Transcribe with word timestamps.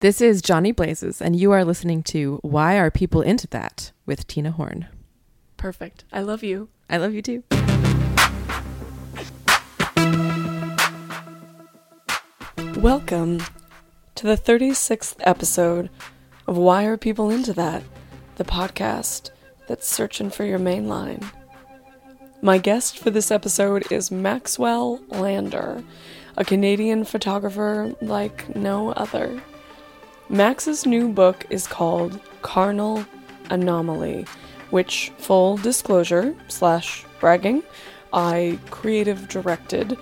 This 0.00 0.22
is 0.22 0.40
Johnny 0.40 0.72
Blazes, 0.72 1.20
and 1.20 1.36
you 1.36 1.52
are 1.52 1.62
listening 1.62 2.02
to 2.04 2.38
Why 2.40 2.78
Are 2.78 2.90
People 2.90 3.20
Into 3.20 3.46
That 3.48 3.92
with 4.06 4.26
Tina 4.26 4.50
Horn. 4.50 4.88
Perfect. 5.58 6.04
I 6.10 6.22
love 6.22 6.42
you. 6.42 6.70
I 6.88 6.96
love 6.96 7.12
you 7.12 7.20
too. 7.20 7.44
Welcome 12.80 13.42
to 14.14 14.26
the 14.26 14.38
36th 14.38 15.16
episode 15.20 15.90
of 16.46 16.56
Why 16.56 16.86
Are 16.86 16.96
People 16.96 17.28
Into 17.28 17.52
That? 17.52 17.82
The 18.36 18.44
podcast 18.44 19.32
that's 19.68 19.86
searching 19.86 20.30
for 20.30 20.44
your 20.46 20.58
mainline. 20.58 21.30
My 22.40 22.56
guest 22.56 22.98
for 22.98 23.10
this 23.10 23.30
episode 23.30 23.92
is 23.92 24.10
Maxwell 24.10 24.98
Lander, 25.08 25.84
a 26.38 26.44
Canadian 26.46 27.04
photographer 27.04 27.94
like 28.00 28.56
no 28.56 28.92
other. 28.92 29.42
Max's 30.30 30.86
new 30.86 31.08
book 31.08 31.44
is 31.50 31.66
called 31.66 32.20
Carnal 32.42 33.04
Anomaly, 33.50 34.26
which, 34.70 35.10
full 35.18 35.56
disclosure 35.56 36.36
slash 36.46 37.04
bragging, 37.18 37.64
I 38.12 38.60
creative 38.70 39.26
directed. 39.26 39.98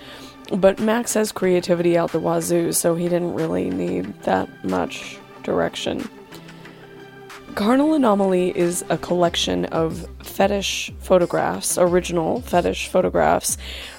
But 0.53 0.79
Max 0.79 1.15
has 1.15 1.31
creativity 1.31 1.97
out 1.97 2.11
the 2.11 2.19
wazoo, 2.19 2.73
so 2.73 2.93
he 2.93 3.09
didn't 3.09 3.33
really 3.33 3.71
need 3.71 4.21
that 4.21 4.47
much 4.63 5.17
direction. 5.41 6.07
Carnal 7.55 7.95
Anomaly 7.95 8.55
is 8.55 8.85
a 8.89 8.99
collection 8.99 9.65
of 9.65 10.07
fetish 10.21 10.93
photographs, 10.99 11.75
original 11.79 12.41
fetish 12.41 12.87
photographs, 12.87 13.57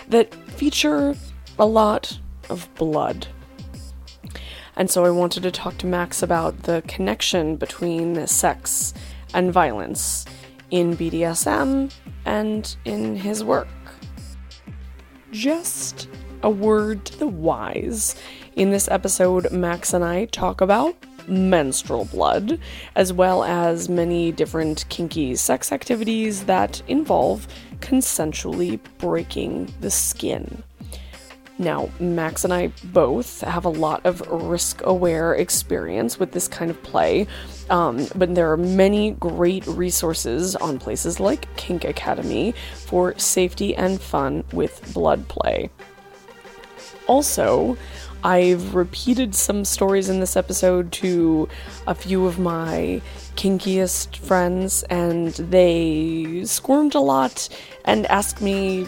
that 0.08 0.32
feature 0.52 1.16
a 1.58 1.66
lot 1.66 2.20
of 2.48 2.72
blood. 2.76 3.26
And 4.80 4.90
so 4.90 5.04
I 5.04 5.10
wanted 5.10 5.42
to 5.42 5.50
talk 5.50 5.76
to 5.78 5.86
Max 5.86 6.22
about 6.22 6.62
the 6.62 6.82
connection 6.88 7.56
between 7.56 8.26
sex 8.26 8.94
and 9.34 9.52
violence 9.52 10.24
in 10.70 10.96
BDSM 10.96 11.92
and 12.24 12.76
in 12.86 13.14
his 13.14 13.44
work. 13.44 13.68
Just 15.32 16.08
a 16.42 16.48
word 16.48 17.04
to 17.04 17.18
the 17.18 17.26
wise. 17.26 18.16
In 18.56 18.70
this 18.70 18.88
episode, 18.88 19.52
Max 19.52 19.92
and 19.92 20.02
I 20.02 20.24
talk 20.24 20.62
about 20.62 20.96
menstrual 21.28 22.06
blood, 22.06 22.58
as 22.96 23.12
well 23.12 23.44
as 23.44 23.90
many 23.90 24.32
different 24.32 24.86
kinky 24.88 25.36
sex 25.36 25.72
activities 25.72 26.46
that 26.46 26.80
involve 26.88 27.46
consensually 27.80 28.80
breaking 28.96 29.70
the 29.82 29.90
skin. 29.90 30.62
Now, 31.60 31.90
Max 32.00 32.44
and 32.44 32.54
I 32.54 32.72
both 32.84 33.42
have 33.42 33.66
a 33.66 33.68
lot 33.68 34.06
of 34.06 34.26
risk 34.30 34.80
aware 34.82 35.34
experience 35.34 36.18
with 36.18 36.32
this 36.32 36.48
kind 36.48 36.70
of 36.70 36.82
play, 36.82 37.26
um, 37.68 38.06
but 38.14 38.34
there 38.34 38.50
are 38.50 38.56
many 38.56 39.10
great 39.10 39.66
resources 39.66 40.56
on 40.56 40.78
places 40.78 41.20
like 41.20 41.54
Kink 41.58 41.84
Academy 41.84 42.54
for 42.86 43.16
safety 43.18 43.76
and 43.76 44.00
fun 44.00 44.42
with 44.54 44.94
blood 44.94 45.28
play. 45.28 45.68
Also, 47.06 47.76
I've 48.24 48.74
repeated 48.74 49.34
some 49.34 49.66
stories 49.66 50.08
in 50.08 50.18
this 50.18 50.38
episode 50.38 50.90
to 50.92 51.46
a 51.86 51.94
few 51.94 52.24
of 52.24 52.38
my 52.38 53.02
kinkiest 53.36 54.16
friends, 54.16 54.82
and 54.84 55.34
they 55.34 56.42
squirmed 56.46 56.94
a 56.94 57.00
lot 57.00 57.50
and 57.84 58.06
asked 58.06 58.40
me 58.40 58.86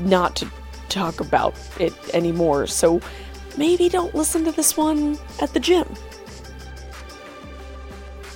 not 0.00 0.34
to 0.34 0.50
talk 0.88 1.20
about 1.20 1.54
it 1.78 1.92
anymore. 2.14 2.66
So 2.66 3.00
maybe 3.56 3.88
don't 3.88 4.14
listen 4.14 4.44
to 4.44 4.52
this 4.52 4.76
one 4.76 5.18
at 5.40 5.52
the 5.52 5.60
gym. 5.60 5.86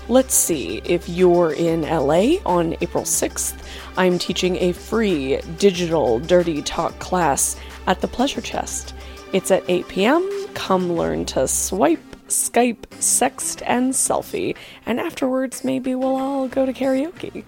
Let's 0.09 0.35
see 0.35 0.83
if 0.85 1.09
you're 1.09 1.53
in 1.53 1.83
LA 1.83 2.39
on 2.45 2.75
April 2.81 3.05
6th. 3.05 3.55
I'm 3.97 4.19
teaching 4.19 4.57
a 4.57 4.73
free 4.73 5.41
digital 5.59 6.19
dirty 6.19 6.61
talk 6.61 6.99
class 6.99 7.57
at 7.87 8.01
the 8.01 8.09
Pleasure 8.09 8.41
Chest. 8.41 8.95
It's 9.33 9.51
at 9.51 9.65
8 9.69 9.89
p.m. 9.89 10.47
Come 10.55 10.93
learn 10.93 11.25
to 11.27 11.47
swipe, 11.47 12.01
Skype, 12.27 12.81
sext, 12.99 13.63
and 13.65 13.93
selfie, 13.93 14.57
and 14.87 14.99
afterwards 14.99 15.65
maybe 15.65 15.95
we'll 15.95 16.17
all 16.17 16.49
go 16.49 16.67
to 16.67 16.73
karaoke. 16.73 17.45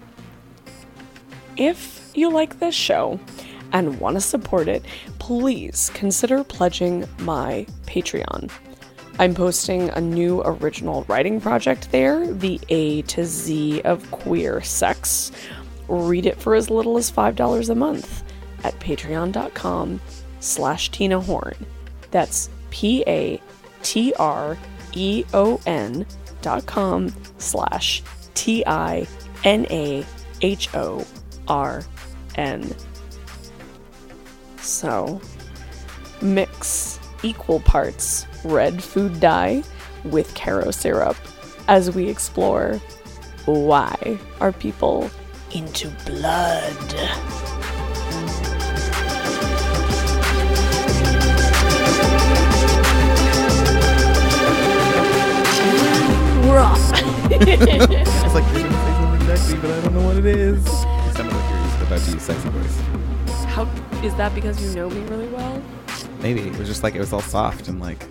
If 1.57 2.11
you 2.15 2.31
like 2.31 2.59
this 2.59 2.75
show 2.75 3.19
and 3.75 3.99
want 3.99 4.15
to 4.15 4.21
support 4.21 4.69
it, 4.69 4.83
please 5.19 5.91
consider 5.93 6.43
pledging 6.45 7.05
my 7.19 7.67
Patreon. 7.85 8.49
I'm 9.19 9.35
posting 9.35 9.89
a 9.89 10.01
new 10.01 10.41
original 10.43 11.03
writing 11.09 11.41
project 11.41 11.91
there, 11.91 12.25
The 12.33 12.59
A 12.69 13.01
to 13.03 13.25
Z 13.25 13.81
of 13.81 14.09
Queer 14.11 14.61
Sex. 14.61 15.31
Read 15.89 16.25
it 16.25 16.39
for 16.39 16.55
as 16.55 16.69
little 16.69 16.97
as 16.97 17.11
$5 17.11 17.69
a 17.69 17.75
month 17.75 18.23
at 18.63 18.79
patreon.com 18.79 19.99
slash 20.39 20.89
Tina 20.91 21.19
Horn. 21.19 21.55
That's 22.11 22.49
P 22.69 23.03
A 23.07 23.41
T 23.83 24.13
R 24.17 24.57
E 24.93 25.25
O 25.33 25.59
N 25.65 26.05
dot 26.41 26.65
com 26.65 27.13
slash 27.37 28.03
T 28.35 28.63
I 28.65 29.05
N 29.43 29.67
A 29.69 30.05
H 30.41 30.73
O 30.73 31.05
R 31.47 31.83
N. 32.35 32.73
So, 34.65 35.21
mix 36.23 36.99
equal 37.21 37.59
parts 37.59 38.25
red 38.43 38.83
food 38.83 39.19
dye 39.19 39.63
with 40.03 40.33
Karo 40.33 40.71
syrup 40.71 41.15
as 41.67 41.93
we 41.93 42.09
explore 42.09 42.81
why 43.45 44.19
are 44.41 44.51
people 44.51 45.11
into 45.53 45.89
blood. 46.07 46.75
Rough. 56.51 56.91
It's 57.29 58.33
like 58.33 58.43
you're 58.51 58.63
gonna 58.63 58.73
say 58.73 58.93
something 58.99 59.27
sexy, 59.27 59.55
but 59.57 59.69
I 59.69 59.81
don't 59.81 59.93
know 59.93 60.07
what 60.07 60.17
it 60.17 60.25
is. 60.25 60.65
You 60.65 61.13
sounded 61.13 61.35
like 61.35 61.77
you're 61.77 61.87
about 61.87 62.01
to 62.01 62.11
use 62.11 62.23
sexy 62.23 62.49
voice. 62.49 62.81
How 63.45 63.65
is 64.03 64.15
that 64.15 64.33
because 64.35 64.61
you 64.63 64.75
know 64.75 64.89
me 64.89 65.01
really 65.09 65.27
well? 65.27 65.61
Maybe 66.19 66.41
it 66.41 66.57
was 66.57 66.67
just 66.67 66.83
like 66.83 66.95
it 66.95 66.99
was 66.99 67.13
all 67.13 67.21
soft 67.21 67.67
and 67.67 67.79
like 67.79 68.03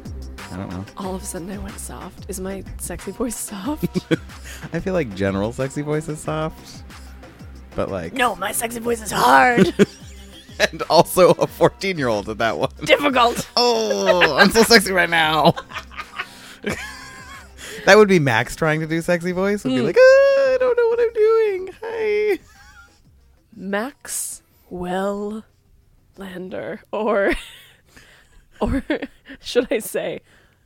I 0.53 0.57
don't 0.57 0.71
know. 0.71 0.85
All 0.97 1.15
of 1.15 1.23
a 1.23 1.25
sudden 1.25 1.51
I 1.51 1.59
went 1.59 1.79
soft. 1.79 2.27
Is 2.29 2.41
my 2.41 2.63
sexy 2.79 3.11
voice 3.11 3.37
soft? 3.37 3.99
I 4.73 4.81
feel 4.81 4.93
like 4.93 5.15
general 5.15 5.53
sexy 5.53 5.83
voice 5.83 6.09
is 6.09 6.21
soft, 6.21 6.83
but 7.75 7.91
like 7.91 8.13
no, 8.13 8.37
my 8.37 8.53
sexy 8.53 8.81
voice 8.81 9.03
is 9.03 9.11
hard. 9.11 9.75
and 10.61 10.83
also 10.83 11.31
a 11.33 11.47
14 11.47 11.99
year 11.99 12.09
old 12.09 12.29
at 12.29 12.39
that 12.39 12.59
one. 12.59 12.71
Difficult. 12.85 13.49
Oh, 13.57 14.37
I'm 14.37 14.51
so 14.51 14.63
sexy 14.63 14.93
right 14.93 15.11
now. 15.11 15.55
that 17.85 17.97
would 17.97 18.09
be 18.09 18.19
Max 18.19 18.57
trying 18.57 18.81
to 18.81 18.87
do 18.87 19.01
sexy 19.01 19.33
voice. 19.33 19.65
Would 19.65 19.71
be 19.71 19.81
like, 19.81 19.97
"Ah, 19.99 20.01
I 20.01 20.57
don't 20.59 20.77
know 20.77 20.89
what 20.89 21.01
I'm 21.01 21.13
doing. 21.13 21.71
Hi. 21.83 22.39
Max 23.57 24.43
Well 24.71 25.45
Lander 26.19 26.81
or 26.93 27.35
or 28.61 28.83
should 29.41 29.69
I 29.71 29.79
say 29.79 30.21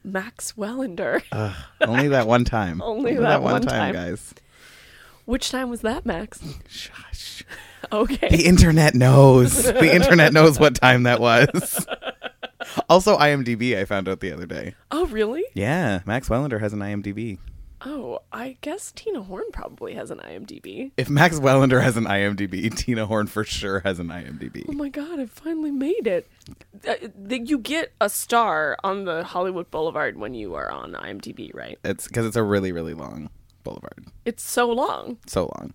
Max 0.05 0.53
Wellander? 0.53 1.23
Ugh, 1.33 1.55
only 1.81 2.09
that 2.09 2.27
one 2.27 2.45
time. 2.45 2.81
Only 2.89 3.17
that 3.17 3.43
one 3.43 3.63
time. 3.63 3.95
guys. 3.95 4.35
Which 5.25 5.51
time 5.51 5.69
was 5.69 5.83
that, 5.83 6.07
Max? 6.07 6.41
Shush. 6.69 7.45
Okay. 7.93 8.29
The 8.29 8.45
internet 8.45 8.95
knows. 8.95 9.63
the 9.63 9.95
internet 9.95 10.33
knows 10.33 10.59
what 10.59 10.75
time 10.75 11.05
that 11.05 11.21
was. 11.21 11.87
Also, 12.89 13.17
IMDb. 13.17 13.79
I 13.79 13.85
found 13.87 14.09
out 14.09 14.21
the 14.21 14.33
other 14.33 14.45
day. 14.47 14.75
Oh, 14.91 15.07
really? 15.07 15.45
Yeah, 15.55 16.01
Max 16.05 16.29
Wellander 16.29 16.61
has 16.61 16.73
an 16.75 16.81
IMDb. 16.81 17.39
Oh, 17.85 18.19
I 18.33 18.57
guess 18.61 18.91
Tina 18.93 19.23
Horn 19.23 19.45
probably 19.53 19.95
has 19.95 20.11
an 20.11 20.19
IMDb. 20.19 20.91
If 20.97 21.09
Max 21.09 21.39
Wellander 21.39 21.81
has 21.83 21.97
an 21.97 22.05
IMDb, 22.07 22.75
Tina 22.77 23.07
Horn 23.07 23.29
for 23.29 23.45
sure 23.45 23.81
has 23.81 24.01
an 24.01 24.09
IMDb. 24.09 24.65
Oh 24.69 24.73
my 24.73 24.89
god, 24.89 25.21
I 25.21 25.27
finally 25.27 25.71
made 25.71 26.07
it. 26.09 26.29
Uh, 26.87 26.95
you 27.31 27.59
get 27.59 27.93
a 28.01 28.09
star 28.09 28.77
on 28.83 29.05
the 29.05 29.23
Hollywood 29.23 29.71
Boulevard 29.71 30.17
when 30.17 30.35
you 30.35 30.55
are 30.55 30.71
on 30.71 30.93
IMDb, 30.95 31.55
right? 31.55 31.79
It's 31.85 32.09
because 32.09 32.27
it's 32.27 32.37
a 32.37 32.43
really, 32.43 32.73
really 32.73 32.95
long 32.95 33.31
boulevard. 33.63 34.07
It's 34.25 34.43
so 34.43 34.71
long 34.71 35.19
So 35.27 35.45
long. 35.57 35.73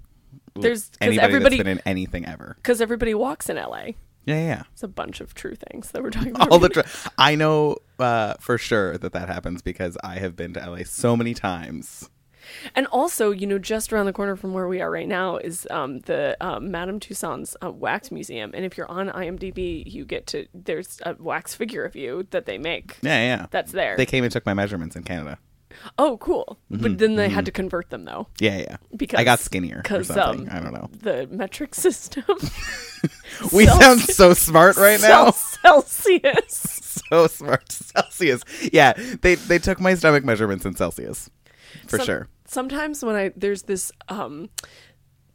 There's- 0.55 0.89
'cause 0.89 0.97
anybody 1.01 1.25
everybody- 1.25 1.57
that's 1.57 1.63
been 1.67 1.77
in 1.77 1.81
anything 1.85 2.25
ever. 2.25 2.55
because 2.57 2.81
everybody 2.81 3.13
walks 3.13 3.49
in 3.49 3.57
LA. 3.57 3.93
Yeah, 4.25 4.35
yeah. 4.35 4.47
yeah. 4.47 4.63
It's 4.71 4.83
a 4.83 4.87
bunch 4.87 5.21
of 5.21 5.33
true 5.33 5.55
things 5.55 5.91
that 5.91 6.03
we're 6.03 6.11
talking 6.11 6.31
about. 6.35 6.49
All 6.49 6.59
the 6.59 6.69
tr- 6.69 6.81
I 7.17 7.35
know 7.35 7.77
uh, 7.99 8.35
for 8.39 8.57
sure 8.57 8.97
that 8.97 9.13
that 9.13 9.27
happens 9.27 9.61
because 9.61 9.97
I 10.03 10.15
have 10.19 10.35
been 10.35 10.53
to 10.53 10.59
LA 10.59 10.83
so 10.85 11.15
many 11.15 11.33
times. 11.33 12.09
And 12.75 12.87
also, 12.87 13.31
you 13.31 13.47
know, 13.47 13.57
just 13.57 13.93
around 13.93 14.05
the 14.05 14.13
corner 14.13 14.35
from 14.35 14.53
where 14.53 14.67
we 14.67 14.81
are 14.81 14.91
right 14.91 15.07
now 15.07 15.37
is 15.37 15.67
um, 15.71 15.99
the 15.99 16.35
um, 16.41 16.71
Madame 16.71 16.99
Tussauds 16.99 17.55
uh, 17.63 17.71
Wax 17.71 18.11
Museum. 18.11 18.51
And 18.53 18.65
if 18.65 18.77
you're 18.77 18.89
on 18.91 19.09
IMDb, 19.09 19.83
you 19.85 20.05
get 20.05 20.27
to, 20.27 20.45
there's 20.53 20.99
a 21.05 21.15
wax 21.19 21.55
figure 21.55 21.85
of 21.85 21.95
you 21.95 22.27
that 22.31 22.45
they 22.45 22.57
make. 22.57 22.97
Yeah, 23.01 23.21
yeah. 23.21 23.45
That's 23.51 23.71
there. 23.71 23.95
They 23.95 24.05
came 24.05 24.23
and 24.23 24.31
took 24.31 24.45
my 24.45 24.53
measurements 24.53 24.95
in 24.95 25.03
Canada. 25.03 25.37
Oh, 25.97 26.17
cool. 26.17 26.59
But 26.69 26.97
then 26.97 27.15
they 27.15 27.29
had 27.29 27.45
to 27.45 27.51
convert 27.51 27.89
them, 27.89 28.05
though. 28.05 28.27
Yeah, 28.39 28.57
yeah. 28.59 28.77
Because 28.95 29.19
I 29.19 29.23
got 29.23 29.39
skinnier 29.39 29.81
Because 29.83 30.07
something. 30.07 30.49
um, 30.49 30.55
I 30.55 30.59
don't 30.59 30.73
know. 30.73 30.89
The 31.01 31.27
metric 31.31 31.75
system. 31.75 32.23
We 33.51 33.65
Celsius- 33.65 33.83
sound 33.85 33.99
so 34.01 34.33
smart 34.33 34.77
right 34.77 35.01
now. 35.01 35.31
Celsius. 35.31 37.01
so 37.09 37.27
smart. 37.27 37.69
Celsius. 37.71 38.43
Yeah, 38.71 38.93
they 39.21 39.35
they 39.35 39.59
took 39.59 39.79
my 39.81 39.95
stomach 39.95 40.23
measurements 40.23 40.65
in 40.65 40.75
Celsius. 40.75 41.29
For 41.87 41.97
Some- 41.97 42.05
sure. 42.05 42.27
Sometimes 42.45 43.03
when 43.03 43.15
I 43.15 43.31
there's 43.35 43.63
this 43.63 43.91
um 44.07 44.49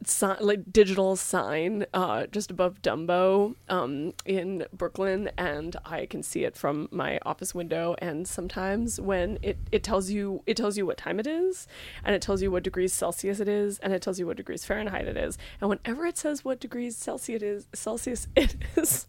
sign 0.05 0.37
like 0.39 0.71
digital 0.71 1.15
sign 1.15 1.85
uh 1.93 2.25
just 2.27 2.51
above 2.51 2.81
Dumbo 2.81 3.55
um 3.67 4.13
in 4.25 4.65
Brooklyn 4.73 5.29
and 5.37 5.75
I 5.85 6.05
can 6.05 6.23
see 6.23 6.45
it 6.45 6.55
from 6.55 6.87
my 6.91 7.19
office 7.25 7.53
window 7.53 7.95
and 7.99 8.27
sometimes 8.27 8.99
when 8.99 9.39
it 9.41 9.57
it 9.71 9.83
tells 9.83 10.09
you 10.09 10.41
it 10.45 10.55
tells 10.55 10.77
you 10.77 10.85
what 10.85 10.97
time 10.97 11.19
it 11.19 11.27
is 11.27 11.67
and 12.03 12.15
it 12.15 12.21
tells 12.21 12.41
you 12.41 12.49
what 12.49 12.63
degrees 12.63 12.93
Celsius 12.93 13.39
it 13.39 13.47
is 13.49 13.79
and 13.79 13.91
it 13.93 14.01
tells 14.01 14.19
you 14.19 14.27
what 14.27 14.37
degrees 14.37 14.63
Fahrenheit 14.63 15.07
it 15.07 15.17
is 15.17 15.37
and 15.59 15.69
whenever 15.69 16.05
it 16.05 16.17
says 16.17 16.45
what 16.45 16.59
degrees 16.59 16.95
Celsius 16.95 17.41
it 17.41 17.45
is 17.45 17.67
Celsius 17.73 18.27
it 18.35 18.55
is 18.75 19.05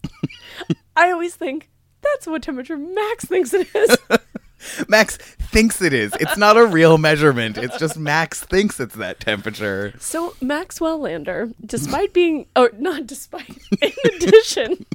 I 0.97 1.13
always 1.13 1.35
think 1.35 1.71
that's 2.03 2.27
what 2.27 2.43
temperature 2.43 2.77
Max 2.77 3.25
thinks 3.25 3.55
it 3.55 3.69
is. 3.75 3.97
Max 4.89 5.17
thinks 5.17 5.81
it 5.83 5.93
is. 5.93 6.13
It's 6.21 6.37
not 6.37 6.57
a 6.57 6.67
real 6.67 6.99
measurement. 6.99 7.57
It's 7.59 7.77
just 7.79 7.97
Max 7.99 8.41
thinks 8.41 8.79
it's 8.81 8.95
that 8.97 9.21
temperature. 9.21 9.95
So 9.99 10.35
Maxwell 10.41 10.99
Lander, 11.01 11.51
despite 11.65 12.13
being, 12.13 12.47
or 12.57 12.71
not 12.79 13.07
despite, 13.07 13.49
in 13.83 13.93
addition, 14.17 14.87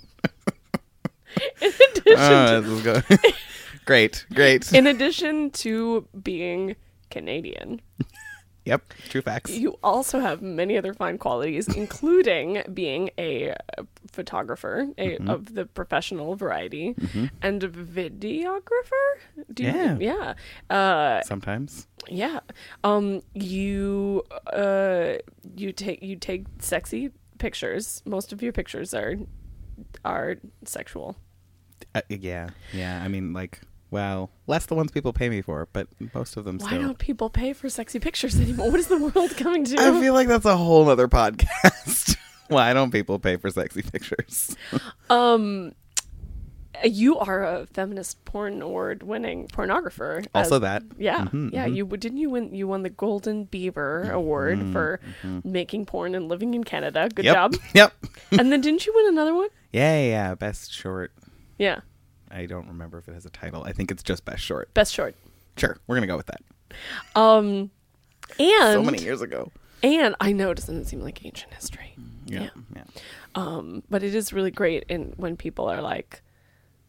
in 1.61 1.71
addition, 1.91 2.15
Oh, 2.17 2.61
to, 2.61 3.03
this 3.09 3.33
great, 3.85 4.25
great. 4.33 4.71
in 4.73 4.87
addition 4.87 5.51
to 5.51 6.07
being 6.23 6.75
Canadian, 7.09 7.81
Yep, 8.65 8.93
true 9.09 9.21
facts. 9.21 9.51
you 9.51 9.77
also 9.83 10.19
have 10.19 10.41
many 10.41 10.75
other 10.77 10.93
fine 10.93 11.17
qualities, 11.19 11.67
including 11.75 12.63
being 12.73 13.11
a 13.19 13.55
photographer 14.11 14.87
a, 14.97 15.17
Mm-hmm. 15.17 15.29
of 15.29 15.53
the 15.53 15.65
professional 15.65 16.35
variety 16.35 16.95
and 17.41 17.63
a 17.63 17.69
videographer. 17.69 19.05
Do 19.53 19.63
you, 19.63 19.69
Yeah. 19.69 19.97
yeah. 19.99 20.33
Uh, 20.75 21.21
Sometimes. 21.23 21.87
Yeah. 22.09 22.39
Um 22.83 23.21
you 23.33 24.23
uh 24.53 25.15
you 25.55 25.71
take 25.71 26.01
you 26.01 26.15
take 26.15 26.45
sexy 26.59 27.11
pictures. 27.37 28.01
Most 28.05 28.33
of 28.33 28.41
your 28.41 28.51
pictures 28.51 28.93
are 28.93 29.15
are 30.03 30.35
sexual. 30.65 31.15
Uh, 31.93 32.01
yeah, 32.09 32.49
yeah. 32.73 33.01
I 33.03 33.07
mean, 33.09 33.33
like, 33.33 33.59
well, 33.95 34.29
less 34.45 34.65
the 34.65 34.75
ones 34.75 34.91
people 34.91 35.13
pay 35.13 35.29
me 35.29 35.41
for, 35.41 35.69
but 35.71 35.87
most 36.13 36.35
of 36.35 36.43
them 36.43 36.59
still 36.59 36.67
Why 36.67 36.75
still. 36.75 36.87
don't 36.87 36.99
people 36.99 37.29
pay 37.29 37.53
for 37.53 37.69
sexy 37.69 37.97
pictures 37.97 38.37
anymore? 38.37 38.69
What 38.69 38.77
is 38.81 38.87
the 38.87 38.97
world 38.97 39.37
coming 39.37 39.63
to? 39.63 39.77
I 39.79 40.01
feel 40.01 40.13
like 40.13 40.27
that's 40.27 40.43
a 40.43 40.57
whole 40.57 40.89
other 40.89 41.07
podcast. 41.07 42.17
Why 42.49 42.73
don't 42.73 42.91
people 42.91 43.19
pay 43.19 43.37
for 43.37 43.49
sexy 43.49 43.83
pictures? 43.83 44.53
um 45.09 45.71
you 46.83 47.17
are 47.17 47.41
a 47.41 47.65
feminist 47.67 48.25
porn 48.25 48.61
award 48.61 49.01
winning 49.01 49.47
pornographer. 49.47 50.27
Also 50.35 50.55
as- 50.55 50.61
that. 50.63 50.83
Yeah. 50.97 51.23
Mhm, 51.27 51.53
yeah, 51.53 51.67
mhm. 51.67 51.75
you 51.77 51.85
didn't 51.85 52.17
you 52.17 52.29
win 52.29 52.53
you 52.53 52.67
won 52.67 52.83
the 52.83 52.89
Golden 52.89 53.45
Beaver 53.45 54.11
award 54.11 54.59
for 54.73 54.99
making 55.45 55.85
porn 55.85 56.15
and 56.15 56.27
living 56.27 56.53
in 56.53 56.65
Canada. 56.65 57.07
Good 57.15 57.23
yep. 57.23 57.33
job. 57.33 57.55
Yep. 57.73 57.93
and 58.31 58.51
then 58.51 58.59
didn't 58.59 58.85
you 58.85 58.91
win 58.93 59.07
another 59.07 59.33
one? 59.33 59.47
Yeah, 59.71 60.01
yeah. 60.01 60.35
Best 60.35 60.73
short. 60.73 61.13
Yeah. 61.57 61.79
I 62.35 62.45
don't 62.45 62.67
remember 62.67 62.97
if 62.97 63.07
it 63.07 63.13
has 63.13 63.25
a 63.25 63.29
title. 63.29 63.63
I 63.63 63.71
think 63.71 63.91
it's 63.91 64.03
just 64.03 64.25
best 64.25 64.41
short. 64.43 64.73
Best 64.73 64.93
short. 64.93 65.15
Sure, 65.57 65.77
we're 65.87 65.95
gonna 65.95 66.07
go 66.07 66.17
with 66.17 66.27
that. 66.27 66.41
Um 67.15 67.71
and 68.39 68.73
so 68.73 68.83
many 68.83 69.01
years 69.01 69.21
ago. 69.21 69.51
And 69.83 70.15
I 70.19 70.31
know 70.31 70.51
it 70.51 70.55
doesn't 70.55 70.85
seem 70.85 71.01
like 71.01 71.23
ancient 71.25 71.53
history. 71.53 71.95
Yeah, 72.25 72.43
Yeah. 72.43 72.49
yeah. 72.75 72.83
Um, 73.35 73.83
but 73.89 74.01
it 74.01 74.15
is 74.15 74.33
really 74.33 74.49
great 74.49 74.83
in 74.89 75.13
when 75.17 75.37
people 75.37 75.67
are 75.69 75.81
like, 75.81 76.23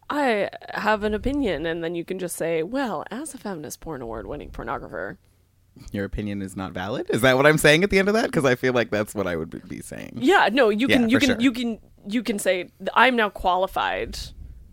I 0.08 0.48
have 0.72 1.02
an 1.02 1.12
opinion, 1.12 1.66
and 1.66 1.82
then 1.84 1.94
you 1.94 2.04
can 2.04 2.18
just 2.18 2.36
say, 2.36 2.62
Well, 2.62 3.04
as 3.10 3.34
a 3.34 3.38
feminist 3.38 3.80
porn 3.80 4.00
award 4.00 4.26
winning 4.26 4.50
pornographer, 4.50 5.18
Your 5.92 6.04
opinion 6.06 6.40
is 6.40 6.56
not 6.56 6.72
valid. 6.72 7.10
Is 7.10 7.20
that 7.20 7.36
what 7.36 7.44
I'm 7.46 7.58
saying 7.58 7.84
at 7.84 7.90
the 7.90 7.98
end 7.98 8.08
of 8.08 8.14
that? 8.14 8.26
Because 8.26 8.44
I 8.46 8.54
feel 8.54 8.72
like 8.72 8.90
that's 8.90 9.14
what 9.14 9.26
I 9.26 9.36
would 9.36 9.50
be- 9.50 9.58
be 9.58 9.80
saying. 9.82 10.12
yeah, 10.22 10.48
no, 10.50 10.70
you 10.70 10.86
Yeah, 10.88 10.96
can 10.98 11.08
you 11.10 11.18
can 11.18 11.28
sure. 11.30 11.40
you 11.40 11.52
can 11.52 11.78
you 12.08 12.22
can 12.22 12.38
say 12.38 12.70
I'm 12.94 13.14
now 13.16 13.28
qualified 13.28 14.16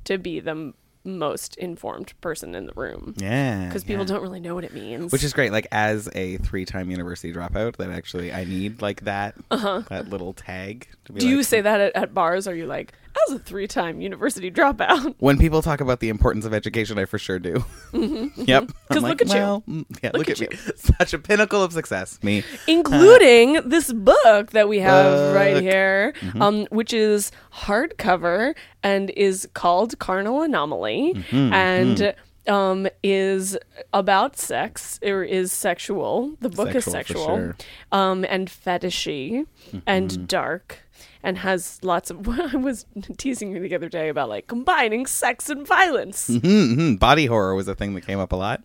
to 0.05 0.17
be 0.17 0.39
the 0.39 0.73
most 1.05 1.57
informed 1.57 2.13
person 2.21 2.55
in 2.55 2.65
the 2.65 2.71
room 2.77 3.13
Yeah, 3.17 3.65
because 3.67 3.83
people 3.83 4.03
yeah. 4.03 4.07
don't 4.07 4.21
really 4.21 4.39
know 4.39 4.55
what 4.55 4.63
it 4.63 4.73
means. 4.73 5.11
Which 5.11 5.23
is 5.25 5.33
great. 5.33 5.51
Like 5.51 5.67
as 5.71 6.07
a 6.15 6.37
three-time 6.37 6.89
university 6.89 7.33
dropout, 7.33 7.75
that 7.75 7.89
actually 7.89 8.31
I 8.31 8.45
need 8.45 8.81
like 8.81 9.01
that 9.01 9.35
that 9.49 10.07
little 10.09 10.31
tag. 10.33 10.87
To 11.05 11.11
be 11.11 11.19
Uh-huh. 11.19 11.27
do 11.29 11.35
you 11.35 11.43
say 11.43 11.59
that 11.59 11.81
at, 11.81 11.95
at 11.95 12.13
bars? 12.13 12.47
Are 12.47 12.55
you 12.55 12.67
like, 12.67 12.93
as 13.27 13.33
a 13.35 13.39
three 13.39 13.67
time 13.67 14.01
university 14.01 14.49
dropout? 14.51 15.15
when 15.19 15.37
people 15.37 15.61
talk 15.61 15.81
about 15.81 15.99
the 15.99 16.09
importance 16.09 16.45
of 16.45 16.53
education? 16.53 16.97
I 16.99 17.05
for 17.05 17.17
sure 17.17 17.39
do. 17.39 17.63
Yep. 17.93 18.35
'Cause 18.35 18.73
I'm 18.89 18.95
look 18.97 19.03
like, 19.03 19.21
at 19.21 19.27
you. 19.27 19.33
well, 19.33 19.63
mm, 19.67 19.85
Yeah, 20.03 20.11
Look 20.13 20.27
look, 20.27 20.29
at 20.29 20.41
at, 20.41 20.51
me. 20.51 20.57
Such 20.75 21.13
a 21.13 21.19
pinnacle 21.19 21.61
of 21.63 21.73
success. 21.73 22.19
Me. 22.23 22.43
including 22.67 23.67
this 23.67 23.91
book 23.93 24.51
that 24.51 24.67
we 24.67 24.79
have 24.79 25.33
right 25.35 25.61
here, 25.61 26.13
um, 26.39 26.65
which 26.71 26.93
is 26.93 27.31
hardcover 27.53 28.55
and 28.83 29.09
is 29.11 29.47
called 29.53 29.97
Carnal 29.99 30.41
Anomaly, 30.41 31.23
and 31.31 32.13
um, 32.47 32.87
is 33.03 33.57
about 33.93 34.37
sex 34.37 34.99
or 35.03 35.23
is 35.23 35.51
sexual. 35.53 36.35
The 36.41 36.49
book 36.49 36.75
is 36.75 36.83
Sexual, 36.85 36.93
for 36.93 36.97
sexual, 36.97 37.25
sure. 37.37 37.55
um, 37.91 38.25
and 38.27 38.49
fetishy 38.49 39.45
and 39.87 40.27
dark. 40.27 40.79
And 41.23 41.37
has 41.37 41.79
lots 41.83 42.09
of. 42.09 42.27
I 42.53 42.57
was 42.57 42.85
teasing 43.17 43.51
you 43.55 43.61
the 43.61 43.73
other 43.75 43.87
day 43.89 44.09
about 44.09 44.27
like 44.29 44.47
combining 44.47 45.05
sex 45.05 45.49
and 45.49 45.65
violence. 45.65 46.27
hmm 46.27 46.95
Body 46.95 47.25
horror 47.27 47.55
was 47.55 47.67
a 47.69 47.75
thing 47.75 47.93
that 47.95 48.05
came 48.05 48.19
up 48.19 48.33
a 48.33 48.35
lot. 48.35 48.61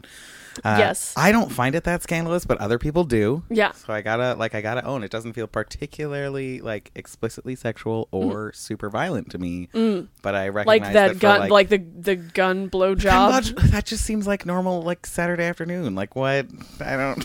Uh, 0.64 0.74
Yes. 0.76 1.14
I 1.16 1.30
don't 1.30 1.52
find 1.52 1.76
it 1.76 1.84
that 1.84 2.02
scandalous, 2.02 2.44
but 2.44 2.58
other 2.58 2.78
people 2.80 3.04
do. 3.04 3.44
Yeah. 3.48 3.70
So 3.72 3.92
I 3.92 4.00
gotta 4.02 4.34
like 4.34 4.56
I 4.56 4.60
gotta 4.60 4.84
own 4.84 5.04
it 5.04 5.10
doesn't 5.12 5.34
feel 5.34 5.46
particularly 5.46 6.60
like 6.60 6.90
explicitly 6.96 7.54
sexual 7.54 8.08
or 8.10 8.52
super 8.54 8.90
violent 8.90 9.30
to 9.30 9.38
me. 9.38 9.68
But 10.22 10.34
I 10.34 10.48
recognize 10.48 10.66
Mm. 10.66 10.66
Like 10.66 10.92
that 10.94 11.12
for, 11.14 11.18
gun, 11.20 11.40
like, 11.42 11.50
like, 11.52 11.68
the 11.68 11.78
the 11.78 12.16
gun 12.16 12.68
blowjob. 12.70 13.70
that 13.70 13.84
just 13.84 14.04
seems 14.04 14.26
like 14.26 14.44
normal 14.46 14.82
like 14.82 15.06
Saturday 15.06 15.44
afternoon. 15.44 15.94
Like 15.94 16.16
what? 16.16 16.46
I 16.84 16.96
don't. 16.96 17.24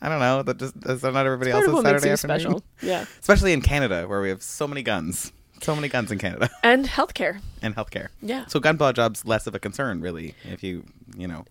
I 0.00 0.08
don't 0.08 0.20
know. 0.20 0.42
That 0.42 0.58
just 0.58 0.80
that's 0.80 1.02
not 1.02 1.16
everybody 1.26 1.50
of 1.50 1.56
else's 1.64 1.82
Saturday 1.82 2.06
you 2.08 2.12
afternoon. 2.12 2.38
special. 2.40 2.64
Yeah. 2.82 3.04
Especially 3.20 3.52
in 3.52 3.60
Canada, 3.62 4.06
where 4.06 4.20
we 4.20 4.28
have 4.28 4.42
so 4.42 4.66
many 4.68 4.82
guns, 4.82 5.32
so 5.60 5.74
many 5.74 5.88
guns 5.88 6.12
in 6.12 6.18
Canada, 6.18 6.48
And 6.62 6.86
healthcare. 6.86 7.40
and 7.62 7.74
healthcare. 7.74 8.08
Yeah. 8.22 8.46
So 8.46 8.60
gun 8.60 8.78
blowjobs 8.78 9.26
less 9.26 9.46
of 9.46 9.54
a 9.54 9.58
concern, 9.58 10.00
really, 10.00 10.34
if 10.44 10.62
you 10.62 10.84
you 11.16 11.26
know, 11.26 11.44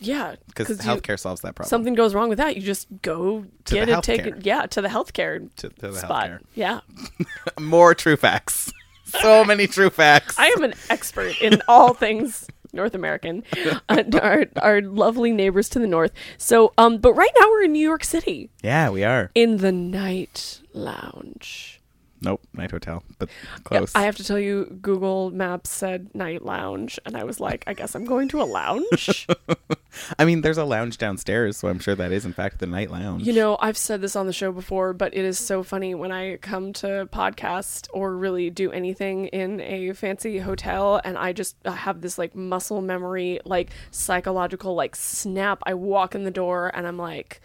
Yeah. 0.00 0.34
because 0.48 0.68
you- 0.70 0.76
healthcare 0.76 1.18
solves 1.18 1.42
that 1.42 1.54
problem. 1.54 1.68
Something 1.70 1.94
goes 1.94 2.14
wrong 2.14 2.28
with 2.28 2.38
that, 2.38 2.56
you 2.56 2.62
just 2.62 2.88
go 3.02 3.44
To 3.66 3.74
get 3.74 3.86
the 3.86 3.98
it 3.98 4.02
taken. 4.02 4.32
healthcare. 4.34 4.44
Yeah, 4.46 4.66
to 4.66 4.80
the 4.82 4.88
healthcare 4.88 5.48
To- 5.56 5.68
to 5.68 5.88
the 5.92 5.98
spot. 5.98 6.30
healthcare. 6.30 6.40
Yeah. 6.54 6.80
More 7.60 7.94
true 7.94 8.16
facts. 8.16 8.72
so 9.04 9.44
many 9.44 9.68
true 9.68 9.90
facts. 9.90 10.36
I 10.38 10.46
am 10.48 10.64
an 10.64 10.74
expert 10.90 11.40
in 11.40 11.62
all 11.68 11.94
things 11.94 12.48
North 12.74 12.94
American. 12.94 13.42
Uh, 13.88 14.02
our 14.22 14.46
our 14.62 14.80
lovely 14.80 15.30
neighbors 15.32 15.68
to 15.68 15.78
the 15.78 15.86
north. 15.86 16.12
So, 16.38 16.72
um, 16.78 16.98
but 16.98 17.12
right 17.12 17.30
now 17.38 17.48
we're 17.48 17.64
in 17.64 17.72
New 17.72 17.86
York 17.86 18.02
City 18.04 18.50
yeah, 18.62 18.88
we 18.88 19.04
are. 19.04 19.30
in 19.34 19.58
the 19.58 19.72
night 19.72 20.60
lounge. 20.72 21.80
Nope, 22.24 22.42
night 22.52 22.70
hotel, 22.70 23.02
but 23.18 23.28
Yeah, 23.28 23.58
close. 23.64 23.92
I 23.94 24.02
have 24.02 24.16
to 24.16 24.24
tell 24.24 24.38
you, 24.38 24.78
Google 24.80 25.30
Maps 25.30 25.70
said 25.70 26.14
night 26.14 26.44
lounge, 26.44 26.98
and 27.04 27.16
I 27.16 27.24
was 27.24 27.40
like, 27.40 27.64
I 27.66 27.74
guess 27.74 27.94
I'm 27.94 28.04
going 28.04 28.28
to 28.28 28.42
a 28.42 28.44
lounge. 28.44 29.26
I 30.18 30.24
mean, 30.24 30.40
there's 30.40 30.58
a 30.58 30.64
lounge 30.64 30.98
downstairs, 30.98 31.56
so 31.56 31.68
I'm 31.68 31.78
sure 31.78 31.94
that 31.94 32.12
is 32.12 32.24
in 32.24 32.32
fact 32.32 32.58
the 32.58 32.66
night 32.66 32.90
lounge. 32.90 33.26
You 33.26 33.32
know, 33.32 33.56
I've 33.60 33.76
said 33.76 34.00
this 34.00 34.16
on 34.16 34.26
the 34.26 34.32
show 34.32 34.52
before, 34.52 34.92
but 34.92 35.14
it 35.14 35.24
is 35.24 35.38
so 35.38 35.62
funny 35.62 35.94
when 35.94 36.12
I 36.12 36.36
come 36.38 36.72
to 36.74 37.08
podcast 37.12 37.88
or 37.92 38.16
really 38.16 38.50
do 38.50 38.72
anything 38.72 39.26
in 39.26 39.60
a 39.60 39.92
fancy 39.92 40.38
hotel 40.38 41.00
and 41.04 41.16
I 41.16 41.32
just 41.32 41.56
have 41.64 42.00
this 42.00 42.18
like 42.18 42.34
muscle 42.34 42.80
memory, 42.80 43.40
like 43.44 43.70
psychological 43.90 44.74
like 44.74 44.96
snap. 44.96 45.62
I 45.64 45.74
walk 45.74 46.14
in 46.14 46.24
the 46.24 46.30
door 46.30 46.70
and 46.74 46.86
I'm 46.86 46.98
like, 46.98 47.40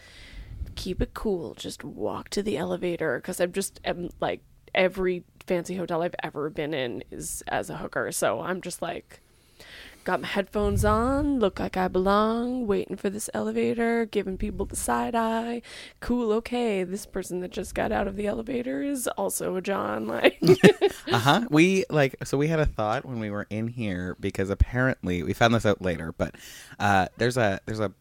keep 0.75 1.01
it 1.01 1.13
cool, 1.13 1.53
just 1.55 1.83
walk 1.83 2.29
to 2.29 2.41
the 2.41 2.57
elevator 2.57 3.17
because 3.17 3.39
I'm 3.39 3.51
just 3.51 3.79
am 3.83 4.09
like 4.19 4.41
every 4.75 5.23
fancy 5.45 5.75
hotel 5.75 6.01
I've 6.01 6.15
ever 6.23 6.49
been 6.49 6.73
in 6.73 7.03
is 7.11 7.43
as 7.47 7.69
a 7.69 7.77
hooker. 7.77 8.11
So 8.11 8.41
I'm 8.41 8.61
just 8.61 8.81
like 8.81 9.21
got 10.05 10.21
my 10.21 10.27
headphones 10.27 10.85
on, 10.85 11.39
look 11.39 11.59
like 11.59 11.75
I 11.75 11.87
belong, 11.87 12.65
waiting 12.65 12.95
for 12.95 13.09
this 13.09 13.29
elevator, 13.33 14.05
giving 14.05 14.37
people 14.37 14.65
the 14.65 14.75
side 14.75 15.13
eye. 15.13 15.61
Cool, 15.99 16.31
okay. 16.33 16.83
This 16.83 17.05
person 17.05 17.41
that 17.41 17.51
just 17.51 17.75
got 17.75 17.91
out 17.91 18.07
of 18.07 18.15
the 18.15 18.25
elevator 18.25 18.81
is 18.81 19.07
also 19.09 19.55
a 19.57 19.61
John. 19.61 20.07
Like, 20.07 20.39
Uh 21.11 21.17
huh. 21.19 21.41
We 21.49 21.85
like 21.89 22.15
so 22.23 22.37
we 22.37 22.47
had 22.47 22.59
a 22.59 22.65
thought 22.65 23.05
when 23.05 23.19
we 23.19 23.29
were 23.29 23.45
in 23.49 23.67
here 23.67 24.15
because 24.19 24.49
apparently 24.49 25.21
we 25.23 25.33
found 25.33 25.53
this 25.53 25.65
out 25.65 25.81
later, 25.81 26.13
but 26.17 26.33
uh, 26.79 27.07
there's 27.17 27.37
a 27.37 27.59
there's 27.65 27.79
a 27.81 27.91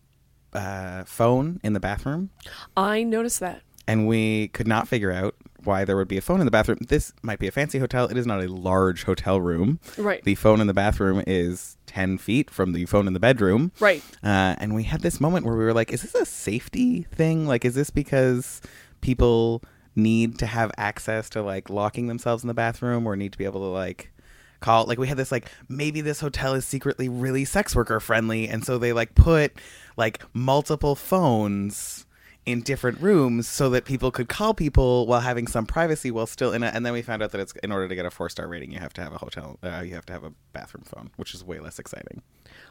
uh, 0.54 1.04
phone 1.04 1.60
in 1.62 1.72
the 1.74 1.80
bathroom, 1.80 2.30
I 2.76 3.02
noticed 3.02 3.40
that. 3.40 3.60
and 3.86 4.06
we 4.08 4.48
could 4.48 4.66
not 4.66 4.88
figure 4.88 5.12
out 5.12 5.34
why 5.64 5.84
there 5.84 5.96
would 5.96 6.08
be 6.08 6.16
a 6.16 6.20
phone 6.20 6.40
in 6.40 6.46
the 6.46 6.50
bathroom. 6.50 6.78
This 6.86 7.12
might 7.22 7.38
be 7.38 7.48
a 7.48 7.50
fancy 7.50 7.78
hotel. 7.78 8.06
It 8.06 8.16
is 8.16 8.26
not 8.26 8.42
a 8.42 8.48
large 8.48 9.04
hotel 9.04 9.40
room. 9.40 9.80
Right. 9.96 10.22
The 10.22 10.34
phone 10.34 10.60
in 10.60 10.66
the 10.66 10.74
bathroom 10.74 11.22
is 11.26 11.76
ten 11.86 12.18
feet 12.18 12.50
from 12.50 12.72
the 12.72 12.86
phone 12.86 13.06
in 13.06 13.12
the 13.12 13.20
bedroom. 13.20 13.72
Right. 13.80 14.02
Uh, 14.22 14.54
and 14.58 14.74
we 14.74 14.84
had 14.84 15.00
this 15.00 15.20
moment 15.20 15.44
where 15.44 15.56
we 15.56 15.64
were 15.64 15.74
like, 15.74 15.92
is 15.92 16.02
this 16.02 16.14
a 16.14 16.24
safety 16.24 17.02
thing? 17.02 17.46
Like, 17.46 17.64
is 17.64 17.74
this 17.74 17.90
because 17.90 18.60
people 19.00 19.62
need 19.96 20.38
to 20.38 20.46
have 20.46 20.70
access 20.76 21.28
to 21.30 21.42
like 21.42 21.68
locking 21.68 22.06
themselves 22.06 22.44
in 22.44 22.48
the 22.48 22.54
bathroom 22.54 23.06
or 23.06 23.16
need 23.16 23.32
to 23.32 23.38
be 23.38 23.44
able 23.44 23.60
to 23.60 23.66
like 23.66 24.12
call? 24.60 24.86
Like, 24.86 24.98
we 24.98 25.08
had 25.08 25.16
this 25.16 25.32
like, 25.32 25.50
maybe 25.68 26.00
this 26.00 26.20
hotel 26.20 26.54
is 26.54 26.64
secretly 26.64 27.08
really 27.08 27.44
sex 27.44 27.74
worker 27.74 27.98
friendly. 28.00 28.48
And 28.48 28.64
so 28.64 28.78
they 28.78 28.92
like 28.92 29.14
put 29.14 29.52
like 29.96 30.22
multiple 30.32 30.94
phones 30.94 32.06
in 32.48 32.62
different 32.62 32.98
rooms 33.02 33.46
so 33.46 33.68
that 33.68 33.84
people 33.84 34.10
could 34.10 34.26
call 34.26 34.54
people 34.54 35.06
while 35.06 35.20
having 35.20 35.46
some 35.46 35.66
privacy 35.66 36.10
while 36.10 36.26
still 36.26 36.54
in 36.54 36.62
it. 36.62 36.74
And 36.74 36.86
then 36.86 36.94
we 36.94 37.02
found 37.02 37.22
out 37.22 37.30
that 37.32 37.40
it's 37.42 37.52
in 37.62 37.70
order 37.70 37.86
to 37.86 37.94
get 37.94 38.06
a 38.06 38.10
four 38.10 38.30
star 38.30 38.48
rating, 38.48 38.72
you 38.72 38.78
have 38.78 38.94
to 38.94 39.02
have 39.02 39.12
a 39.12 39.18
hotel, 39.18 39.58
uh, 39.62 39.82
you 39.84 39.94
have 39.94 40.06
to 40.06 40.14
have 40.14 40.24
a 40.24 40.32
bathroom 40.54 40.84
phone, 40.84 41.10
which 41.16 41.34
is 41.34 41.44
way 41.44 41.60
less 41.60 41.78
exciting. 41.78 42.22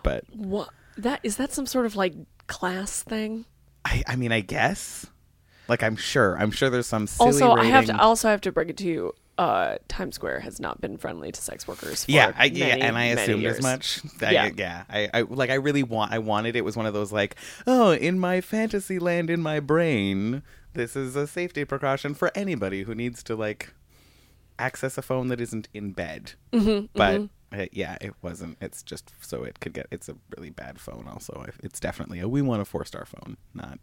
But 0.01 0.23
What? 0.33 0.69
That 0.97 1.19
is 1.21 1.37
that 1.37 1.53
some 1.53 1.67
sort 1.67 1.85
of 1.85 1.95
like 1.95 2.15
class 2.47 3.03
thing? 3.03 3.45
I, 3.85 4.03
I 4.07 4.15
mean, 4.15 4.31
I 4.31 4.39
guess. 4.39 5.05
Like, 5.67 5.83
I'm 5.83 5.95
sure. 5.95 6.35
I'm 6.39 6.49
sure 6.49 6.71
there's 6.71 6.87
some 6.87 7.05
silly 7.05 7.29
also, 7.43 7.51
I 7.51 7.65
have 7.65 7.85
to 7.85 7.91
rating- 7.91 7.99
also 7.99 8.29
have 8.29 8.41
to 8.41 8.51
break 8.51 8.69
it 8.69 8.77
to 8.77 8.85
you. 8.87 9.13
Uh, 9.37 9.77
Times 9.87 10.15
Square 10.15 10.39
has 10.39 10.59
not 10.59 10.81
been 10.81 10.97
friendly 10.97 11.31
to 11.31 11.39
sex 11.41 11.67
workers. 11.67 12.05
For 12.05 12.11
yeah, 12.11 12.33
I, 12.35 12.45
yeah, 12.45 12.75
and 12.75 12.97
I 12.97 13.05
assumed 13.05 13.43
years. 13.43 13.57
as 13.57 13.63
much. 13.63 14.01
I, 14.21 14.31
Yeah. 14.31 14.49
yeah, 14.55 14.83
I, 14.89 15.09
I 15.13 15.21
like. 15.21 15.49
I 15.51 15.55
really 15.55 15.83
want. 15.83 16.11
I 16.11 16.19
wanted. 16.19 16.55
It 16.55 16.65
was 16.65 16.75
one 16.75 16.85
of 16.87 16.93
those 16.93 17.11
like, 17.11 17.35
oh, 17.67 17.91
in 17.91 18.17
my 18.19 18.41
fantasy 18.41 18.97
land, 18.97 19.29
in 19.29 19.41
my 19.41 19.59
brain, 19.59 20.41
this 20.73 20.95
is 20.95 21.15
a 21.15 21.27
safety 21.27 21.65
precaution 21.65 22.13
for 22.15 22.31
anybody 22.35 22.83
who 22.83 22.95
needs 22.95 23.21
to 23.23 23.35
like 23.35 23.73
access 24.57 24.97
a 24.97 25.01
phone 25.03 25.27
that 25.27 25.39
isn't 25.39 25.67
in 25.73 25.91
bed. 25.91 26.33
Mm-hmm, 26.51 26.87
but 26.95 27.29
uh, 27.57 27.65
yeah, 27.71 27.97
it 28.01 28.13
wasn't. 28.21 28.57
It's 28.59 28.81
just 28.81 29.13
so 29.21 29.43
it 29.43 29.59
could 29.59 29.73
get. 29.73 29.87
It's 29.91 30.09
a 30.09 30.15
really 30.35 30.49
bad 30.49 30.79
phone. 30.79 31.07
Also, 31.07 31.45
it's 31.63 31.79
definitely 31.79 32.19
a. 32.19 32.27
We 32.27 32.41
want 32.41 32.61
a 32.61 32.65
four 32.65 32.85
star 32.85 33.05
phone, 33.05 33.37
not. 33.53 33.79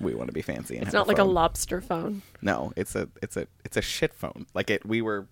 We 0.00 0.14
want 0.14 0.28
to 0.28 0.32
be 0.32 0.42
fancy. 0.42 0.76
And 0.76 0.84
It's 0.86 0.94
not 0.94 1.08
like 1.08 1.18
a 1.18 1.24
lobster 1.24 1.80
phone. 1.80 2.22
No, 2.42 2.72
it's 2.76 2.94
a 2.94 3.08
it's 3.22 3.36
a 3.36 3.46
it's 3.64 3.76
a 3.76 3.82
shit 3.82 4.12
phone. 4.14 4.46
Like 4.54 4.70
it, 4.70 4.84
we 4.84 5.00
were, 5.00 5.26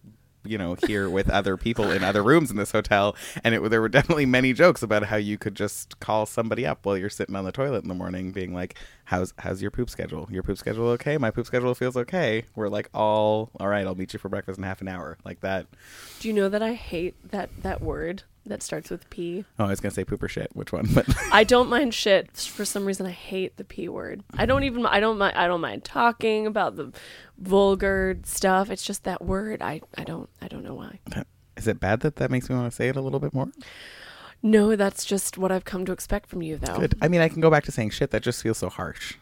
you 0.44 0.56
know, 0.58 0.76
here 0.86 1.08
with 1.10 1.28
other 1.30 1.56
people 1.56 1.90
in 1.90 2.02
other 2.04 2.22
rooms 2.22 2.50
in 2.50 2.56
this 2.56 2.72
hotel, 2.72 3.16
and 3.44 3.54
it 3.54 3.68
there 3.70 3.80
were 3.80 3.88
definitely 3.88 4.26
many 4.26 4.52
jokes 4.52 4.82
about 4.82 5.04
how 5.04 5.16
you 5.16 5.36
could 5.38 5.54
just 5.54 5.98
call 6.00 6.26
somebody 6.26 6.64
up 6.66 6.86
while 6.86 6.96
you're 6.96 7.10
sitting 7.10 7.34
on 7.36 7.44
the 7.44 7.52
toilet 7.52 7.82
in 7.82 7.88
the 7.88 7.94
morning, 7.94 8.30
being 8.32 8.54
like, 8.54 8.76
"How's 9.04 9.34
how's 9.38 9.60
your 9.62 9.70
poop 9.70 9.90
schedule? 9.90 10.28
Your 10.30 10.42
poop 10.42 10.58
schedule 10.58 10.88
okay? 10.90 11.18
My 11.18 11.30
poop 11.30 11.46
schedule 11.46 11.74
feels 11.74 11.96
okay." 11.96 12.44
We're 12.54 12.68
like, 12.68 12.88
all 12.94 13.50
all 13.58 13.68
right. 13.68 13.86
I'll 13.86 13.94
meet 13.94 14.12
you 14.12 14.18
for 14.18 14.28
breakfast 14.28 14.58
in 14.58 14.64
half 14.64 14.80
an 14.80 14.88
hour, 14.88 15.18
like 15.24 15.40
that. 15.40 15.66
Do 16.20 16.28
you 16.28 16.34
know 16.34 16.48
that 16.48 16.62
I 16.62 16.74
hate 16.74 17.30
that 17.30 17.50
that 17.62 17.80
word 17.82 18.22
that 18.46 18.62
starts 18.62 18.90
with 18.90 19.08
P? 19.10 19.44
Oh, 19.58 19.66
I 19.66 19.68
was 19.68 19.80
gonna 19.80 19.92
say 19.92 20.04
poop 20.04 20.22
or 20.22 20.28
shit. 20.28 20.50
Which 20.54 20.72
one? 20.72 20.88
But 20.92 21.06
I 21.32 21.44
don't 21.44 21.68
mind 21.68 21.94
shit. 21.94 22.36
For 22.36 22.64
some 22.64 22.84
reason, 22.84 23.06
I 23.06 23.10
hate 23.10 23.56
the 23.56 23.64
p 23.64 23.88
word. 23.88 24.22
I 24.34 24.46
don't 24.46 24.64
even. 24.64 24.84
I 24.86 25.00
don't 25.00 25.18
mind. 25.18 25.36
I 25.36 25.46
don't 25.46 25.60
mind 25.60 25.84
talking 25.84 26.46
about 26.46 26.76
the 26.76 26.92
vulgar 27.38 28.18
stuff. 28.24 28.70
It's 28.70 28.84
just 28.84 29.04
that 29.04 29.24
word. 29.24 29.62
I. 29.62 29.80
I 29.96 30.04
don't. 30.04 30.28
I 30.40 30.48
don't 30.48 30.64
know 30.64 30.74
why. 30.74 30.98
is 31.56 31.68
it 31.68 31.80
bad 31.80 32.00
that 32.00 32.16
that 32.16 32.30
makes 32.30 32.50
me 32.50 32.56
want 32.56 32.70
to 32.70 32.74
say 32.74 32.88
it 32.88 32.96
a 32.96 33.00
little 33.00 33.20
bit 33.20 33.32
more? 33.32 33.50
No, 34.42 34.74
that's 34.74 35.04
just 35.04 35.38
what 35.38 35.52
I've 35.52 35.64
come 35.64 35.84
to 35.86 35.92
expect 35.92 36.28
from 36.28 36.42
you, 36.42 36.56
though. 36.56 36.76
Good. 36.76 36.96
I 37.00 37.06
mean, 37.06 37.20
I 37.20 37.28
can 37.28 37.40
go 37.40 37.50
back 37.50 37.64
to 37.64 37.72
saying 37.72 37.90
shit. 37.90 38.10
That 38.10 38.22
just 38.22 38.42
feels 38.42 38.58
so 38.58 38.68
harsh. 38.68 39.14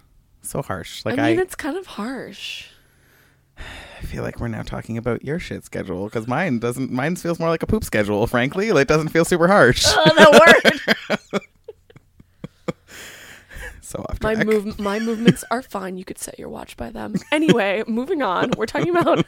So 0.43 0.63
harsh. 0.63 1.05
Like 1.05 1.19
I 1.19 1.31
mean, 1.31 1.39
I, 1.39 1.43
it's 1.43 1.55
kind 1.55 1.77
of 1.77 1.87
harsh. 1.87 2.69
I 4.01 4.05
feel 4.05 4.23
like 4.23 4.41
we're 4.41 4.49
now 4.49 4.63
talking 4.63 4.97
about 4.97 5.25
your 5.25 5.39
shit 5.39 5.65
schedule 5.65 6.07
because 6.07 6.27
mine 6.27 6.59
doesn't. 6.59 6.91
Mine 6.91 7.17
feels 7.17 7.39
more 7.39 7.51
like 7.51 7.63
a 7.63 7.67
poop 7.67 7.85
schedule. 7.85 8.27
Frankly, 8.27 8.69
it 8.69 8.89
doesn't 8.89 9.11
feel 9.11 9.27
super 9.27 9.47
harsh. 9.47 9.85
Oh, 9.87 10.13
that 10.17 11.21
word. 11.29 11.43
so 13.83 13.99
off 14.09 14.23
my 14.23 14.43
move. 14.43 14.79
My 14.79 14.99
movements 14.99 15.45
are 15.51 15.61
fine. 15.61 15.99
You 15.99 16.07
could 16.07 16.19
set 16.19 16.39
your 16.39 16.49
watch 16.49 16.79
by 16.79 16.89
them. 16.89 17.15
Anyway, 17.31 17.85
moving 17.87 18.23
on. 18.23 18.53
We're 18.57 18.67
talking 18.67 18.97
about 18.97 19.27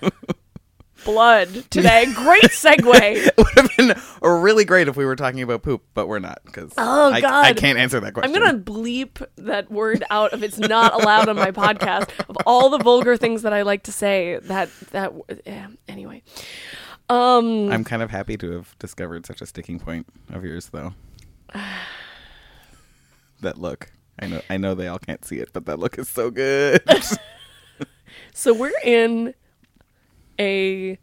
blood 1.05 1.49
today. 1.71 2.07
Great 2.15 2.45
segue. 2.45 3.27
it 3.27 3.37
would 3.37 3.47
have 3.57 3.71
been 3.77 3.95
really 4.23 4.65
great 4.65 4.89
if 4.89 4.97
we 4.97 5.05
were 5.05 5.17
talking 5.17 5.43
about 5.43 5.63
poop, 5.63 5.83
but 5.95 6.07
we're 6.07 6.19
not 6.19 6.41
because 6.45 6.73
Oh, 6.79 7.13
I, 7.13 7.21
God. 7.21 7.45
I 7.45 7.53
can't 7.53 7.79
answer 7.79 8.01
that 8.01 8.15
question. 8.15 8.35
I'm 8.35 8.41
gonna 8.41 8.59
bleep 8.59 9.25
that 9.37 9.71
word 9.71 10.05
out 10.11 10.33
if 10.33 10.43
it's 10.43 10.59
not 10.59 10.95
allowed 10.95 11.29
on 11.29 11.37
my 11.37 11.51
podcast. 11.51 12.11
Of 12.29 12.37
all 12.47 12.71
the 12.71 12.79
vulgar 12.79 13.17
things 13.17 13.43
that 13.43 13.53
I 13.53 13.63
like 13.63 13.85
to 13.85 13.93
say, 13.93 14.39
that 14.43 14.71
that 14.91 15.13
yeah, 15.47 15.69
anyway. 15.89 16.23
Um, 17.09 17.71
I'm 17.71 17.85
kind 17.85 18.03
of 18.03 18.11
happy 18.11 18.37
to 18.39 18.53
have 18.53 18.75
discovered 18.79 19.27
such 19.27 19.43
a 19.43 19.47
sticking 19.47 19.79
point 19.79 20.07
of 20.33 20.45
yours, 20.45 20.71
though. 20.73 20.95
that 23.41 23.59
look. 23.59 23.91
I 24.19 24.27
know. 24.29 24.41
I 24.49 24.57
know 24.57 24.75
they 24.75 24.89
all 24.89 24.99
can't 24.99 25.25
see 25.25 25.37
it, 25.37 25.51
but 25.53 25.67
that 25.67 25.79
look 25.79 25.99
is 25.99 26.09
so 26.09 26.31
good. 26.31 26.83
so 28.35 28.55
we're 28.55 28.73
in 28.85 29.35
a 30.43 30.99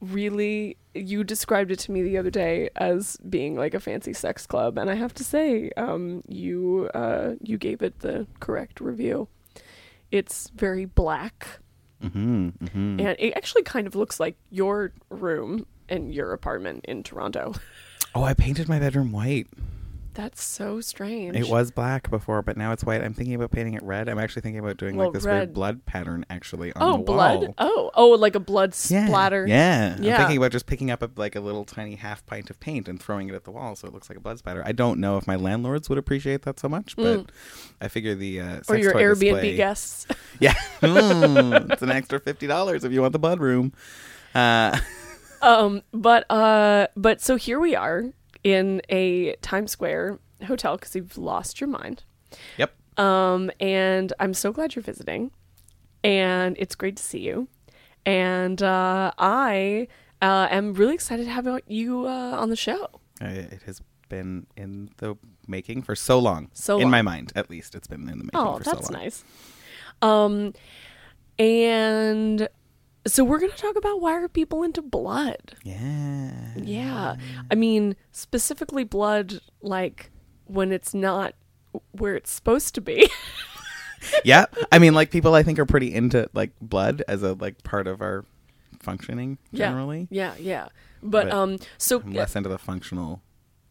really. 0.00 0.76
You 0.94 1.22
described 1.22 1.70
it 1.70 1.78
to 1.80 1.92
me 1.92 2.02
the 2.02 2.18
other 2.18 2.30
day 2.30 2.70
as 2.76 3.16
being 3.28 3.54
like 3.56 3.74
a 3.74 3.80
fancy 3.80 4.12
sex 4.12 4.46
club, 4.46 4.76
and 4.78 4.90
I 4.90 4.94
have 4.94 5.14
to 5.14 5.24
say, 5.24 5.70
um, 5.76 6.22
you 6.26 6.90
uh, 6.94 7.34
you 7.40 7.56
gave 7.58 7.82
it 7.82 8.00
the 8.00 8.26
correct 8.40 8.80
review. 8.80 9.28
It's 10.10 10.50
very 10.56 10.86
black. 10.86 11.60
hmm 12.00 12.48
hmm 12.72 13.00
and 13.00 13.16
it 13.18 13.32
actually 13.36 13.62
kind 13.64 13.86
of 13.86 13.94
looks 13.94 14.18
like 14.20 14.36
your 14.50 14.92
room 15.10 15.66
and 15.88 16.14
your 16.14 16.32
apartment 16.32 16.84
in 16.88 17.02
Toronto. 17.02 17.54
Oh, 18.14 18.22
I 18.24 18.32
painted 18.32 18.68
my 18.70 18.78
bedroom 18.78 19.12
white. 19.12 19.46
That's 20.18 20.42
so 20.42 20.80
strange. 20.80 21.36
It 21.36 21.48
was 21.48 21.70
black 21.70 22.10
before, 22.10 22.42
but 22.42 22.56
now 22.56 22.72
it's 22.72 22.82
white. 22.82 23.04
I'm 23.04 23.14
thinking 23.14 23.36
about 23.36 23.52
painting 23.52 23.74
it 23.74 23.82
red. 23.84 24.08
I'm 24.08 24.18
actually 24.18 24.42
thinking 24.42 24.58
about 24.58 24.76
doing 24.76 24.96
Well, 24.96 25.06
like 25.06 25.14
this 25.14 25.22
red- 25.24 25.34
weird 25.38 25.54
blood 25.54 25.86
pattern 25.86 26.26
actually 26.28 26.72
on 26.72 26.82
Oh, 26.82 26.96
the 26.96 27.02
blood. 27.04 27.40
wall. 27.40 27.54
Oh, 27.58 27.90
oh, 27.94 28.08
like 28.08 28.34
a 28.34 28.40
blood 28.40 28.74
Yeah, 28.88 29.06
splatter. 29.06 29.46
Yeah. 29.46 29.96
Yeah. 30.00 30.14
I'm 30.14 30.20
thinking 30.22 30.38
about 30.38 30.50
just 30.50 30.66
picking 30.66 30.90
up 30.90 31.02
a, 31.02 31.10
like 31.14 31.36
a 31.36 31.40
little 31.40 31.64
tiny 31.64 31.94
half 31.94 32.26
pint 32.26 32.50
of 32.50 32.58
paint 32.58 32.88
and 32.88 33.00
throwing 33.00 33.28
it 33.28 33.34
at 33.36 33.44
the 33.44 33.52
wall 33.52 33.76
so 33.76 33.86
it 33.86 33.94
looks 33.94 34.08
like 34.08 34.18
a 34.18 34.20
blood 34.20 34.40
splatter. 34.40 34.60
I 34.66 34.72
don't 34.72 34.98
know 34.98 35.18
if 35.18 35.28
my 35.28 35.36
landlords 35.36 35.88
would 35.88 35.98
appreciate 35.98 36.42
that 36.42 36.58
so 36.58 36.68
much, 36.68 36.96
but 36.96 37.30
I 37.80 37.86
figure 37.86 38.16
the 38.16 38.40
uh, 38.40 38.44
Mm. 38.62 38.70
Or 38.70 38.76
your 38.76 38.94
Airbnb 38.94 39.20
display- 39.20 39.56
guests. 39.56 40.06
Yeah, 40.40 40.54
Mm, 40.82 41.70
it's 41.72 41.82
an 41.82 41.90
extra 41.92 42.18
fifty 42.18 42.48
dollars 42.48 42.82
if 42.82 42.90
you 42.90 43.02
want 43.02 43.12
the 43.12 43.20
blood 43.20 43.38
room. 43.38 43.72
Uh, 44.34 44.76
um, 45.42 45.82
but 45.92 46.28
uh, 46.28 46.88
but 46.96 47.20
so 47.20 47.36
here 47.36 47.60
we 47.60 47.76
are 47.76 48.06
in 48.48 48.80
a 48.88 49.34
Times 49.42 49.70
Square 49.72 50.18
hotel 50.46 50.76
because 50.76 50.94
you've 50.94 51.18
lost 51.18 51.60
your 51.60 51.68
mind. 51.68 52.04
yep. 52.56 52.72
Um, 52.96 53.50
and 53.60 54.12
I'm 54.18 54.34
so 54.34 54.52
glad 54.52 54.74
you're 54.74 54.82
visiting, 54.82 55.30
and 56.02 56.56
it's 56.58 56.74
great 56.74 56.96
to 56.96 57.02
see 57.02 57.20
you. 57.20 57.48
And 58.04 58.60
uh, 58.62 59.12
I 59.18 59.86
uh, 60.22 60.48
am 60.50 60.74
really 60.74 60.94
excited 60.94 61.24
to 61.26 61.30
have 61.30 61.46
you 61.68 62.06
uh, 62.06 62.36
on 62.42 62.48
the 62.50 62.56
show. 62.56 62.88
It 63.20 63.62
has 63.66 63.82
been 64.08 64.46
in 64.56 64.90
the 64.96 65.16
making 65.46 65.82
for 65.82 65.94
so 65.94 66.18
long. 66.18 66.48
So 66.54 66.76
in 66.76 66.82
long. 66.82 66.90
my 66.90 67.02
mind, 67.02 67.32
at 67.36 67.50
least, 67.50 67.74
it's 67.74 67.86
been 67.86 68.08
in 68.08 68.18
the 68.18 68.24
making 68.24 68.30
Oh, 68.40 68.58
for 68.58 68.64
so 68.64 68.70
that's 68.72 68.90
long. 68.90 69.02
nice. 69.02 69.24
Um, 70.02 70.54
and 71.38 72.48
So 73.08 73.24
we're 73.24 73.38
going 73.38 73.52
to 73.52 73.56
talk 73.56 73.76
about 73.76 74.00
why 74.00 74.12
are 74.12 74.28
people 74.28 74.62
into 74.62 74.82
blood? 74.82 75.54
Yeah. 75.64 76.54
Yeah. 76.56 77.16
I 77.50 77.54
mean, 77.54 77.96
specifically 78.12 78.84
blood 78.84 79.40
like 79.62 80.10
when 80.46 80.72
it's 80.72 80.94
not 80.94 81.34
where 81.92 82.14
it's 82.14 82.30
supposed 82.30 82.74
to 82.74 82.80
be. 82.80 83.10
yeah. 84.24 84.46
I 84.70 84.78
mean, 84.78 84.94
like 84.94 85.10
people 85.10 85.34
I 85.34 85.42
think 85.42 85.58
are 85.58 85.66
pretty 85.66 85.94
into 85.94 86.28
like 86.34 86.52
blood 86.60 87.02
as 87.08 87.22
a 87.22 87.32
like 87.34 87.62
part 87.64 87.86
of 87.86 88.00
our 88.00 88.24
functioning 88.80 89.38
generally. 89.52 90.06
Yeah, 90.10 90.34
yeah. 90.38 90.68
But, 91.02 91.26
But 91.26 91.32
um 91.32 91.58
so 91.78 92.00
I'm 92.00 92.12
less 92.12 92.36
into 92.36 92.48
the 92.48 92.58
functional 92.58 93.22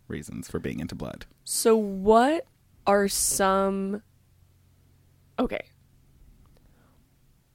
reasons 0.08 0.50
for 0.50 0.60
being 0.60 0.80
into 0.80 0.96
blood. 0.96 1.26
so 1.44 1.76
what 1.76 2.46
are 2.86 3.08
some 3.08 4.02
Okay. 5.40 5.66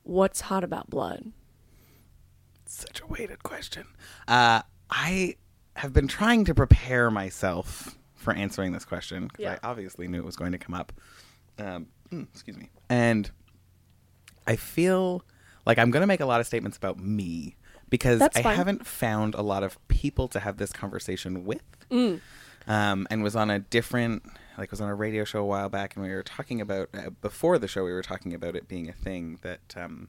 What's 0.05 0.43
hot 0.43 0.65
about 0.65 0.91
blood? 0.91 1.33
Such 2.73 3.03
a 3.03 3.07
weighted 3.07 3.43
question. 3.43 3.87
Uh, 4.27 4.63
I 4.91 5.37
have 5.77 5.93
been 5.93 6.09
trying 6.09 6.45
to 6.47 6.55
prepare 6.55 7.11
myself 7.11 7.99
for 8.15 8.33
answering 8.33 8.73
this 8.73 8.85
question 8.87 9.27
because 9.27 9.43
Yeah. 9.43 9.59
I 9.63 9.69
obviously 9.69 10.09
knew 10.09 10.19
it 10.19 10.25
was 10.25 10.37
going 10.37 10.53
to 10.53 10.59
come 10.59 10.75
up. 10.75 10.91
Um, 11.59 11.89
mm, 12.11 12.27
excuse 12.33 12.57
me. 12.57 12.71
And 12.89 13.31
I 14.47 14.57
feel 14.57 15.23
like 15.67 15.77
I'm 15.79 15.91
going 15.91 16.01
to 16.01 16.07
make 16.07 16.21
a 16.21 16.27
lot 16.27 16.41
of 16.41 16.47
statements 16.47 16.79
about 16.79 16.99
me 16.99 17.57
because 17.91 18.19
That's 18.21 18.39
I 18.39 18.43
fine. 18.43 18.57
haven't 18.57 18.87
found 18.87 19.35
a 19.35 19.43
lot 19.43 19.63
of 19.63 19.77
people 19.89 20.27
to 20.29 20.41
have 20.41 20.57
this 20.57 20.73
conversation 20.73 21.45
with. 21.45 21.63
Mm. 21.91 22.21
Um, 22.67 23.07
and 23.11 23.23
was 23.23 23.35
on 23.37 23.51
a 23.51 23.59
different, 23.59 24.23
like, 24.57 24.71
was 24.71 24.81
on 24.81 24.89
a 24.89 24.95
radio 24.95 25.25
show 25.25 25.41
a 25.41 25.45
while 25.45 25.69
back, 25.69 25.97
and 25.97 26.05
we 26.05 26.11
were 26.13 26.23
talking 26.23 26.61
about 26.61 26.89
uh, 26.95 27.11
before 27.21 27.59
the 27.59 27.67
show. 27.67 27.85
We 27.85 27.93
were 27.93 28.03
talking 28.05 28.33
about 28.35 28.55
it 28.55 28.69
being 28.69 28.89
a 28.89 28.93
thing 28.93 29.41
that 29.43 29.75
um, 29.77 30.09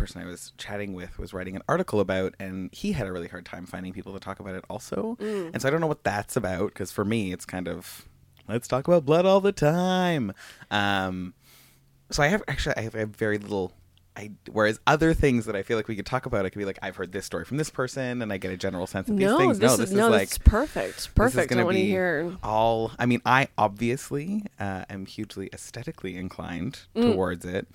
person 0.00 0.20
I 0.20 0.26
was 0.26 0.52
chatting 0.58 0.94
with 0.94 1.18
was 1.18 1.32
writing 1.32 1.54
an 1.54 1.62
article 1.68 2.00
about, 2.00 2.34
and 2.40 2.70
he 2.72 2.92
had 2.92 3.06
a 3.06 3.12
really 3.12 3.28
hard 3.28 3.44
time 3.46 3.66
finding 3.66 3.92
people 3.92 4.12
to 4.14 4.20
talk 4.20 4.40
about 4.40 4.54
it 4.56 4.64
also. 4.68 5.16
Mm. 5.20 5.50
And 5.52 5.62
so 5.62 5.68
I 5.68 5.70
don't 5.70 5.80
know 5.80 5.86
what 5.86 6.02
that's 6.02 6.36
about 6.36 6.68
because 6.72 6.90
for 6.90 7.04
me, 7.04 7.32
it's 7.32 7.44
kind 7.44 7.68
of 7.68 8.08
let's 8.48 8.66
talk 8.66 8.88
about 8.88 9.04
blood 9.06 9.26
all 9.26 9.40
the 9.40 9.52
time. 9.52 10.32
Um, 10.70 11.34
so 12.10 12.22
I 12.22 12.26
have 12.28 12.42
actually 12.48 12.76
I 12.76 12.80
have, 12.82 12.96
I 12.96 12.98
have 13.00 13.14
very 13.16 13.38
little. 13.38 13.72
I, 14.16 14.32
whereas 14.50 14.80
other 14.88 15.14
things 15.14 15.46
that 15.46 15.54
I 15.54 15.62
feel 15.62 15.76
like 15.76 15.86
we 15.86 15.94
could 15.94 16.04
talk 16.04 16.26
about, 16.26 16.44
I 16.44 16.48
could 16.50 16.58
be 16.58 16.64
like, 16.64 16.80
I've 16.82 16.96
heard 16.96 17.12
this 17.12 17.24
story 17.24 17.44
from 17.44 17.58
this 17.58 17.70
person, 17.70 18.20
and 18.20 18.32
I 18.32 18.38
get 18.38 18.50
a 18.50 18.56
general 18.56 18.88
sense 18.88 19.08
of 19.08 19.16
these 19.16 19.24
no, 19.24 19.38
things. 19.38 19.60
this 19.60 19.68
no, 19.68 19.72
is, 19.74 19.90
this 19.90 19.92
no, 19.92 20.06
is 20.06 20.10
like 20.10 20.28
this 20.28 20.32
is 20.32 20.38
perfect. 20.38 20.96
this 20.96 21.04
is 21.06 21.12
Perfect. 21.14 21.52
I 21.52 21.62
want 21.62 21.76
to 21.76 21.82
hear 21.84 22.36
all. 22.42 22.90
I 22.98 23.06
mean, 23.06 23.22
I 23.24 23.48
obviously 23.56 24.42
uh, 24.58 24.84
am 24.90 25.06
hugely 25.06 25.48
aesthetically 25.52 26.16
inclined 26.16 26.80
Mm. 26.96 27.12
towards 27.12 27.44
it, 27.44 27.68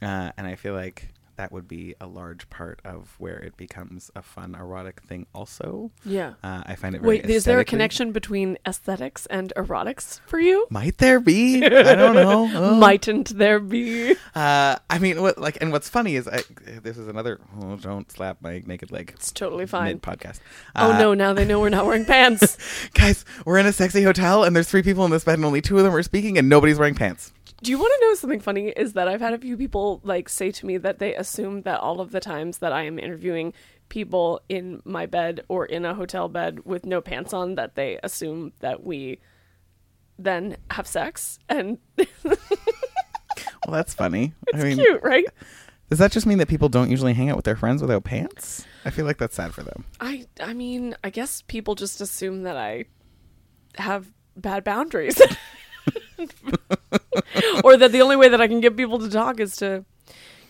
uh, 0.00 0.32
and 0.38 0.46
I 0.46 0.54
feel 0.56 0.72
like 0.74 1.11
that 1.36 1.50
would 1.52 1.66
be 1.68 1.94
a 2.00 2.06
large 2.06 2.48
part 2.50 2.80
of 2.84 3.14
where 3.18 3.38
it 3.38 3.56
becomes 3.56 4.10
a 4.14 4.22
fun 4.22 4.54
erotic 4.54 5.00
thing. 5.02 5.26
Also, 5.34 5.90
Yeah. 6.04 6.34
uh, 6.44 6.62
I 6.66 6.74
find 6.74 6.94
it. 6.94 7.00
Very 7.02 7.18
Wait, 7.20 7.30
is 7.30 7.44
there 7.44 7.58
a 7.58 7.64
connection 7.64 8.12
between 8.12 8.58
aesthetics 8.66 9.26
and 9.26 9.52
erotics 9.56 10.20
for 10.26 10.38
you? 10.38 10.66
Might 10.70 10.98
there 10.98 11.20
be? 11.20 11.64
I 11.64 11.94
don't 11.94 12.14
know. 12.14 12.42
Oh. 12.62 12.74
Mightn't 12.76 13.36
there 13.38 13.58
be? 13.60 14.12
Uh, 14.34 14.76
I 14.90 14.98
mean, 14.98 15.20
what 15.22 15.38
like, 15.38 15.58
and 15.60 15.72
what's 15.72 15.88
funny 15.88 16.16
is, 16.16 16.28
I 16.28 16.42
this 16.82 16.98
is 16.98 17.08
another. 17.08 17.40
Oh, 17.60 17.76
don't 17.76 18.10
slap 18.10 18.38
my 18.40 18.62
naked 18.66 18.90
leg. 18.92 19.12
It's 19.14 19.32
totally 19.32 19.66
fine. 19.66 19.98
Podcast. 20.00 20.40
oh 20.76 20.96
no, 20.98 21.14
now 21.14 21.32
they 21.32 21.44
know 21.44 21.60
we're 21.60 21.68
not 21.70 21.86
wearing 21.86 22.04
pants. 22.06 22.56
guys, 22.94 23.24
we're 23.44 23.58
in 23.58 23.66
a 23.66 23.72
sexy 23.72 24.02
hotel, 24.02 24.44
and 24.44 24.54
there's 24.54 24.68
three 24.68 24.82
people 24.82 25.04
in 25.04 25.10
this 25.10 25.24
bed, 25.24 25.34
and 25.34 25.44
only 25.44 25.60
two 25.62 25.78
of 25.78 25.84
them 25.84 25.94
are 25.94 26.02
speaking, 26.02 26.36
and 26.38 26.48
nobody's 26.48 26.78
wearing 26.78 26.94
pants. 26.94 27.32
Do 27.62 27.70
you 27.70 27.78
want 27.78 27.92
to 28.00 28.06
know 28.06 28.14
something 28.14 28.40
funny? 28.40 28.68
Is 28.68 28.94
that 28.94 29.06
I've 29.06 29.20
had 29.20 29.34
a 29.34 29.38
few 29.38 29.56
people 29.56 30.00
like 30.02 30.28
say 30.28 30.50
to 30.50 30.66
me 30.66 30.78
that 30.78 30.98
they 30.98 31.14
assume 31.14 31.62
that 31.62 31.80
all 31.80 32.00
of 32.00 32.10
the 32.10 32.20
times 32.20 32.58
that 32.58 32.72
I 32.72 32.82
am 32.82 32.98
interviewing 32.98 33.52
people 33.88 34.40
in 34.48 34.82
my 34.84 35.06
bed 35.06 35.42
or 35.48 35.64
in 35.66 35.84
a 35.84 35.94
hotel 35.94 36.28
bed 36.28 36.64
with 36.64 36.84
no 36.84 37.00
pants 37.00 37.32
on, 37.32 37.54
that 37.54 37.76
they 37.76 38.00
assume 38.02 38.52
that 38.60 38.82
we 38.82 39.20
then 40.18 40.56
have 40.70 40.86
sex, 40.86 41.38
and 41.48 41.78
Well, 43.66 43.76
that's 43.76 43.94
funny. 43.94 44.32
it's 44.48 44.62
I 44.62 44.66
mean, 44.66 44.76
cute, 44.76 45.02
right? 45.02 45.24
does 45.88 45.98
that 45.98 46.10
just 46.10 46.26
mean 46.26 46.38
that 46.38 46.48
people 46.48 46.68
don't 46.68 46.90
usually 46.90 47.12
hang 47.12 47.30
out 47.30 47.36
with 47.36 47.44
their 47.44 47.56
friends 47.56 47.80
without 47.80 48.04
pants? 48.04 48.64
I 48.84 48.90
feel 48.90 49.04
like 49.04 49.18
that's 49.18 49.36
sad 49.36 49.54
for 49.54 49.62
them. 49.62 49.84
I 50.00 50.26
I 50.40 50.52
mean, 50.52 50.96
I 51.04 51.10
guess 51.10 51.42
people 51.42 51.74
just 51.74 52.00
assume 52.00 52.42
that 52.42 52.56
I 52.56 52.86
have 53.76 54.12
bad 54.36 54.64
boundaries. 54.64 55.20
or 57.64 57.76
that 57.76 57.92
the 57.92 58.02
only 58.02 58.16
way 58.16 58.28
that 58.28 58.40
I 58.40 58.48
can 58.48 58.60
get 58.60 58.76
people 58.76 58.98
to 58.98 59.08
talk 59.10 59.40
is 59.40 59.56
to 59.56 59.84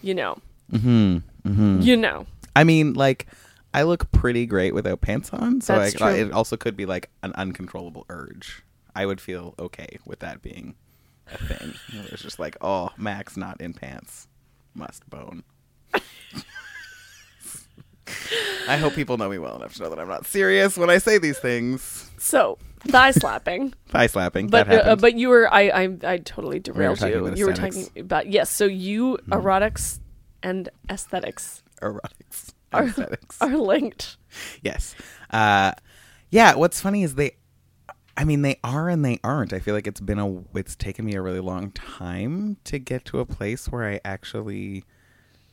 you 0.03 0.14
know, 0.14 0.37
Mm-hmm. 0.73 1.18
Mm-hmm. 1.49 1.81
you 1.83 1.97
know. 1.97 2.27
I 2.57 2.64
mean, 2.64 2.95
like, 2.95 3.27
I 3.75 3.83
look 3.85 4.11
pretty 4.12 4.47
great 4.47 4.75
without 4.75 5.01
pants 5.01 5.31
on, 5.33 5.61
so 5.61 5.79
That's 5.79 6.01
I, 6.01 6.12
it 6.12 6.33
also 6.33 6.57
could 6.57 6.77
be 6.77 6.87
like 6.87 7.11
an 7.23 7.33
uncontrollable 7.35 8.05
urge. 8.09 8.62
I 8.95 9.07
would 9.07 9.21
feel 9.21 9.55
okay 9.59 9.99
with 10.05 10.18
that 10.21 10.42
being 10.42 10.75
a 11.33 11.38
thing. 11.38 11.75
It's 12.11 12.23
just 12.23 12.38
like, 12.38 12.57
oh, 12.61 12.90
Max 12.99 13.37
not 13.37 13.61
in 13.61 13.73
pants, 13.75 14.29
must 14.75 15.09
bone. 15.09 15.45
I 18.68 18.77
hope 18.77 18.95
people 18.95 19.16
know 19.16 19.29
me 19.29 19.38
well 19.38 19.57
enough 19.57 19.75
to 19.75 19.83
know 19.83 19.88
that 19.90 19.99
I'm 19.99 20.09
not 20.09 20.27
serious 20.27 20.77
when 20.77 20.90
I 20.90 20.99
say 20.99 21.18
these 21.18 21.38
things. 21.38 22.11
So, 22.18 22.59
thigh 22.87 23.11
slapping. 23.11 23.75
Thigh 23.88 24.07
slapping, 24.07 24.49
But 24.49 24.68
that 24.68 24.88
uh, 24.88 24.97
but 24.97 25.16
you 25.16 25.29
were 25.29 25.53
I 25.53 25.68
I, 25.68 25.99
I 26.05 26.16
totally 26.18 26.61
derailed 26.61 26.99
talking 26.99 27.14
you. 27.14 27.35
You 27.35 27.47
were. 27.47 27.53
Talking 27.53 27.88
about 27.97 28.29
yes. 28.29 28.51
So 28.51 28.64
you 28.64 29.18
erotics 29.31 30.01
and 30.42 30.68
aesthetics 30.90 31.62
erotics, 31.83 32.53
are 32.73 32.87
aesthetics. 32.87 33.40
are 33.40 33.57
linked. 33.57 34.16
Yes. 34.62 34.95
Uh, 35.31 35.73
yeah. 36.31 36.55
What's 36.55 36.81
funny 36.81 37.03
is 37.03 37.16
they. 37.16 37.37
I 38.14 38.25
mean, 38.25 38.42
they 38.42 38.59
are 38.62 38.90
and 38.90 39.03
they 39.03 39.18
aren't. 39.25 39.55
I 39.55 39.59
feel 39.59 39.75
like 39.75 39.87
it's 39.87 40.01
been 40.01 40.18
a. 40.18 40.42
It's 40.55 40.77
taken 40.77 41.05
me 41.05 41.14
a 41.14 41.23
really 41.23 41.40
long 41.40 41.71
time 41.73 42.57
to 42.64 42.79
get 42.79 43.05
to 43.07 43.21
a 43.21 43.27
place 43.27 43.68
where 43.68 43.88
I 43.88 44.01
actually 44.05 44.85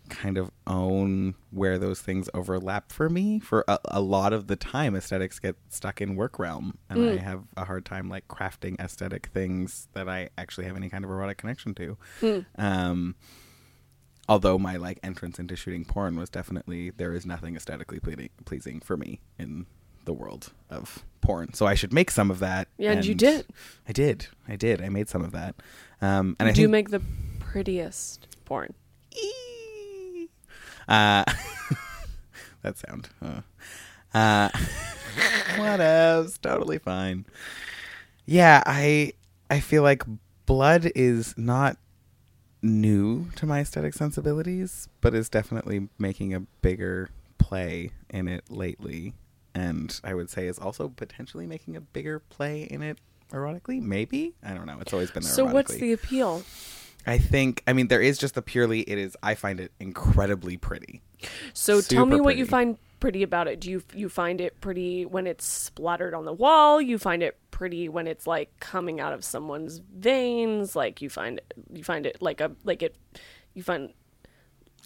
kind 0.09 0.37
of 0.37 0.51
own 0.67 1.35
where 1.51 1.77
those 1.79 2.01
things 2.01 2.29
overlap 2.33 2.91
for 2.91 3.09
me. 3.09 3.39
For 3.39 3.63
a, 3.67 3.79
a 3.85 4.01
lot 4.01 4.33
of 4.33 4.47
the 4.47 4.55
time, 4.55 4.95
aesthetics 4.95 5.39
get 5.39 5.55
stuck 5.69 6.01
in 6.01 6.15
work 6.15 6.37
realm, 6.39 6.77
and 6.89 7.03
I 7.09 7.17
have 7.17 7.43
a 7.55 7.65
hard 7.65 7.85
time 7.85 8.09
like 8.09 8.27
crafting 8.27 8.79
aesthetic 8.79 9.27
things 9.27 9.87
that 9.93 10.09
I 10.09 10.29
actually 10.37 10.65
have 10.65 10.75
any 10.75 10.89
kind 10.89 11.03
of 11.05 11.11
erotic 11.11 11.37
connection 11.37 11.73
to. 11.75 11.97
Um, 12.57 13.15
although 14.27 14.59
my 14.59 14.75
like 14.77 14.99
entrance 15.03 15.39
into 15.39 15.55
shooting 15.55 15.85
porn 15.85 16.15
was 16.17 16.29
definitely 16.29 16.91
there 16.91 17.13
is 17.13 17.25
nothing 17.25 17.55
aesthetically 17.55 17.99
ple- 17.99 18.27
pleasing 18.45 18.79
for 18.79 18.95
me 18.97 19.19
in 19.39 19.65
the 20.05 20.13
world 20.13 20.51
of 20.69 21.03
porn 21.21 21.53
so 21.53 21.65
i 21.65 21.73
should 21.73 21.91
make 21.93 22.09
some 22.09 22.31
of 22.31 22.39
that 22.39 22.67
Yeah, 22.77 22.91
and 22.93 23.05
you 23.05 23.13
did. 23.15 23.45
i 23.87 23.91
did 23.91 24.27
i 24.47 24.55
did 24.55 24.81
i 24.81 24.89
made 24.89 25.09
some 25.09 25.23
of 25.23 25.31
that 25.33 25.55
um 26.01 26.35
and 26.39 26.47
i 26.47 26.51
Do 26.51 26.61
think 26.61 26.71
make 26.71 26.89
the 26.89 27.01
prettiest 27.39 28.27
porn? 28.45 28.73
Uh 30.89 31.23
that 32.63 32.77
sound 32.77 33.09
uh, 33.21 33.41
uh 34.13 34.49
what 35.57 35.79
else? 35.79 36.37
Totally 36.37 36.79
fine. 36.79 37.25
Yeah 38.25 38.63
i 38.65 39.13
i 39.49 39.59
feel 39.59 39.83
like 39.83 40.03
blood 40.45 40.91
is 40.95 41.37
not 41.37 41.77
new 42.61 43.29
to 43.35 43.45
my 43.45 43.61
aesthetic 43.61 43.93
sensibilities 43.93 44.89
but 44.99 45.13
is 45.13 45.29
definitely 45.29 45.87
making 45.97 46.33
a 46.33 46.39
bigger 46.39 47.09
play 47.37 47.91
in 48.09 48.27
it 48.27 48.49
lately. 48.49 49.13
And 49.55 49.99
i 50.03 50.13
would 50.13 50.29
say 50.29 50.47
is 50.47 50.59
also 50.59 50.89
potentially 50.89 51.45
making 51.47 51.75
a 51.75 51.81
bigger 51.81 52.19
play 52.19 52.63
in 52.63 52.81
it 52.81 52.97
erotically 53.31 53.79
maybe? 53.79 54.33
I 54.43 54.53
don't 54.55 54.65
know. 54.65 54.79
It's 54.81 54.91
always 54.93 55.11
been 55.11 55.23
there 55.23 55.31
So 55.31 55.45
what's 55.45 55.75
the 55.75 55.93
appeal? 55.93 56.43
I 57.05 57.17
think 57.17 57.63
i 57.67 57.73
mean 57.73 57.87
there 57.87 58.01
is 58.01 58.17
just 58.17 58.35
the 58.35 58.41
purely 58.41 58.81
it 58.81 58.97
is 58.97 59.15
i 59.23 59.35
find 59.35 59.59
it 59.59 59.71
incredibly 59.79 60.57
pretty 60.57 61.01
So 61.53 61.81
tell 61.81 62.05
me 62.05 62.13
Super 62.13 62.23
what 62.23 62.37
you 62.37 62.45
find 62.45 62.77
pretty 62.99 63.23
about 63.23 63.47
it. 63.47 63.59
Do 63.59 63.69
you 63.69 63.83
you 63.93 64.09
find 64.09 64.41
it 64.41 64.59
pretty 64.61 65.05
when 65.05 65.27
it's 65.27 65.45
splattered 65.45 66.13
on 66.13 66.25
the 66.25 66.33
wall? 66.33 66.81
You 66.81 66.97
find 66.97 67.23
it 67.23 67.37
pretty 67.51 67.89
when 67.89 68.07
it's 68.07 68.27
like 68.27 68.57
coming 68.59 68.99
out 68.99 69.13
of 69.13 69.23
someone's 69.23 69.79
veins? 69.79 70.75
Like 70.75 71.01
you 71.01 71.09
find 71.09 71.41
you 71.71 71.83
find 71.83 72.05
it 72.05 72.21
like 72.21 72.41
a 72.41 72.51
like 72.63 72.83
it 72.83 72.95
you 73.53 73.63
find 73.63 73.93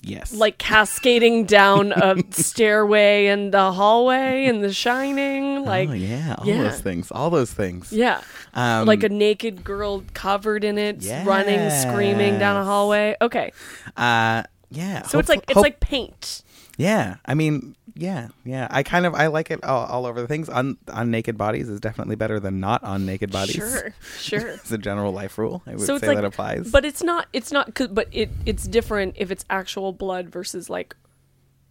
yes 0.04 0.34
like 0.34 0.58
cascading 0.58 1.46
down 1.46 1.92
a 1.94 2.16
stairway 2.32 3.28
in 3.28 3.52
the 3.52 3.72
hallway 3.72 4.46
in 4.46 4.62
The 4.62 4.74
Shining? 4.74 5.66
Like 5.66 5.90
oh 5.90 5.94
yeah 5.94 6.36
all 6.38 6.46
yeah. 6.46 6.64
those 6.64 6.82
things 6.82 7.12
all 7.12 7.30
those 7.30 7.54
things 7.54 7.92
yeah. 7.92 8.22
um 8.54 8.86
like 8.86 9.04
a 9.04 9.10
naked 9.10 9.64
girl 9.64 10.04
covered 10.14 10.64
in 10.64 10.78
it, 10.78 11.06
running, 11.26 11.70
screaming 11.70 12.40
down 12.40 12.58
a 12.58 12.66
hallway. 12.66 13.16
Okay, 13.22 13.52
uh 13.98 14.44
yeah 14.70 15.04
so 15.04 15.20
it's 15.20 15.30
like 15.30 15.44
it's 15.44 15.54
hope- 15.54 15.64
like 15.64 15.80
paint. 15.80 16.44
Yeah, 16.78 17.18
I 17.26 17.36
mean, 17.36 17.76
yeah, 17.96 18.30
yeah. 18.44 18.68
I 18.72 18.84
kind 18.84 19.06
of 19.06 19.14
I 19.14 19.28
like 19.28 19.52
it 19.52 19.64
all, 19.64 19.86
all 19.86 20.06
over 20.06 20.22
the 20.22 20.28
things. 20.28 20.50
On 20.50 20.78
on 20.92 21.12
naked 21.12 21.38
bodies 21.38 21.70
is 21.70 21.80
definitely 21.80 22.16
better 22.16 22.40
than 22.40 22.60
not 22.60 22.84
on 22.84 23.06
naked 23.06 23.32
bodies. 23.32 23.56
Sure, 23.56 23.94
sure. 24.20 24.48
it's 24.48 24.72
a 24.72 24.78
general 24.78 25.12
life 25.12 25.38
rule. 25.38 25.62
I 25.68 25.72
would 25.72 25.82
so 25.82 25.98
say 25.98 26.08
like, 26.08 26.18
that 26.18 26.26
applies. 26.26 26.72
but 26.72 26.86
it's 26.86 27.04
not. 27.04 27.28
It's 27.34 27.52
not. 27.52 27.74
But 27.92 28.08
it 28.12 28.32
it's 28.46 28.68
different 28.68 29.16
if 29.18 29.30
it's 29.32 29.46
actual 29.50 29.94
blood 29.94 30.30
versus 30.30 30.70
like 30.70 30.96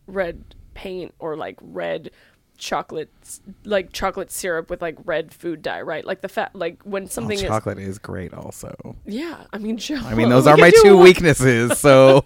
red 0.06 0.54
paint 0.74 1.14
or 1.18 1.37
like 1.37 1.58
red 1.61 2.11
chocolate 2.62 3.11
like 3.64 3.92
chocolate 3.92 4.31
syrup 4.31 4.70
with 4.70 4.81
like 4.81 4.96
red 5.05 5.35
food 5.35 5.62
dye, 5.62 5.81
right? 5.81 6.05
Like 6.05 6.20
the 6.20 6.29
fat 6.29 6.55
like 6.55 6.81
when 6.85 7.09
something 7.09 7.37
Well, 7.38 7.48
chocolate 7.48 7.81
is 7.81 7.98
great, 7.98 8.33
also. 8.33 8.96
Yeah, 9.05 9.46
I 9.53 9.59
mean 9.59 9.81
I 9.90 10.14
mean, 10.14 10.29
those 10.29 10.46
are 10.46 10.57
my 10.57 10.70
two 10.83 10.96
weaknesses. 10.96 11.72
So 11.83 12.22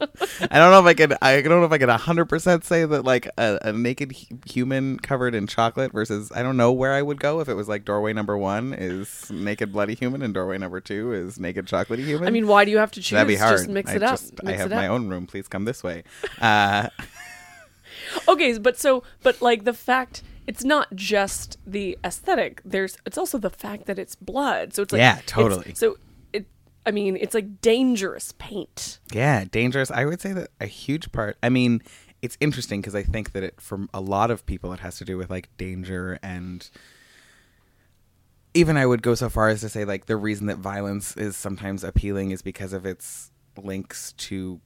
I 0.50 0.58
don't 0.58 0.70
know 0.70 0.80
if 0.80 0.86
I 0.86 0.92
could. 0.94 1.14
I 1.22 1.40
don't 1.40 1.60
know 1.60 1.64
if 1.64 1.72
I 1.72 1.78
could 1.78 1.88
hundred 1.88 2.26
percent 2.26 2.64
say 2.64 2.84
that 2.84 3.04
like 3.04 3.26
a, 3.38 3.58
a 3.62 3.72
naked 3.72 4.12
hu- 4.12 4.38
human 4.44 4.98
covered 4.98 5.34
in 5.34 5.46
chocolate 5.46 5.92
versus 5.92 6.30
I 6.32 6.42
don't 6.42 6.58
know 6.58 6.70
where 6.72 6.92
I 6.92 7.00
would 7.00 7.18
go 7.18 7.40
if 7.40 7.48
it 7.48 7.54
was 7.54 7.68
like 7.68 7.86
doorway 7.86 8.12
number 8.12 8.36
one 8.36 8.74
is 8.74 9.30
naked 9.30 9.72
bloody 9.72 9.94
human 9.94 10.20
and 10.20 10.34
doorway 10.34 10.58
number 10.58 10.80
two 10.80 11.12
is 11.14 11.40
naked 11.40 11.64
chocolatey 11.66 12.04
human. 12.04 12.28
I 12.28 12.30
mean, 12.30 12.46
why 12.46 12.66
do 12.66 12.70
you 12.70 12.78
have 12.78 12.90
to 12.92 13.00
choose? 13.00 13.16
that'd 13.16 13.26
be 13.28 13.36
hard. 13.36 13.56
Just 13.58 13.70
mix 13.70 13.90
I 13.90 13.94
it 13.96 14.02
up. 14.02 14.18
just- 14.18 14.34
I 14.44 14.52
have 14.52 14.70
my 14.70 14.88
own 14.88 15.08
room. 15.08 15.26
Please 15.26 15.48
come 15.48 15.64
this 15.64 15.82
way. 15.82 16.04
Uh, 16.40 16.88
Okay, 18.28 18.58
but 18.58 18.78
so 18.78 19.02
but 19.22 19.40
like 19.40 19.64
the 19.64 19.72
fact 19.72 20.22
it's 20.46 20.64
not 20.64 20.94
just 20.94 21.58
the 21.66 21.98
aesthetic. 22.04 22.60
There's 22.64 22.96
it's 23.04 23.18
also 23.18 23.38
the 23.38 23.50
fact 23.50 23.86
that 23.86 23.98
it's 23.98 24.14
blood. 24.14 24.74
So 24.74 24.82
it's 24.82 24.92
like 24.92 25.00
Yeah, 25.00 25.20
totally. 25.26 25.74
so 25.74 25.96
it 26.32 26.46
I 26.84 26.90
mean, 26.92 27.16
it's 27.16 27.34
like 27.34 27.60
dangerous 27.60 28.32
paint. 28.38 29.00
Yeah, 29.12 29.44
dangerous. 29.50 29.90
I 29.90 30.04
would 30.04 30.20
say 30.20 30.32
that 30.32 30.50
a 30.60 30.66
huge 30.66 31.10
part. 31.10 31.36
I 31.42 31.48
mean, 31.48 31.82
it's 32.22 32.36
interesting 32.40 32.80
because 32.80 32.94
I 32.94 33.02
think 33.02 33.32
that 33.32 33.42
it 33.42 33.60
for 33.60 33.86
a 33.92 34.00
lot 34.00 34.30
of 34.30 34.46
people 34.46 34.72
it 34.72 34.80
has 34.80 34.98
to 34.98 35.04
do 35.04 35.16
with 35.18 35.30
like 35.30 35.48
danger 35.56 36.18
and 36.22 36.68
even 38.54 38.76
I 38.76 38.86
would 38.86 39.02
go 39.02 39.14
so 39.14 39.28
far 39.28 39.48
as 39.48 39.60
to 39.60 39.68
say 39.68 39.84
like 39.84 40.06
the 40.06 40.16
reason 40.16 40.46
that 40.46 40.58
violence 40.58 41.16
is 41.16 41.36
sometimes 41.36 41.84
appealing 41.84 42.30
is 42.30 42.40
because 42.40 42.72
of 42.72 42.86
its 42.86 43.30
links 43.62 44.12
to 44.12 44.60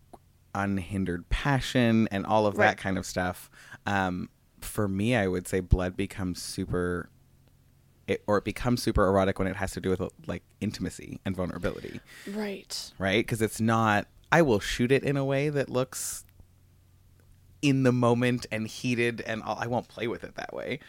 unhindered 0.55 1.29
passion 1.29 2.09
and 2.11 2.27
all 2.27 2.47
of 2.47 2.57
Right. 2.59 2.67
that 2.69 2.79
kind 2.79 2.99
of 2.99 3.07
stuff. 3.07 3.51
Um, 3.87 4.29
for 4.61 4.89
me, 4.89 5.17
I 5.17 5.27
would 5.27 5.47
say 5.49 5.61
blood 5.61 5.97
becomes 5.97 6.41
super. 6.43 7.09
It, 8.07 8.25
or 8.27 8.39
it 8.39 8.45
becomes 8.45 8.83
super 8.83 9.07
erotic 9.07 9.39
when 9.39 9.47
it 9.47 9.55
has 9.57 9.71
to 9.73 9.81
do 9.81 9.91
with 9.91 10.03
like 10.27 10.43
intimacy 10.61 11.21
and 11.25 11.37
vulnerability 11.37 12.01
Right. 12.27 12.93
right? 12.99 13.25
Because 13.25 13.41
it's 13.41 13.61
not. 13.61 14.09
I 14.33 14.43
will 14.43 14.59
shoot 14.59 14.91
it 14.91 15.05
in 15.05 15.17
a 15.17 15.25
way 15.25 15.49
that 15.49 15.71
looks 15.71 16.25
in 17.63 17.83
the 17.85 17.93
moment 17.93 18.47
and 18.51 18.67
heated, 18.67 19.21
and 19.27 19.43
I'll, 19.45 19.59
I 19.61 19.67
won't 19.67 19.87
play 19.87 20.09
with 20.09 20.25
it 20.25 20.35
that 20.37 20.53
way, 20.55 20.81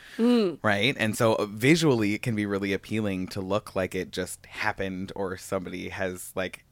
right? 0.64 0.96
And 0.98 1.16
so 1.18 1.36
uh, 1.36 1.46
visually, 1.46 2.14
it 2.14 2.22
can 2.22 2.34
be 2.36 2.46
really 2.46 2.72
appealing 2.74 3.28
to 3.30 3.42
look 3.42 3.76
like 3.76 3.94
it 3.94 4.12
just 4.12 4.46
happened, 4.46 5.12
or 5.16 5.36
somebody 5.38 5.90
has 5.90 6.32
like 6.34 6.64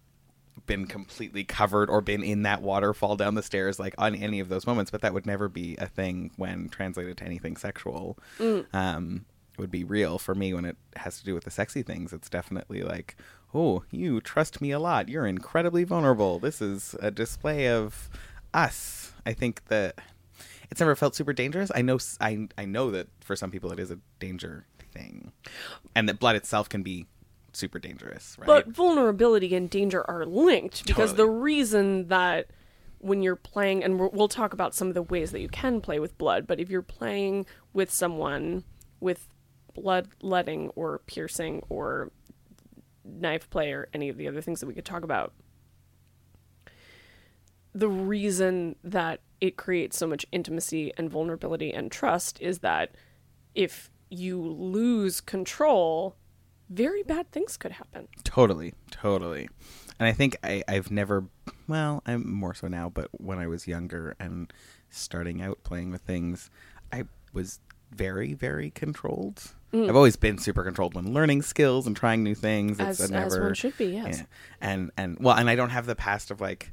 been 0.65 0.86
completely 0.88 1.43
covered 1.43 1.89
or 1.89 2.02
been 2.02 2.24
in 2.24 2.43
that 2.43 2.62
waterfall 2.62 3.15
down 3.15 3.36
the 3.36 3.43
stairs 3.43 3.80
like 3.80 3.93
on 3.98 4.15
any 4.15 4.39
of 4.39 4.50
those 4.50 4.65
moments 4.67 4.91
but 4.91 5.02
that 5.02 5.13
would 5.13 5.26
never 5.26 5.48
be 5.48 5.76
a 5.80 5.88
thing 5.88 6.32
when 6.38 6.69
translated 6.69 7.17
to 7.17 7.24
anything 7.24 7.56
sexual. 7.56 8.17
Um 8.74 9.26
would 9.58 9.72
be 9.72 9.84
real 9.84 10.17
for 10.17 10.34
me 10.34 10.54
when 10.54 10.63
it 10.63 10.78
has 10.95 11.19
to 11.19 11.26
do 11.26 11.34
with 11.34 11.43
the 11.43 11.52
sexy 11.52 11.84
things. 11.84 12.13
It's 12.13 12.30
definitely 12.30 12.82
like 12.82 13.15
oh 13.54 13.84
you 13.91 14.22
trust 14.22 14.62
me 14.62 14.72
a 14.72 14.80
lot. 14.80 15.10
You're 15.10 15.28
incredibly 15.28 15.84
vulnerable. 15.84 16.39
This 16.39 16.62
is 16.62 16.95
a 17.02 17.12
display 17.12 17.67
of 17.67 18.10
us. 18.54 19.13
I 19.26 19.34
think 19.34 19.65
that 19.65 20.00
it's 20.72 20.80
never 20.80 20.95
felt 20.95 21.15
super 21.15 21.34
dangerous. 21.34 21.72
I 21.76 21.82
know 21.82 22.00
i, 22.22 22.48
I 22.58 22.65
know 22.65 22.91
that 22.91 23.08
for 23.22 23.36
some 23.36 23.52
people 23.52 23.72
it 23.72 23.80
is 23.80 23.91
a 23.91 24.00
danger 24.19 24.65
thing 24.91 25.32
and 25.95 26.10
that 26.10 26.19
blood 26.19 26.36
itself 26.36 26.69
can 26.69 26.84
be 26.84 27.06
super 27.53 27.79
dangerous 27.79 28.35
right? 28.38 28.47
But 28.47 28.67
vulnerability 28.67 29.55
and 29.55 29.69
danger 29.69 30.09
are 30.09 30.25
linked 30.25 30.85
because 30.85 31.15
the 31.15 31.27
reason 31.29 32.07
that 32.07 32.47
when 32.99 33.23
you're 33.23 33.35
playing, 33.35 33.83
and 33.83 33.99
we'll 33.99 34.27
talk 34.27 34.53
about 34.53 34.75
some 34.75 34.89
of 34.89 34.93
the 34.93 35.01
ways 35.01 35.31
that 35.31 35.39
you 35.39 35.47
can 35.47 35.81
play 35.81 35.99
with 35.99 36.17
blood, 36.17 36.45
but 36.45 36.59
if 36.59 36.69
you're 36.69 36.81
playing 36.81 37.45
with 37.73 37.89
someone 37.91 38.63
with 38.99 39.27
bloodletting 39.73 40.69
or 40.75 40.99
piercing 41.07 41.63
or 41.69 42.12
knife 43.05 43.49
play 43.49 43.71
or 43.71 43.88
any 43.93 44.09
of 44.09 44.17
the 44.17 44.27
other 44.27 44.41
things 44.41 44.59
that 44.59 44.67
we 44.67 44.73
could 44.73 44.85
talk 44.85 45.03
about, 45.03 45.33
the 47.73 47.88
reason 47.88 48.75
that 48.83 49.21
it 49.39 49.55
creates 49.55 49.97
so 49.97 50.05
much 50.05 50.25
intimacy 50.31 50.91
and 50.97 51.09
vulnerability 51.09 51.71
and 51.73 51.91
trust 51.91 52.41
is 52.41 52.59
that 52.59 52.95
if 53.55 53.89
you 54.09 54.41
lose 54.41 55.21
control, 55.21 56.15
very 56.69 57.03
bad 57.03 57.32
things 57.32 57.58
could 57.58 57.71
happen. 57.71 58.08
Totally, 58.23 58.73
totally. 58.91 59.49
And 59.99 60.08
I 60.08 60.13
think 60.13 60.38
I, 60.43 60.63
I've 60.67 60.91
never, 60.91 61.25
well, 61.67 62.01
I'm 62.05 62.32
more 62.32 62.53
so 62.53 62.67
now, 62.67 62.89
but 62.89 63.10
when 63.12 63.38
I 63.39 63.47
was 63.47 63.67
younger 63.67 64.15
and 64.19 64.51
starting 64.89 65.41
out 65.41 65.63
playing 65.63 65.91
with 65.91 66.01
things, 66.01 66.49
I 66.91 67.03
was 67.34 67.60
very, 67.91 68.34
very 68.34 68.69
controlled. 68.71 69.53
Mm. 69.73 69.89
I've 69.89 69.95
always 69.95 70.15
been 70.15 70.38
super 70.38 70.63
controlled 70.63 70.93
when 70.95 71.13
learning 71.13 71.41
skills 71.41 71.86
and 71.86 71.95
trying 71.95 72.23
new 72.23 72.36
things. 72.36 72.79
As- 72.79 72.99
a 72.99 73.03
as 73.03 73.12
never, 73.12 73.43
one 73.43 73.53
should 73.53 73.77
be, 73.77 73.88
yes. 73.88 74.19
Yeah. 74.19 74.25
And 74.62 74.91
and 74.97 75.17
well, 75.19 75.36
and 75.36 75.49
I 75.49 75.55
don't 75.55 75.69
have 75.69 75.86
the 75.86 75.95
past 75.95 76.32
of 76.32 76.39
like. 76.41 76.71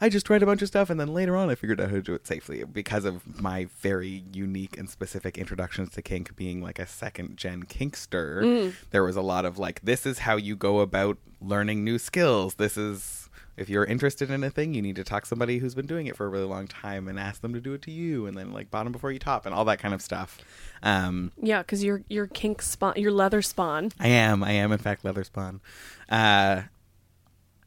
I 0.00 0.08
just 0.08 0.26
tried 0.26 0.42
a 0.42 0.46
bunch 0.46 0.62
of 0.62 0.68
stuff 0.68 0.90
and 0.90 0.98
then 0.98 1.12
later 1.12 1.36
on 1.36 1.50
I 1.50 1.54
figured 1.54 1.80
out 1.80 1.90
how 1.90 1.96
to 1.96 2.02
do 2.02 2.14
it 2.14 2.26
safely 2.26 2.64
because 2.64 3.04
of 3.04 3.40
my 3.40 3.66
very 3.80 4.24
unique 4.32 4.78
and 4.78 4.88
specific 4.88 5.36
introductions 5.36 5.90
to 5.90 6.02
kink 6.02 6.34
being 6.36 6.62
like 6.62 6.78
a 6.78 6.86
second 6.86 7.36
gen 7.36 7.64
kinkster. 7.64 8.42
Mm. 8.42 8.74
There 8.90 9.04
was 9.04 9.16
a 9.16 9.22
lot 9.22 9.44
of 9.44 9.58
like, 9.58 9.80
this 9.82 10.06
is 10.06 10.20
how 10.20 10.36
you 10.36 10.56
go 10.56 10.80
about 10.80 11.18
learning 11.40 11.84
new 11.84 11.98
skills. 11.98 12.54
This 12.54 12.76
is 12.76 13.28
if 13.60 13.68
you're 13.68 13.84
interested 13.84 14.30
in 14.30 14.42
a 14.42 14.48
thing, 14.48 14.72
you 14.72 14.80
need 14.80 14.96
to 14.96 15.04
talk 15.04 15.24
to 15.24 15.28
somebody 15.28 15.58
who's 15.58 15.74
been 15.74 15.86
doing 15.86 16.06
it 16.06 16.16
for 16.16 16.24
a 16.24 16.30
really 16.30 16.46
long 16.46 16.66
time 16.66 17.08
and 17.08 17.20
ask 17.20 17.42
them 17.42 17.52
to 17.52 17.60
do 17.60 17.74
it 17.74 17.82
to 17.82 17.90
you, 17.90 18.24
and 18.24 18.34
then 18.34 18.52
like 18.54 18.70
bottom 18.70 18.90
before 18.90 19.12
you 19.12 19.18
top 19.18 19.44
and 19.44 19.54
all 19.54 19.66
that 19.66 19.78
kind 19.78 19.92
of 19.92 20.00
stuff. 20.00 20.38
Um, 20.82 21.30
Yeah, 21.36 21.58
because 21.60 21.84
you're 21.84 22.02
you're 22.08 22.26
kink 22.26 22.62
spawn, 22.62 22.94
you're 22.96 23.12
leather 23.12 23.42
spawn. 23.42 23.90
I 24.00 24.08
am. 24.08 24.42
I 24.42 24.52
am, 24.52 24.72
in 24.72 24.78
fact, 24.78 25.04
leather 25.04 25.24
spawn. 25.24 25.60
Uh, 26.08 26.62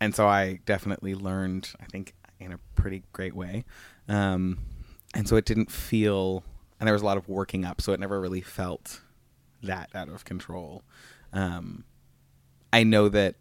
and 0.02 0.16
so 0.16 0.28
I 0.28 0.62
definitely 0.66 1.14
learned, 1.14 1.70
I 1.80 1.86
think, 1.86 2.16
in 2.44 2.52
a 2.52 2.60
pretty 2.76 3.04
great 3.14 3.36
way. 3.36 3.66
Um, 4.08 4.60
and 5.14 5.28
so 5.28 5.36
it 5.36 5.46
didn't 5.46 5.72
feel, 5.72 6.44
and 6.80 6.88
there 6.88 6.94
was 6.94 7.02
a 7.02 7.06
lot 7.06 7.18
of 7.18 7.28
working 7.28 7.66
up, 7.66 7.82
so 7.82 7.94
it 7.94 8.00
never 8.00 8.20
really 8.20 8.42
felt 8.42 9.02
that 9.62 9.90
out 9.96 10.10
of 10.10 10.26
control. 10.26 10.84
Um, 11.32 11.86
I 12.72 12.84
know 12.84 13.10
that 13.10 13.36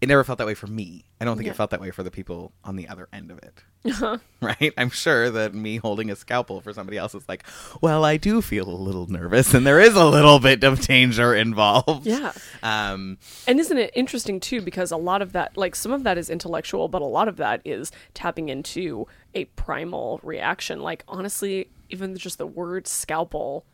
it 0.00 0.08
never 0.08 0.22
felt 0.22 0.38
that 0.38 0.46
way 0.46 0.54
for 0.54 0.66
me. 0.68 1.04
I 1.20 1.24
don't 1.24 1.36
think 1.36 1.46
Yeah. 1.46 1.52
it 1.52 1.56
felt 1.56 1.70
that 1.70 1.80
way 1.80 1.90
for 1.90 2.02
the 2.04 2.10
people 2.10 2.52
on 2.62 2.76
the 2.76 2.86
other 2.88 3.08
end 3.12 3.30
of 3.30 3.38
it. 3.38 3.62
Right? 4.40 4.72
I'm 4.78 4.90
sure 4.90 5.30
that 5.30 5.52
me 5.54 5.78
holding 5.78 6.10
a 6.10 6.16
scalpel 6.16 6.60
for 6.60 6.72
somebody 6.72 6.96
else 6.96 7.12
is 7.14 7.28
like, 7.28 7.44
well, 7.80 8.04
I 8.04 8.16
do 8.16 8.40
feel 8.40 8.68
a 8.68 8.70
little 8.70 9.06
nervous, 9.08 9.52
and 9.52 9.66
there 9.66 9.80
is 9.80 9.96
a 9.96 10.04
little 10.06 10.38
bit 10.38 10.62
of 10.62 10.80
danger 10.80 11.34
involved. 11.34 12.06
Yeah. 12.06 12.32
Um, 12.62 13.18
And 13.48 13.58
isn't 13.58 13.76
it 13.76 13.90
interesting 13.96 14.38
too? 14.38 14.60
Because 14.60 14.92
a 14.92 14.96
lot 14.96 15.22
of 15.22 15.32
that, 15.32 15.56
like 15.56 15.74
some 15.74 15.90
of 15.92 16.04
that 16.04 16.16
is 16.18 16.30
intellectual, 16.30 16.86
but 16.88 17.02
a 17.02 17.06
lot 17.06 17.26
of 17.26 17.36
that 17.38 17.60
is 17.64 17.90
tapping 18.14 18.48
into 18.48 19.08
a 19.34 19.46
primal 19.46 20.20
reaction. 20.22 20.80
Like 20.80 21.02
honestly, 21.08 21.68
even 21.88 22.16
just 22.16 22.38
the 22.38 22.46
word 22.46 22.86
scalpel 22.86 23.64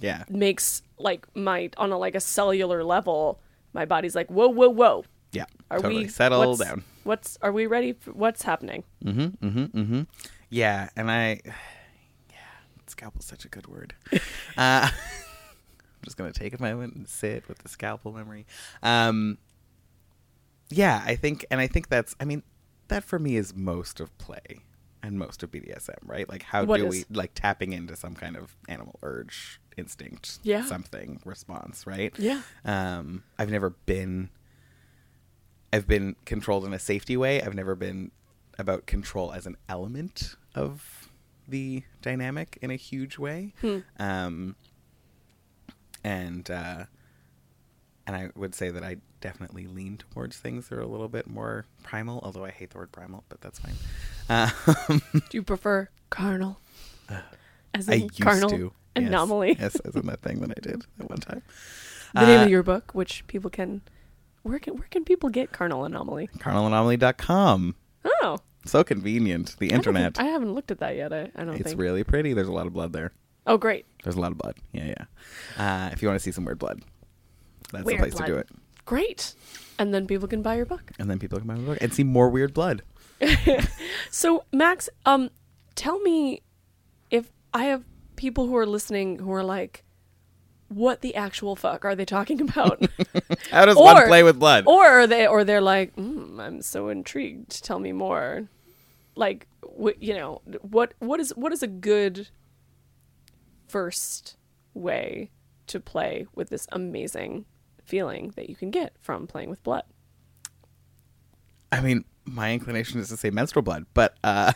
yeah. 0.00 0.24
makes 0.28 0.82
like 0.98 1.26
my 1.36 1.70
on 1.76 1.92
a 1.92 1.98
like 1.98 2.16
a 2.16 2.20
cellular 2.20 2.82
level, 2.82 3.38
my 3.72 3.84
body's 3.84 4.16
like, 4.16 4.28
whoa, 4.28 4.48
whoa, 4.48 4.68
whoa. 4.68 5.04
Yeah. 5.32 5.44
Are 5.70 5.78
totally. 5.78 6.02
we 6.04 6.08
settle 6.08 6.50
what's- 6.50 6.60
down? 6.60 6.84
What's 7.04 7.36
are 7.42 7.50
we 7.52 7.66
ready? 7.66 7.94
For, 7.94 8.12
what's 8.12 8.42
happening? 8.42 8.84
Mm-hmm. 9.04 9.46
Mm-hmm. 9.46 9.78
Mm-hmm. 9.80 10.02
Yeah, 10.50 10.88
and 10.94 11.10
I, 11.10 11.40
yeah, 12.30 12.36
scalpel's 12.86 13.24
such 13.24 13.44
a 13.44 13.48
good 13.48 13.66
word. 13.66 13.94
uh, 14.12 14.18
I'm 14.56 14.90
just 16.04 16.16
gonna 16.16 16.32
take 16.32 16.54
a 16.58 16.62
moment 16.62 16.94
and 16.94 17.08
sit 17.08 17.48
with 17.48 17.58
the 17.58 17.68
scalpel 17.68 18.12
memory. 18.12 18.46
Um, 18.82 19.38
yeah, 20.70 21.02
I 21.04 21.16
think, 21.16 21.44
and 21.50 21.60
I 21.60 21.66
think 21.66 21.88
that's, 21.88 22.14
I 22.20 22.24
mean, 22.24 22.42
that 22.88 23.04
for 23.04 23.18
me 23.18 23.36
is 23.36 23.54
most 23.54 24.00
of 24.00 24.16
play 24.18 24.60
and 25.02 25.18
most 25.18 25.42
of 25.42 25.50
BDSM, 25.50 25.96
right? 26.04 26.28
Like, 26.28 26.42
how 26.42 26.64
What 26.64 26.78
do 26.78 26.86
is? 26.86 26.92
we 27.08 27.16
like 27.16 27.32
tapping 27.34 27.72
into 27.72 27.96
some 27.96 28.14
kind 28.14 28.36
of 28.36 28.56
animal 28.68 28.98
urge, 29.02 29.60
instinct, 29.76 30.38
Yeah. 30.44 30.64
something 30.64 31.20
response, 31.24 31.86
right? 31.86 32.14
Yeah. 32.18 32.42
Um, 32.64 33.24
I've 33.38 33.50
never 33.50 33.70
been. 33.70 34.30
I've 35.72 35.86
been 35.86 36.16
controlled 36.24 36.64
in 36.64 36.72
a 36.74 36.78
safety 36.78 37.16
way. 37.16 37.40
I've 37.40 37.54
never 37.54 37.74
been 37.74 38.10
about 38.58 38.86
control 38.86 39.32
as 39.32 39.46
an 39.46 39.56
element 39.68 40.36
of 40.54 41.08
the 41.48 41.82
dynamic 42.02 42.58
in 42.62 42.70
a 42.70 42.76
huge 42.76 43.18
way. 43.18 43.54
Um, 43.98 44.56
and 46.04 46.50
uh, 46.50 46.84
and 48.06 48.16
I 48.16 48.30
would 48.34 48.54
say 48.54 48.70
that 48.70 48.82
I 48.82 48.96
definitely 49.20 49.66
lean 49.66 49.98
towards 50.12 50.36
things 50.36 50.68
that 50.68 50.76
are 50.78 50.82
a 50.82 50.86
little 50.86 51.08
bit 51.08 51.26
more 51.28 51.66
primal. 51.82 52.20
Although 52.22 52.44
I 52.44 52.50
hate 52.50 52.70
the 52.70 52.78
word 52.78 52.92
primal, 52.92 53.24
but 53.28 53.40
that's 53.40 53.58
fine. 53.60 53.74
Um, 54.28 55.02
Do 55.12 55.20
you 55.32 55.42
prefer 55.42 55.88
carnal? 56.10 56.58
As 57.74 57.88
I 57.88 57.94
used 57.94 58.20
carnal 58.20 58.50
to 58.50 58.72
anomaly. 58.96 59.56
Yes, 59.58 59.76
as 59.76 59.94
in 59.94 60.06
that 60.06 60.20
thing 60.22 60.40
that 60.40 60.50
I 60.50 60.60
did 60.60 60.84
at 61.00 61.08
one 61.08 61.18
time. 61.18 61.42
The 62.14 62.26
name 62.26 62.40
Uh, 62.40 62.44
of 62.44 62.50
your 62.50 62.62
book, 62.62 62.90
which 62.94 63.26
people 63.26 63.48
can 63.48 63.80
where 64.42 64.58
can 64.58 64.74
where 64.74 64.88
can 64.90 65.04
people 65.04 65.28
get 65.30 65.52
carnal 65.52 65.84
anomaly? 65.84 66.28
carnalanomaly.com. 66.38 67.74
Oh, 68.04 68.38
So 68.64 68.82
convenient. 68.84 69.56
The 69.58 69.72
I 69.72 69.74
internet. 69.76 70.18
I 70.20 70.24
haven't 70.24 70.54
looked 70.54 70.70
at 70.70 70.78
that 70.80 70.96
yet. 70.96 71.12
I, 71.12 71.30
I 71.34 71.44
don't 71.44 71.48
think 71.50 71.60
It's 71.60 71.70
think. 71.70 71.80
really 71.80 72.04
pretty. 72.04 72.32
There's 72.32 72.48
a 72.48 72.52
lot 72.52 72.66
of 72.66 72.72
blood 72.72 72.92
there. 72.92 73.12
oh, 73.46 73.56
great. 73.58 73.86
There's 74.02 74.16
a 74.16 74.20
lot 74.20 74.32
of 74.32 74.38
blood. 74.38 74.56
Yeah, 74.72 74.86
yeah. 74.86 75.04
Uh, 75.86 75.90
if 75.92 76.02
you 76.02 76.08
want 76.08 76.18
to 76.18 76.22
see 76.22 76.32
some 76.32 76.44
weird 76.44 76.58
blood, 76.58 76.82
that's 77.72 77.84
Weird 77.84 77.98
the 77.98 78.02
place 78.02 78.14
blood. 78.14 78.26
to 78.26 78.32
do 78.32 78.38
it. 78.38 78.48
Great. 78.84 79.34
And 79.78 79.94
then 79.94 80.06
people 80.06 80.28
can 80.28 80.42
buy 80.42 80.54
your 80.56 80.66
book. 80.66 80.90
And 80.98 81.08
then 81.10 81.18
people 81.18 81.38
can 81.38 81.46
buy 81.48 81.54
my 81.54 81.62
book 81.64 81.78
and 81.80 81.92
see 81.94 82.04
more 82.04 82.28
weird 82.28 82.52
blood. 82.54 82.82
So, 84.10 84.44
Max, 84.52 84.88
um, 85.06 85.30
tell 85.74 85.98
me 86.00 86.42
if 87.10 87.30
I 87.54 87.64
have 87.64 87.84
people 88.16 88.46
who 88.46 88.56
are 88.56 88.66
listening 88.66 89.18
who 89.20 89.32
are 89.32 89.44
like, 89.44 89.84
what 90.74 91.00
the 91.00 91.14
actual 91.14 91.56
fuck 91.56 91.84
are 91.84 91.94
they 91.94 92.04
talking 92.04 92.40
about? 92.40 92.80
How 93.50 93.64
does 93.64 93.76
Or- 93.76 93.84
one 93.84 94.06
play 94.06 94.22
with 94.22 94.38
blood? 94.38 94.64
or 94.66 94.84
are 94.84 95.06
they, 95.06 95.26
or 95.26 95.44
they're 95.44 95.60
like, 95.60 95.94
mm, 95.96 96.38
I'm 96.40 96.62
so 96.62 96.88
intrigued. 96.88 97.64
Tell 97.64 97.78
me 97.78 97.92
more. 97.92 98.48
Like, 99.14 99.46
wh- 99.62 100.00
you 100.00 100.14
know, 100.14 100.40
what 100.62 100.94
what 100.98 101.20
is 101.20 101.30
what 101.36 101.52
is 101.52 101.62
a 101.62 101.66
good 101.66 102.28
first 103.68 104.36
way 104.74 105.30
to 105.66 105.80
play 105.80 106.26
with 106.34 106.48
this 106.50 106.66
amazing 106.72 107.44
feeling 107.84 108.32
that 108.36 108.48
you 108.48 108.56
can 108.56 108.70
get 108.70 108.94
from 109.00 109.26
playing 109.26 109.50
with 109.50 109.62
blood? 109.62 109.84
I 111.70 111.80
mean, 111.80 112.04
my 112.24 112.52
inclination 112.52 113.00
is 113.00 113.08
to 113.08 113.16
say 113.16 113.30
menstrual 113.30 113.62
blood, 113.62 113.86
but 113.94 114.16
uh. 114.24 114.52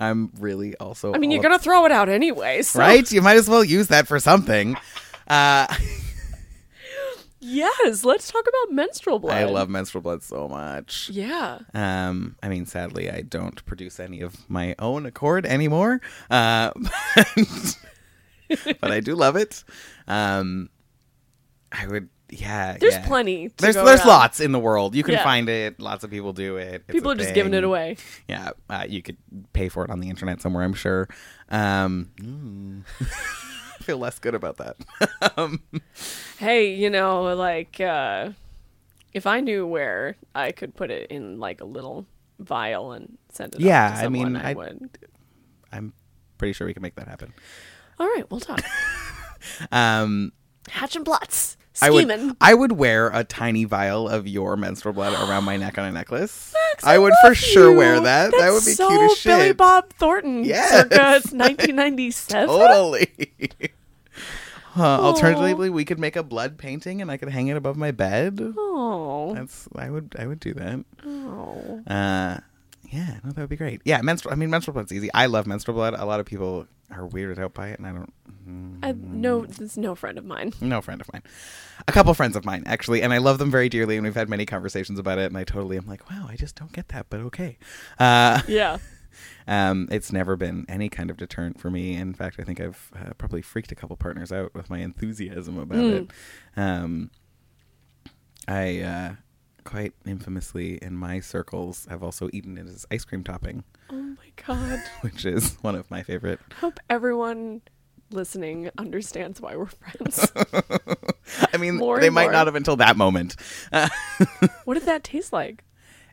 I'm 0.00 0.30
really 0.38 0.76
also. 0.76 1.12
I 1.12 1.18
mean, 1.18 1.30
you're 1.30 1.42
gonna 1.42 1.58
throw 1.58 1.84
it 1.84 1.92
out 1.92 2.08
anyway, 2.08 2.62
so. 2.62 2.80
right. 2.80 3.10
You 3.10 3.22
might 3.22 3.36
as 3.36 3.48
well 3.48 3.64
use 3.64 3.88
that 3.88 4.06
for 4.06 4.18
something. 4.20 4.76
Uh, 5.28 5.66
Yes, 7.48 8.02
let's 8.04 8.32
talk 8.32 8.42
about 8.42 8.74
menstrual 8.74 9.18
blood. 9.20 9.36
I 9.36 9.44
love 9.44 9.68
menstrual 9.68 10.02
blood 10.02 10.22
so 10.24 10.48
much. 10.48 11.08
Yeah. 11.10 11.60
Um, 11.74 12.34
I 12.42 12.48
mean, 12.48 12.66
sadly, 12.66 13.08
I 13.08 13.20
don't 13.20 13.64
produce 13.64 14.00
any 14.00 14.20
of 14.20 14.50
my 14.50 14.74
own 14.80 15.06
accord 15.06 15.46
anymore. 15.46 16.00
Uh, 16.28 16.72
but 18.80 18.90
I 18.90 18.98
do 18.98 19.14
love 19.14 19.36
it. 19.36 19.62
Um, 20.08 20.70
I 21.70 21.86
would, 21.86 22.08
yeah. 22.30 22.76
There's 22.78 22.94
yeah. 22.94 23.06
plenty. 23.06 23.48
There's 23.56 23.74
there's 23.74 24.00
around. 24.00 24.06
lots 24.08 24.40
in 24.40 24.52
the 24.52 24.58
world. 24.58 24.94
You 24.94 25.02
can 25.02 25.14
Yeah. 25.14 25.24
find 25.24 25.48
it. 25.48 25.78
Lots 25.80 26.04
of 26.04 26.10
people 26.10 26.32
do 26.32 26.56
it. 26.56 26.82
It's 26.88 26.92
People 26.92 27.10
are 27.12 27.14
just 27.14 27.34
giving 27.34 27.54
it 27.54 27.64
away. 27.64 27.96
Yeah, 28.28 28.50
uh, 28.68 28.86
you 28.88 29.02
could 29.02 29.16
pay 29.52 29.68
for 29.68 29.84
it 29.84 29.90
on 29.90 30.00
the 30.00 30.08
internet 30.08 30.40
somewhere. 30.42 30.64
I'm 30.64 30.74
sure. 30.74 31.08
Um, 31.50 32.10
mm. 32.20 32.82
I 33.80 33.82
feel 33.84 33.98
less 33.98 34.18
good 34.18 34.34
about 34.34 34.56
that. 34.56 34.76
um, 35.36 35.60
Hey, 36.38 36.74
you 36.74 36.90
know, 36.90 37.34
like 37.34 37.80
uh 37.80 38.30
if 39.12 39.26
I 39.26 39.40
knew 39.40 39.66
where 39.66 40.16
I 40.34 40.52
could 40.52 40.74
put 40.74 40.90
it 40.90 41.10
in 41.10 41.38
like 41.38 41.60
a 41.60 41.64
little 41.64 42.06
vial 42.38 42.92
and 42.92 43.16
send 43.30 43.54
it. 43.54 43.60
Yeah, 43.60 43.98
I 44.02 44.08
mean, 44.08 44.36
I, 44.36 44.50
I- 44.50 44.54
would. 44.54 44.98
I'm 45.72 45.92
pretty 46.38 46.52
sure 46.52 46.66
we 46.66 46.74
can 46.74 46.82
make 46.82 46.96
that 46.96 47.08
happen. 47.08 47.32
All 47.98 48.06
right, 48.06 48.28
we'll 48.30 48.40
talk. 48.40 48.60
Um, 49.70 50.32
Hatch 50.68 50.96
and 50.96 51.04
I 51.82 51.90
would 51.90 52.36
I 52.40 52.54
would 52.54 52.72
wear 52.72 53.08
a 53.12 53.24
tiny 53.24 53.64
vial 53.64 54.08
of 54.08 54.26
your 54.26 54.56
menstrual 54.56 54.94
blood 54.94 55.12
around 55.28 55.44
my 55.44 55.56
neck 55.56 55.78
on 55.78 55.84
a 55.84 55.92
necklace. 55.92 56.52
Max, 56.72 56.84
I 56.84 56.98
would 56.98 57.12
love 57.22 57.32
for 57.32 57.34
sure 57.34 57.70
you. 57.72 57.76
wear 57.76 58.00
that. 58.00 58.30
that 58.32 58.50
would 58.52 58.64
be 58.64 58.72
That's 58.72 58.76
so 58.76 58.88
cute 58.88 59.00
as 59.10 59.18
shit. 59.18 59.30
Billy 59.38 59.52
Bob 59.52 59.92
Thornton. 59.94 60.44
Yes. 60.44 60.70
Circa 60.70 60.96
1997. 61.32 62.48
Totally. 62.48 63.32
Huh, 64.76 65.00
alternatively, 65.00 65.70
we 65.70 65.86
could 65.86 65.98
make 65.98 66.16
a 66.16 66.22
blood 66.22 66.58
painting 66.58 67.00
and 67.00 67.10
I 67.10 67.16
could 67.16 67.30
hang 67.30 67.48
it 67.48 67.56
above 67.56 67.78
my 67.78 67.92
bed. 67.92 68.38
Oh. 68.58 69.32
That's 69.34 69.66
I 69.74 69.88
would 69.88 70.14
I 70.18 70.26
would 70.26 70.38
do 70.38 70.52
that. 70.52 70.84
oh. 71.06 71.82
Uh, 71.86 72.40
yeah, 72.96 73.18
no, 73.22 73.30
that 73.32 73.40
would 73.40 73.50
be 73.50 73.56
great. 73.56 73.80
Yeah, 73.84 74.00
menstrual. 74.02 74.32
I 74.32 74.36
mean, 74.36 74.50
menstrual 74.50 74.72
blood's 74.74 74.92
easy. 74.92 75.10
I 75.12 75.26
love 75.26 75.46
menstrual 75.46 75.74
blood. 75.76 75.94
A 75.94 76.04
lot 76.04 76.18
of 76.20 76.26
people 76.26 76.66
are 76.90 77.06
weirded 77.08 77.38
out 77.38 77.52
by 77.54 77.68
it, 77.68 77.78
and 77.78 77.86
I 77.86 77.92
don't. 77.92 78.12
mm, 78.48 78.78
I, 78.82 78.92
no, 78.92 79.44
this 79.44 79.60
is 79.60 79.76
no 79.76 79.94
friend 79.94 80.18
of 80.18 80.24
mine. 80.24 80.52
No 80.60 80.80
friend 80.80 81.00
of 81.00 81.12
mine. 81.12 81.22
A 81.88 81.92
couple 81.92 82.14
friends 82.14 82.36
of 82.36 82.44
mine, 82.44 82.62
actually, 82.66 83.02
and 83.02 83.12
I 83.12 83.18
love 83.18 83.38
them 83.38 83.50
very 83.50 83.68
dearly, 83.68 83.96
and 83.96 84.04
we've 84.04 84.14
had 84.14 84.28
many 84.28 84.46
conversations 84.46 84.98
about 84.98 85.18
it. 85.18 85.26
And 85.26 85.36
I 85.36 85.44
totally 85.44 85.76
am 85.76 85.86
like, 85.86 86.08
wow, 86.10 86.26
I 86.28 86.36
just 86.36 86.54
don't 86.56 86.72
get 86.72 86.88
that, 86.88 87.06
but 87.10 87.20
okay. 87.20 87.58
Uh, 87.98 88.40
Yeah. 88.48 88.78
um, 89.48 89.88
it's 89.90 90.12
never 90.12 90.36
been 90.36 90.64
any 90.68 90.88
kind 90.88 91.10
of 91.10 91.16
deterrent 91.16 91.60
for 91.60 91.70
me. 91.70 91.94
In 91.96 92.14
fact, 92.14 92.36
I 92.38 92.44
think 92.44 92.60
I've 92.60 92.90
uh, 92.94 93.12
probably 93.18 93.42
freaked 93.42 93.72
a 93.72 93.74
couple 93.74 93.96
partners 93.96 94.30
out 94.32 94.54
with 94.54 94.70
my 94.70 94.78
enthusiasm 94.78 95.58
about 95.58 95.78
Mm. 95.84 95.92
it. 95.92 96.10
Um, 96.56 97.10
I 98.48 98.80
uh, 98.80 99.14
quite 99.66 99.92
infamously 100.06 100.78
in 100.80 100.94
my 100.96 101.20
circles 101.20 101.86
have 101.90 102.02
also 102.02 102.30
eaten 102.32 102.56
it 102.56 102.66
as 102.66 102.86
ice 102.90 103.04
cream 103.04 103.22
topping, 103.22 103.64
Oh 103.90 103.94
my 103.96 104.30
god. 104.46 104.80
which 105.02 105.24
is 105.26 105.54
one 105.62 105.74
of 105.74 105.90
my 105.90 106.02
favorite. 106.02 106.40
Hope 106.60 106.80
everyone 106.88 107.60
listening 108.10 108.70
understands 108.78 109.40
why 109.40 109.56
we're 109.56 109.66
friends. 109.66 110.30
I 111.52 111.56
mean, 111.58 111.76
More 111.76 112.00
they 112.00 112.08
might 112.10 112.26
more. 112.26 112.32
not 112.32 112.46
have 112.46 112.54
until 112.54 112.76
that 112.76 112.96
moment. 112.96 113.36
What 114.64 114.74
did 114.74 114.84
that 114.84 115.04
taste 115.04 115.32
like? 115.32 115.64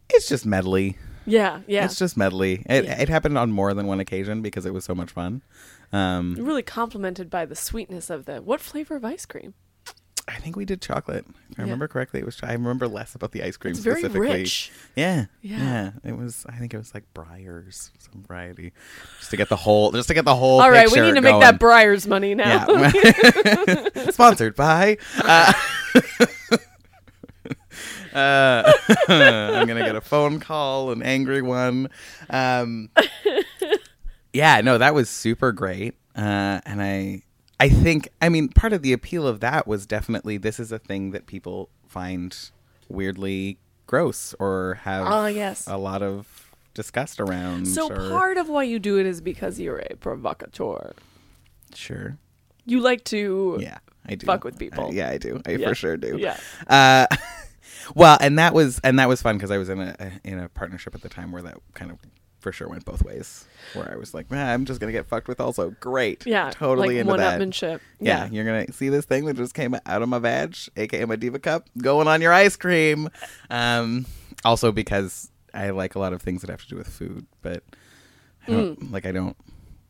it's 0.10 0.28
just 0.28 0.46
medley. 0.46 0.98
Yeah, 1.26 1.62
yeah. 1.68 1.86
It's 1.86 1.98
just 1.98 2.18
medley. 2.18 2.64
It, 2.68 2.84
Yeah. 2.86 3.02
it 3.02 3.08
happened 3.10 3.38
on 3.38 3.52
more 3.52 3.74
than 3.74 3.88
one 3.88 4.00
occasion 4.02 4.42
because 4.42 4.66
it 4.66 4.74
was 4.74 4.84
so 4.84 4.94
much 4.94 5.12
fun. 5.12 5.42
Um, 5.94 6.36
really 6.40 6.62
complimented 6.64 7.30
by 7.30 7.46
the 7.46 7.56
sweetness 7.56 8.10
of 8.10 8.26
the 8.26 8.42
what 8.42 8.60
flavor 8.60 8.96
of 8.96 9.06
ice 9.06 9.26
cream? 9.26 9.54
I 10.28 10.36
think 10.38 10.56
we 10.56 10.64
did 10.64 10.82
chocolate. 10.82 11.26
If 11.52 11.60
I 11.60 11.62
Yeah. 11.62 11.64
remember 11.66 11.88
correctly, 11.90 12.22
it 12.22 12.26
was. 12.26 12.40
I 12.42 12.54
remember 12.54 12.88
less 12.88 13.14
about 13.14 13.34
the 13.34 13.44
ice 13.44 13.58
cream 13.58 13.72
It's 13.72 13.82
very 13.82 14.00
specifically. 14.00 14.30
rich. 14.30 14.72
Yeah, 14.96 15.26
Yeah. 15.42 15.92
yeah, 16.04 16.10
It 16.10 16.18
was. 16.18 16.46
I 16.48 16.54
think 16.54 16.74
it 16.74 16.78
was 16.78 16.94
like 16.94 17.04
Breyers, 17.14 17.92
some 18.00 18.24
variety, 18.28 18.72
just 19.20 19.32
to 19.32 19.38
get 19.38 19.50
the 19.50 19.58
whole, 19.58 19.92
just 19.92 20.08
to 20.08 20.14
get 20.14 20.24
the 20.26 20.36
whole. 20.36 20.62
All 20.62 20.72
right, 20.72 20.90
we 20.90 21.02
need 21.02 21.16
to 21.16 21.22
make 21.22 21.40
that 21.42 21.60
Breyers 21.60 22.08
money 22.08 22.36
now. 22.36 22.66
Yeah. 22.70 23.90
Sponsored 24.12 24.56
by. 24.56 24.98
Uh, 25.22 25.52
uh, 28.14 28.72
I'm 29.08 29.68
gonna 29.68 29.84
get 29.86 29.96
a 29.96 30.02
phone 30.02 30.40
call, 30.40 30.92
an 30.92 31.02
angry 31.04 31.42
one. 31.42 31.90
Um, 32.30 32.90
yeah, 34.32 34.62
no, 34.62 34.78
that 34.78 34.94
was 34.94 35.10
super 35.10 35.52
great, 35.52 35.96
uh, 36.16 36.62
and 36.66 36.82
I, 36.82 37.24
I 37.64 37.70
think, 37.70 38.10
I 38.22 38.28
mean, 38.28 38.50
part 38.50 38.74
of 38.74 38.82
the 38.82 38.92
appeal 38.92 39.26
of 39.26 39.40
that 39.40 39.66
was 39.68 39.86
definitely 39.86 40.36
this 40.38 40.60
is 40.60 40.72
a 40.74 40.80
thing 40.80 41.12
that 41.12 41.28
people 41.28 41.70
find 41.88 42.36
weirdly 42.90 43.58
gross 43.88 44.36
or 44.40 44.80
have 44.84 45.06
Ah, 45.08 45.28
yes. 45.28 45.66
a 45.68 45.78
lot 45.78 46.02
of 46.02 46.52
disgust 46.74 47.22
around. 47.22 47.66
so 47.68 47.90
or- 47.90 48.10
part 48.10 48.38
of 48.38 48.50
why 48.50 48.64
you 48.64 48.80
do 48.80 49.00
it 49.00 49.06
is 49.06 49.22
because 49.22 49.60
you're 49.62 49.80
a 49.90 49.96
provocateur. 49.96 50.92
sure, 51.74 52.18
You 52.66 52.82
like 52.82 53.04
to 53.06 53.58
yeah, 53.62 53.78
I 54.06 54.16
do 54.16 54.26
fuck 54.26 54.44
with 54.44 54.58
people. 54.60 54.88
Uh, 54.88 54.92
yeah, 54.92 55.10
I 55.10 55.18
do. 55.18 55.42
I 55.46 55.52
Yeah. 55.52 55.70
for 55.70 55.76
sure 55.76 55.96
do. 55.98 56.18
Yeah. 56.20 56.38
Uh, 56.68 57.08
well, 57.96 58.18
and 58.20 58.38
that 58.40 58.54
was 58.54 58.80
and 58.84 59.00
that 59.00 59.08
was 59.08 59.22
fun 59.22 59.38
because 59.38 59.52
I 59.52 59.58
was 59.58 59.70
in 59.70 59.80
a 59.80 59.96
in 60.26 60.38
a 60.40 60.50
partnership 60.50 60.96
at 60.96 61.02
the 61.02 61.10
time 61.10 61.32
where 61.32 61.42
that 61.44 61.58
kind 61.76 61.92
of 61.92 61.98
for 62.44 62.52
sure 62.52 62.68
went 62.68 62.86
both 62.86 63.04
ways. 63.04 63.46
Where 63.74 63.92
I 63.92 63.96
was 63.96 64.14
like, 64.14 64.30
man, 64.30 64.48
I'm 64.48 64.66
just 64.66 64.80
gonna 64.80 64.92
get 64.92 65.08
fucked 65.08 65.28
with. 65.28 65.40
Also, 65.42 65.72
great. 65.80 66.26
Yeah. 66.28 66.52
totally 66.52 66.90
like 66.90 66.98
into 66.98 67.18
that. 67.18 67.40
upmanship. 67.42 67.80
Yeah, 68.00 68.28
you're 68.30 68.46
gonna 68.46 68.72
see 68.72 68.90
this 68.90 69.06
thing 69.06 69.26
that 69.26 69.36
just 69.38 69.56
came 69.56 69.76
out 69.86 70.02
of 70.04 70.10
my 70.10 70.20
vag, 70.20 70.56
aka 70.78 71.06
my 71.06 71.16
diva 71.16 71.40
cup, 71.40 71.68
going 71.80 72.08
on 72.08 72.22
your 72.22 72.34
ice 72.34 72.56
cream. 72.56 73.10
Um, 73.50 74.06
also 74.46 74.72
because 74.72 75.32
I 75.54 75.70
like 75.72 75.96
a 75.96 76.00
lot 76.00 76.14
of 76.14 76.22
things 76.22 76.42
that 76.42 76.50
have 76.52 76.62
to 76.64 76.68
do 76.68 76.76
with 76.76 76.88
food, 76.88 77.26
but 77.42 77.64
I 78.48 78.52
don't 78.52 78.80
Mm. 78.80 78.92
like 78.92 79.06
I 79.06 79.12
don't 79.12 79.38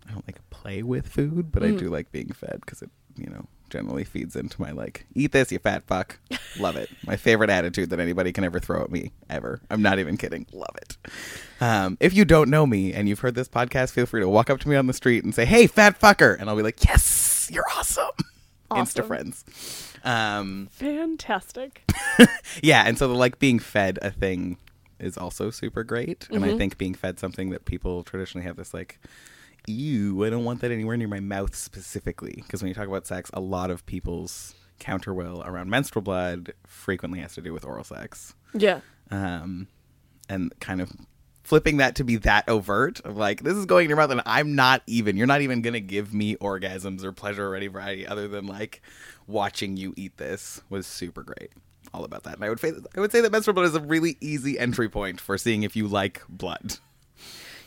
I 0.08 0.12
don't 0.12 0.26
like 0.28 0.38
play 0.50 0.84
with 0.84 1.08
food, 1.08 1.52
but 1.52 1.63
I 1.63 1.72
do 1.72 1.89
like 1.89 2.12
being 2.12 2.30
fed 2.32 2.60
because 2.62 2.82
it 2.82 2.89
you 3.18 3.28
know 3.30 3.46
generally 3.74 4.04
feeds 4.04 4.36
into 4.36 4.62
my 4.62 4.72
like 4.72 5.06
eat 5.16 5.32
this 5.32 5.52
you 5.52 5.60
fat 5.60 5.84
fuck. 5.88 6.20
Love 6.60 6.76
it. 6.76 6.90
My 7.06 7.18
favorite 7.18 7.50
attitude 7.50 7.90
that 7.90 8.00
anybody 8.00 8.32
can 8.32 8.44
ever 8.44 8.60
throw 8.60 8.84
at 8.84 8.92
me 8.92 9.12
ever. 9.30 9.60
I'm 9.70 9.82
not 9.82 9.98
even 10.00 10.16
kidding. 10.16 10.46
Love 10.54 10.76
it. 10.78 10.96
Um, 11.60 11.98
if 12.00 12.14
you 12.14 12.24
don't 12.24 12.50
know 12.50 12.66
me 12.66 12.94
and 12.94 13.10
you've 13.10 13.20
heard 13.20 13.36
this 13.36 13.50
podcast 13.50 13.92
feel 13.92 14.06
free 14.06 14.22
to 14.22 14.30
walk 14.30 14.50
up 14.50 14.60
to 14.62 14.70
me 14.70 14.76
on 14.76 14.86
the 14.88 14.94
street 14.94 15.24
and 15.24 15.34
say 15.36 15.46
hey 15.46 15.66
fat 15.68 16.00
fucker. 16.00 16.40
And 16.40 16.50
i'll 16.50 16.56
be 16.56 16.64
like 16.64 16.84
yes 16.86 17.50
you're 17.52 17.66
awesome, 17.76 18.12
insta 18.72 19.06
friends. 19.06 19.44
Um, 20.06 20.68
Fantastic. 20.72 21.84
yeah 22.62 22.84
and 22.88 22.98
so 22.98 23.08
the 23.08 23.14
like 23.16 23.40
being 23.40 23.60
fed 23.60 23.98
a 24.02 24.12
thing 24.12 24.58
is 25.00 25.18
also 25.18 25.50
super 25.50 25.84
great. 25.84 26.28
And 26.30 26.44
Mm-hmm. 26.44 26.54
i 26.56 26.58
think 26.58 26.78
being 26.78 26.94
fed 26.94 27.20
something 27.20 27.50
that 27.50 27.66
people 27.66 28.04
traditionally 28.04 28.46
have 28.46 28.56
this 28.58 28.74
like 28.74 29.00
ew 29.67 30.23
i 30.26 30.30
don't 30.30 30.43
want 30.43 30.62
that 30.62 30.71
anywhere 30.71 30.97
near 30.97 31.08
my 31.08 31.19
mouth 31.19 31.56
specifically 31.56 32.34
because 32.38 32.62
when 32.62 32.69
you 32.69 32.76
talk 32.76 32.88
about 32.88 33.08
sex 33.08 33.30
a 33.34 33.39
lot 33.39 33.69
of 33.71 33.86
people's 33.86 34.56
counter 34.80 35.13
will 35.13 35.41
around 35.45 35.69
menstrual 35.69 36.02
blood 36.02 36.54
frequently 36.67 37.19
has 37.19 37.34
to 37.36 37.41
do 37.41 37.54
with 37.54 37.63
oral 37.63 37.84
sex 37.84 38.34
Yeah. 38.54 38.82
um, 39.12 39.67
and 40.28 40.52
kind 40.60 40.82
of 40.82 40.91
flipping 41.43 41.78
that 41.78 41.95
to 41.95 42.04
be 42.04 42.15
that 42.17 42.47
overt 42.49 42.99
of 43.02 43.15
like 43.17 43.43
this 43.43 43.56
is 43.56 43.65
going 43.65 43.86
in 43.86 43.89
your 43.89 43.97
mouth 43.97 44.12
and 44.12 44.21
i'm 44.26 44.56
not 44.56 44.82
even 44.88 45.15
you're 45.17 45.28
not 45.28 45.41
even 45.41 45.62
gonna 45.62 45.80
give 45.80 46.13
me 46.13 46.36
orgasms 46.38 47.04
or 47.04 47.12
pleasure 47.12 47.47
or 47.49 47.56
any 47.56 47.67
variety 47.67 48.06
other 48.08 48.28
than 48.28 48.45
like 48.47 48.82
watching 49.28 49.78
you 49.78 49.93
eat 49.95 50.17
this 50.17 50.62
was 50.69 50.86
super 50.88 51.23
great 51.23 51.52
all 51.93 52.06
about 52.06 52.23
that. 52.23 52.36
And 52.36 52.43
I 52.43 52.49
would 52.49 52.60
I 52.95 52.99
would 52.99 53.12
say 53.12 53.21
that 53.21 53.32
menstrual 53.32 53.54
blood 53.54 53.67
is 53.67 53.76
a 53.76 53.80
really 53.80 54.17
easy 54.19 54.58
entry 54.58 54.89
point 54.89 55.21
for 55.21 55.38
seeing 55.38 55.62
if 55.62 55.76
you 55.76 55.88
like 55.88 56.23
blood. 56.28 56.78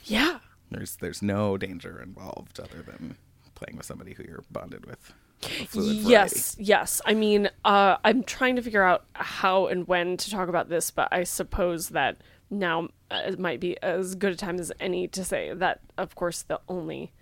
Yeah. 0.05 0.39
There's 0.71 0.97
there's 0.97 1.23
no 1.23 1.57
danger 1.57 2.03
involved 2.03 2.59
other 2.61 2.83
than 2.83 3.17
playing 3.55 3.77
with 3.77 3.87
somebody 3.87 4.15
who 4.15 4.25
you're 4.25 4.45
bonded 4.51 4.87
with. 4.87 5.13
fluid 5.41 5.97
variety. 5.97 6.11
Yes, 6.11 6.57
yes. 6.59 7.01
I 7.07 7.15
mean, 7.15 7.49
uh, 7.65 7.97
I'm 8.05 8.23
trying 8.23 8.57
to 8.57 8.63
figure 8.63 8.83
out 8.83 9.05
how 9.15 9.67
and 9.67 9.87
when 9.87 10.17
to 10.17 10.31
talk 10.31 10.49
about 10.49 10.69
this, 10.69 10.91
but 10.91 11.09
I 11.13 11.25
suppose 11.25 11.91
that 11.91 12.19
now 12.51 12.89
uh, 13.11 13.23
it 13.27 13.39
might 13.39 13.61
be 13.61 13.81
as 13.83 14.15
good 14.15 14.33
a 14.33 14.37
time 14.37 14.59
as 14.59 14.73
any 14.81 15.09
to 15.09 15.25
say 15.25 15.53
that, 15.55 15.81
of 15.97 16.15
course, 16.15 16.43
the 16.43 16.61
only 16.69 17.13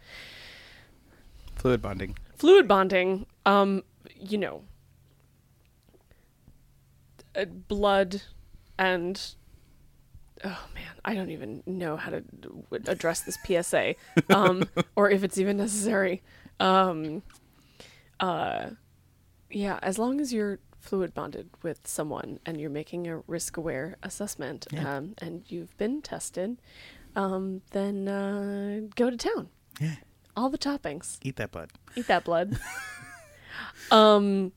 fluid 1.55 1.81
bonding. 1.81 2.17
fluid 2.37 2.69
bonding, 2.69 3.27
um, 3.47 3.83
you 4.19 4.39
know, 4.39 4.63
uh, 7.37 7.45
blood 7.45 8.23
and 8.79 9.35
oh 10.45 10.65
man, 10.75 10.93
I 11.05 11.15
don't 11.15 11.31
even 11.31 11.63
know 11.67 11.97
how 11.97 12.11
to 12.11 12.23
address 12.87 13.23
this 13.23 13.39
PSA, 13.47 13.95
um, 14.31 14.69
or 14.97 15.11
if 15.11 15.25
it's 15.25 15.39
even 15.39 15.57
necessary. 15.57 16.23
Um, 16.61 17.23
uh, 18.21 18.71
yeah, 19.51 19.79
as 19.83 19.99
long 19.99 20.21
as 20.21 20.33
you're 20.33 20.59
fluid 20.81 21.15
bonded 21.15 21.49
with 21.63 21.87
someone 21.87 22.39
and 22.45 22.61
you're 22.61 22.71
making 22.71 23.07
a 23.09 23.19
risk 23.27 23.57
aware 23.57 23.97
assessment, 24.03 24.67
Yeah. 24.71 24.97
um, 24.99 25.15
and 25.19 25.45
you've 25.49 25.77
been 25.79 26.03
tested, 26.03 26.61
um, 27.17 27.63
then 27.71 28.07
uh, 28.09 28.81
go 28.95 29.09
to 29.11 29.17
town. 29.17 29.49
Yeah, 29.81 29.97
All 30.37 30.51
the 30.51 30.59
toppings. 30.59 31.19
eat 31.23 31.37
that 31.37 31.51
blood. 31.53 31.71
Eat 31.97 32.07
that 32.09 32.25
blood. 32.25 32.59
um, 33.91 34.53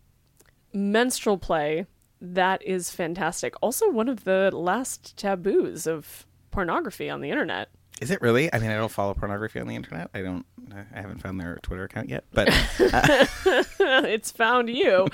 menstrual 0.74 1.38
play. 1.38 1.86
That 2.20 2.64
is 2.64 2.90
fantastic. 2.90 3.54
Also, 3.62 3.90
one 3.90 4.10
of 4.10 4.24
the 4.24 4.52
last 4.54 5.16
taboos 5.18 5.86
of 5.86 6.26
pornography 6.52 7.10
on 7.10 7.22
the 7.22 7.30
internet. 7.30 7.70
Is 8.02 8.12
it 8.12 8.22
really? 8.22 8.54
I 8.54 8.60
mean, 8.60 8.70
I 8.70 8.76
don't 8.76 8.92
follow 8.92 9.14
pornography 9.14 9.60
on 9.60 9.68
the 9.68 9.76
internet. 9.76 10.10
I 10.14 10.22
don't. 10.22 10.46
I 10.72 11.00
haven't 11.00 11.20
found 11.20 11.40
their 11.40 11.58
Twitter 11.64 11.84
account 11.84 12.10
yet, 12.10 12.26
but 12.32 12.48
it's 12.80 14.32
found 14.32 14.70
you. 14.70 15.08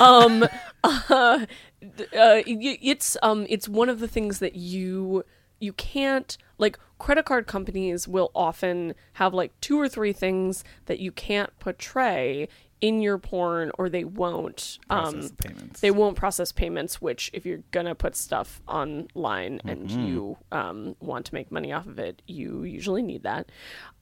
um, 0.00 0.42
uh, 0.84 0.98
uh, 1.10 1.46
it's 2.12 3.16
um, 3.22 3.46
it's 3.48 3.68
one 3.68 3.88
of 3.88 4.00
the 4.00 4.08
things 4.08 4.38
that 4.40 4.54
you 4.54 5.24
you 5.60 5.72
can't 5.72 6.36
like. 6.58 6.78
Credit 6.98 7.26
card 7.26 7.46
companies 7.46 8.08
will 8.08 8.30
often 8.34 8.94
have 9.14 9.34
like 9.34 9.52
two 9.60 9.78
or 9.78 9.86
three 9.86 10.14
things 10.14 10.64
that 10.86 10.98
you 10.98 11.12
can't 11.12 11.50
portray 11.58 12.48
in 12.80 13.00
your 13.00 13.16
porn, 13.18 13.70
or 13.78 13.88
they 13.88 14.04
won't. 14.04 14.78
process 14.88 15.14
Um, 15.14 15.20
the 15.22 15.30
they 15.80 15.90
won't 15.90 16.16
process 16.16 16.52
payments 16.52 17.00
which 17.00 17.30
if 17.32 17.46
you're 17.46 17.62
gonna 17.70 17.94
put 17.94 18.14
stuff 18.16 18.60
online 18.68 19.60
and 19.64 19.88
Mm-hmm. 19.88 20.04
you 20.06 20.36
um, 20.52 20.96
want 21.00 21.26
to 21.26 21.34
make 21.34 21.50
money 21.50 21.72
off 21.72 21.86
of 21.86 21.98
it 21.98 22.20
you 22.26 22.64
usually 22.64 23.02
need 23.02 23.22
that 23.22 23.50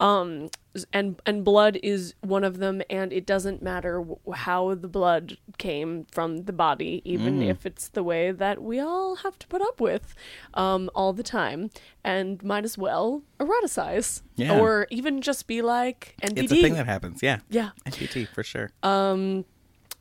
um, 0.00 0.48
and 0.92 1.20
and 1.24 1.44
blood 1.44 1.78
is 1.82 2.14
one 2.20 2.42
of 2.44 2.58
them 2.58 2.82
and 2.90 3.12
it 3.12 3.24
doesn't 3.26 3.62
matter 3.62 3.98
w- 3.98 4.18
how 4.34 4.74
the 4.74 4.88
blood 4.88 5.36
came 5.56 6.04
from 6.10 6.44
the 6.44 6.52
body 6.52 7.00
even 7.04 7.38
Mm. 7.40 7.48
if 7.50 7.64
it's 7.64 7.88
the 7.88 8.02
way 8.02 8.32
that 8.32 8.62
we 8.62 8.80
all 8.80 9.16
have 9.16 9.38
to 9.38 9.46
put 9.46 9.62
up 9.62 9.80
with 9.80 10.14
um, 10.54 10.90
all 10.94 11.12
the 11.12 11.22
time 11.22 11.70
and 12.02 12.42
might 12.42 12.64
as 12.64 12.76
well 12.76 13.22
eroticize 13.38 14.22
Yeah. 14.36 14.58
or 14.58 14.86
even 14.90 15.20
just 15.20 15.46
be 15.46 15.62
like 15.62 16.14
NBD 16.22 16.42
it's 16.42 16.52
a 16.52 16.56
thing 16.62 16.74
that 16.74 16.86
happens. 16.86 17.22
Yeah, 17.22 17.38
yeah 17.48 17.70
NBD 17.86 18.26
for 18.28 18.42
sure. 18.42 18.70
Um 18.82 19.44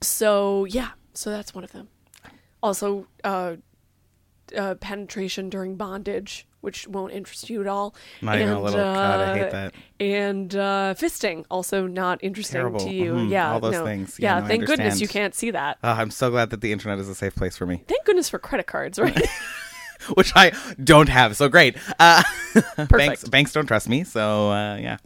so 0.01 0.65
yeah, 0.65 0.91
so 1.13 1.29
that's 1.29 1.53
one 1.53 1.63
of 1.63 1.71
them. 1.71 1.87
Also, 2.61 3.07
uh, 3.23 3.57
uh, 4.55 4.75
penetration 4.75 5.49
during 5.49 5.75
bondage, 5.75 6.45
which 6.61 6.87
won't 6.87 7.13
interest 7.13 7.49
you 7.49 7.61
at 7.61 7.67
all. 7.67 7.95
Not 8.21 8.37
even 8.37 8.49
a 8.49 8.61
little. 8.61 8.79
God, 8.79 9.19
I 9.19 9.37
hate 9.37 9.51
that. 9.51 9.73
And 9.99 10.55
uh, 10.55 10.95
fisting, 10.97 11.45
also 11.51 11.87
not 11.87 12.19
interesting 12.23 12.59
Terrible. 12.59 12.79
to 12.81 12.89
you. 12.93 13.13
Mhm, 13.13 13.29
Yeah, 13.29 13.51
all 13.53 13.59
those 13.59 13.73
no. 13.73 13.85
things. 13.85 14.17
Yeah, 14.19 14.35
Yeah, 14.35 14.39
no, 14.41 14.47
thank 14.47 14.65
goodness 14.65 15.01
you 15.01 15.07
can't 15.07 15.35
see 15.35 15.51
that. 15.51 15.77
Oh, 15.83 15.89
I'm 15.91 16.11
so 16.11 16.29
glad 16.29 16.49
that 16.51 16.61
the 16.61 16.71
internet 16.71 16.99
is 16.99 17.09
a 17.09 17.15
safe 17.15 17.35
place 17.35 17.57
for 17.57 17.65
me, 17.65 17.83
Thank 17.87 18.05
goodness 18.05 18.29
for 18.29 18.39
credit 18.39 18.67
cards, 18.67 18.99
right? 18.99 19.27
which 20.15 20.33
I 20.35 20.51
don't 20.83 21.09
have. 21.09 21.35
So 21.37 21.47
great. 21.49 21.77
Uh, 21.99 22.23
banks 22.89 23.23
banks 23.27 23.53
don't 23.53 23.65
trust 23.67 23.87
me. 23.87 24.03
So 24.03 24.51
uh, 24.51 24.75
yeah. 24.75 24.97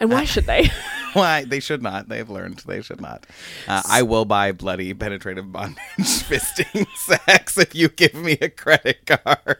And 0.00 0.10
why 0.10 0.24
should 0.24 0.46
they? 0.46 0.70
Why 1.12 1.42
they 1.44 1.58
should 1.58 1.82
not. 1.82 2.08
They've 2.08 2.30
learned 2.30 2.62
they 2.66 2.82
should 2.82 3.00
not. 3.00 3.26
Uh, 3.66 3.82
I 3.84 4.02
will 4.02 4.24
buy 4.24 4.52
bloody 4.52 4.94
penetrative 4.94 5.50
bondage 5.50 5.76
fisting 5.98 6.86
sex 6.96 7.58
if 7.58 7.74
you 7.74 7.88
give 7.88 8.14
me 8.14 8.38
a 8.40 8.48
credit 8.48 9.06
card. 9.06 9.58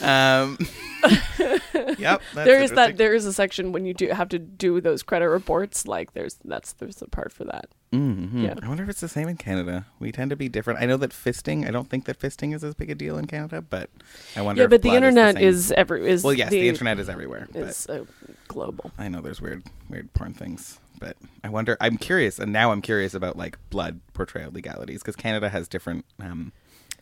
um. 0.00 0.58
Yep. 1.02 2.22
That's 2.34 2.34
there 2.34 2.62
is 2.62 2.70
that. 2.72 2.96
There 2.96 3.14
is 3.14 3.26
a 3.26 3.32
section 3.32 3.72
when 3.72 3.84
you 3.86 3.94
do 3.94 4.08
have 4.08 4.28
to 4.30 4.38
do 4.38 4.80
those 4.80 5.02
credit 5.02 5.28
reports. 5.28 5.86
Like 5.86 6.12
there's 6.12 6.38
that's 6.44 6.72
there's 6.74 7.00
a 7.02 7.08
part 7.08 7.32
for 7.32 7.44
that. 7.44 7.68
Mhm. 7.92 8.42
Yeah. 8.44 8.54
I 8.62 8.68
wonder 8.68 8.84
if 8.84 8.88
it's 8.88 9.00
the 9.00 9.08
same 9.08 9.28
in 9.28 9.36
Canada. 9.36 9.86
We 9.98 10.12
tend 10.12 10.30
to 10.30 10.36
be 10.36 10.48
different. 10.48 10.80
I 10.80 10.86
know 10.86 10.96
that 10.98 11.10
fisting. 11.10 11.66
I 11.66 11.70
don't 11.70 11.88
think 11.90 12.04
that 12.04 12.18
fisting 12.18 12.54
is 12.54 12.62
as 12.62 12.74
big 12.74 12.90
a 12.90 12.94
deal 12.94 13.18
in 13.18 13.26
Canada, 13.26 13.60
but 13.62 13.90
I 14.36 14.42
wonder. 14.42 14.60
Yeah, 14.62 14.64
if 14.64 14.70
but 14.70 14.82
the 14.82 14.90
internet 14.94 15.40
is, 15.40 15.68
the 15.68 15.74
is, 15.74 15.78
every 15.78 16.08
is. 16.08 16.22
Well, 16.22 16.32
yes, 16.34 16.50
the, 16.50 16.60
the 16.60 16.68
internet 16.68 16.98
is 16.98 17.08
everywhere. 17.08 17.48
but- 17.52 17.62
is 17.62 17.86
uh, 17.88 18.04
global. 18.48 18.92
I 18.98 19.08
know 19.08 19.20
there's 19.20 19.40
weird, 19.40 19.64
weird 19.88 20.12
porn 20.14 20.34
things, 20.34 20.78
but 21.00 21.16
I 21.42 21.48
wonder. 21.48 21.76
I'm 21.80 21.96
curious, 21.96 22.38
and 22.38 22.52
now 22.52 22.70
I'm 22.72 22.82
curious 22.82 23.14
about 23.14 23.36
like 23.36 23.58
blood 23.70 24.00
portrayal 24.12 24.52
legalities 24.52 25.00
because 25.02 25.16
Canada 25.16 25.48
has 25.48 25.66
different 25.66 26.04
um, 26.20 26.52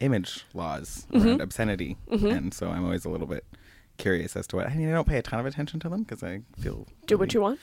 image 0.01 0.47
laws 0.55 1.07
Mm-hmm. 1.13 1.27
around 1.29 1.41
obscenity, 1.43 1.97
and 2.11 2.55
so 2.55 2.69
I'm 2.71 2.85
always 2.85 3.05
a 3.05 3.11
little 3.11 3.27
bit 3.27 3.45
curious 3.99 4.35
as 4.37 4.47
to 4.49 4.57
what. 4.57 4.67
I 4.69 4.75
mean, 4.75 4.89
I 4.89 4.93
don't 4.93 5.07
pay 5.07 5.19
a 5.19 5.23
ton 5.23 5.39
of 5.41 5.47
attention 5.47 5.79
to 5.81 5.89
them 5.89 6.03
because 6.05 6.23
I 6.23 6.41
feel 6.61 6.87
Do 7.07 7.19
what 7.19 7.35
you 7.35 7.41
want. 7.41 7.61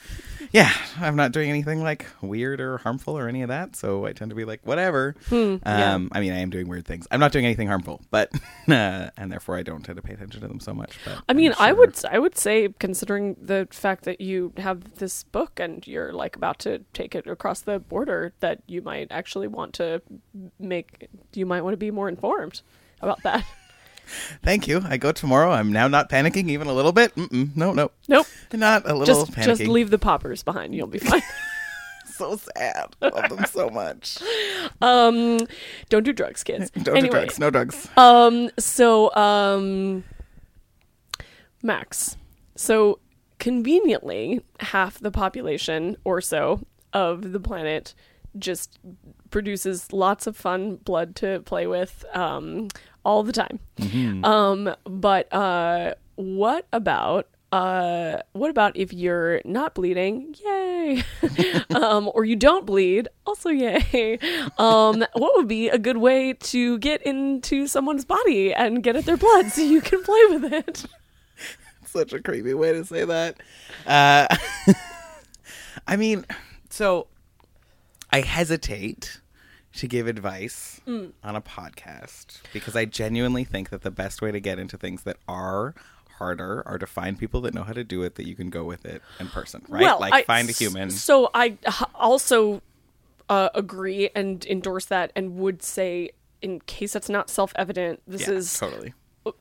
yeah, 0.52 0.70
I'm 1.00 1.16
not 1.16 1.32
doing 1.32 1.50
anything 1.50 1.82
like 1.82 2.06
weird 2.20 2.60
or 2.60 2.78
harmful 2.78 3.18
or 3.18 3.28
any 3.28 3.42
of 3.42 3.48
that, 3.48 3.74
so 3.74 4.06
I 4.06 4.12
tend 4.12 4.30
to 4.30 4.34
be 4.36 4.44
like 4.44 4.60
whatever. 4.64 5.16
um, 5.32 5.60
yeah. 5.66 5.98
I 6.12 6.20
mean, 6.20 6.32
I 6.32 6.38
am 6.38 6.50
doing 6.50 6.68
weird 6.68 6.84
things. 6.86 7.06
I'm 7.10 7.18
not 7.20 7.32
doing 7.32 7.44
anything 7.44 7.68
harmful, 7.68 8.00
but 8.10 8.30
uh, 8.68 9.10
and 9.16 9.32
therefore 9.32 9.56
I 9.56 9.62
don't 9.62 9.82
tend 9.82 9.96
to 9.96 10.02
pay 10.02 10.12
attention 10.14 10.40
to 10.42 10.48
them 10.48 10.60
so 10.60 10.72
much. 10.72 10.96
But 11.04 11.22
I 11.28 11.32
mean, 11.32 11.52
I'm 11.58 11.70
I 11.70 11.72
would 11.72 11.98
I 12.10 12.18
would 12.18 12.36
say, 12.38 12.68
considering 12.78 13.36
the 13.40 13.66
fact 13.70 14.04
that 14.04 14.20
you 14.20 14.52
have 14.58 14.96
this 14.96 15.24
book 15.24 15.58
and 15.58 15.86
you're 15.86 16.12
like 16.12 16.36
about 16.36 16.58
to 16.60 16.80
take 16.92 17.14
it 17.14 17.26
across 17.26 17.60
the 17.62 17.78
border, 17.80 18.32
that 18.40 18.62
you 18.66 18.82
might 18.82 19.08
actually 19.10 19.48
want 19.48 19.72
to 19.74 20.02
make 20.60 21.08
you 21.32 21.46
might 21.46 21.62
want 21.62 21.72
to 21.72 21.78
be 21.78 21.90
more 21.90 22.08
informed 22.08 22.60
about 23.00 23.22
that. 23.22 23.44
Thank 24.42 24.68
you. 24.68 24.82
I 24.84 24.96
go 24.96 25.12
tomorrow. 25.12 25.50
I'm 25.50 25.72
now 25.72 25.88
not 25.88 26.08
panicking 26.08 26.48
even 26.50 26.68
a 26.68 26.72
little 26.72 26.92
bit. 26.92 27.14
Mm-mm, 27.14 27.56
no, 27.56 27.72
no, 27.72 27.90
Nope, 28.08 28.26
not 28.52 28.88
a 28.88 28.94
little 28.94 29.24
just 29.24 29.32
panicking. 29.32 29.44
just 29.44 29.62
leave 29.62 29.90
the 29.90 29.98
poppers 29.98 30.42
behind. 30.42 30.74
You'll 30.74 30.86
be 30.86 30.98
fine. 30.98 31.22
So 32.16 32.36
sad. 32.36 32.96
I 33.02 33.08
love 33.08 33.28
them 33.28 33.44
so 33.44 33.68
much. 33.68 34.16
um, 34.80 35.38
don't 35.90 36.02
do 36.02 36.14
drugs, 36.14 36.42
kids. 36.42 36.70
Don't 36.74 36.96
anyway, 36.96 37.02
do 37.08 37.10
drugs. 37.10 37.38
No 37.38 37.50
drugs. 37.50 37.88
Um, 37.98 38.48
so, 38.58 39.14
um, 39.14 40.02
Max. 41.62 42.16
So, 42.54 43.00
conveniently, 43.38 44.40
half 44.60 44.98
the 44.98 45.10
population 45.10 45.98
or 46.04 46.22
so 46.22 46.62
of 46.94 47.32
the 47.32 47.40
planet 47.40 47.92
just 48.38 48.78
produces 49.30 49.92
lots 49.92 50.26
of 50.26 50.38
fun 50.38 50.76
blood 50.76 51.16
to 51.16 51.40
play 51.40 51.66
with 51.66 52.02
um, 52.14 52.68
all 53.06 53.22
the 53.22 53.32
time. 53.32 53.60
Um, 54.24 54.74
but 54.84 55.32
uh, 55.32 55.94
what 56.16 56.66
about 56.72 57.28
uh, 57.52 58.18
what 58.32 58.50
about 58.50 58.76
if 58.76 58.92
you're 58.92 59.40
not 59.44 59.74
bleeding? 59.74 60.34
Yay! 60.44 61.04
um, 61.74 62.10
or 62.12 62.24
you 62.24 62.34
don't 62.34 62.66
bleed? 62.66 63.08
Also, 63.24 63.50
yay! 63.50 64.18
Um, 64.58 65.04
what 65.12 65.36
would 65.36 65.46
be 65.46 65.68
a 65.68 65.78
good 65.78 65.98
way 65.98 66.32
to 66.32 66.78
get 66.78 67.00
into 67.02 67.68
someone's 67.68 68.04
body 68.04 68.52
and 68.52 68.82
get 68.82 68.96
at 68.96 69.04
their 69.04 69.16
blood 69.16 69.46
so 69.52 69.62
you 69.62 69.80
can 69.80 70.02
play 70.02 70.20
with 70.30 70.52
it? 70.52 70.86
Such 71.84 72.12
a 72.12 72.20
creepy 72.20 72.54
way 72.54 72.72
to 72.72 72.84
say 72.84 73.04
that. 73.04 73.36
Uh, 73.86 74.26
I 75.86 75.96
mean, 75.96 76.26
so 76.68 77.06
I 78.10 78.20
hesitate 78.20 79.20
to 79.76 79.86
give 79.88 80.06
advice 80.06 80.80
Mm. 80.86 81.12
on 81.24 81.36
a 81.36 81.40
podcast 81.40 82.40
because 82.52 82.76
I 82.76 82.84
genuinely 82.84 83.44
think 83.44 83.70
that 83.70 83.82
the 83.82 83.90
best 83.90 84.20
way 84.22 84.30
to 84.32 84.40
get 84.40 84.58
into 84.58 84.76
things 84.76 85.02
that 85.04 85.16
are 85.28 85.74
harder 86.18 86.62
are 86.66 86.78
to 86.78 86.86
find 86.86 87.18
people 87.18 87.40
that 87.42 87.52
know 87.54 87.62
how 87.62 87.72
to 87.74 87.84
do 87.84 88.02
it 88.02 88.14
that 88.14 88.26
you 88.26 88.34
can 88.34 88.48
go 88.50 88.64
with 88.64 88.86
it 88.86 89.02
in 89.20 89.28
person, 89.28 89.62
right? 89.68 89.82
Well, 89.82 90.00
like 90.00 90.14
I- 90.14 90.22
find 90.22 90.48
a 90.48 90.52
human. 90.52 90.90
So 90.90 91.30
I 91.34 91.58
also 91.94 92.62
uh, 93.28 93.48
agree 93.54 94.08
and 94.14 94.44
endorse 94.46 94.86
that, 94.86 95.12
and 95.16 95.36
would 95.36 95.62
say, 95.62 96.10
in 96.40 96.60
case 96.60 96.92
that's 96.92 97.08
not 97.08 97.28
self-evident, 97.28 98.00
this 98.06 98.22
yeah, 98.28 98.34
is 98.34 98.58
totally. 98.58 98.94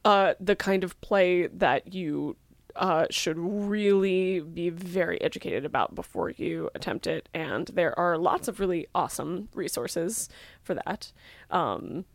uh, 0.03 0.33
the 0.39 0.55
kind 0.55 0.83
of 0.83 0.99
play 1.01 1.47
that 1.47 1.93
you 1.93 2.35
uh, 2.75 3.05
should 3.09 3.37
really 3.37 4.41
be 4.41 4.69
very 4.69 5.19
educated 5.21 5.65
about 5.65 5.95
before 5.95 6.29
you 6.29 6.69
attempt 6.75 7.07
it. 7.07 7.29
And 7.33 7.67
there 7.67 7.97
are 7.97 8.17
lots 8.17 8.47
of 8.47 8.59
really 8.59 8.87
awesome 8.93 9.49
resources 9.53 10.29
for 10.61 10.73
that. 10.75 11.11
Um, 11.49 12.05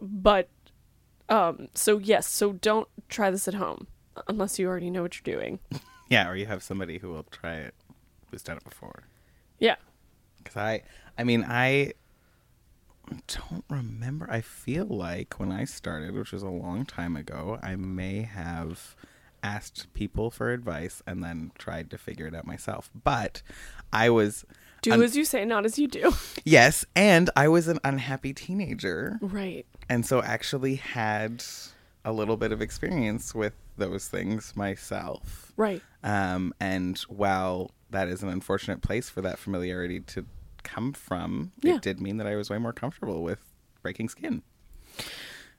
but 0.00 0.48
um, 1.28 1.68
so 1.74 1.98
yes, 1.98 2.26
so 2.26 2.52
don't 2.52 2.88
try 3.08 3.30
this 3.30 3.48
at 3.48 3.54
home 3.54 3.86
unless 4.26 4.58
you 4.58 4.66
already 4.66 4.90
know 4.90 5.02
what 5.02 5.14
you're 5.16 5.36
doing. 5.36 5.58
Yeah, 6.10 6.30
or 6.30 6.36
you 6.36 6.46
have 6.46 6.62
somebody 6.62 6.96
who 6.96 7.10
will 7.10 7.24
try 7.24 7.56
it 7.56 7.74
who's 8.30 8.42
done 8.42 8.56
it 8.56 8.64
before. 8.64 9.02
Yeah. 9.58 9.76
Because 10.38 10.56
I, 10.56 10.82
I 11.18 11.24
mean, 11.24 11.44
I 11.46 11.92
don't 13.26 13.64
remember. 13.68 14.26
I 14.30 14.40
feel 14.40 14.86
like 14.86 15.38
when 15.38 15.52
I 15.52 15.64
started, 15.64 16.14
which 16.14 16.32
was 16.32 16.42
a 16.42 16.48
long 16.48 16.84
time 16.86 17.16
ago, 17.16 17.58
I 17.62 17.76
may 17.76 18.22
have 18.22 18.96
asked 19.42 19.92
people 19.94 20.30
for 20.30 20.52
advice 20.52 21.02
and 21.06 21.22
then 21.22 21.52
tried 21.58 21.90
to 21.90 21.98
figure 21.98 22.26
it 22.26 22.34
out 22.34 22.46
myself. 22.46 22.90
But 23.04 23.42
I 23.92 24.10
was, 24.10 24.44
Do 24.82 24.92
Un- 24.92 25.02
as 25.02 25.16
you 25.16 25.24
say, 25.24 25.44
not 25.44 25.64
as 25.64 25.78
you 25.78 25.88
do. 25.88 26.12
yes, 26.44 26.84
and 26.96 27.30
I 27.36 27.48
was 27.48 27.68
an 27.68 27.78
unhappy 27.84 28.32
teenager. 28.32 29.18
right. 29.20 29.66
And 29.88 30.04
so 30.04 30.22
actually 30.22 30.76
had 30.76 31.42
a 32.04 32.12
little 32.12 32.36
bit 32.36 32.52
of 32.52 32.60
experience 32.62 33.34
with 33.34 33.54
those 33.76 34.08
things 34.08 34.54
myself. 34.56 35.52
Right. 35.56 35.82
Um, 36.04 36.52
and 36.60 36.98
while 37.08 37.70
that 37.90 38.08
is 38.08 38.22
an 38.22 38.28
unfortunate 38.28 38.82
place 38.82 39.08
for 39.08 39.20
that 39.22 39.38
familiarity 39.38 40.00
to 40.00 40.26
come 40.62 40.92
from, 40.92 41.52
Yeah. 41.62 41.76
it 41.76 41.82
did 41.82 42.00
mean 42.00 42.18
that 42.18 42.26
I 42.26 42.36
was 42.36 42.50
way 42.50 42.58
more 42.58 42.72
comfortable 42.72 43.22
with 43.22 43.40
breaking 43.82 44.08
skin. 44.10 44.42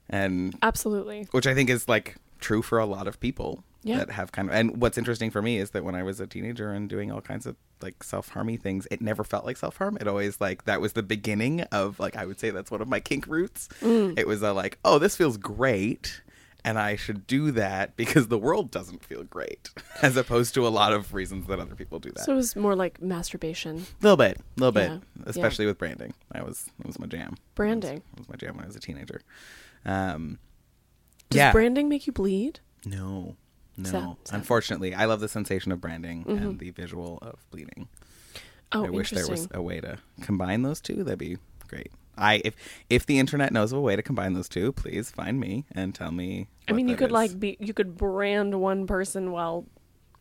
And 0.08 0.56
Absolutely. 0.62 1.28
which 1.30 1.46
I 1.46 1.54
think 1.54 1.70
is 1.70 1.88
like 1.88 2.16
true 2.40 2.62
for 2.62 2.78
a 2.78 2.86
lot 2.86 3.06
of 3.06 3.20
people 3.20 3.64
Yeah. 3.82 3.98
that 3.98 4.10
have 4.10 4.30
kind 4.32 4.48
of 4.48 4.54
and 4.54 4.76
what's 4.80 4.98
interesting 4.98 5.30
for 5.30 5.40
me 5.40 5.58
is 5.58 5.70
that 5.70 5.84
when 5.84 5.94
I 5.94 6.02
was 6.02 6.20
a 6.20 6.26
teenager 6.26 6.70
and 6.70 6.88
doing 6.88 7.10
all 7.10 7.20
kinds 7.22 7.46
of 7.46 7.56
like 7.80 8.02
self-harmy 8.02 8.58
things, 8.58 8.86
it 8.90 9.00
never 9.00 9.24
felt 9.24 9.46
like 9.46 9.56
self-harm. 9.56 9.96
It 10.00 10.06
always 10.06 10.40
like 10.40 10.64
that 10.66 10.80
was 10.80 10.92
the 10.92 11.02
beginning 11.02 11.62
of 11.72 11.98
like 11.98 12.14
I 12.16 12.26
would 12.26 12.38
say 12.38 12.50
that's 12.50 12.70
one 12.70 12.82
of 12.82 12.88
my 12.88 13.00
kink 13.00 13.26
roots. 13.26 13.68
Mm. 13.80 14.18
It 14.18 14.26
was 14.26 14.42
a 14.42 14.52
like, 14.52 14.78
oh, 14.84 14.98
this 14.98 15.16
feels 15.16 15.36
great 15.38 16.20
and 16.62 16.78
I 16.78 16.94
should 16.94 17.26
do 17.26 17.52
that 17.52 17.96
because 17.96 18.28
the 18.28 18.36
world 18.36 18.70
doesn't 18.70 19.02
feel 19.02 19.22
great, 19.24 19.70
as 20.02 20.14
opposed 20.18 20.52
to 20.56 20.66
a 20.66 20.68
lot 20.68 20.92
of 20.92 21.14
reasons 21.14 21.46
that 21.46 21.58
other 21.58 21.74
people 21.74 21.98
do 21.98 22.10
that. 22.10 22.26
So 22.26 22.32
it 22.32 22.36
was 22.36 22.54
more 22.54 22.76
like 22.76 23.00
masturbation, 23.00 23.76
a 23.76 24.02
little 24.02 24.18
bit, 24.18 24.36
a 24.58 24.60
little 24.60 24.78
Yeah, 24.78 24.98
bit, 24.98 25.26
especially 25.26 25.64
with 25.64 25.78
branding. 25.78 26.12
That 26.32 26.44
was 26.46 26.66
that 26.76 26.86
was 26.86 26.98
my 26.98 27.06
jam. 27.06 27.36
branding. 27.54 28.02
That 28.10 28.18
was 28.18 28.28
my 28.28 28.36
jam 28.36 28.56
when 28.56 28.64
I 28.64 28.66
was 28.66 28.76
a 28.76 28.80
teenager. 28.80 29.22
Um, 29.86 30.38
Does 31.30 31.38
yeah, 31.38 31.52
branding 31.52 31.88
make 31.88 32.06
you 32.06 32.12
bleed? 32.12 32.60
no, 32.84 33.36
no. 33.92 34.18
Unfortunately, 34.32 34.94
I 34.94 35.04
love 35.06 35.20
the 35.20 35.28
sensation 35.28 35.72
of 35.72 35.80
branding 35.80 36.24
Mhm. 36.24 36.36
and 36.42 36.58
the 36.58 36.70
visual 36.70 37.18
of 37.22 37.44
bleeding. 37.50 37.88
Oh, 38.72 38.86
I 38.86 38.90
wish 38.90 39.10
there 39.10 39.26
was 39.26 39.48
a 39.52 39.60
way 39.62 39.80
to 39.80 39.98
combine 40.20 40.62
those 40.62 40.80
two. 40.80 41.02
That'd 41.02 41.18
be 41.18 41.38
great. 41.68 41.90
I 42.16 42.40
if 42.44 42.54
if 42.88 43.06
the 43.06 43.18
internet 43.18 43.52
knows 43.52 43.72
of 43.72 43.78
a 43.78 43.80
way 43.80 43.96
to 43.96 44.02
combine 44.02 44.34
those 44.34 44.48
two, 44.48 44.72
please 44.72 45.10
find 45.10 45.40
me 45.40 45.64
and 45.72 45.94
tell 45.94 46.12
me. 46.12 46.48
I 46.68 46.72
mean, 46.72 46.86
you 46.88 46.96
could 46.96 47.06
is. 47.10 47.12
like 47.12 47.40
be 47.40 47.56
you 47.60 47.72
could 47.74 47.96
brand 47.96 48.60
one 48.60 48.86
person 48.86 49.32
while 49.32 49.66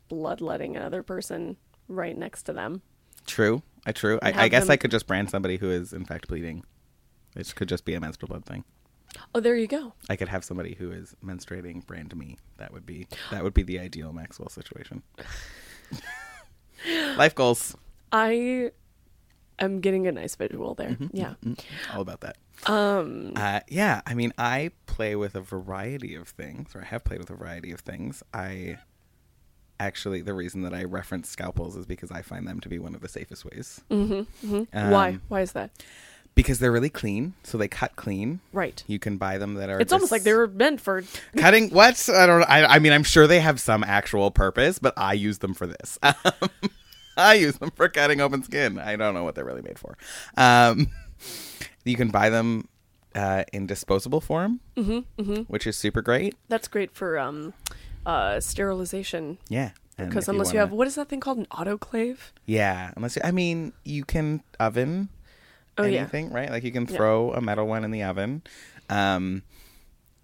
bloodletting 0.07 0.75
another 0.75 1.03
person 1.03 1.57
right 1.87 2.17
next 2.17 2.43
to 2.43 2.53
them. 2.53 2.81
true. 3.25 3.61
I 3.85 3.91
true. 3.91 4.19
I, 4.21 4.45
I 4.45 4.47
guess 4.49 4.63
them- 4.63 4.71
I 4.71 4.77
could 4.77 4.91
just 4.91 5.07
brand 5.07 5.29
somebody 5.29 5.57
who 5.57 5.69
is 5.69 5.93
in 5.93 6.03
fact 6.05 6.27
bleeding. 6.27 6.63
It 7.35 7.53
could 7.55 7.69
just 7.69 7.85
be 7.85 7.93
a 7.93 7.99
menstrual 7.99 8.27
blood 8.29 8.45
thing. 8.45 8.63
Oh, 9.33 9.39
there 9.39 9.55
you 9.55 9.67
go. 9.67 9.93
I 10.09 10.15
could 10.15 10.29
have 10.29 10.43
somebody 10.43 10.75
who 10.75 10.91
is 10.91 11.15
menstruating 11.23 11.85
brand 11.85 12.15
me. 12.15 12.37
That 12.57 12.73
would 12.73 12.85
be 12.85 13.07
that 13.31 13.43
would 13.43 13.53
be 13.53 13.63
the 13.63 13.79
ideal 13.79 14.13
Maxwell 14.13 14.49
situation. 14.49 15.03
Life 17.17 17.35
goals. 17.35 17.75
I 18.11 18.71
am 19.59 19.81
getting 19.81 20.07
a 20.07 20.11
nice 20.11 20.35
visual 20.35 20.73
there. 20.75 20.91
Mm-hmm. 20.91 21.07
Yeah. 21.13 21.33
All 21.93 22.01
about 22.01 22.21
that. 22.21 22.37
Um. 22.65 23.33
Uh, 23.35 23.59
yeah, 23.69 24.01
I 24.05 24.13
mean, 24.13 24.33
I 24.37 24.71
play 24.85 25.15
with 25.15 25.35
a 25.35 25.41
variety 25.41 26.15
of 26.15 26.29
things, 26.29 26.75
or 26.75 26.81
I 26.81 26.85
have 26.85 27.03
played 27.03 27.19
with 27.19 27.29
a 27.29 27.35
variety 27.35 27.71
of 27.71 27.81
things. 27.81 28.23
I 28.33 28.77
actually, 29.79 30.21
the 30.21 30.33
reason 30.33 30.61
that 30.63 30.73
I 30.73 30.83
reference 30.83 31.29
scalpels 31.29 31.75
is 31.77 31.85
because 31.85 32.11
I 32.11 32.21
find 32.21 32.47
them 32.47 32.59
to 32.61 32.69
be 32.69 32.79
one 32.79 32.95
of 32.95 33.01
the 33.01 33.07
safest 33.09 33.45
ways. 33.45 33.81
mhm. 33.89 34.27
Why? 34.71 35.09
Um, 35.09 35.21
Why 35.29 35.41
is 35.41 35.53
that? 35.53 35.71
Because 36.39 36.59
they're 36.59 36.71
really 36.71 36.89
clean, 36.89 37.33
so 37.43 37.57
they 37.57 37.67
cut 37.67 37.95
clean. 37.97 38.39
Right. 38.53 38.81
You 38.87 38.97
can 38.97 39.17
buy 39.17 39.37
them 39.37 39.55
that 39.55 39.69
are. 39.69 39.79
It's 39.79 39.91
almost 39.91 40.11
like 40.11 40.23
they 40.23 40.33
were 40.33 40.47
meant 40.47 40.79
for. 40.79 41.03
cutting. 41.37 41.69
What? 41.71 42.07
I 42.09 42.25
don't. 42.25 42.43
I, 42.43 42.65
I 42.65 42.79
mean, 42.79 42.93
I'm 42.93 43.03
sure 43.03 43.27
they 43.27 43.41
have 43.41 43.59
some 43.59 43.83
actual 43.83 44.31
purpose, 44.31 44.79
but 44.79 44.93
I 44.95 45.13
use 45.13 45.39
them 45.39 45.53
for 45.53 45.67
this. 45.67 45.99
I 47.17 47.33
use 47.33 47.57
them 47.57 47.71
for 47.71 47.89
cutting 47.89 48.21
open 48.21 48.43
skin. 48.43 48.79
I 48.79 48.95
don't 48.95 49.13
know 49.13 49.23
what 49.25 49.35
they're 49.35 49.43
really 49.43 49.61
made 49.61 49.77
for. 49.77 49.97
Um, 50.37 50.87
you 51.83 51.97
can 51.97 52.09
buy 52.09 52.29
them 52.29 52.69
uh, 53.13 53.43
in 53.51 53.67
disposable 53.67 54.21
form, 54.21 54.61
Mm-hmm, 54.77 55.41
which 55.51 55.67
is 55.67 55.75
super 55.75 56.01
great. 56.01 56.35
That's 56.47 56.69
great 56.69 56.91
for 56.93 57.19
um, 57.19 57.53
uh, 58.05 58.39
sterilization. 58.39 59.37
Yeah. 59.49 59.71
Because 59.97 60.29
unless 60.29 60.53
you, 60.53 60.59
have 60.59 60.69
wanna- 60.69 60.77
what 60.77 60.87
is 60.87 60.95
that 60.95 61.09
thing 61.09 61.19
called 61.19 61.39
an 61.39 61.47
autoclave? 61.47 62.17
yeah, 62.45 62.93
unless 62.95 63.17
you, 63.17 63.21
I 63.25 63.31
mean, 63.31 63.73
you 63.83 64.05
can 64.05 64.41
oven 64.57 65.09
Oh 65.79 65.85
yeah, 65.85 65.99
anything, 66.01 66.31
right? 66.31 66.49
Like 66.49 66.63
you 66.63 66.71
can 66.71 66.85
Yeah. 66.85 66.95
throw 66.97 67.33
a 67.33 67.41
metal 67.41 67.67
one 67.67 67.83
in 67.83 67.91
the 67.91 68.03
oven. 68.03 68.43
Um, 68.89 69.43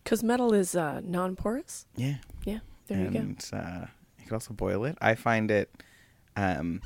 because 0.03 0.23
metal 0.23 0.53
is 0.53 0.75
uh, 0.75 1.01
non-porous. 1.03 1.85
yeah, 1.95 2.15
Yeah, 2.45 2.59
there 2.87 2.99
you 3.05 3.09
go. 3.09 3.19
and 3.19 3.49
uh, 3.51 3.85
you 4.19 4.25
could 4.25 4.33
also 4.33 4.53
boil 4.53 4.85
it. 4.85 4.97
I 5.01 5.15
find 5.15 5.49
it. 5.49 5.71
Um, 6.35 6.81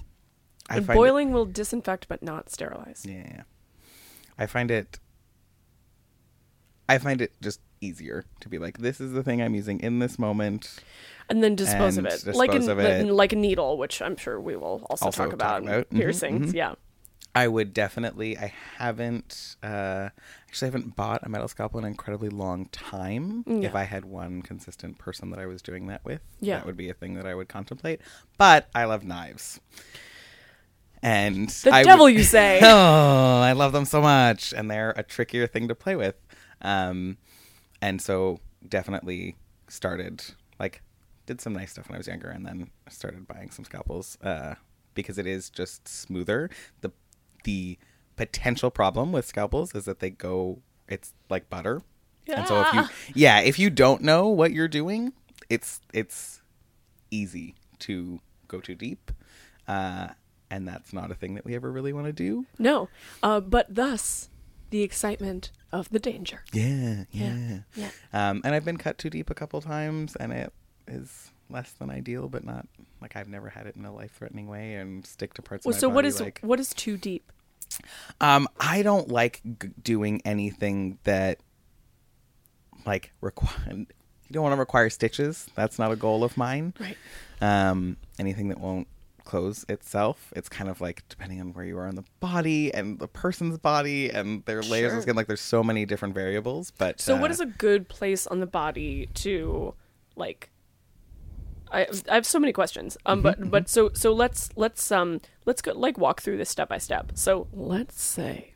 I 0.69 0.77
And 0.77 0.85
find 0.85 0.95
it- 0.97 1.01
boiling 1.01 1.31
will 1.31 1.45
disinfect 1.45 2.07
but 2.07 2.21
not 2.23 2.49
sterilize. 2.49 3.05
Yeah. 3.07 3.41
I 4.37 4.45
find 4.45 4.71
it 4.71 4.99
I 6.87 6.97
find 6.97 7.21
it 7.21 7.33
just 7.41 7.59
easier 7.81 8.25
to 8.41 8.49
be 8.49 8.57
like, 8.57 8.79
this 8.79 8.99
is 8.99 9.11
the 9.11 9.21
thing 9.23 9.41
I'm 9.41 9.53
using 9.53 9.79
in 9.79 9.99
this 9.99 10.17
moment. 10.17 10.79
And 11.29 11.43
then 11.43 11.55
dispose 11.55 11.97
And 11.97 12.07
of 12.07 12.13
it, 12.13 12.15
dispose 12.17 12.35
like 12.35 12.53
it. 12.53 13.05
like 13.11 13.31
a 13.31 13.35
needle, 13.35 13.77
which 13.77 14.01
I'm 14.01 14.15
sure 14.17 14.39
we 14.41 14.55
will 14.55 14.85
also, 14.89 15.05
Also 15.05 15.21
talk 15.23 15.25
talk 15.29 15.33
about. 15.33 15.61
about. 15.63 15.89
Mhm, 15.91 15.95
Piercings, 15.97 16.51
mhm. 16.51 16.55
yeah. 16.55 16.73
I 17.35 17.47
would 17.47 17.73
definitely 17.73 18.37
I 18.37 18.53
haven't 18.77 19.55
uh 19.63 20.09
actually 20.47 20.65
I 20.67 20.71
haven't 20.71 20.95
bought 20.95 21.21
a 21.23 21.29
metal 21.29 21.47
scalpel 21.47 21.77
in 21.79 21.85
an 21.85 21.91
incredibly 21.91 22.29
long 22.29 22.65
time. 22.67 23.43
Yeah. 23.47 23.67
If 23.69 23.75
I 23.75 23.83
had 23.83 24.03
one 24.05 24.41
consistent 24.41 24.97
person 24.97 25.29
that 25.29 25.39
I 25.39 25.45
was 25.45 25.61
doing 25.61 25.87
that 25.87 26.03
with, 26.03 26.21
Yeah. 26.39 26.57
that 26.57 26.65
would 26.65 26.77
be 26.77 26.89
a 26.89 26.93
thing 26.93 27.13
that 27.15 27.27
I 27.27 27.35
would 27.35 27.47
contemplate. 27.47 28.01
But 28.37 28.67
I 28.73 28.85
love 28.85 29.03
knives. 29.03 29.59
And 31.01 31.49
The 31.49 31.71
I 31.71 31.83
devil, 31.83 32.05
would- 32.05 32.13
you 32.15 32.23
say? 32.23 32.59
oh, 32.63 33.39
I 33.41 33.53
love 33.53 33.71
them 33.71 33.85
so 33.85 34.01
much, 34.01 34.53
and 34.53 34.69
they're 34.69 34.91
a 34.97 35.03
trickier 35.03 35.47
thing 35.47 35.67
to 35.69 35.75
play 35.75 35.95
with. 35.95 36.15
Um, 36.61 37.17
and 37.81 38.01
so 38.01 38.39
definitely 38.67 39.35
started 39.69 40.23
like 40.59 40.81
did 41.25 41.39
some 41.39 41.53
nice 41.53 41.71
stuff 41.71 41.87
when 41.87 41.95
I 41.95 41.99
was 41.99 42.07
younger, 42.07 42.29
and 42.29 42.45
then 42.45 42.69
started 42.89 43.27
buying 43.27 43.49
some 43.51 43.63
scalpels 43.63 44.17
uh, 44.23 44.55
because 44.93 45.17
it 45.17 45.25
is 45.27 45.49
just 45.49 45.87
smoother. 45.87 46.49
the 46.81 46.91
The 47.43 47.77
potential 48.15 48.69
problem 48.71 49.11
with 49.11 49.25
scalpels 49.25 49.73
is 49.75 49.85
that 49.85 49.99
they 49.99 50.09
go. 50.09 50.59
It's 50.87 51.13
like 51.29 51.49
butter, 51.49 51.81
and 52.27 52.47
so 52.47 52.61
if 52.61 52.73
you 52.73 52.79
Ah. 52.81 52.91
yeah, 53.13 53.39
if 53.41 53.59
you 53.59 53.69
don't 53.69 54.01
know 54.01 54.27
what 54.27 54.51
you're 54.51 54.67
doing, 54.67 55.13
it's 55.49 55.81
it's 55.93 56.41
easy 57.11 57.55
to 57.79 58.19
go 58.47 58.59
too 58.59 58.75
deep. 58.75 59.11
Uh, 59.67 60.09
and 60.49 60.67
that's 60.67 60.91
not 60.93 61.11
a 61.11 61.15
thing 61.15 61.35
that 61.35 61.45
we 61.45 61.53
ever 61.53 61.71
really 61.71 61.93
want 61.93 62.07
to 62.07 62.13
do. 62.13 62.45
No, 62.57 62.89
uh, 63.21 63.39
but 63.39 63.67
thus 63.73 64.29
the 64.71 64.81
excitement 64.81 65.51
of 65.71 65.89
the 65.89 65.99
danger. 65.99 66.43
Yeah, 66.51 67.03
Yeah, 67.11 67.35
yeah. 67.35 67.59
yeah. 67.75 67.89
Um, 68.11 68.41
and 68.43 68.55
I've 68.55 68.65
been 68.65 68.77
cut 68.77 68.97
too 68.97 69.11
deep 69.11 69.29
a 69.29 69.35
couple 69.35 69.61
times, 69.61 70.15
and 70.15 70.33
it 70.33 70.51
is 70.87 71.29
less 71.49 71.71
than 71.71 71.89
ideal, 71.89 72.27
but 72.29 72.43
not 72.43 72.67
like 73.01 73.15
I've 73.15 73.27
never 73.29 73.49
had 73.49 73.65
it 73.67 73.75
in 73.75 73.85
a 73.85 73.93
life-threatening 73.93 74.47
way 74.47 74.75
and 74.75 75.05
stick 75.05 75.33
to 75.35 75.41
parts 75.41 75.65
Well, 75.65 75.71
of 75.71 75.77
my 75.77 75.79
so 75.79 75.87
body. 75.87 75.95
what 75.95 76.05
is 76.05 76.21
like, 76.21 76.39
what 76.41 76.59
is 76.59 76.73
too 76.73 76.97
deep? 76.97 77.31
um, 78.21 78.47
I 78.59 78.81
don't 78.81 79.09
like 79.09 79.41
g- 79.61 79.69
doing 79.81 80.21
anything 80.25 80.97
that 81.03 81.39
like 82.85 83.11
require. 83.21 83.73
You 83.73 84.33
don't 84.33 84.43
want 84.43 84.53
to 84.53 84.59
require 84.59 84.89
stitches. 84.89 85.47
That's 85.55 85.79
not 85.79 85.91
a 85.91 85.95
goal 85.95 86.23
of 86.23 86.37
mine. 86.37 86.73
Right. 86.79 86.97
Um, 87.41 87.97
anything 88.19 88.49
that 88.49 88.59
won't 88.59 88.87
close 89.23 89.65
itself. 89.69 90.31
It's 90.35 90.49
kind 90.49 90.69
of 90.69 90.81
like 90.81 91.03
depending 91.09 91.39
on 91.41 91.53
where 91.53 91.65
you 91.65 91.77
are 91.77 91.87
in 91.87 91.95
the 91.95 92.03
body 92.19 92.73
and 92.73 92.97
the 92.99 93.07
person's 93.07 93.57
body 93.59 94.09
and 94.09 94.43
their 94.45 94.61
layers 94.63 94.91
Sure. 94.91 94.97
of 94.97 95.03
skin. 95.03 95.15
Like 95.15 95.27
there's 95.27 95.41
so 95.41 95.63
many 95.63 95.85
different 95.85 96.13
variables. 96.15 96.71
But 96.71 96.99
So, 96.99 97.15
what 97.15 97.29
uh, 97.29 97.33
is 97.33 97.39
a 97.39 97.45
good 97.45 97.87
place 97.89 98.25
on 98.27 98.39
the 98.39 98.47
body 98.47 99.07
to, 99.15 99.73
like? 100.15 100.49
I 101.71 101.87
I 102.09 102.15
have 102.15 102.25
so 102.25 102.39
many 102.39 102.53
questions. 102.53 102.97
Um, 103.05 103.23
Mm-hmm, 103.23 103.43
but 103.43 103.51
but 103.51 103.69
so 103.69 103.91
so 103.93 104.13
let's 104.13 104.49
let's 104.55 104.91
um 104.91 105.21
let's 105.45 105.61
go 105.61 105.73
like 105.73 105.97
walk 105.97 106.21
through 106.21 106.37
this 106.37 106.49
step 106.49 106.69
by 106.69 106.77
step. 106.77 107.11
So 107.15 107.47
let's 107.53 108.01
say 108.01 108.53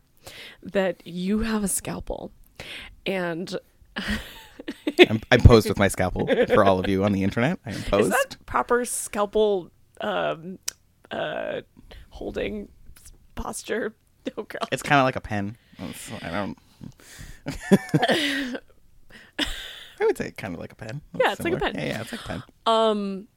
that 0.61 1.05
you 1.05 1.39
have 1.39 1.63
a 1.63 1.67
scalpel, 1.67 2.31
and 3.05 3.55
I'm, 5.09 5.21
I'm 5.31 5.41
posed 5.41 5.67
with 5.67 5.77
my 5.77 5.89
scalpel 5.89 6.27
for 6.47 6.63
all 6.63 6.79
of 6.79 6.87
you 6.87 7.03
on 7.03 7.11
the 7.11 7.23
internet. 7.23 7.59
I 7.65 7.71
am 7.71 7.81
posed. 7.83 8.05
Is 8.05 8.09
that 8.09 8.37
proper 8.45 8.85
scalpel 8.85 9.69
um, 10.01 10.59
uh, 11.11 11.61
holding 12.09 12.69
posture? 13.35 13.93
Oh, 14.37 14.43
girl. 14.43 14.61
It's 14.71 14.81
kind 14.81 14.99
of 15.01 15.03
like 15.03 15.17
a 15.17 15.19
pen. 15.21 15.57
I 16.21 16.29
don't. 16.31 16.57
I 19.99 20.05
would 20.05 20.17
say 20.17 20.31
kind 20.31 20.53
of 20.53 20.59
like 20.59 20.71
a 20.71 20.75
pen. 20.75 21.01
Yeah, 21.19 21.31
it's 21.33 21.41
like 21.43 21.53
a 21.53 21.57
pen. 21.57 21.75
Yeah, 21.75 21.85
yeah, 21.85 22.01
it's 22.01 22.11
like 22.11 22.21
a 22.21 22.27
pen. 22.27 22.43
Um, 22.65 23.27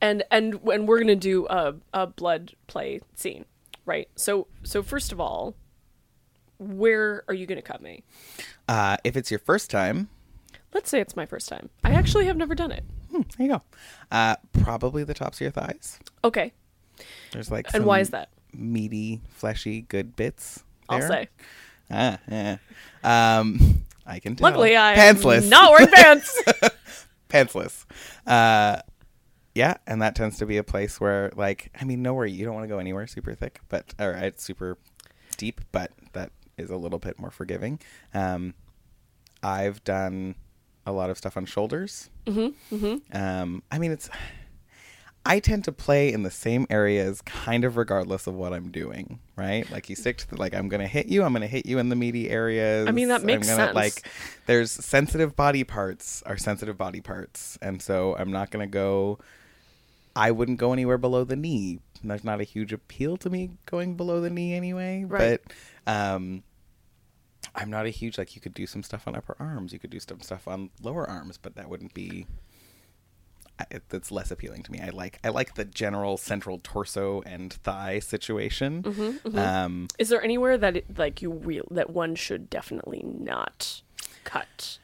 and 0.00 0.22
and 0.30 0.62
when 0.62 0.86
we're 0.86 0.98
gonna 1.00 1.16
do 1.16 1.46
a 1.48 1.74
a 1.92 2.06
blood 2.06 2.54
play 2.66 3.00
scene, 3.14 3.44
right? 3.86 4.08
So 4.16 4.46
so 4.62 4.82
first 4.82 5.12
of 5.12 5.20
all, 5.20 5.54
where 6.58 7.24
are 7.28 7.34
you 7.34 7.46
gonna 7.46 7.62
cut 7.62 7.82
me? 7.82 8.02
Uh, 8.68 8.96
if 9.04 9.16
it's 9.16 9.30
your 9.30 9.40
first 9.40 9.70
time, 9.70 10.08
Let's 10.72 10.88
say 10.88 11.00
it's 11.00 11.16
my 11.16 11.26
first 11.26 11.48
time. 11.48 11.68
I 11.82 11.90
actually 11.90 12.26
have 12.26 12.36
never 12.36 12.54
done 12.54 12.70
it. 12.70 12.84
hmm, 13.10 13.22
there 13.36 13.46
you 13.46 13.52
go. 13.54 13.62
Uh, 14.12 14.36
probably 14.62 15.02
the 15.02 15.14
tops 15.14 15.38
of 15.38 15.40
your 15.40 15.50
thighs. 15.50 15.98
Okay, 16.22 16.52
There's 17.32 17.50
like 17.50 17.74
and 17.74 17.84
why 17.84 17.98
is 17.98 18.10
that? 18.10 18.28
meaty, 18.52 19.20
fleshy, 19.30 19.82
good 19.82 20.14
bits. 20.16 20.62
I'll 20.88 21.02
say. 21.02 21.28
Ah, 21.90 22.18
yeah. 22.28 22.56
Um, 23.02 23.84
I 24.06 24.18
can 24.18 24.36
tell. 24.36 24.48
Luckily, 24.48 24.76
I 24.76 24.94
pantsless. 24.96 25.48
not 25.48 25.70
wearing 25.70 25.88
pants. 25.94 26.42
pantsless. 27.28 27.84
Uh, 28.26 28.80
yeah, 29.54 29.74
and 29.86 30.00
that 30.02 30.14
tends 30.14 30.38
to 30.38 30.46
be 30.46 30.56
a 30.56 30.64
place 30.64 31.00
where, 31.00 31.30
like, 31.36 31.70
I 31.80 31.84
mean, 31.84 32.02
nowhere 32.02 32.26
you 32.26 32.44
don't 32.44 32.54
want 32.54 32.64
to 32.64 32.68
go 32.68 32.78
anywhere 32.78 33.06
super 33.06 33.34
thick, 33.34 33.60
but 33.68 33.94
or 33.98 34.14
uh, 34.14 34.30
super 34.36 34.78
deep, 35.36 35.60
but 35.72 35.90
that 36.12 36.30
is 36.56 36.70
a 36.70 36.76
little 36.76 36.98
bit 36.98 37.18
more 37.18 37.30
forgiving. 37.30 37.80
Um, 38.14 38.54
I've 39.42 39.82
done 39.84 40.34
a 40.86 40.92
lot 40.92 41.10
of 41.10 41.18
stuff 41.18 41.36
on 41.36 41.46
shoulders. 41.46 42.10
Mm-hmm, 42.26 42.76
mm-hmm. 42.76 43.16
Um, 43.16 43.62
I 43.70 43.78
mean, 43.78 43.90
it's. 43.92 44.08
I 45.24 45.38
tend 45.38 45.64
to 45.64 45.72
play 45.72 46.12
in 46.12 46.22
the 46.22 46.30
same 46.30 46.66
areas, 46.70 47.20
kind 47.22 47.64
of 47.64 47.76
regardless 47.76 48.26
of 48.26 48.34
what 48.34 48.54
I'm 48.54 48.70
doing, 48.70 49.20
right? 49.36 49.70
Like 49.70 49.90
you 49.90 49.96
stick 49.96 50.16
to 50.18 50.30
the, 50.30 50.36
like 50.36 50.54
I'm 50.54 50.68
gonna 50.68 50.86
hit 50.86 51.06
you, 51.06 51.22
I'm 51.22 51.32
gonna 51.32 51.46
hit 51.46 51.66
you 51.66 51.78
in 51.78 51.90
the 51.90 51.96
meaty 51.96 52.30
areas. 52.30 52.88
I 52.88 52.92
mean, 52.92 53.08
that 53.08 53.22
makes 53.22 53.48
I'm 53.48 53.56
gonna, 53.56 53.66
sense. 53.66 53.76
Like 53.76 54.08
there's 54.46 54.70
sensitive 54.72 55.36
body 55.36 55.62
parts 55.62 56.22
are 56.24 56.38
sensitive 56.38 56.78
body 56.78 57.00
parts, 57.00 57.58
and 57.60 57.82
so 57.82 58.16
I'm 58.18 58.32
not 58.32 58.50
gonna 58.50 58.66
go. 58.66 59.18
I 60.16 60.30
wouldn't 60.30 60.58
go 60.58 60.72
anywhere 60.72 60.98
below 60.98 61.24
the 61.24 61.36
knee. 61.36 61.80
There's 62.02 62.24
not 62.24 62.40
a 62.40 62.44
huge 62.44 62.72
appeal 62.72 63.16
to 63.18 63.28
me 63.30 63.50
going 63.66 63.96
below 63.96 64.20
the 64.20 64.30
knee 64.30 64.54
anyway. 64.54 65.04
Right. 65.04 65.38
But 65.86 65.92
um, 65.92 66.42
I'm 67.54 67.70
not 67.70 67.84
a 67.86 67.90
huge 67.90 68.16
like. 68.16 68.34
You 68.34 68.40
could 68.40 68.54
do 68.54 68.66
some 68.66 68.82
stuff 68.82 69.06
on 69.06 69.14
upper 69.14 69.36
arms. 69.38 69.72
You 69.72 69.78
could 69.78 69.90
do 69.90 70.00
some 70.00 70.20
stuff 70.20 70.48
on 70.48 70.70
lower 70.82 71.08
arms, 71.08 71.36
but 71.36 71.56
that 71.56 71.68
wouldn't 71.68 71.92
be. 71.92 72.26
That's 73.88 74.10
less 74.10 74.30
appealing 74.30 74.62
to 74.64 74.72
me. 74.72 74.80
I 74.80 74.90
like 74.90 75.18
I 75.24 75.28
like 75.28 75.54
the 75.54 75.64
general 75.64 76.16
central 76.16 76.60
torso 76.62 77.22
and 77.26 77.52
thigh 77.52 77.98
situation. 77.98 78.82
Mm-hmm, 78.82 79.38
Um, 79.38 79.88
Is 79.98 80.08
there 80.08 80.22
anywhere 80.22 80.56
that 80.58 80.76
it, 80.78 80.98
like 80.98 81.22
you 81.22 81.30
real 81.32 81.66
that 81.70 81.90
one 81.90 82.14
should 82.14 82.48
definitely 82.50 83.02
not 83.04 83.82
cut 84.24 84.78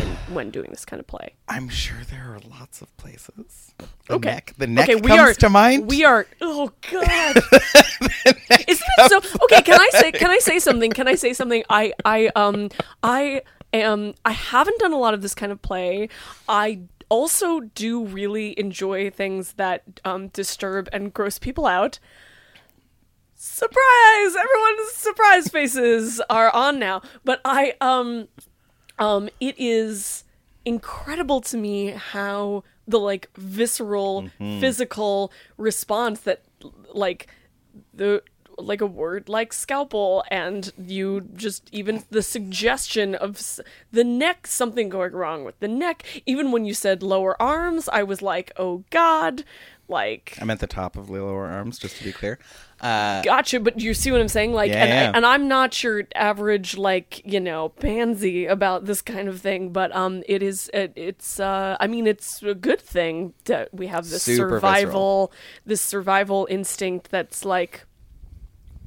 in, 0.00 0.08
when 0.34 0.50
doing 0.50 0.68
this 0.70 0.84
kind 0.84 1.00
of 1.00 1.06
play? 1.06 1.34
I'm 1.48 1.68
sure 1.68 1.98
there 2.10 2.32
are 2.34 2.38
lots 2.58 2.80
of 2.82 2.94
places. 2.96 3.74
The 4.06 4.14
Okay. 4.14 4.28
neck, 4.28 4.54
the 4.58 4.66
neck 4.66 4.88
okay, 4.88 5.00
we 5.00 5.08
comes 5.08 5.20
are 5.20 5.34
to 5.34 5.48
mind. 5.50 5.86
We 5.88 6.04
are. 6.04 6.26
Oh 6.40 6.70
God. 6.90 7.36
Isn't 8.68 8.88
it 8.98 9.10
so? 9.10 9.18
Okay, 9.44 9.62
can 9.62 9.80
I 9.80 9.88
say? 9.92 10.12
Can 10.12 10.30
I 10.30 10.38
say 10.38 10.58
something? 10.58 10.90
Can 10.92 11.08
I 11.08 11.14
say 11.14 11.32
something? 11.32 11.62
I 11.68 11.92
I 12.04 12.28
um 12.36 12.70
I 13.02 13.42
am. 13.72 14.14
I 14.24 14.32
haven't 14.32 14.78
done 14.78 14.92
a 14.92 14.98
lot 14.98 15.14
of 15.14 15.22
this 15.22 15.34
kind 15.34 15.52
of 15.52 15.60
play. 15.62 16.08
I 16.48 16.80
also 17.08 17.60
do 17.60 18.04
really 18.04 18.58
enjoy 18.58 19.10
things 19.10 19.54
that 19.54 20.00
um 20.04 20.28
disturb 20.28 20.88
and 20.92 21.12
gross 21.12 21.38
people 21.38 21.66
out. 21.66 21.98
Surprise! 23.34 24.36
Everyone's 24.36 24.92
surprise 24.92 25.48
faces 25.48 26.20
are 26.30 26.50
on 26.54 26.78
now. 26.78 27.02
But 27.24 27.40
I 27.44 27.74
um 27.80 28.28
um 28.98 29.28
it 29.40 29.54
is 29.58 30.24
incredible 30.64 31.40
to 31.42 31.56
me 31.56 31.88
how 31.90 32.64
the 32.86 32.98
like 32.98 33.28
visceral 33.36 34.28
physical 34.60 35.32
response 35.56 36.20
that 36.20 36.42
like 36.92 37.26
the 37.92 38.22
like 38.58 38.80
a 38.80 38.86
word 38.86 39.28
like 39.28 39.52
scalpel 39.52 40.24
and 40.30 40.72
you 40.78 41.28
just 41.34 41.68
even 41.72 42.04
the 42.10 42.22
suggestion 42.22 43.14
of 43.14 43.36
s- 43.36 43.60
the 43.92 44.04
neck 44.04 44.46
something 44.46 44.88
going 44.88 45.12
wrong 45.12 45.44
with 45.44 45.58
the 45.60 45.68
neck 45.68 46.04
even 46.26 46.52
when 46.52 46.64
you 46.64 46.74
said 46.74 47.02
lower 47.02 47.40
arms 47.42 47.88
i 47.92 48.02
was 48.02 48.22
like 48.22 48.52
oh 48.56 48.84
god 48.90 49.44
like 49.86 50.38
I'm 50.40 50.48
at 50.48 50.60
the 50.60 50.66
top 50.66 50.96
of 50.96 51.08
the 51.08 51.12
lower 51.12 51.44
arms, 51.46 51.78
just 51.78 51.98
to 51.98 52.04
be 52.04 52.12
clear. 52.12 52.38
Uh, 52.80 53.20
Gotcha, 53.20 53.60
but 53.60 53.76
do 53.76 53.84
you 53.84 53.92
see 53.92 54.10
what 54.10 54.18
I'm 54.18 54.28
saying? 54.28 54.54
Like, 54.54 54.70
Yeah, 54.70 54.82
and, 54.82 54.88
yeah. 54.90 55.12
and 55.14 55.26
I'm 55.26 55.46
not 55.46 55.82
your 55.82 56.04
average, 56.14 56.78
like, 56.78 57.20
you 57.26 57.38
know, 57.38 57.68
pansy 57.68 58.46
about 58.46 58.86
this 58.86 59.02
kind 59.02 59.28
of 59.28 59.42
thing, 59.42 59.72
but 59.74 59.94
um, 59.94 60.22
it 60.26 60.42
is, 60.42 60.70
it, 60.72 60.94
it's, 60.96 61.38
uh, 61.38 61.76
I 61.80 61.86
mean, 61.86 62.06
it's 62.06 62.42
a 62.42 62.54
good 62.54 62.80
thing 62.80 63.34
that 63.44 63.74
we 63.74 63.88
have 63.88 64.08
this 64.08 64.22
Super 64.22 64.48
survival, 64.56 65.32
this 65.66 65.82
survival 65.82 66.46
instinct 66.50 67.10
that's 67.10 67.44
like, 67.44 67.84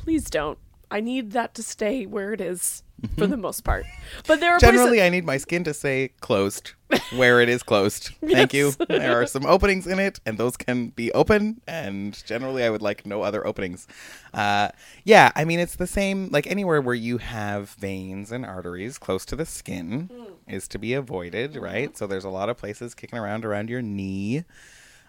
please 0.08 0.30
don't. 0.30 0.58
I 0.90 1.02
need 1.02 1.32
that 1.32 1.54
to 1.56 1.64
stay 1.64 2.06
where 2.06 2.32
it 2.32 2.40
is 2.40 2.82
for 3.18 3.28
the 3.28 3.36
most 3.36 3.66
part. 3.66 3.86
But 4.26 4.40
there 4.40 4.54
are 4.54 4.58
Mm-hmm. 4.58 4.66
generally, 4.66 4.90
places, 5.00 5.06
I 5.06 5.10
need 5.10 5.26
my 5.26 5.36
skin 5.36 5.66
to 5.66 5.74
say 5.74 6.12
closed 6.22 6.72
where 7.18 7.42
it 7.42 7.50
is 7.50 7.62
closed. 7.62 8.12
Thank 8.26 8.54
you. 8.54 8.72
There 8.88 9.22
are 9.22 9.28
some 9.28 9.46
openings 9.46 9.86
in 9.86 10.00
it, 10.00 10.22
and 10.26 10.38
those 10.38 10.56
can 10.56 10.92
be 10.92 11.12
open. 11.12 11.60
And 11.68 12.18
generally, 12.26 12.64
I 12.64 12.70
would 12.70 12.82
like 12.82 13.06
no 13.06 13.22
other 13.22 13.46
openings. 13.46 13.86
Uh, 14.34 14.70
yeah, 15.04 15.34
I 15.36 15.44
mean, 15.44 15.60
it's 15.60 15.76
the 15.76 15.88
same. 15.88 16.30
Like 16.32 16.48
anywhere 16.48 16.80
where 16.80 16.96
you 16.96 17.18
have 17.18 17.72
veins 17.72 18.32
and 18.32 18.46
arteries 18.46 18.98
close 18.98 19.26
to 19.26 19.36
the 19.36 19.46
skin 19.46 20.10
is 20.48 20.70
to 20.70 20.80
be 20.80 20.94
avoided, 20.94 21.58
right? 21.58 21.98
So 21.98 22.08
there's 22.08 22.24
a 22.24 22.30
lot 22.30 22.48
of 22.48 22.56
places 22.56 22.96
kicking 22.96 23.20
around 23.20 23.44
around 23.44 23.70
your 23.70 23.82
knee. 23.82 24.46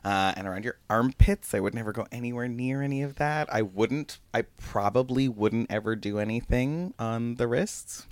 Uh, 0.04 0.32
and 0.36 0.46
around 0.46 0.64
your 0.64 0.78
armpits, 0.88 1.54
I 1.54 1.60
would 1.60 1.74
never 1.74 1.92
go 1.92 2.06
anywhere 2.12 2.48
near 2.48 2.82
any 2.82 3.02
of 3.02 3.16
that. 3.16 3.52
I 3.52 3.62
wouldn't. 3.62 4.18
I 4.32 4.42
probably 4.42 5.28
wouldn't 5.28 5.70
ever 5.70 5.96
do 5.96 6.18
anything 6.18 6.94
on 6.98 7.34
the 7.34 7.46
wrists 7.48 8.06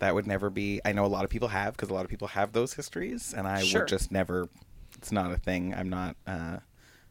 that 0.00 0.14
would 0.14 0.26
never 0.26 0.48
be 0.48 0.80
i 0.86 0.92
know 0.92 1.04
a 1.04 1.06
lot 1.08 1.24
of 1.24 1.30
people 1.30 1.48
have 1.48 1.74
because 1.76 1.90
a 1.90 1.92
lot 1.92 2.06
of 2.06 2.10
people 2.10 2.28
have 2.28 2.52
those 2.52 2.72
histories 2.72 3.34
and 3.36 3.46
i 3.46 3.62
Sure. 3.62 3.82
would 3.82 3.88
just 3.88 4.10
never 4.10 4.48
it's 4.96 5.12
not 5.12 5.30
a 5.30 5.36
thing 5.36 5.74
i'm 5.74 5.90
not 5.90 6.16
uh 6.26 6.56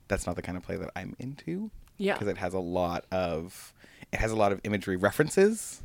that's 0.08 0.26
not 0.26 0.36
the 0.36 0.42
kind 0.42 0.58
of 0.58 0.64
play 0.64 0.76
that 0.76 0.90
i'm 0.96 1.16
into 1.20 1.70
Yeah. 1.98 2.14
because 2.14 2.28
it 2.28 2.38
has 2.40 2.56
a 2.56 2.60
lot 2.60 3.06
of 3.12 3.76
it 4.12 4.20
has 4.20 4.32
a 4.32 4.36
lot 4.36 4.52
of 4.52 4.60
imagery 4.64 4.96
references 4.96 5.84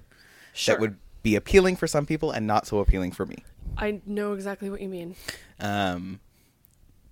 sure. 0.55 0.74
that 0.76 0.80
would 0.80 0.97
be 1.22 1.37
appealing 1.37 1.76
for 1.76 1.87
some 1.87 2.07
people 2.07 2.30
and 2.30 2.47
not 2.47 2.66
so 2.66 2.78
appealing 2.78 3.12
for 3.12 3.26
me 3.26 3.45
I 3.76 4.01
know 4.07 4.32
exactly 4.32 4.70
what 4.70 4.80
you 4.80 4.89
mean. 4.89 5.14
um 5.61 6.20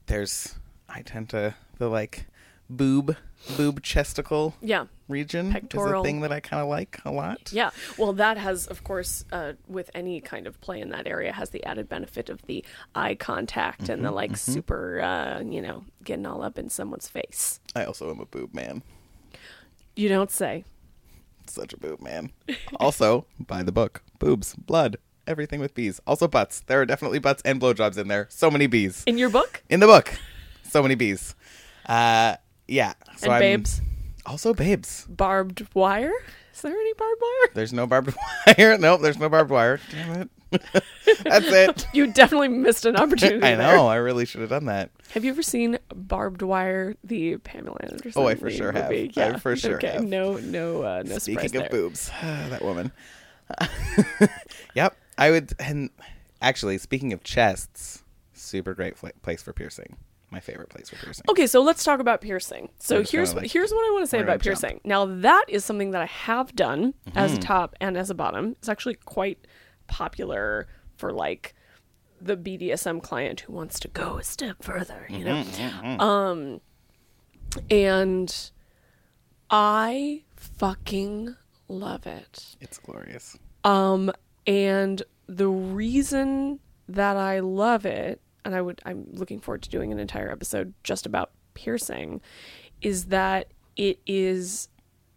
there's 0.07 0.55
i 0.95 1.03
tend 1.03 1.29
to 1.31 1.55
the 1.79 1.89
like 1.89 2.27
boob 2.71 3.17
boob 3.57 3.83
chesticle 3.83 4.55
Yeah. 4.63 4.87
region 5.09 5.49
is 5.55 5.83
a 5.85 6.03
thing 6.03 6.21
that 6.21 6.33
i 6.33 6.41
kind 6.41 6.63
of 6.63 6.69
like 6.69 6.99
a 7.05 7.11
lot 7.11 7.51
Yeah, 7.53 7.71
well, 7.99 8.13
that 8.15 8.39
has, 8.39 8.67
of 8.69 8.83
course, 8.85 9.25
uh, 9.33 9.55
with 9.69 9.91
any 9.95 10.21
kind 10.21 10.47
of 10.47 10.59
play 10.61 10.81
in 10.81 10.89
that 10.91 11.07
area, 11.07 11.33
has 11.33 11.51
the 11.51 11.63
added 11.65 11.89
benefit 11.89 12.31
of 12.31 12.41
the 12.47 12.65
eye 12.95 13.15
contact 13.17 13.89
and 13.91 14.03
the 14.05 14.09
Mm-hmm, 14.09 14.15
like 14.17 14.37
super, 14.37 15.01
uh, 15.03 15.41
you 15.43 15.61
know, 15.61 15.85
getting 16.05 16.25
all 16.25 16.43
up 16.43 16.57
in 16.59 16.71
someone's 16.71 17.09
face. 17.09 17.61
i 17.75 17.85
also 17.85 18.11
am 18.11 18.21
a 18.21 18.27
boob 18.27 18.55
man 18.55 18.83
You 19.97 20.09
don't 20.09 20.31
say. 20.31 20.65
Such 21.47 21.73
a 21.75 21.77
boob 21.77 22.01
man. 22.01 22.31
also, 22.81 23.27
by 23.39 23.63
the 23.65 23.73
book, 23.73 24.03
boobs, 24.19 24.55
blood, 24.55 24.97
everything 25.27 25.61
with 25.61 25.75
bees. 25.75 26.01
Also 26.07 26.27
butts. 26.29 26.61
There 26.61 26.81
are 26.81 26.87
definitely 26.87 27.19
butts 27.19 27.43
and 27.45 27.61
blowjobs 27.61 27.99
in 27.99 28.09
there. 28.09 28.27
So 28.31 28.51
many 28.51 28.67
bees 28.69 29.03
In 29.07 29.19
your 29.19 29.29
book? 29.31 29.63
in 29.69 29.81
the 29.81 29.87
book. 29.87 30.15
So 30.73 30.83
many 30.83 30.95
bees. 30.95 31.35
Uh, 31.87 32.37
yeah. 32.67 32.95
So 33.19 33.25
and 33.27 33.33
I'm- 33.35 33.41
babes, 33.41 33.81
Also 34.25 34.55
babes. 34.55 35.07
barbed 35.09 35.67
wire? 35.75 36.13
Is 36.55 36.63
there 36.63 36.73
any 36.73 36.95
barbed 36.95 37.21
wire? 37.21 37.51
There's 37.55 37.73
no 37.75 37.87
barbed 37.87 38.15
wire. 38.59 38.79
nope, 38.79 39.01
there's 39.03 39.19
no 39.19 39.29
barbed 39.29 39.51
wire. 39.51 39.81
Damn 39.91 40.23
it. 40.23 40.31
That's 41.25 41.47
it. 41.47 41.87
You 41.95 42.11
definitely 42.13 42.49
missed 42.49 42.87
an 42.87 42.97
opportunity. 42.97 43.43
I 43.47 43.55
there. 43.55 43.77
know. 43.77 43.87
I 43.87 43.97
really 43.97 44.25
should 44.25 44.41
have 44.43 44.49
done 44.51 44.65
that. 44.67 44.91
Have 45.13 45.25
you 45.25 45.31
ever 45.33 45.43
seen 45.43 45.79
Barbed 45.95 46.41
Wire, 46.43 46.95
the 47.05 47.37
Pamela 47.39 47.77
Anderson? 47.83 48.13
Oh, 48.23 48.27
I 48.29 48.35
for 48.35 48.51
sure 48.51 48.73
have. 48.73 48.91
movie? 48.91 49.13
I 49.17 49.21
Yeah. 49.21 49.37
for 49.37 49.57
sure 49.57 49.77
okay. 49.77 49.89
have. 49.93 50.05
No, 50.05 50.37
no, 50.39 50.83
uh, 50.83 51.03
no 51.05 51.19
surprise 51.19 51.23
Speaking 51.23 51.45
of 51.57 51.63
there. 51.63 51.69
boobs, 51.71 52.11
that 52.23 52.63
woman. 52.63 52.93
yep, 54.75 54.97
I 55.19 55.31
would. 55.31 55.53
And 55.59 55.91
actually, 56.41 56.79
speaking 56.79 57.13
of 57.13 57.23
chests, 57.25 58.03
super 58.33 58.75
great 58.75 58.97
fla- 58.97 59.13
place 59.23 59.43
for 59.43 59.53
piercing. 59.53 59.97
My 60.33 60.41
favorite 60.41 60.71
place 60.71 60.89
for 60.91 60.97
piercing. 60.97 61.25
Okay, 61.29 61.47
so 61.47 61.61
let's 61.63 61.85
talk 61.85 62.01
about 62.01 62.21
piercing. 62.23 62.71
So 62.79 63.03
here's 63.05 63.29
gonna, 63.31 63.35
what 63.37 63.43
like- 63.45 63.53
here's 63.53 63.71
what 63.71 63.87
I 63.87 63.91
want 63.93 64.03
to 64.03 64.07
say 64.09 64.19
about 64.19 64.27
gonna 64.27 64.39
jump. 64.39 64.61
piercing. 64.63 64.81
Now 64.85 65.05
that 65.07 65.45
is 65.49 65.65
something 65.65 65.91
that 65.93 66.03
I 66.03 66.07
have 66.07 66.55
done 66.57 66.95
as 67.15 67.33
a 67.33 67.35
Mm-hmm. 67.35 67.43
top 67.43 67.75
and 67.81 67.97
as 67.97 68.09
a 68.11 68.15
bottom. 68.15 68.57
It's 68.59 68.69
actually 68.69 68.95
quite 68.95 69.47
popular 69.87 70.67
for 70.97 71.13
like 71.13 71.55
the 72.21 72.37
BDSM 72.37 73.03
client 73.03 73.41
who 73.41 73.53
wants 73.53 73.79
to 73.81 73.89
go 73.89 74.17
a 74.19 74.23
step 74.25 74.63
further, 74.63 75.07
you 75.11 75.25
know. 75.25 75.45
Um 75.99 76.61
and 77.71 78.51
I 79.51 80.23
fucking 80.37 81.37
love 81.69 82.07
it. 82.07 82.57
It's 82.61 82.79
glorious. 82.79 83.37
Um, 83.65 84.11
and 84.47 85.03
the 85.27 85.49
reason 85.49 86.61
that 86.89 87.17
I 87.17 87.41
love 87.41 87.85
it, 87.85 88.21
and 88.45 88.55
I 88.55 88.61
would, 88.61 88.81
I'm 88.85 89.07
looking 89.13 89.41
forward 89.41 89.63
to 89.63 89.71
doing 89.71 89.93
an 89.93 89.99
entire 89.99 90.31
episode 90.31 90.75
just 90.85 91.07
about 91.07 91.31
piercing, 91.55 92.21
is 92.81 93.07
that 93.07 93.49
it 93.77 94.01
is 94.07 94.69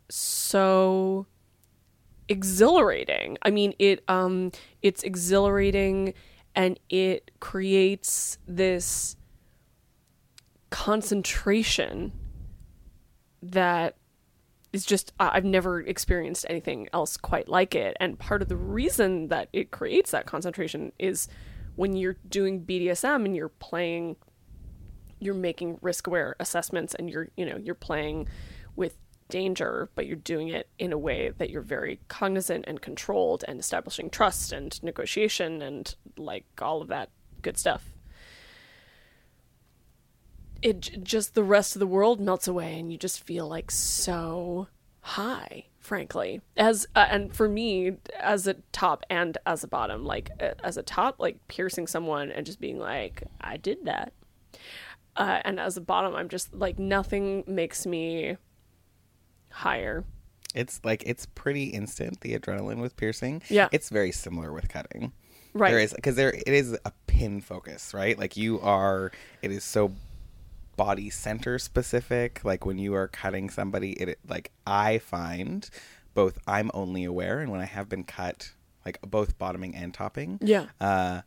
so 0.10 1.26
exhilarating. 2.28 3.38
I 3.42 3.52
mean, 3.52 3.74
it, 3.80 4.04
um, 4.08 4.52
it's 4.82 5.04
exhilarating 5.04 6.14
and 6.56 6.80
it 6.90 7.32
creates 7.40 8.38
this 8.48 9.18
concentration 10.70 12.12
that 13.42 13.96
is 14.76 14.86
just 14.86 15.14
I've 15.20 15.46
never 15.46 15.80
experienced 15.80 16.46
anything 16.50 16.90
else 16.92 17.16
quite 17.16 17.48
like 17.48 17.76
it. 17.76 17.96
And 18.00 18.20
part 18.20 18.42
of 18.42 18.50
the 18.50 18.58
reason 18.58 19.30
that 19.30 19.48
it 19.54 19.72
creates 19.72 20.12
that 20.12 20.26
concentration 20.26 20.92
is 21.00 21.30
when 21.76 21.96
you're 21.96 22.18
doing 22.28 22.66
BDSM 22.66 23.26
and 23.26 23.36
you're 23.36 23.50
playing 23.50 24.16
you're 25.20 25.34
making 25.34 25.78
risk 25.82 26.08
aware 26.08 26.36
assessments 26.40 26.94
and 26.94 27.10
you're 27.10 27.30
you 27.38 27.46
know 27.46 27.58
you're 27.58 27.74
playing 27.74 28.28
with 28.76 28.98
danger 29.30 29.90
but 29.96 30.06
you're 30.06 30.16
doing 30.16 30.50
it 30.50 30.70
in 30.78 30.94
a 30.94 30.98
way 30.98 31.32
that 31.38 31.50
you're 31.50 31.62
very 31.62 32.00
cognizant 32.08 32.64
and 32.68 32.82
controlled 32.82 33.44
and 33.48 33.60
establishing 33.60 34.10
trust 34.10 34.52
and 34.52 34.82
negotiation 34.84 35.62
and 35.62 35.96
like 36.18 36.46
all 36.62 36.82
of 36.82 36.88
that 36.90 37.10
good 37.42 37.58
stuff. 37.58 37.92
It 40.62 41.04
just 41.04 41.34
the 41.34 41.44
rest 41.44 41.76
of 41.76 41.80
the 41.80 41.88
world 41.88 42.20
melts 42.20 42.48
away 42.48 42.80
and 42.80 42.92
you 42.92 42.98
just 42.98 43.24
feel 43.24 43.48
like 43.48 43.72
so 43.72 44.68
high 45.02 45.66
frankly 45.86 46.42
as 46.58 46.88
uh, 46.96 47.06
and 47.10 47.36
for 47.36 47.48
me 47.48 47.92
as 48.20 48.48
a 48.48 48.56
top 48.72 49.04
and 49.10 49.38
as 49.46 49.64
a 49.64 49.68
bottom 49.68 50.04
like 50.04 50.32
uh, 50.42 50.50
as 50.64 50.78
a 50.78 50.84
top 50.84 51.16
like 51.20 51.38
piercing 51.48 51.86
someone 51.86 52.32
and 52.32 52.46
just 52.46 52.60
being 52.60 52.80
like 52.80 53.24
i 53.42 53.56
did 53.56 53.86
that 53.86 54.12
uh, 55.16 55.40
and 55.46 55.60
as 55.60 55.78
a 55.78 55.82
bottom 55.82 56.16
i'm 56.16 56.28
just 56.28 56.54
like 56.54 56.80
nothing 56.80 57.44
makes 57.46 57.86
me 57.86 58.36
higher 59.52 60.04
It's 60.54 60.82
like 60.84 61.04
it's 61.06 61.26
pretty 61.28 61.66
instant. 61.66 62.22
The 62.22 62.38
adrenaline 62.38 62.82
with 62.82 62.96
piercing. 62.96 63.42
Yeah. 63.50 63.68
It's 63.72 63.90
very 63.90 64.12
similar 64.12 64.52
with 64.54 64.70
cutting. 64.70 65.12
Right. 65.54 65.70
There 65.72 65.80
is 65.80 65.94
because 65.94 66.16
there 66.16 66.34
it 66.34 66.48
is 66.48 66.78
a 66.86 66.92
pin 67.08 67.42
focus, 67.42 67.94
right? 67.94 68.18
Like 68.18 68.36
you 68.38 68.60
are. 68.62 69.12
It 69.42 69.52
is 69.52 69.64
so 69.64 69.92
body 70.76 71.10
center 71.10 71.60
specific. 71.60 72.44
Like 72.44 72.66
when 72.66 72.78
you 72.78 72.94
are 72.96 73.08
cutting 73.08 73.50
somebody, 73.50 73.92
it 73.94 74.20
like 74.28 74.52
I 74.66 74.98
find 75.00 75.70
both 76.14 76.40
I'm 76.48 76.72
only 76.74 77.04
aware, 77.04 77.40
and 77.40 77.52
when 77.52 77.62
I 77.62 77.66
have 77.66 77.90
been 77.90 78.04
cut, 78.04 78.52
like 78.86 79.00
both 79.02 79.38
bottoming 79.38 79.76
and 79.76 79.94
topping. 79.94 80.40
Yeah. 80.42 80.68
Uh, 80.80 81.22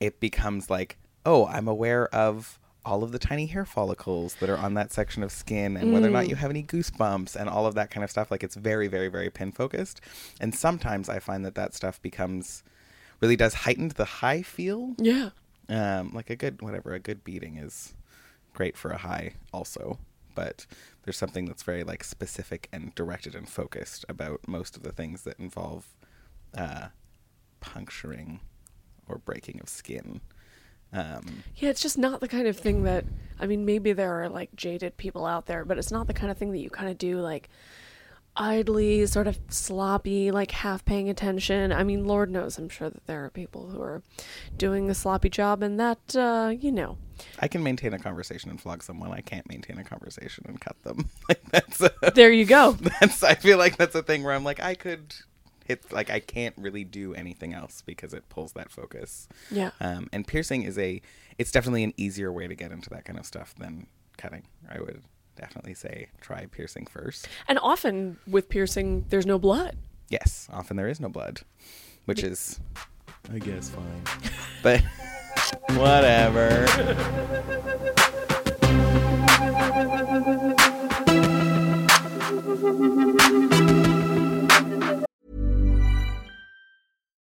it 0.00 0.20
becomes 0.20 0.68
like, 0.68 0.98
oh, 1.24 1.46
I'm 1.46 1.68
aware 1.68 2.06
of 2.14 2.58
all 2.84 3.02
of 3.02 3.10
the 3.10 3.18
tiny 3.18 3.46
hair 3.46 3.64
follicles 3.64 4.36
that 4.36 4.48
are 4.48 4.56
on 4.56 4.74
that 4.74 4.92
section 4.92 5.24
of 5.24 5.32
skin 5.32 5.76
and 5.76 5.92
whether 5.92 6.06
or 6.06 6.10
not 6.10 6.28
you 6.28 6.36
have 6.36 6.50
any 6.50 6.62
goosebumps 6.62 7.34
and 7.34 7.48
all 7.48 7.66
of 7.66 7.74
that 7.74 7.90
kind 7.90 8.04
of 8.04 8.10
stuff. 8.10 8.30
Like 8.30 8.44
it's 8.44 8.54
very, 8.54 8.86
very, 8.86 9.08
very 9.08 9.28
pin 9.28 9.50
focused. 9.50 10.00
And 10.40 10.54
sometimes 10.54 11.08
I 11.08 11.18
find 11.18 11.44
that 11.44 11.56
that 11.56 11.74
stuff 11.74 12.00
becomes 12.00 12.62
really 13.20 13.34
does 13.34 13.54
heighten 13.54 13.88
the 13.88 14.04
high 14.04 14.42
feel. 14.42 14.94
yeah 14.98 15.30
Um, 15.68 16.12
like 16.14 16.30
a 16.30 16.36
good, 16.36 16.62
whatever, 16.62 16.94
a 16.94 17.00
good 17.00 17.24
beating 17.24 17.56
is 17.56 17.92
great 18.56 18.76
for 18.76 18.90
a 18.90 18.98
high 18.98 19.34
also. 19.52 19.98
But 20.34 20.66
there's 21.02 21.16
something 21.16 21.44
that's 21.46 21.62
very 21.62 21.84
like 21.84 22.02
specific 22.02 22.68
and 22.72 22.94
directed 22.94 23.34
and 23.34 23.48
focused 23.48 24.04
about 24.08 24.48
most 24.48 24.76
of 24.76 24.82
the 24.82 24.92
things 24.92 25.22
that 25.22 25.38
involve 25.38 25.94
uh, 26.56 26.88
puncturing 27.60 28.40
or 29.08 29.18
breaking 29.18 29.60
of 29.60 29.68
skin. 29.68 30.20
Um, 30.92 31.42
Yeah, 31.56 31.70
it's 31.70 31.80
just 31.82 31.98
not 31.98 32.20
the 32.20 32.28
kind 32.28 32.46
of 32.48 32.56
thing 32.56 32.82
that 32.84 33.04
I 33.38 33.46
mean, 33.46 33.64
maybe 33.64 33.92
there 33.92 34.22
are 34.22 34.28
like 34.28 34.54
jaded 34.56 34.96
people 34.96 35.26
out 35.26 35.46
there, 35.46 35.64
but 35.64 35.78
it's 35.78 35.92
not 35.92 36.06
the 36.06 36.14
kind 36.14 36.30
of 36.30 36.38
thing 36.38 36.52
that 36.52 36.58
you 36.58 36.70
kind 36.70 36.88
of 36.88 36.96
do 36.96 37.20
like 37.20 37.50
idly, 38.36 39.06
sort 39.06 39.26
of 39.26 39.38
sloppy, 39.48 40.30
like 40.30 40.50
half 40.50 40.84
paying 40.84 41.08
attention. 41.08 41.72
I 41.72 41.84
mean, 41.84 42.06
Lord 42.06 42.30
knows, 42.30 42.58
I'm 42.58 42.68
sure 42.68 42.90
that 42.90 43.06
there 43.06 43.24
are 43.24 43.30
people 43.30 43.68
who 43.68 43.82
are 43.82 44.02
doing 44.56 44.90
a 44.90 44.94
sloppy 44.94 45.28
job, 45.28 45.62
and 45.62 45.78
that, 45.80 46.16
uh, 46.16 46.52
you 46.58 46.72
know, 46.72 46.98
I 47.38 47.48
can 47.48 47.62
maintain 47.62 47.94
a 47.94 47.98
conversation 47.98 48.50
and 48.50 48.60
flog 48.60 48.82
someone. 48.82 49.10
I 49.10 49.20
can't 49.20 49.48
maintain 49.48 49.78
a 49.78 49.84
conversation 49.84 50.44
and 50.48 50.60
cut 50.60 50.80
them. 50.82 51.08
like 51.28 51.42
that's 51.50 51.80
a, 51.80 51.90
there 52.14 52.32
you 52.32 52.44
go. 52.44 52.72
that's. 53.00 53.22
I 53.22 53.34
feel 53.34 53.58
like 53.58 53.76
that's 53.76 53.94
a 53.94 54.02
thing 54.02 54.22
where 54.22 54.34
I'm 54.34 54.44
like 54.44 54.60
I 54.62 54.74
could 54.74 55.14
hit 55.64 55.90
like 55.92 56.10
I 56.10 56.20
can't 56.20 56.54
really 56.58 56.84
do 56.84 57.14
anything 57.14 57.54
else 57.54 57.82
because 57.84 58.12
it 58.12 58.28
pulls 58.28 58.52
that 58.52 58.70
focus. 58.70 59.28
Yeah. 59.50 59.70
Um, 59.80 60.08
and 60.12 60.26
piercing 60.26 60.62
is 60.62 60.78
a. 60.78 61.00
It's 61.38 61.50
definitely 61.50 61.84
an 61.84 61.94
easier 61.96 62.32
way 62.32 62.46
to 62.46 62.54
get 62.54 62.70
into 62.70 62.90
that 62.90 63.04
kind 63.04 63.18
of 63.18 63.26
stuff 63.26 63.54
than 63.58 63.86
cutting. 64.16 64.44
I 64.70 64.80
would 64.80 65.02
definitely 65.36 65.74
say 65.74 66.08
try 66.20 66.46
piercing 66.46 66.86
first. 66.86 67.28
And 67.48 67.58
often 67.60 68.18
with 68.26 68.48
piercing, 68.48 69.04
there's 69.08 69.26
no 69.26 69.38
blood. 69.38 69.76
Yes, 70.08 70.48
often 70.52 70.76
there 70.76 70.88
is 70.88 71.00
no 71.00 71.08
blood, 71.08 71.40
which 72.04 72.22
is, 72.22 72.60
I 73.32 73.38
guess, 73.38 73.70
fine. 73.70 74.02
but 74.62 74.82
whatever. 75.76 76.66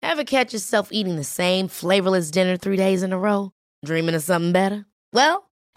Ever 0.02 0.24
catch 0.24 0.54
yourself 0.54 0.90
eating 0.92 1.16
the 1.16 1.24
same 1.24 1.68
flavorless 1.68 2.32
dinner 2.32 2.58
three 2.58 2.78
days 2.78 3.04
in 3.04 3.14
a 3.14 3.18
row? 3.18 3.52
Dreaming 3.86 4.16
of 4.16 4.22
something 4.22 4.52
better? 4.52 4.86
Well, 5.14 5.49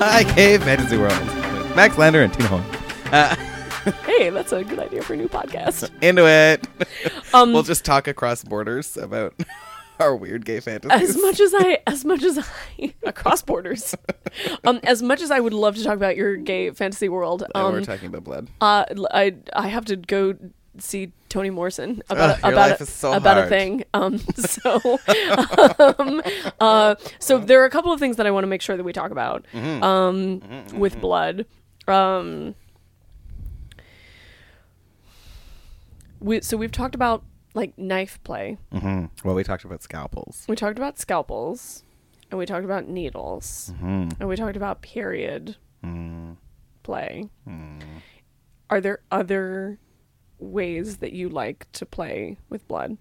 Hi, 0.00 0.24
Cave 0.24 0.62
Fantasy 0.62 0.96
World. 0.96 1.18
with 1.20 1.76
Max 1.76 1.98
Lander 1.98 2.22
and 2.22 2.32
Tina 2.32 2.48
Horn. 2.48 2.62
Uh, 3.12 3.34
Hey, 4.04 4.28
that's 4.28 4.52
a 4.52 4.62
good 4.64 4.78
idea 4.78 5.00
for 5.02 5.14
a 5.14 5.16
new 5.16 5.28
podcast. 5.28 5.88
into 6.02 6.26
it. 6.28 6.66
Um, 7.34 7.52
we'll 7.52 7.62
just 7.62 7.84
talk 7.84 8.08
across 8.08 8.42
borders 8.42 8.96
about 8.96 9.34
our 10.00 10.16
weird 10.16 10.46
gay 10.46 10.60
fantasies. 10.60 11.10
as 11.10 11.16
much 11.20 11.40
as 11.40 11.52
I, 11.54 11.78
as 11.86 12.04
much 12.06 12.22
as 12.22 12.38
I, 12.38 12.94
across 13.02 13.42
borders, 13.42 13.94
um, 14.64 14.80
as 14.82 15.02
much 15.02 15.20
as 15.20 15.30
I 15.30 15.38
would 15.40 15.52
love 15.52 15.76
to 15.76 15.84
talk 15.84 15.94
about 15.94 16.16
your 16.16 16.36
gay 16.36 16.70
fantasy 16.70 17.10
world, 17.10 17.44
um, 17.54 17.72
we're 17.74 17.84
talking 17.84 18.06
about 18.08 18.24
blood. 18.24 18.48
uh, 18.62 18.86
I, 19.10 19.34
I 19.52 19.68
have 19.68 19.84
to 19.86 19.96
go 19.96 20.36
see 20.80 21.12
Toni 21.28 21.50
Morrison 21.50 22.02
about 22.10 22.30
Ugh, 22.36 22.40
your 22.44 22.52
about 22.52 22.80
a, 22.80 22.86
so 22.86 23.12
about 23.12 23.38
a 23.44 23.46
thing. 23.48 23.84
Um, 23.94 24.18
so, 24.36 24.98
um, 25.98 26.22
uh, 26.60 26.94
so 27.18 27.38
there 27.38 27.60
are 27.62 27.66
a 27.66 27.70
couple 27.70 27.92
of 27.92 28.00
things 28.00 28.16
that 28.16 28.26
I 28.26 28.30
want 28.30 28.44
to 28.44 28.48
make 28.48 28.62
sure 28.62 28.76
that 28.76 28.84
we 28.84 28.92
talk 28.92 29.10
about 29.10 29.44
Mm-hmm. 29.52 29.82
um, 29.82 30.78
with 30.78 31.00
blood. 31.00 31.46
Um, 31.86 32.54
we 36.20 36.40
so 36.40 36.56
we've 36.56 36.72
talked 36.72 36.94
about 36.94 37.22
like 37.54 37.76
knife 37.78 38.18
play. 38.24 38.56
hmm 38.72 39.06
Well, 39.24 39.34
we 39.34 39.44
talked 39.44 39.64
about 39.64 39.82
scalpels. 39.82 40.44
We 40.48 40.56
talked 40.56 40.78
about 40.78 40.98
scalpels, 40.98 41.82
and 42.30 42.38
we 42.38 42.46
talked 42.46 42.64
about 42.64 42.88
needles, 42.88 43.72
Mm-hmm. 43.74 44.20
and 44.20 44.28
we 44.28 44.36
talked 44.36 44.56
about 44.56 44.82
period 44.82 45.56
Mm. 45.84 46.36
play. 46.82 47.28
Mm. 47.48 47.80
Are 48.68 48.80
there 48.80 48.98
other 49.12 49.78
ways 50.38 50.98
that 50.98 51.12
you 51.12 51.28
like 51.28 51.70
to 51.72 51.86
play 51.86 52.36
with 52.48 52.66
blood? 52.68 52.96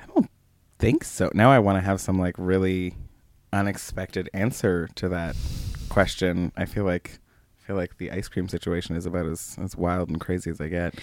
I 0.00 0.06
don't 0.14 0.30
think 0.78 1.04
so. 1.04 1.30
Now 1.34 1.50
I 1.50 1.58
want 1.58 1.76
to 1.76 1.82
have 1.82 2.00
some 2.00 2.18
like 2.18 2.34
really 2.38 2.94
unexpected 3.52 4.28
answer 4.32 4.88
to 4.96 5.08
that 5.08 5.36
question. 5.88 6.52
I 6.56 6.64
feel 6.64 6.84
like 6.84 7.18
I 7.58 7.66
feel 7.66 7.76
like 7.76 7.98
the 7.98 8.10
ice 8.10 8.28
cream 8.28 8.48
situation 8.48 8.96
is 8.96 9.06
about 9.06 9.26
as, 9.26 9.56
as 9.60 9.76
wild 9.76 10.08
and 10.08 10.20
crazy 10.20 10.50
as 10.50 10.60
I 10.60 10.68
get. 10.68 10.94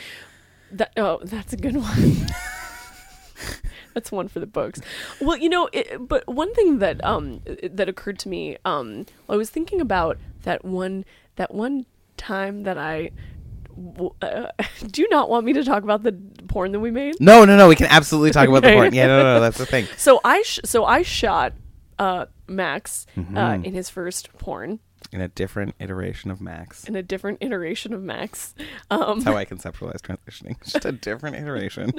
That, 0.72 0.94
oh, 0.98 1.20
that's 1.24 1.54
a 1.54 1.58
good 1.58 1.76
one. 1.76 2.28
that's 3.94 4.12
one 4.12 4.28
for 4.28 4.40
the 4.40 4.48
books. 4.48 4.80
Well, 5.20 5.38
you 5.38 5.50
know, 5.50 5.70
it, 5.74 6.08
but 6.08 6.28
one 6.28 6.54
thing 6.54 6.80
that 6.80 7.04
um 7.04 7.42
that 7.64 7.90
occurred 7.90 8.20
to 8.20 8.30
me, 8.30 8.58
um, 8.66 9.06
I 9.30 9.36
was 9.36 9.50
thinking 9.50 9.82
about 9.82 10.18
that 10.44 10.64
one 10.64 11.06
that 11.36 11.54
one 11.54 11.86
time 12.18 12.64
that 12.64 12.78
I. 12.78 13.12
Uh, 14.22 14.48
do 14.92 15.02
you 15.02 15.10
not 15.10 15.30
want 15.30 15.46
me 15.46 15.54
to 15.54 15.64
talk 15.64 15.84
about 15.84 16.04
the 16.04 16.14
porn 16.48 16.72
that 16.74 16.80
we 16.80 16.92
made? 16.92 17.16
No, 17.20 17.46
no, 17.46 17.56
no. 17.58 17.68
We 17.68 17.76
can 17.76 17.88
absolutely 17.88 18.32
talk 18.32 18.48
about 18.48 18.64
the 18.64 18.72
porn. 18.74 18.94
Yeah, 18.94 19.08
no, 19.08 19.18
no, 19.24 19.34
no. 19.36 19.40
That's 19.42 19.58
the 19.58 19.66
thing. 19.66 19.88
So 19.98 20.20
I 20.24 20.42
sh- 20.44 20.60
so 20.66 20.86
I 20.86 21.02
shot 21.02 21.54
uh 22.00 22.26
Max 22.48 23.06
uh, 23.16 23.22
Mm-hmm. 23.22 23.66
in 23.66 23.74
his 23.74 23.90
first 23.90 24.34
porn 24.38 24.80
In 25.12 25.22
a 25.22 25.28
different 25.28 25.76
iteration 25.80 26.32
of 26.32 26.42
Max. 26.42 26.84
in 26.86 26.96
a 26.96 27.04
different 27.04 27.38
iteration 27.42 27.94
of 27.94 28.02
Max. 28.02 28.54
Um, 28.92 29.20
That's 29.20 29.24
how 29.26 29.36
I 29.38 29.46
conceptualize 29.46 30.02
transitioning. 30.02 30.62
Just 30.64 30.86
a 30.86 30.92
different 30.92 31.36
iteration. 31.38 31.94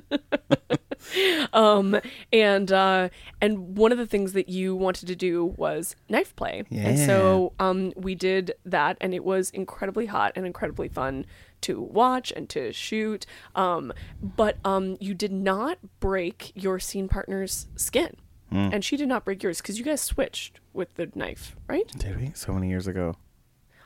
um 1.53 2.01
and 2.33 2.73
uh 2.73 3.09
and 3.41 3.77
one 3.77 3.93
of 3.93 3.99
the 3.99 4.07
things 4.07 4.33
that 4.33 4.49
you 4.49 4.75
wanted 4.75 5.07
to 5.07 5.17
do 5.17 5.45
was 5.57 5.95
knife 6.09 6.35
play 6.37 6.63
and 6.71 6.99
so 6.99 7.53
um 7.59 7.93
we 7.97 8.15
did 8.15 8.55
that 8.65 8.97
and 9.01 9.13
it 9.15 9.25
was 9.25 9.51
incredibly 9.51 10.07
hot 10.07 10.33
and 10.37 10.47
incredibly 10.47 10.89
fun 10.89 11.27
to 11.65 11.81
watch 11.81 12.33
and 12.37 12.49
to 12.49 12.73
shoot 12.73 13.27
um 13.55 13.93
but 14.23 14.57
um 14.65 14.97
you 15.01 15.15
did 15.15 15.33
not 15.33 15.79
break 16.01 16.53
your 16.55 16.79
scene 16.79 17.09
partner's 17.09 17.67
skin 17.77 18.17
and 18.51 18.85
she 18.85 18.97
did 18.97 19.09
not 19.09 19.25
break 19.25 19.43
yours 19.43 19.61
because 19.61 19.81
you 19.81 19.85
guys 19.85 20.01
switched 20.01 20.61
with 20.73 20.95
the 20.95 21.11
knife 21.17 21.57
right 21.67 21.89
Did 21.99 22.21
we? 22.21 22.31
So 22.35 22.53
many 22.53 22.69
years 22.69 22.87
ago. 22.87 23.17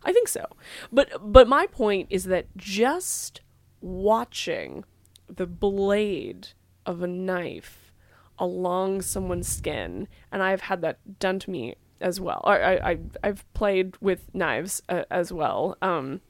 I 0.04 0.12
think 0.12 0.28
so. 0.28 0.44
But 0.92 1.08
but 1.22 1.48
my 1.48 1.66
point 1.66 2.08
is 2.10 2.24
that 2.24 2.46
just 2.56 3.40
watching 3.80 4.84
the 5.26 5.46
blade 5.46 6.48
of 6.84 7.02
a 7.02 7.06
knife 7.06 7.92
along 8.38 9.02
someone's 9.02 9.48
skin, 9.48 10.06
and 10.30 10.42
I've 10.42 10.62
had 10.62 10.80
that 10.82 11.18
done 11.18 11.38
to 11.40 11.50
me 11.50 11.74
as 12.00 12.20
well. 12.20 12.42
I, 12.44 12.76
I 12.90 12.98
I've 13.24 13.52
played 13.54 13.96
with 14.00 14.32
knives 14.34 14.82
uh, 14.88 15.04
as 15.10 15.32
well, 15.32 15.76
um, 15.82 16.20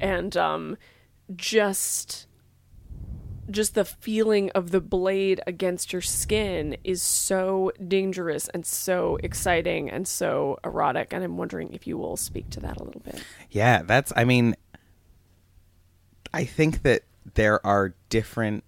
and 0.00 0.36
um, 0.36 0.76
just 1.34 2.26
just 3.50 3.74
the 3.74 3.84
feeling 3.84 4.50
of 4.52 4.70
the 4.70 4.80
blade 4.80 5.38
against 5.46 5.92
your 5.92 6.00
skin 6.00 6.76
is 6.82 7.02
so 7.02 7.70
dangerous 7.86 8.48
and 8.48 8.64
so 8.64 9.18
exciting 9.22 9.90
and 9.90 10.08
so 10.08 10.58
erotic 10.64 11.12
and 11.12 11.22
i'm 11.22 11.36
wondering 11.36 11.70
if 11.74 11.86
you 11.86 11.98
will 11.98 12.16
speak 12.16 12.48
to 12.48 12.58
that 12.58 12.78
a 12.78 12.82
little 12.82 13.02
bit 13.02 13.22
Yeah, 13.50 13.82
that's. 13.82 14.12
I 14.16 14.24
mean, 14.24 14.56
I 16.32 16.44
think 16.44 16.82
that 16.82 17.02
there 17.34 17.64
are 17.64 17.94
different. 18.08 18.64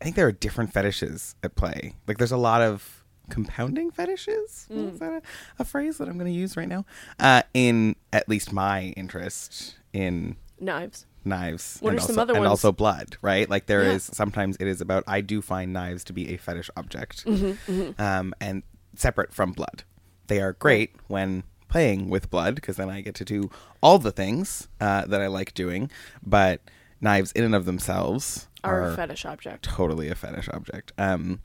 I 0.00 0.04
think 0.04 0.16
there 0.16 0.26
are 0.26 0.32
different 0.32 0.72
fetishes 0.72 1.34
at 1.42 1.54
play. 1.54 1.94
Like, 2.06 2.16
there's 2.16 2.32
a 2.32 2.38
lot 2.38 2.62
of 2.62 3.04
compounding 3.28 3.90
fetishes. 3.90 4.66
Is 4.70 4.98
that 5.00 5.12
a, 5.12 5.22
a 5.58 5.64
phrase 5.64 5.98
that 5.98 6.08
I'm 6.08 6.14
going 6.14 6.32
to 6.32 6.38
use 6.38 6.56
right 6.56 6.68
now? 6.68 6.86
Uh, 7.20 7.42
in 7.52 7.94
at 8.12 8.26
least 8.26 8.52
my 8.52 8.94
interest 8.96 9.76
in 9.92 10.36
knives 10.60 11.06
knives 11.24 11.78
What 11.80 11.90
and 11.90 11.98
are 11.98 12.02
some 12.02 12.10
also, 12.10 12.20
other 12.22 12.32
and 12.34 12.40
ones? 12.40 12.50
also 12.50 12.72
blood 12.72 13.16
right 13.22 13.48
like 13.50 13.66
there 13.66 13.82
is 13.82 14.08
Yeah. 14.08 14.14
sometimes 14.14 14.56
it 14.60 14.66
is 14.66 14.80
about 14.80 15.04
i 15.06 15.20
do 15.20 15.42
find 15.42 15.72
knives 15.72 16.04
to 16.04 16.12
be 16.12 16.32
a 16.34 16.36
fetish 16.36 16.70
object 16.76 17.24
Mm-hmm, 17.24 18.00
um, 18.00 18.34
and 18.40 18.62
separate 18.94 19.32
from 19.32 19.52
blood 19.52 19.82
they 20.28 20.40
are 20.40 20.52
great 20.54 20.94
when 21.08 21.42
playing 21.68 22.08
with 22.08 22.30
blood 22.30 22.54
because 22.54 22.76
then 22.76 22.88
i 22.88 23.00
get 23.00 23.14
to 23.16 23.24
do 23.24 23.50
all 23.82 23.98
the 23.98 24.12
things 24.12 24.68
uh, 24.80 25.04
that 25.06 25.20
i 25.20 25.26
like 25.26 25.52
doing 25.54 25.90
but 26.24 26.60
knives 27.00 27.32
in 27.32 27.44
and 27.44 27.54
of 27.54 27.64
themselves 27.66 28.46
are 28.64 28.82
are 28.82 28.92
a 28.92 28.96
fetish 28.96 29.24
object 29.26 29.64
totally 29.64 30.08
a 30.08 30.14
fetish 30.14 30.48
object. 30.52 30.92
Um, 30.96 31.40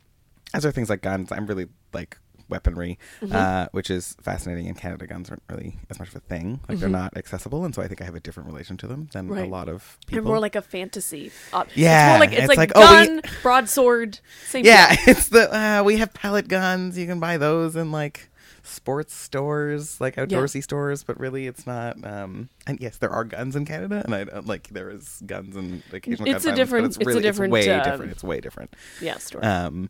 as 0.53 0.65
are 0.65 0.71
things 0.71 0.89
like 0.89 1.01
guns. 1.01 1.31
I'm 1.31 1.45
really 1.45 1.67
like 1.93 2.17
weaponry, 2.51 2.99
Mm-hmm. 3.21 3.35
uh, 3.35 3.65
which 3.71 3.89
is 3.89 4.15
fascinating. 4.21 4.67
In 4.67 4.75
Canada, 4.75 5.07
guns 5.07 5.29
aren't 5.29 5.43
really 5.49 5.79
as 5.89 5.97
much 5.97 6.09
of 6.09 6.15
a 6.15 6.19
thing. 6.19 6.59
Like 6.69 6.77
they're 6.79 6.89
not 6.89 7.17
accessible, 7.17 7.65
and 7.65 7.73
so 7.73 7.81
I 7.81 7.87
think 7.87 8.01
I 8.01 8.05
have 8.05 8.15
a 8.15 8.19
different 8.19 8.47
relation 8.47 8.77
to 8.77 8.87
them 8.87 9.09
than 9.13 9.25
Mm-hmm. 9.25 9.33
Right. 9.33 9.47
a 9.47 9.49
lot 9.49 9.69
of 9.69 9.97
they're 10.07 10.17
people. 10.19 10.29
more 10.31 10.39
like 10.39 10.55
a 10.55 10.61
fantasy 10.61 11.31
ob- 11.53 11.67
Yeah, 11.73 12.07
it's 12.07 12.11
more 12.13 12.19
like 12.19 12.31
it's, 12.33 12.39
it's 12.41 12.47
like, 12.49 12.57
like, 12.57 12.71
oh, 12.75 12.99
we- 12.99 13.05
gun 13.07 13.21
broadsword 13.41 14.19
same 14.47 14.65
yeah, 14.65 14.93
deal. 14.95 15.03
it's 15.07 15.29
the 15.29 15.49
uh, 15.55 15.83
we 15.83 15.97
have 15.97 16.13
pellet 16.13 16.47
guns. 16.47 16.97
You 16.97 17.07
can 17.07 17.19
buy 17.19 17.37
those 17.37 17.75
in 17.75 17.91
like 17.91 18.27
sports 18.63 19.13
stores, 19.15 19.99
like 19.99 20.15
outdoorsy 20.17 20.61
stores, 20.61 21.03
but 21.03 21.19
really 21.19 21.47
it's 21.47 21.65
not. 21.65 22.03
Um, 22.05 22.49
and 22.67 22.79
yes, 22.79 22.97
there 22.97 23.09
are 23.09 23.23
guns 23.23 23.55
in 23.55 23.65
Canada, 23.65 24.01
and 24.05 24.13
I 24.13 24.23
don't 24.25 24.45
like 24.47 24.67
there 24.69 24.89
is 24.89 25.21
guns 25.25 25.55
and 25.55 25.81
occasional. 25.91 26.29
It's 26.29 26.45
gun 26.45 26.53
a 26.53 26.55
violence, 26.55 26.57
different- 26.57 26.85
It's, 26.87 26.97
it's 26.97 27.05
a 27.05 27.07
really, 27.09 27.21
different, 27.21 27.55
It's 27.55 27.67
way 27.67 27.73
um, 27.73 27.89
different. 27.91 28.11
It's 28.11 28.23
way 28.23 28.39
different. 28.41 28.75
yeah 29.01 29.17
story. 29.17 29.43
Um, 29.43 29.89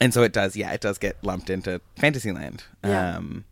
and 0.00 0.12
so 0.14 0.22
it 0.22 0.32
does, 0.32 0.56
yeah, 0.56 0.72
it 0.72 0.80
does 0.80 0.98
get 0.98 1.22
lumped 1.24 1.50
into 1.50 1.80
Fantasyland, 1.96 2.64
Yeah. 2.84 3.16
um, 3.16 3.44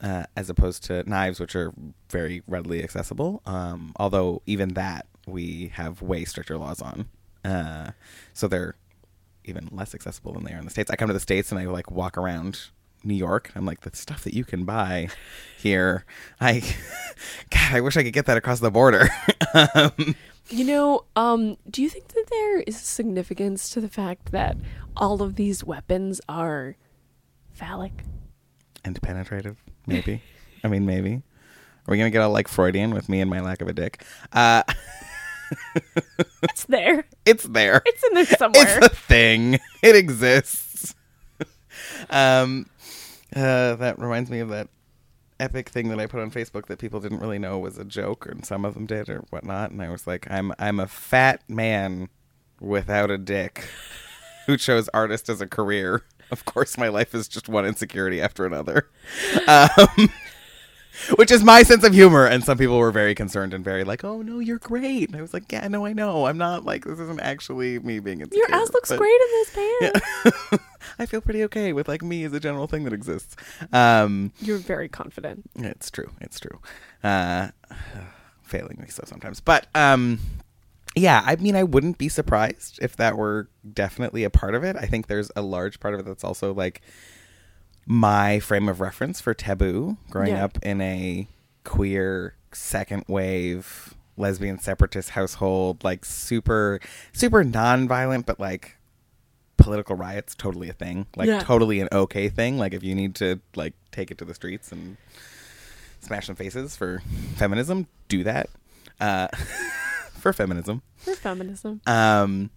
uh, 0.00 0.24
as 0.36 0.48
opposed 0.48 0.84
to 0.84 1.08
knives, 1.08 1.38
which 1.40 1.54
are 1.56 1.72
very 2.10 2.42
readily 2.46 2.82
accessible. 2.82 3.42
Um, 3.46 3.92
although 3.96 4.42
even 4.46 4.70
that 4.74 5.06
we 5.26 5.72
have 5.74 6.00
way 6.02 6.24
stricter 6.24 6.56
laws 6.56 6.80
on, 6.80 7.08
uh, 7.44 7.90
so 8.32 8.48
they're 8.48 8.74
even 9.44 9.68
less 9.72 9.94
accessible 9.94 10.32
than 10.34 10.44
they 10.44 10.52
are 10.52 10.58
in 10.58 10.64
the 10.64 10.70
states. 10.70 10.90
I 10.90 10.96
come 10.96 11.08
to 11.08 11.14
the 11.14 11.20
states 11.20 11.50
and 11.50 11.58
I 11.60 11.64
like 11.66 11.90
walk 11.90 12.16
around 12.18 12.60
New 13.02 13.14
York. 13.14 13.50
I'm 13.56 13.64
like 13.66 13.80
the 13.80 13.94
stuff 13.96 14.22
that 14.24 14.34
you 14.34 14.44
can 14.44 14.64
buy 14.64 15.08
here. 15.58 16.04
I, 16.40 16.60
God, 17.50 17.72
I 17.74 17.80
wish 17.80 17.96
I 17.96 18.02
could 18.02 18.12
get 18.12 18.26
that 18.26 18.36
across 18.36 18.60
the 18.60 18.70
border. 18.70 19.08
um, 19.74 20.14
You 20.50 20.64
know, 20.64 21.04
um, 21.14 21.56
do 21.70 21.80
you 21.80 21.88
think 21.88 22.08
that 22.08 22.26
there 22.28 22.60
is 22.60 22.76
significance 22.80 23.70
to 23.70 23.80
the 23.80 23.88
fact 23.88 24.32
that 24.32 24.56
all 24.96 25.22
of 25.22 25.36
these 25.36 25.62
weapons 25.64 26.20
are 26.28 26.76
phallic? 27.52 27.92
and 28.84 29.00
penetrative, 29.02 29.62
maybe. 29.86 30.22
I 30.64 30.68
mean, 30.68 30.86
maybe. 30.86 31.12
Are 31.14 31.90
we 31.92 31.98
gonna 31.98 32.10
get 32.10 32.22
all 32.22 32.30
like 32.30 32.48
Freudian 32.48 32.92
with 32.94 33.08
me 33.08 33.20
and 33.20 33.28
my 33.30 33.40
lack 33.40 33.60
of 33.60 33.68
a 33.68 33.72
dick? 33.72 34.04
Uh, 34.32 34.62
It's 36.42 36.64
there. 36.64 37.04
it's 37.26 37.42
there. 37.44 37.82
It's 37.84 38.04
in 38.04 38.14
there 38.14 38.24
somewhere. 38.24 38.78
It's 38.78 38.86
a 38.86 38.88
thing. 38.88 39.58
It 39.82 39.96
exists. 39.96 40.94
um, 42.10 42.66
uh, 43.34 43.74
that 43.76 43.98
reminds 43.98 44.30
me 44.30 44.40
of 44.40 44.50
that 44.50 44.68
epic 45.40 45.68
thing 45.70 45.88
that 45.88 45.98
I 45.98 46.06
put 46.06 46.20
on 46.20 46.30
Facebook 46.30 46.66
that 46.66 46.78
people 46.78 47.00
didn't 47.00 47.20
really 47.20 47.38
know 47.38 47.58
was 47.58 47.78
a 47.78 47.84
joke, 47.84 48.26
and 48.26 48.44
some 48.44 48.64
of 48.64 48.74
them 48.74 48.86
did 48.86 49.08
or 49.08 49.24
whatnot. 49.30 49.70
And 49.70 49.82
I 49.82 49.88
was 49.90 50.06
like, 50.06 50.30
I'm 50.30 50.52
I'm 50.58 50.78
a 50.78 50.86
fat 50.86 51.42
man 51.48 52.08
without 52.60 53.10
a 53.10 53.18
dick 53.18 53.66
who 54.46 54.56
chose 54.56 54.88
artist 54.94 55.28
as 55.28 55.40
a 55.40 55.46
career. 55.46 56.02
Of 56.32 56.44
course, 56.44 56.78
my 56.78 56.86
life 56.86 57.12
is 57.12 57.26
just 57.26 57.48
one 57.48 57.66
insecurity 57.66 58.20
after 58.22 58.46
another. 58.46 58.88
Um, 59.48 60.12
which 61.16 61.30
is 61.30 61.42
my 61.42 61.62
sense 61.62 61.84
of 61.84 61.92
humor. 61.94 62.26
And 62.26 62.44
some 62.44 62.58
people 62.58 62.78
were 62.78 62.90
very 62.90 63.14
concerned 63.14 63.54
and 63.54 63.64
very 63.64 63.84
like, 63.84 64.04
"Oh 64.04 64.22
no, 64.22 64.38
you're 64.38 64.58
great." 64.58 65.08
And 65.08 65.16
I 65.16 65.22
was 65.22 65.32
like, 65.34 65.50
"Yeah, 65.50 65.66
no, 65.68 65.86
I 65.86 65.92
know. 65.92 66.26
I'm 66.26 66.38
not 66.38 66.64
like 66.64 66.84
this 66.84 66.98
isn't 66.98 67.20
actually 67.20 67.78
me 67.78 68.00
being 68.00 68.20
insecure." 68.20 68.46
Your 68.48 68.54
ass 68.54 68.72
looks 68.72 68.88
but- 68.90 68.98
great 68.98 69.20
in 69.20 69.28
this 69.32 69.50
pants. 69.54 70.64
I 70.98 71.06
feel 71.06 71.20
pretty 71.20 71.44
okay 71.44 71.72
with 71.72 71.88
like 71.88 72.02
me 72.02 72.24
as 72.24 72.32
a 72.32 72.40
general 72.40 72.66
thing 72.66 72.84
that 72.84 72.92
exists. 72.92 73.36
Um, 73.72 74.32
You're 74.40 74.58
very 74.58 74.88
confident. 74.88 75.42
it's 75.56 75.90
true. 75.90 76.10
It's 76.20 76.40
true. 76.40 76.58
Uh, 77.02 77.48
failing 78.42 78.78
me 78.80 78.88
so 78.88 79.02
sometimes, 79.06 79.40
but 79.40 79.66
um, 79.74 80.18
yeah. 80.96 81.22
I 81.24 81.36
mean, 81.36 81.56
I 81.56 81.62
wouldn't 81.62 81.98
be 81.98 82.08
surprised 82.08 82.78
if 82.82 82.96
that 82.96 83.16
were 83.16 83.48
definitely 83.72 84.24
a 84.24 84.30
part 84.30 84.54
of 84.54 84.64
it. 84.64 84.76
I 84.76 84.86
think 84.86 85.06
there's 85.06 85.30
a 85.36 85.42
large 85.42 85.80
part 85.80 85.94
of 85.94 86.00
it 86.00 86.06
that's 86.06 86.24
also 86.24 86.52
like 86.52 86.82
my 87.92 88.38
frame 88.38 88.68
of 88.68 88.80
reference 88.80 89.20
for 89.20 89.34
taboo 89.34 89.96
growing 90.10 90.28
Yeah. 90.30 90.44
up 90.44 90.58
in 90.62 90.80
a 90.80 91.26
queer 91.64 92.34
second 92.52 93.04
wave 93.08 93.94
lesbian 94.16 94.60
separatist 94.60 95.10
household 95.10 95.82
like 95.82 96.04
super 96.04 96.78
super 97.12 97.42
non-violent 97.42 98.26
but 98.26 98.38
like 98.38 98.76
political 99.56 99.96
riots 99.96 100.36
totally 100.36 100.68
a 100.68 100.72
thing 100.72 101.04
like 101.16 101.26
Yeah. 101.26 101.40
totally 101.40 101.80
an 101.80 101.88
okay 101.90 102.28
thing 102.28 102.58
like 102.58 102.74
if 102.74 102.84
you 102.84 102.94
need 102.94 103.16
to 103.16 103.40
like 103.56 103.74
take 103.90 104.12
it 104.12 104.18
to 104.18 104.24
the 104.24 104.34
streets 104.34 104.70
and 104.70 104.96
smash 106.00 106.26
some 106.28 106.36
faces 106.36 106.76
for 106.76 107.02
feminism 107.34 107.88
do 108.06 108.22
that 108.22 108.48
uh 109.00 109.26
for 110.12 110.32
feminism 110.32 110.80
For 110.98 111.14
feminism. 111.16 111.80
um, 111.88 112.50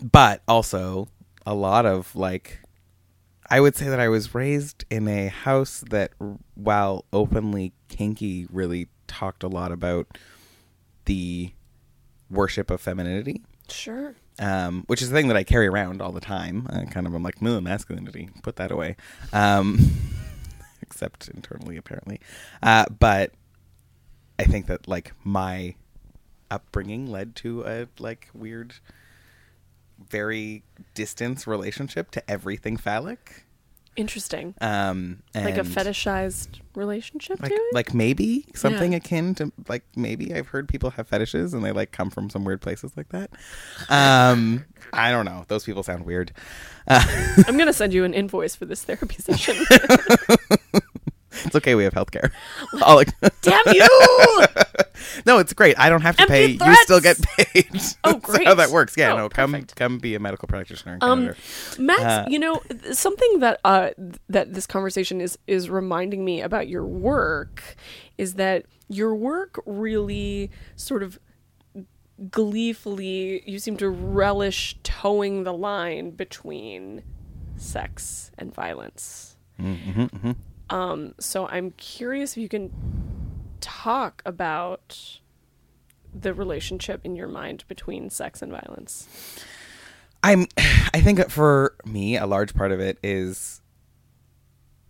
but 0.00 0.40
also 0.48 1.08
a 1.46 1.54
lot 1.54 1.84
of 1.84 2.14
like, 2.16 2.60
I 3.50 3.60
would 3.60 3.76
say 3.76 3.88
that 3.88 4.00
I 4.00 4.08
was 4.08 4.34
raised 4.34 4.84
in 4.90 5.06
a 5.08 5.28
house 5.28 5.84
that, 5.90 6.12
while 6.54 7.04
openly 7.12 7.72
kinky, 7.88 8.46
really 8.50 8.88
talked 9.06 9.42
a 9.42 9.48
lot 9.48 9.72
about 9.72 10.18
the 11.04 11.52
worship 12.30 12.70
of 12.70 12.80
femininity. 12.80 13.42
Sure. 13.68 14.14
Um, 14.38 14.84
which 14.86 15.00
is 15.00 15.10
the 15.10 15.16
thing 15.16 15.28
that 15.28 15.36
I 15.36 15.44
carry 15.44 15.66
around 15.68 16.02
all 16.02 16.12
the 16.12 16.20
time. 16.20 16.66
I 16.70 16.84
kind 16.86 17.06
of 17.06 17.14
I'm 17.14 17.22
like, 17.22 17.40
no, 17.40 17.60
masculinity, 17.60 18.28
put 18.42 18.56
that 18.56 18.70
away. 18.70 18.96
Um, 19.32 19.78
except 20.82 21.28
internally, 21.28 21.76
apparently. 21.76 22.20
Uh, 22.62 22.86
but 22.98 23.32
I 24.38 24.44
think 24.44 24.66
that 24.66 24.88
like 24.88 25.12
my 25.22 25.74
upbringing 26.50 27.06
led 27.06 27.36
to 27.36 27.64
a 27.64 27.86
like 27.98 28.28
weird, 28.34 28.74
very 30.10 30.62
distance 30.94 31.46
relationship 31.46 32.10
to 32.12 32.30
everything 32.30 32.76
phallic. 32.76 33.44
Interesting. 33.96 34.54
Um, 34.60 35.22
like 35.36 35.56
a 35.56 35.60
fetishized 35.62 36.48
relationship 36.74 37.40
like 37.40 37.50
to 37.50 37.54
it? 37.54 37.74
like 37.74 37.94
maybe 37.94 38.44
something 38.52 38.90
Yeah. 38.90 38.96
akin 38.98 39.36
to 39.36 39.52
like 39.68 39.84
maybe 39.94 40.34
I've 40.34 40.48
heard 40.48 40.68
people 40.68 40.90
have 40.90 41.06
fetishes 41.06 41.54
and 41.54 41.64
they 41.64 41.70
like 41.70 41.92
come 41.92 42.10
from 42.10 42.28
some 42.28 42.42
weird 42.44 42.60
places 42.60 42.90
like 42.96 43.10
that. 43.10 43.30
Um, 43.88 44.64
I 44.92 45.12
don't 45.12 45.24
know. 45.24 45.44
Those 45.46 45.62
people 45.62 45.84
sound 45.84 46.04
weird. 46.04 46.32
Uh, 46.88 47.04
I'm 47.46 47.54
going 47.56 47.68
to 47.68 47.72
send 47.72 47.92
you 47.94 48.02
an 48.04 48.14
invoice 48.14 48.56
for 48.56 48.64
this 48.64 48.82
therapy 48.82 49.14
session. 49.22 49.64
it's 51.44 51.54
okay. 51.56 51.74
We 51.74 51.84
have 51.84 51.94
healthcare. 51.94 52.30
I'll, 52.82 52.96
like, 53.02 53.08
Damn 53.42 53.62
you! 53.74 53.86
no, 55.26 55.38
it's 55.38 55.52
great. 55.52 55.78
I 55.78 55.88
don't 55.88 56.00
have 56.02 56.16
to 56.16 56.22
Empty 56.22 56.32
pay. 56.34 56.46
You 56.52 56.58
threats! 56.58 56.82
still 56.82 57.00
get 57.00 57.20
paid. 57.22 57.66
Oh, 58.04 58.12
That's 58.12 58.24
great. 58.26 58.46
how 58.46 58.54
that 58.54 58.70
works. 58.70 58.94
Yeah. 58.96 59.12
Oh, 59.12 59.16
no, 59.16 59.28
come 59.28 59.52
perfect. 59.52 59.76
come 59.76 59.98
be 59.98 60.14
a 60.14 60.18
medical 60.20 60.48
practitioner. 60.48 60.94
In 60.94 60.98
Um, 61.02 61.20
Canada. 61.20 61.38
Max, 61.78 62.02
Uh, 62.02 62.24
you 62.28 62.38
know 62.38 62.62
th- 62.70 62.94
something 62.94 63.40
that 63.40 63.60
uh, 63.64 63.90
th- 63.96 64.14
that 64.28 64.54
this 64.54 64.66
conversation 64.66 65.20
is 65.20 65.38
is 65.46 65.68
reminding 65.70 66.24
me 66.24 66.40
about 66.40 66.68
your 66.68 66.84
work 66.84 67.76
is 68.18 68.34
that 68.34 68.64
your 68.88 69.14
work 69.14 69.60
really 69.66 70.50
sort 70.76 71.02
of 71.02 71.18
gleefully 72.30 73.42
you 73.48 73.58
seem 73.58 73.76
to 73.76 73.88
relish 73.90 74.76
toeing 74.84 75.42
the 75.42 75.52
line 75.52 76.10
between 76.10 77.02
sex 77.56 78.30
and 78.38 78.54
violence. 78.54 79.36
Mm-hmm, 80.74 80.90
Um, 80.92 81.14
so 81.18 81.46
I'm 81.48 81.70
curious 81.72 82.32
if 82.32 82.38
you 82.38 82.48
can 82.48 82.70
talk 83.60 84.22
about 84.26 85.18
the 86.18 86.32
relationship 86.34 87.00
in 87.04 87.16
your 87.16 87.28
mind 87.28 87.64
between 87.68 88.10
sex 88.10 88.42
and 88.42 88.50
violence. 88.52 89.08
I'm 90.22 90.46
I 90.94 91.00
think 91.00 91.28
for 91.30 91.74
me 91.84 92.16
a 92.16 92.26
large 92.26 92.54
part 92.54 92.72
of 92.72 92.80
it 92.80 92.98
is 93.02 93.60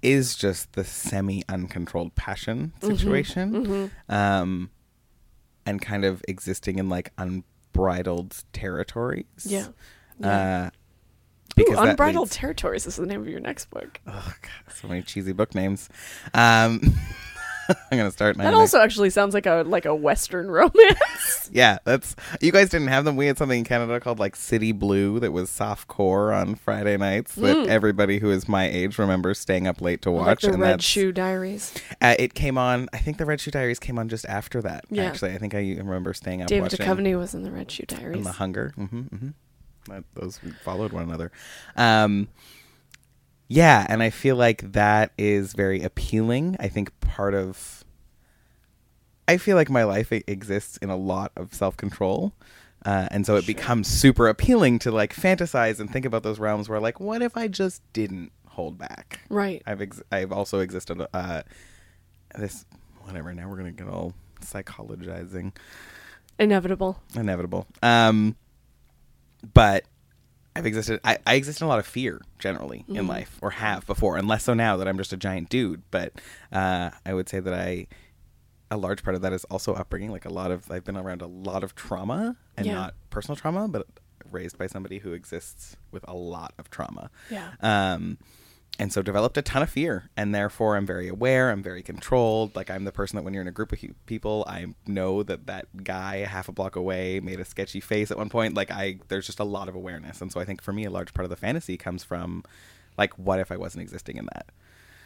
is 0.03 0.37
just 0.37 0.73
the 0.75 0.85
semi 0.85 1.43
uncontrolled 1.49 2.15
passion 2.15 2.73
Mm-hmm. 2.81 2.95
situation 2.95 3.91
um 4.09 4.71
and 5.65 5.81
kind 5.81 6.05
of 6.05 6.23
existing 6.29 6.79
in 6.79 6.91
like 6.91 7.11
unbridled 7.17 8.45
territories 8.53 9.25
Yeah. 9.47 9.69
uh 10.23 10.69
Ooh, 10.71 10.79
because 11.55 11.77
that 11.77 11.89
Unbridled 11.91 12.29
leads- 12.29 12.37
Territories 12.37 12.87
is 12.87 12.97
the 12.97 13.07
name 13.07 13.21
of 13.21 13.29
your 13.29 13.41
next 13.41 13.71
book. 13.71 14.01
oh 14.07 14.33
god 14.43 14.75
so 14.75 14.89
many 14.89 15.03
cheesy 15.03 15.33
book 15.33 15.55
names 15.55 15.89
um 16.35 16.81
i'm 17.91 17.97
gonna 17.97 18.11
start 18.11 18.37
my 18.37 18.45
That 18.45 18.51
next- 18.51 18.61
also 18.61 18.81
actually 18.81 19.09
sounds 19.09 19.33
like 19.33 19.47
a 19.47 19.65
like 19.67 19.87
a 19.87 19.95
Western 19.95 20.51
romance. 20.51 21.49
yeah 21.53 21.79
that's 21.85 22.15
you 22.43 22.53
guys 22.53 22.69
didn't 22.69 22.89
have 22.89 23.07
them 23.07 23.17
we 23.17 23.27
had 23.27 23.39
something 23.39 23.61
in 23.61 23.65
canada 23.65 24.01
called 24.01 24.19
like 24.19 24.37
city 24.37 24.73
blue 24.73 25.19
that 25.21 25.33
was 25.33 25.49
soft 25.49 25.89
core 25.89 26.31
on 26.33 26.57
friday 26.57 26.97
nights 26.99 27.35
that 27.37 27.67
everybody 27.69 28.19
who 28.19 28.31
is 28.31 28.47
my 28.49 28.69
age 28.69 28.99
remembers 28.99 29.39
staying 29.39 29.67
up 29.67 29.81
late 29.81 30.03
to 30.03 30.11
watch 30.11 30.27
like 30.27 30.39
the 30.41 30.49
and 30.53 30.61
Red 30.61 30.71
that's 30.75 30.85
Shoe 30.85 31.11
Diaries. 31.13 31.73
Uh, 32.03 32.15
it 32.19 32.35
came 32.35 32.59
on. 32.59 32.89
I 32.93 32.99
think 32.99 33.17
the 33.19 33.25
Red 33.25 33.41
Shoe 33.41 33.51
Diaries 33.51 33.79
came 33.79 33.99
on 33.99 34.09
just 34.11 34.27
after 34.27 34.61
that. 34.63 34.85
Yeah. 34.91 35.05
Actually, 35.05 35.33
I 35.33 35.39
think 35.39 35.55
I 35.55 35.59
remember 35.79 36.13
staying 36.13 36.43
up 36.43 36.49
David 36.49 36.63
watching 36.73 36.81
Duchovny 36.87 37.19
was 37.19 37.35
in 37.35 37.43
the 37.45 37.51
Red 37.51 37.71
Shoe 37.71 37.85
Diaries. 37.87 38.17
and 38.17 38.27
the 38.27 38.33
Hunger. 38.33 38.73
hmm 38.77 38.85
hmm 38.85 39.29
That, 39.29 39.35
those 40.15 40.39
followed 40.63 40.93
one 40.93 41.03
another. 41.05 41.31
Um, 41.77 42.29
yeah, 43.49 43.87
and 43.89 44.03
I 44.03 44.11
feel 44.11 44.37
like 44.37 44.73
that 44.73 45.13
is 45.19 45.53
very 45.53 45.83
appealing. 45.83 46.57
I 46.61 46.69
think 46.69 46.99
part 47.01 47.35
of. 47.35 47.85
I 49.27 49.39
feel 49.39 49.57
like 49.57 49.71
my 49.71 49.85
life 49.85 50.13
exists 50.13 50.77
in 50.79 50.91
a 50.91 50.97
lot 50.97 51.33
of 51.37 51.55
self 51.55 51.77
control. 51.77 52.33
Uh, 52.85 53.09
and 53.11 53.25
so 53.25 53.37
it 53.37 53.47
becomes 53.47 53.89
super 53.89 54.29
appealing 54.29 54.79
to 54.81 54.91
like 54.91 55.15
fantasize 55.15 55.81
and 55.81 55.91
think 55.91 56.05
about 56.05 56.23
those 56.23 56.39
realms 56.39 56.69
where 56.69 56.79
like, 56.81 57.01
what 57.01 57.23
if 57.23 57.35
I 57.35 57.49
just 57.49 57.81
didn't 57.95 58.31
hold 58.49 58.77
back? 58.77 59.21
right. 59.31 59.63
I've 59.67 59.81
ex- 59.81 60.03
I've 60.13 60.31
also 60.33 60.61
existed 60.61 61.03
uh 61.15 61.43
this 62.39 62.67
whatever 63.05 63.33
now 63.33 63.49
we're 63.49 63.57
gonna 63.57 63.73
get 63.73 63.89
all 63.89 64.13
psychologizing 64.43 65.53
Inevitable. 66.39 67.01
inevitable 67.17 67.67
um 67.83 68.37
but 69.53 69.85
I've 70.57 70.67
existed 70.67 71.01
I, 71.05 71.19
I 71.27 71.35
exist 71.35 71.61
in 71.61 71.65
a 71.67 71.69
lot 71.69 71.79
of 71.81 71.87
fear 71.87 72.21
generally 72.39 72.85
in 72.89 73.07
life 73.09 73.39
or 73.43 73.51
have 73.51 73.87
before 73.87 74.17
and 74.17 74.29
less 74.29 74.45
so 74.45 74.55
now 74.55 74.77
that 74.77 74.87
I'm 74.89 74.97
just 74.97 75.13
a 75.13 75.17
giant 75.17 75.49
dude 75.49 75.83
but 75.91 76.13
uh 76.53 76.91
I 77.05 77.13
would 77.13 77.29
say 77.29 77.41
that 77.41 77.53
I 77.53 77.87
a 78.71 78.77
large 78.77 79.03
part 79.03 79.15
of 79.17 79.23
that 79.23 79.33
is 79.33 79.45
also 79.47 79.75
upbringing 79.75 80.11
like 80.13 80.25
a 80.25 80.33
lot 80.33 80.51
of 80.51 80.71
I've 80.71 80.85
been 80.85 80.97
around 80.97 81.23
a 81.23 81.27
lot 81.27 81.65
of 81.65 81.75
trauma 81.75 82.37
and 82.57 82.67
Yeah. 82.67 82.75
not 82.75 82.95
personal 83.11 83.37
trauma 83.37 83.67
but 83.69 83.87
raised 84.31 84.57
by 84.57 84.67
somebody 84.69 84.99
who 84.99 85.13
exists 85.13 85.77
with 85.91 86.05
a 86.09 86.15
lot 86.15 86.55
of 86.59 86.71
trauma 86.71 87.11
Yeah. 87.31 87.51
um, 87.61 88.19
and 88.79 88.93
so 88.93 89.03
developed 89.03 89.37
a 89.37 89.43
ton 89.43 89.63
of 89.63 89.71
fear, 89.71 90.11
and 90.17 90.35
therefore 90.35 90.77
I'm 90.77 90.87
very 90.87 91.09
aware. 91.09 91.51
I'm 91.51 91.63
very 91.63 91.83
controlled. 91.83 92.57
Like 92.57 92.71
I'm 92.71 92.85
the 92.85 92.93
person 92.93 93.17
that 93.17 93.23
when 93.23 93.33
you're 93.33 93.43
in 93.43 93.49
a 93.49 93.53
group 93.53 93.73
of 93.73 93.79
people, 94.07 94.45
I 94.49 94.67
know 94.87 95.23
that 95.23 95.47
that 95.47 95.85
guy 95.85 96.25
half 96.25 96.49
a 96.49 96.53
block 96.53 96.75
away 96.75 97.21
made 97.21 97.39
a 97.39 97.45
sketchy 97.45 97.81
face 97.81 98.11
at 98.11 98.19
one 98.19 98.29
point. 98.29 98.55
Like 98.55 98.71
I, 98.71 98.99
there's 99.09 99.27
just 99.27 99.39
a 99.39 99.45
lot 99.45 99.69
of 99.69 99.75
awareness, 99.77 100.21
and 100.21 100.33
so 100.33 100.41
I 100.41 100.45
think 100.45 100.61
for 100.61 100.73
me, 100.73 100.85
a 100.85 100.91
large 100.91 101.15
part 101.15 101.25
of 101.25 101.31
the 101.31 101.37
fantasy 101.37 101.77
comes 101.77 102.03
from, 102.03 102.43
like, 102.99 103.17
what 103.19 103.39
if 103.39 103.53
I 103.53 103.57
wasn't 103.57 103.83
existing 103.83 104.17
in 104.17 104.27
that? 104.27 104.47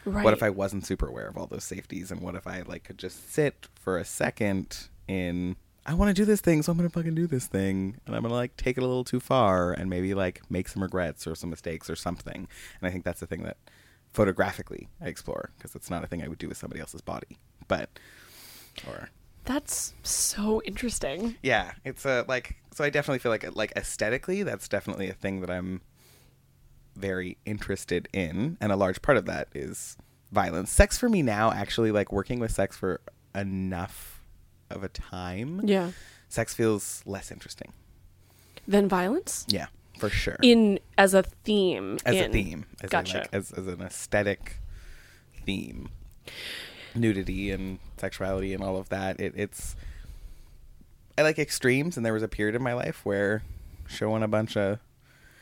Right. 0.05 0.25
What 0.25 0.33
if 0.33 0.43
I 0.43 0.49
wasn't 0.49 0.87
super 0.87 1.07
aware 1.07 1.29
of 1.29 1.37
all 1.37 1.47
those 1.47 1.64
safeties, 1.64 2.11
and 2.11 2.23
what 2.23 2.35
if 2.35 2.47
I 2.47 2.62
like 2.62 2.85
could 2.85 2.99
just 2.99 3.31
sit 3.31 3.69
for 3.75 3.99
a 3.99 4.05
second 4.05 4.89
in 5.07 5.57
I 5.89 5.95
want 5.95 6.11
to 6.11 6.14
do 6.14 6.26
this 6.26 6.43
thing, 6.43 6.61
so 6.62 6.70
I'm 6.70 6.76
gonna 6.76 6.91
fucking 6.91 7.14
do 7.14 7.26
this 7.26 7.47
thing, 7.47 7.97
and 8.07 8.14
I'm 8.14 8.20
gonna 8.20 8.34
like 8.34 8.55
take 8.59 8.76
it 8.76 8.82
a 8.82 8.86
little 8.86 9.05
too 9.05 9.20
far, 9.20 9.72
and 9.72 9.89
maybe 9.89 10.12
like 10.12 10.43
make 10.51 10.68
some 10.68 10.82
regrets 10.82 11.26
or 11.26 11.34
some 11.34 11.49
mistakes 11.49 11.89
or 11.89 11.97
something. 11.97 12.47
And 12.80 12.89
I 12.89 12.91
think 12.91 13.05
that's 13.07 13.20
the 13.20 13.26
thing 13.26 13.43
that 13.45 13.57
photographically 14.12 14.89
I 15.01 15.07
explore 15.07 15.51
because 15.57 15.74
it's 15.74 15.89
not 15.89 16.05
a 16.05 16.07
thing 16.07 16.22
I 16.22 16.28
would 16.28 16.36
do 16.39 16.47
with 16.47 16.59
somebody 16.59 16.80
else's 16.82 17.01
body, 17.01 17.39
but 17.68 17.89
or 18.86 19.09
That's 19.47 19.95
so 20.03 20.61
interesting. 20.66 21.36
yeah, 21.43 21.72
it's 21.86 22.05
a 22.05 22.26
like 22.28 22.57
so 22.70 22.84
I 22.84 22.91
definitely 22.91 23.20
feel 23.20 23.32
like 23.32 23.57
like 23.57 23.72
aesthetically 23.74 24.43
that's 24.43 24.68
definitely 24.68 25.09
a 25.09 25.14
thing 25.14 25.41
that 25.41 25.51
I'm 25.51 25.80
very 26.97 27.39
interested 27.47 28.09
in 28.12 28.59
and 28.61 28.72
a 28.72 28.76
large 28.76 29.01
part 29.01 29.16
of 29.16 29.24
that 29.24 29.49
is 29.55 29.97
violence. 30.32 30.70
Sex 30.70 30.99
for 30.99 31.09
me 31.09 31.22
now 31.22 31.51
actually 31.51 31.93
like 31.93 32.12
working 32.12 32.41
with 32.41 32.51
sex 32.51 32.76
for 32.76 33.01
enough 33.34 34.18
of 34.71 34.83
a 34.85 34.89
time. 34.89 35.61
Yeah. 35.64 35.91
Sex 36.29 36.55
feels 36.55 37.03
less 37.07 37.31
interesting. 37.31 37.73
than 38.66 38.87
violence 38.89 39.47
Yeah, 39.49 39.66
for 39.99 40.11
sure. 40.11 40.37
in 40.43 40.79
as 40.99 41.14
a 41.14 41.23
theme. 41.23 41.99
as 42.05 42.16
in. 42.16 42.31
a 42.31 42.33
theme, 42.33 42.66
as 42.83 42.91
Gotcha. 42.91 43.19
like, 43.19 43.29
as 43.33 43.51
as 43.53 43.66
an 43.66 43.81
aesthetic 43.81 44.57
theme. 45.47 45.89
Nudity 46.95 47.51
and 47.51 47.79
sexuality 47.97 48.53
and 48.55 48.62
all 48.62 48.77
of 48.77 48.89
that. 48.91 49.19
It, 49.21 49.33
it's 49.37 49.75
I 51.16 51.23
like 51.23 51.39
extremes 51.39 51.97
and 51.97 52.05
there 52.05 52.12
was 52.12 52.23
a 52.23 52.29
period 52.29 52.55
in 52.55 52.62
my 52.62 52.75
life 52.75 53.01
where 53.05 53.43
showing 53.87 54.23
a 54.23 54.29
bunch 54.29 54.57
of 54.57 54.79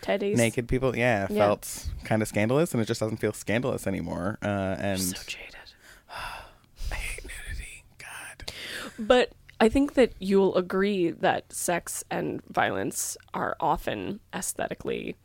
Teddy's 0.03 0.37
naked 0.39 0.69
people 0.69 0.97
yeah, 0.97 1.27
Yeah. 1.31 1.47
felt 1.47 1.89
kind 2.05 2.23
of 2.23 2.29
scandalous 2.29 2.73
and 2.73 2.81
it 2.81 2.87
just 2.87 3.01
doesn't 3.01 3.17
feel 3.17 3.33
scandalous 3.33 3.87
anymore 3.89 4.39
uh 4.43 4.47
and 4.79 5.01
so 5.01 5.17
jaded. 5.27 5.55
I 6.11 6.95
hate 6.95 7.25
nudity 7.25 7.85
god 7.99 8.53
But 8.99 9.33
I 9.61 9.69
think 9.69 9.95
that 9.95 10.13
you'll 10.19 10.55
agree 10.57 11.11
that 11.11 11.53
sex 11.53 12.05
and 12.11 12.43
violence 12.47 13.17
are 13.33 13.57
often 13.61 14.21
aesthetically 14.35 15.17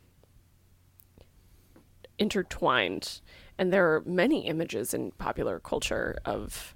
intertwined. 2.18 3.20
And 3.58 3.72
there 3.72 3.94
are 3.94 4.02
many 4.06 4.46
images 4.46 4.94
in 4.94 5.12
popular 5.12 5.58
culture 5.60 6.16
of 6.24 6.74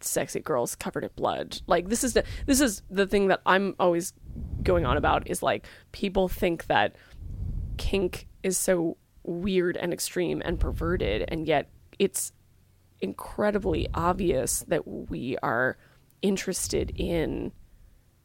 sexy 0.00 0.40
girls 0.40 0.74
covered 0.74 1.04
in 1.04 1.10
blood. 1.16 1.60
Like 1.66 1.88
this 1.88 2.04
is 2.04 2.14
the 2.14 2.24
this 2.46 2.60
is 2.60 2.82
the 2.90 3.06
thing 3.06 3.28
that 3.28 3.40
I'm 3.46 3.74
always 3.78 4.12
going 4.62 4.84
on 4.84 4.96
about 4.96 5.28
is 5.28 5.42
like 5.42 5.66
people 5.92 6.28
think 6.28 6.66
that 6.66 6.96
kink 7.76 8.26
is 8.42 8.56
so 8.58 8.96
weird 9.22 9.76
and 9.76 9.92
extreme 9.92 10.42
and 10.44 10.58
perverted 10.58 11.24
and 11.28 11.46
yet 11.46 11.68
it's 11.98 12.32
incredibly 13.00 13.88
obvious 13.94 14.64
that 14.68 14.86
we 14.86 15.36
are 15.42 15.76
interested 16.22 16.92
in 16.96 17.52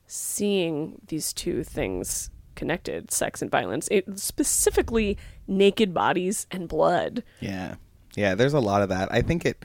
seeing 0.07 1.01
these 1.07 1.33
two 1.33 1.63
things 1.63 2.29
connected 2.55 3.11
sex 3.11 3.41
and 3.41 3.51
violence. 3.51 3.87
It, 3.91 4.19
specifically 4.19 5.17
naked 5.47 5.93
bodies 5.93 6.47
and 6.51 6.67
blood. 6.67 7.23
Yeah. 7.39 7.75
Yeah 8.15 8.35
there's 8.35 8.53
a 8.53 8.59
lot 8.59 8.81
of 8.81 8.89
that. 8.89 9.11
I 9.11 9.21
think 9.21 9.45
it 9.45 9.63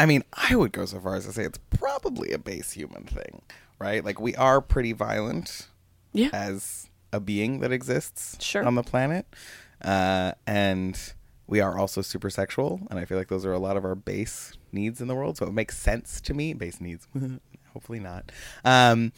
i 0.00 0.06
mean 0.06 0.22
i 0.32 0.54
would 0.54 0.70
go 0.70 0.84
so 0.84 1.00
far 1.00 1.16
as 1.16 1.26
to 1.26 1.32
say 1.32 1.42
it's 1.42 1.58
probably 1.70 2.30
a 2.30 2.38
base 2.38 2.70
human 2.70 3.02
thing 3.02 3.42
right? 3.78 4.04
Like 4.04 4.20
we 4.20 4.34
are 4.36 4.60
pretty 4.60 4.92
violent 4.92 5.68
yeah. 6.12 6.30
as 6.32 6.88
a 7.12 7.20
being 7.20 7.60
that 7.60 7.72
exists 7.72 8.36
Sure. 8.44 8.64
on 8.64 8.74
the 8.74 8.82
planet. 8.82 9.26
Uh, 9.82 10.32
and 10.46 11.14
we 11.48 11.60
are 11.60 11.76
also 11.78 12.02
super 12.02 12.30
sexual, 12.30 12.80
and 12.90 12.98
I 13.00 13.04
feel 13.06 13.18
like 13.18 13.28
those 13.28 13.44
are 13.46 13.52
a 13.52 13.58
lot 13.58 13.76
of 13.76 13.84
our 13.84 13.94
base 13.94 14.52
needs 14.70 15.00
in 15.00 15.08
the 15.08 15.14
world. 15.14 15.38
So 15.38 15.46
it 15.46 15.52
makes 15.52 15.76
sense 15.76 16.20
to 16.20 16.34
me. 16.34 16.52
Base 16.52 16.80
needs, 16.80 17.08
hopefully 17.72 17.98
not. 18.00 18.30
Um, 18.64 19.12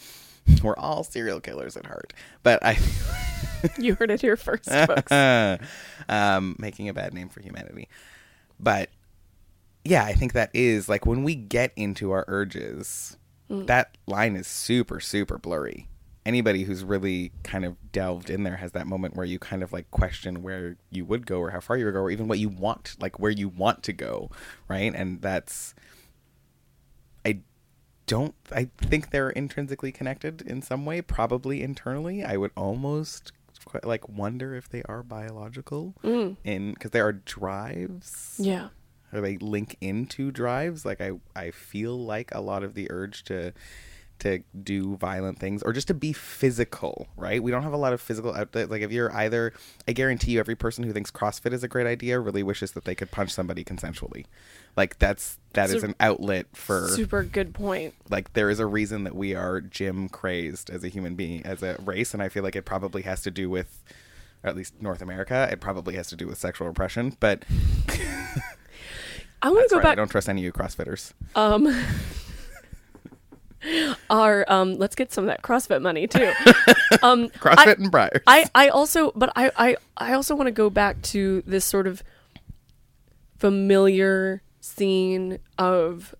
we're 0.62 0.76
all 0.76 1.04
serial 1.04 1.40
killers 1.40 1.76
at 1.76 1.86
heart, 1.86 2.14
but 2.42 2.64
I. 2.64 2.78
You 3.78 3.94
heard 3.94 4.10
it 4.10 4.22
here 4.22 4.38
first, 4.38 4.70
folks. 4.70 5.12
um, 5.12 6.56
making 6.58 6.88
a 6.88 6.94
bad 6.94 7.12
name 7.12 7.28
for 7.28 7.42
humanity. 7.42 7.88
But 8.58 8.88
yeah, 9.84 10.02
I 10.02 10.14
think 10.14 10.32
that 10.32 10.48
is 10.54 10.88
like 10.88 11.04
when 11.04 11.24
we 11.24 11.34
get 11.34 11.72
into 11.76 12.10
our 12.12 12.24
urges, 12.26 13.18
that 13.50 13.98
line 14.06 14.34
is 14.34 14.46
super, 14.46 14.98
super 14.98 15.36
blurry. 15.36 15.88
Anybody 16.26 16.64
who's 16.64 16.84
really 16.84 17.32
kind 17.42 17.64
of 17.64 17.76
delved 17.92 18.28
in 18.28 18.42
there 18.42 18.56
has 18.56 18.72
that 18.72 18.86
moment 18.86 19.16
where 19.16 19.24
you 19.24 19.38
kind 19.38 19.62
of 19.62 19.72
like 19.72 19.90
question 19.90 20.42
where 20.42 20.76
you 20.90 21.04
would 21.04 21.26
go 21.26 21.38
or 21.38 21.50
how 21.50 21.60
far 21.60 21.76
you 21.76 21.86
would 21.86 21.94
go 21.94 22.00
or 22.00 22.10
even 22.10 22.28
what 22.28 22.38
you 22.38 22.48
want, 22.48 22.96
like 23.00 23.18
where 23.18 23.30
you 23.30 23.48
want 23.48 23.82
to 23.84 23.92
go, 23.92 24.30
right? 24.68 24.92
And 24.94 25.22
that's 25.22 25.74
I 27.24 27.40
don't 28.06 28.34
I 28.52 28.68
think 28.78 29.10
they're 29.10 29.30
intrinsically 29.30 29.92
connected 29.92 30.42
in 30.42 30.60
some 30.60 30.84
way, 30.84 31.00
probably 31.00 31.62
internally. 31.62 32.22
I 32.22 32.36
would 32.36 32.52
almost 32.56 33.32
quite 33.64 33.84
like 33.84 34.08
wonder 34.08 34.54
if 34.54 34.68
they 34.68 34.82
are 34.84 35.02
biological 35.02 35.94
mm. 36.02 36.36
in 36.44 36.72
because 36.74 36.90
there 36.90 37.06
are 37.06 37.12
drives 37.12 38.36
Yeah. 38.38 38.68
or 39.12 39.20
they 39.20 39.36
link 39.36 39.76
into 39.80 40.30
drives 40.30 40.84
like 40.84 41.00
i 41.00 41.12
i 41.36 41.50
feel 41.50 41.98
like 41.98 42.32
a 42.34 42.40
lot 42.40 42.62
of 42.62 42.74
the 42.74 42.90
urge 42.90 43.22
to 43.24 43.52
to 44.20 44.40
do 44.62 44.96
violent 44.96 45.38
things 45.38 45.62
or 45.62 45.72
just 45.72 45.88
to 45.88 45.94
be 45.94 46.12
physical 46.12 47.08
right? 47.16 47.42
We 47.42 47.50
don't 47.50 47.62
have 47.62 47.72
a 47.72 47.76
lot 47.78 47.92
of 47.92 48.00
physical 48.00 48.34
outlet 48.34 48.70
like 48.70 48.82
if 48.82 48.92
you're 48.92 49.12
either 49.14 49.52
i 49.88 49.92
guarantee 49.92 50.32
you 50.32 50.40
every 50.40 50.54
person 50.54 50.84
who 50.84 50.92
thinks 50.92 51.10
crossfit 51.10 51.52
is 51.52 51.62
a 51.64 51.68
great 51.68 51.86
idea 51.86 52.18
really 52.20 52.42
wishes 52.42 52.72
that 52.72 52.84
they 52.84 52.94
could 52.94 53.10
punch 53.10 53.30
somebody 53.32 53.64
consensually. 53.64 54.26
Like 54.76 54.98
that's 54.98 55.38
that 55.54 55.70
is 55.70 55.82
an 55.82 55.94
outlet 55.98 56.46
for 56.52 56.86
Super 56.88 57.22
good 57.24 57.52
point. 57.54 57.94
like 58.08 58.32
there 58.34 58.50
is 58.50 58.60
a 58.60 58.66
reason 58.66 59.04
that 59.04 59.16
we 59.16 59.34
are 59.34 59.60
gym 59.60 60.08
crazed 60.08 60.70
as 60.70 60.84
a 60.84 60.88
human 60.88 61.16
being 61.16 61.44
as 61.44 61.62
a 61.62 61.76
race 61.84 62.14
and 62.14 62.22
i 62.22 62.28
feel 62.28 62.42
like 62.44 62.54
it 62.54 62.64
probably 62.64 63.02
has 63.02 63.20
to 63.22 63.30
do 63.32 63.50
with 63.50 63.82
or 64.44 64.50
at 64.50 64.56
least 64.56 64.80
north 64.80 65.02
america 65.02 65.48
it 65.50 65.60
probably 65.60 65.96
has 65.96 66.06
to 66.08 66.16
do 66.16 66.26
with 66.28 66.38
sexual 66.38 66.68
repression 66.68 67.16
but 67.20 67.44
I 69.42 69.50
want 69.50 69.68
to 69.70 69.74
go 69.74 69.78
right, 69.80 69.86
i 69.88 69.94
don't 69.94 70.10
trust 70.10 70.28
any 70.28 70.42
of 70.42 70.44
you 70.44 70.52
crossfitters. 70.52 71.12
Um, 71.34 71.64
our 74.08 74.44
um, 74.50 74.74
let's 74.74 74.94
get 74.94 75.12
some 75.12 75.24
of 75.24 75.28
that 75.28 75.42
CrossFit 75.42 75.82
money 75.82 76.06
too. 76.06 76.32
um, 77.02 77.28
crossfit 77.30 77.58
I- 77.58 77.72
and 77.72 77.92
Breyers 77.92 78.20
I, 78.26 78.48
I 78.54 78.68
also, 78.68 79.12
but 79.14 79.32
I, 79.36 79.50
I, 79.56 79.76
I 79.96 80.12
also 80.14 80.34
want 80.34 80.46
to 80.48 80.52
go 80.52 80.70
back 80.70 81.00
to 81.02 81.42
this 81.46 81.64
sort 81.64 81.86
of 81.86 82.02
familiar 83.38 84.42
scene 84.60 85.38
of 85.58 86.14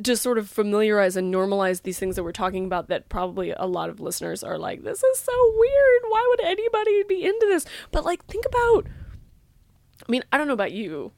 just 0.00 0.22
sort 0.22 0.38
of 0.38 0.48
familiarize 0.48 1.16
and 1.16 1.32
normalize 1.34 1.82
these 1.82 1.98
things 1.98 2.14
that 2.16 2.22
we're 2.22 2.32
talking 2.32 2.64
about 2.66 2.88
that 2.88 3.08
probably 3.08 3.50
a 3.56 3.66
lot 3.66 3.88
of 3.88 3.98
listeners 4.00 4.44
are 4.44 4.58
like, 4.58 4.84
this 4.84 5.02
is 5.02 5.18
so 5.18 5.32
weird. 5.58 6.02
Why 6.08 6.24
would 6.28 6.46
anybody 6.46 7.02
be 7.08 7.24
into 7.24 7.46
this? 7.48 7.66
But 7.90 8.04
like, 8.04 8.24
think 8.26 8.44
about, 8.46 8.86
I 10.06 10.10
mean, 10.10 10.22
I 10.32 10.38
don't 10.38 10.46
know 10.46 10.52
about 10.52 10.72
you. 10.72 11.12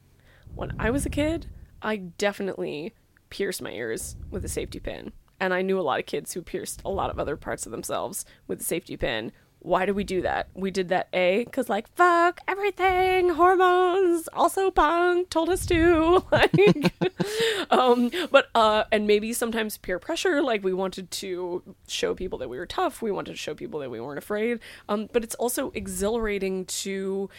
When 0.55 0.73
I 0.79 0.89
was 0.89 1.05
a 1.05 1.09
kid, 1.11 1.45
I 1.81 1.97
definitely 1.97 2.93
pierced 3.29 3.61
my 3.61 3.71
ears 3.71 4.15
with 4.31 4.43
a 4.43 4.49
safety 4.49 4.79
pin. 4.79 5.11
And 5.39 5.53
I 5.53 5.61
knew 5.61 5.79
a 5.79 5.81
lot 5.81 5.99
of 5.99 6.05
kids 6.05 6.33
who 6.33 6.41
pierced 6.41 6.81
a 6.83 6.89
lot 6.89 7.09
of 7.09 7.19
other 7.19 7.37
parts 7.37 7.65
of 7.65 7.71
themselves 7.71 8.25
with 8.47 8.61
a 8.61 8.63
safety 8.63 8.97
pin. 8.97 9.31
Why 9.61 9.85
do 9.85 9.93
we 9.93 10.05
do 10.05 10.21
that? 10.21 10.47
We 10.53 10.71
did 10.71 10.87
that 10.87 11.09
A, 11.11 11.43
because 11.43 11.67
like, 11.67 11.93
fuck 11.95 12.39
everything, 12.47 13.29
hormones, 13.29 14.29
also 14.31 14.71
punk 14.71 15.29
told 15.29 15.49
us 15.49 15.65
to. 15.65 16.23
Like, 16.31 16.93
um, 17.69 18.09
but, 18.31 18.47
uh, 18.55 18.85
and 18.91 19.05
maybe 19.05 19.33
sometimes 19.33 19.77
peer 19.77 19.99
pressure, 19.99 20.41
like 20.41 20.63
we 20.63 20.73
wanted 20.73 21.11
to 21.11 21.75
show 21.87 22.15
people 22.15 22.39
that 22.39 22.49
we 22.49 22.57
were 22.57 22.65
tough, 22.65 23.01
we 23.01 23.11
wanted 23.11 23.31
to 23.31 23.37
show 23.37 23.53
people 23.53 23.81
that 23.81 23.91
we 23.91 23.99
weren't 23.99 24.17
afraid. 24.17 24.59
Um, 24.87 25.09
but 25.11 25.23
it's 25.23 25.35
also 25.35 25.71
exhilarating 25.71 26.65
to, 26.65 27.29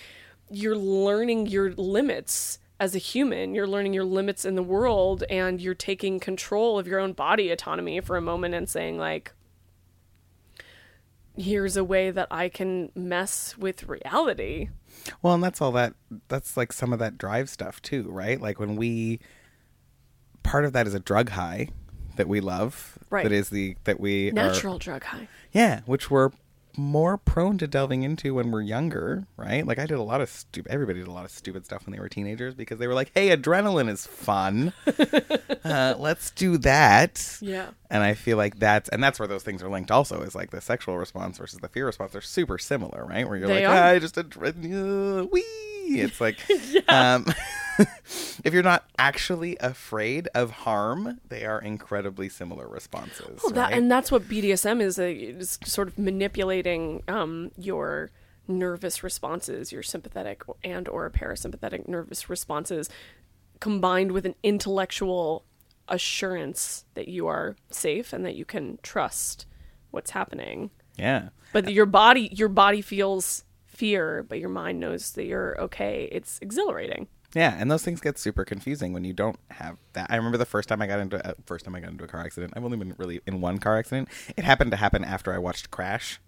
you're 0.50 0.76
learning 0.76 1.46
your 1.46 1.72
limits 1.72 2.58
as 2.80 2.94
a 2.94 2.98
human. 2.98 3.54
You're 3.54 3.68
learning 3.68 3.92
your 3.92 4.04
limits 4.04 4.44
in 4.44 4.56
the 4.56 4.62
world 4.62 5.22
and 5.28 5.60
you're 5.60 5.74
taking 5.74 6.18
control 6.18 6.78
of 6.78 6.88
your 6.88 6.98
own 6.98 7.12
body 7.12 7.50
autonomy 7.50 8.00
for 8.00 8.16
a 8.16 8.22
moment 8.22 8.54
and 8.54 8.68
saying, 8.68 8.98
like, 8.98 9.34
here's 11.36 11.76
a 11.76 11.84
way 11.84 12.10
that 12.10 12.26
I 12.30 12.48
can 12.48 12.90
mess 12.94 13.56
with 13.56 13.84
reality. 13.84 14.70
Well, 15.22 15.34
and 15.34 15.44
that's 15.44 15.60
all 15.60 15.72
that 15.72 15.94
that's 16.28 16.56
like 16.56 16.72
some 16.72 16.92
of 16.92 16.98
that 16.98 17.18
drive 17.18 17.48
stuff 17.48 17.80
too, 17.82 18.08
right? 18.10 18.40
Like 18.40 18.58
when 18.58 18.76
we 18.76 19.20
part 20.42 20.64
of 20.64 20.72
that 20.72 20.86
is 20.86 20.94
a 20.94 21.00
drug 21.00 21.30
high 21.30 21.68
that 22.16 22.28
we 22.28 22.40
love. 22.40 22.98
Right. 23.10 23.22
That 23.22 23.32
is 23.32 23.50
the 23.50 23.76
that 23.84 24.00
we 24.00 24.30
Natural 24.30 24.76
are 24.76 24.78
drug 24.78 25.04
high. 25.04 25.28
Yeah, 25.52 25.80
which 25.86 26.10
we're 26.10 26.30
more 26.76 27.16
prone 27.18 27.58
to 27.58 27.66
delving 27.66 28.02
into 28.02 28.34
when 28.34 28.50
we're 28.50 28.62
younger, 28.62 29.26
right? 29.36 29.66
Like 29.66 29.78
I 29.78 29.86
did 29.86 29.98
a 29.98 30.02
lot 30.02 30.20
of 30.20 30.28
stupid 30.28 30.70
everybody 30.70 30.98
did 31.00 31.08
a 31.08 31.12
lot 31.12 31.24
of 31.24 31.30
stupid 31.30 31.64
stuff 31.64 31.86
when 31.86 31.92
they 31.94 32.00
were 32.00 32.08
teenagers 32.08 32.54
because 32.54 32.78
they 32.78 32.86
were 32.86 32.94
like, 32.94 33.10
"Hey, 33.14 33.34
adrenaline 33.36 33.88
is 33.88 34.06
fun. 34.06 34.72
uh, 35.64 35.94
let's 35.98 36.30
do 36.30 36.56
that." 36.58 37.38
Yeah. 37.40 37.70
And 37.90 38.02
I 38.02 38.14
feel 38.14 38.36
like 38.36 38.58
that's 38.58 38.88
and 38.90 39.02
that's 39.02 39.18
where 39.18 39.28
those 39.28 39.42
things 39.42 39.62
are 39.62 39.68
linked. 39.68 39.90
Also, 39.90 40.20
is 40.22 40.34
like 40.34 40.50
the 40.50 40.60
sexual 40.60 40.96
response 40.98 41.38
versus 41.38 41.58
the 41.60 41.68
fear 41.68 41.86
response. 41.86 42.12
They're 42.12 42.20
super 42.20 42.58
similar, 42.58 43.04
right? 43.04 43.26
Where 43.28 43.36
you're 43.36 43.48
They 43.48 43.66
like, 43.66 43.74
are. 43.76 43.82
ah, 43.84 43.86
I 43.88 43.98
just 43.98 44.14
adrenaline, 44.16 45.22
uh, 45.22 45.26
wee. 45.32 45.44
It's 45.98 46.20
like, 46.20 46.38
um, 46.88 47.26
if 48.44 48.52
you're 48.52 48.62
not 48.62 48.84
actually 48.98 49.56
afraid 49.58 50.28
of 50.34 50.50
harm, 50.50 51.20
they 51.28 51.44
are 51.44 51.60
incredibly 51.60 52.28
similar 52.28 52.68
responses. 52.68 53.40
Well, 53.42 53.52
that, 53.52 53.70
right? 53.70 53.74
and 53.74 53.90
that's 53.90 54.12
what 54.12 54.22
BDSM 54.24 54.80
is, 54.80 54.98
uh, 54.98 55.04
is 55.04 55.58
sort 55.64 55.88
of 55.88 55.98
manipulating 55.98 57.02
um, 57.08 57.50
your 57.56 58.10
nervous 58.48 59.02
responses, 59.02 59.72
your 59.72 59.82
sympathetic 59.82 60.42
and 60.62 60.88
or 60.88 61.08
parasympathetic 61.10 61.88
nervous 61.88 62.28
responses, 62.28 62.88
combined 63.60 64.12
with 64.12 64.26
an 64.26 64.34
intellectual 64.42 65.44
assurance 65.88 66.84
that 66.94 67.08
you 67.08 67.26
are 67.26 67.56
safe 67.70 68.12
and 68.12 68.24
that 68.24 68.34
you 68.34 68.44
can 68.44 68.78
trust 68.82 69.46
what's 69.90 70.10
happening. 70.10 70.70
yeah. 70.96 71.30
But 71.52 71.72
your 71.72 71.86
body, 71.86 72.28
your 72.32 72.48
body 72.48 72.80
feels 72.80 73.42
fear, 73.80 74.22
but 74.28 74.38
your 74.38 74.50
mind 74.50 74.78
knows 74.78 75.12
that 75.12 75.24
you're 75.24 75.58
okay. 75.58 76.06
It's 76.12 76.38
exhilarating. 76.42 77.08
Yeah, 77.34 77.56
and 77.58 77.70
those 77.70 77.82
things 77.82 78.00
get 78.00 78.18
super 78.18 78.44
confusing 78.44 78.92
when 78.92 79.04
you 79.04 79.14
don't 79.14 79.38
have 79.52 79.78
that. 79.94 80.08
I 80.10 80.16
remember 80.16 80.36
the 80.36 80.44
first 80.44 80.68
time 80.68 80.82
I 80.82 80.86
got 80.86 81.00
into 81.00 81.26
uh, 81.26 81.32
first 81.46 81.64
time 81.64 81.74
I 81.74 81.80
got 81.80 81.90
into 81.90 82.04
a 82.04 82.08
car 82.08 82.20
accident. 82.20 82.52
I've 82.54 82.64
only 82.64 82.76
been 82.76 82.94
really 82.98 83.22
in 83.26 83.40
one 83.40 83.56
car 83.58 83.78
accident. 83.78 84.08
It 84.36 84.44
happened 84.44 84.70
to 84.72 84.76
happen 84.76 85.02
after 85.02 85.32
I 85.32 85.38
watched 85.38 85.70
Crash. 85.70 86.20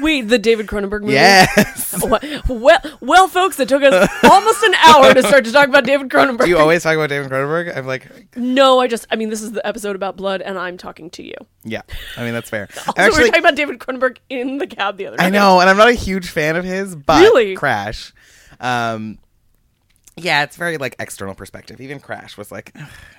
Wait, 0.00 0.28
the 0.28 0.38
David 0.38 0.66
Cronenberg 0.68 1.00
movie. 1.02 1.14
Yes. 1.14 1.86
Well, 2.48 2.78
well, 3.00 3.26
folks, 3.28 3.58
it 3.58 3.68
took 3.68 3.82
us 3.82 4.08
almost 4.22 4.62
an 4.62 4.74
hour 4.74 5.12
to 5.12 5.22
start 5.22 5.44
to 5.46 5.52
talk 5.52 5.68
about 5.68 5.84
David 5.84 6.08
Cronenberg. 6.10 6.44
Do 6.44 6.48
you 6.48 6.58
always 6.58 6.82
talk 6.82 6.94
about 6.94 7.08
David 7.08 7.30
Cronenberg? 7.30 7.76
I'm 7.76 7.86
like, 7.86 8.36
No, 8.36 8.78
I 8.78 8.86
just, 8.86 9.06
I 9.10 9.16
mean, 9.16 9.30
this 9.30 9.42
is 9.42 9.52
the 9.52 9.66
episode 9.66 9.96
about 9.96 10.16
blood, 10.16 10.40
and 10.40 10.56
I'm 10.58 10.76
talking 10.76 11.10
to 11.10 11.22
you. 11.24 11.34
yeah. 11.64 11.82
I 12.16 12.24
mean, 12.24 12.34
that's 12.34 12.48
fair. 12.50 12.68
Also, 12.86 12.92
I'm 12.96 13.10
we 13.12 13.18
were 13.18 13.26
talking 13.26 13.40
about 13.40 13.56
David 13.56 13.78
Cronenberg 13.80 14.18
in 14.28 14.58
the 14.58 14.66
cab 14.66 14.96
the 14.96 15.06
other 15.08 15.16
night. 15.16 15.26
I 15.26 15.30
know, 15.30 15.60
and 15.60 15.68
I'm 15.68 15.76
not 15.76 15.88
a 15.88 15.94
huge 15.94 16.28
fan 16.30 16.54
of 16.56 16.64
his, 16.64 16.94
but 16.94 17.20
Really? 17.20 17.56
Crash. 17.56 18.12
Um, 18.60 19.18
yeah, 20.16 20.44
it's 20.44 20.56
very 20.56 20.78
like 20.78 20.94
external 21.00 21.34
perspective. 21.34 21.80
Even 21.80 21.98
Crash 22.00 22.36
was 22.36 22.52
like, 22.52 22.72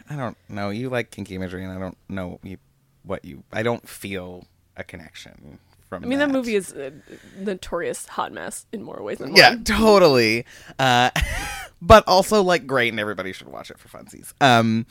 I 0.10 0.16
don't 0.16 0.38
know. 0.48 0.70
You 0.70 0.90
like 0.90 1.12
kinky 1.12 1.36
imagery, 1.36 1.64
and 1.64 1.74
I 1.74 1.80
don't 1.80 1.98
know 2.08 2.40
you, 2.44 2.58
what 3.04 3.26
you. 3.26 3.44
I 3.52 3.64
don't 3.64 3.88
feel 3.88 4.46
a 4.80 4.84
connection 4.84 5.60
from. 5.88 6.04
I 6.04 6.08
mean, 6.08 6.20
that 6.20 6.32
movie 6.32 6.56
is 6.56 6.72
a 6.72 6.92
notorious 7.38 8.08
hot 8.08 8.32
mess 8.32 8.66
in 8.72 8.84
more 8.84 9.02
ways 9.04 9.18
than 9.20 9.30
one. 9.32 9.38
Yeah, 9.38 9.56
totally. 9.64 10.46
Uh, 10.78 11.10
but 11.82 12.04
also 12.08 12.42
like 12.42 12.66
great, 12.68 12.92
and 12.94 13.00
everybody 13.00 13.34
should 13.34 13.48
watch 13.50 13.70
it 13.72 13.78
for 13.80 13.88
funsies. 13.90 14.34
Um, 14.42 14.86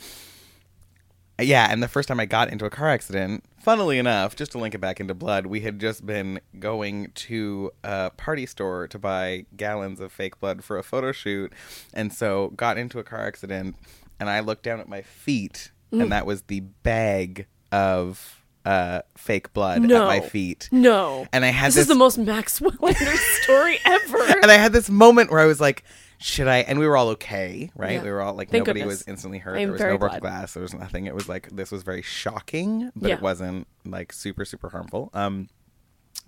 yeah, 1.40 1.68
and 1.70 1.80
the 1.82 1.88
first 1.88 2.08
time 2.08 2.18
I 2.18 2.26
got 2.26 2.50
into 2.50 2.64
a 2.64 2.70
car 2.70 2.88
accident, 2.88 3.44
funnily 3.62 3.98
enough, 3.98 4.34
just 4.34 4.50
to 4.52 4.58
link 4.58 4.74
it 4.74 4.78
back 4.80 4.98
into 4.98 5.14
blood, 5.14 5.46
we 5.46 5.60
had 5.60 5.78
just 5.78 6.04
been 6.04 6.40
going 6.58 7.12
to 7.14 7.70
a 7.84 8.10
party 8.10 8.44
store 8.44 8.88
to 8.88 8.98
buy 8.98 9.46
gallons 9.56 10.00
of 10.00 10.10
fake 10.10 10.40
blood 10.40 10.64
for 10.64 10.78
a 10.78 10.82
photo 10.82 11.12
shoot, 11.12 11.52
and 11.94 12.12
so 12.12 12.48
got 12.56 12.76
into 12.76 12.98
a 12.98 13.04
car 13.04 13.24
accident, 13.24 13.76
and 14.18 14.28
I 14.28 14.40
looked 14.40 14.64
down 14.64 14.80
at 14.80 14.88
my 14.88 15.02
feet, 15.02 15.70
Mm. 15.92 16.02
and 16.02 16.12
that 16.12 16.26
was 16.26 16.42
the 16.42 16.60
bag 16.60 17.46
of 17.72 18.37
uh, 18.68 19.00
fake 19.16 19.52
blood 19.54 19.80
No. 19.82 20.02
at 20.02 20.06
my 20.06 20.20
feet. 20.20 20.68
No. 20.70 21.26
And 21.32 21.44
I 21.44 21.48
had 21.48 21.68
this, 21.68 21.76
this 21.76 21.82
is 21.82 21.88
the 21.88 21.94
most 21.94 22.18
Max 22.18 22.60
Wellander 22.60 23.16
story 23.42 23.78
ever. 23.84 24.18
and 24.42 24.50
I 24.50 24.54
had 24.58 24.72
this 24.72 24.90
moment 24.90 25.30
where 25.30 25.40
I 25.40 25.46
was 25.46 25.60
like, 25.60 25.84
should 26.18 26.48
I? 26.48 26.58
And 26.58 26.78
we 26.78 26.86
were 26.86 26.96
all 26.96 27.08
okay, 27.10 27.70
right? 27.76 27.92
Yeah. 27.92 28.02
we 28.02 28.10
were 28.10 28.20
all 28.20 28.34
like, 28.34 28.50
Thank 28.50 28.62
nobody 28.66 28.80
goodness. 28.80 28.98
was 29.00 29.08
instantly 29.08 29.38
hurt. 29.38 29.54
There 29.54 29.70
was 29.72 29.80
no 29.80 29.96
broken 29.98 30.20
glass. 30.20 30.52
There 30.54 30.62
was 30.62 30.74
nothing. 30.74 31.06
It 31.06 31.14
was 31.14 31.28
like 31.28 31.48
this 31.50 31.70
was 31.70 31.82
very 31.82 32.02
shocking, 32.02 32.90
but 32.96 33.08
Yeah. 33.08 33.14
it 33.16 33.22
wasn't 33.22 33.66
like 33.86 34.12
super 34.12 34.44
super 34.44 34.68
harmful. 34.68 35.10
Um, 35.14 35.48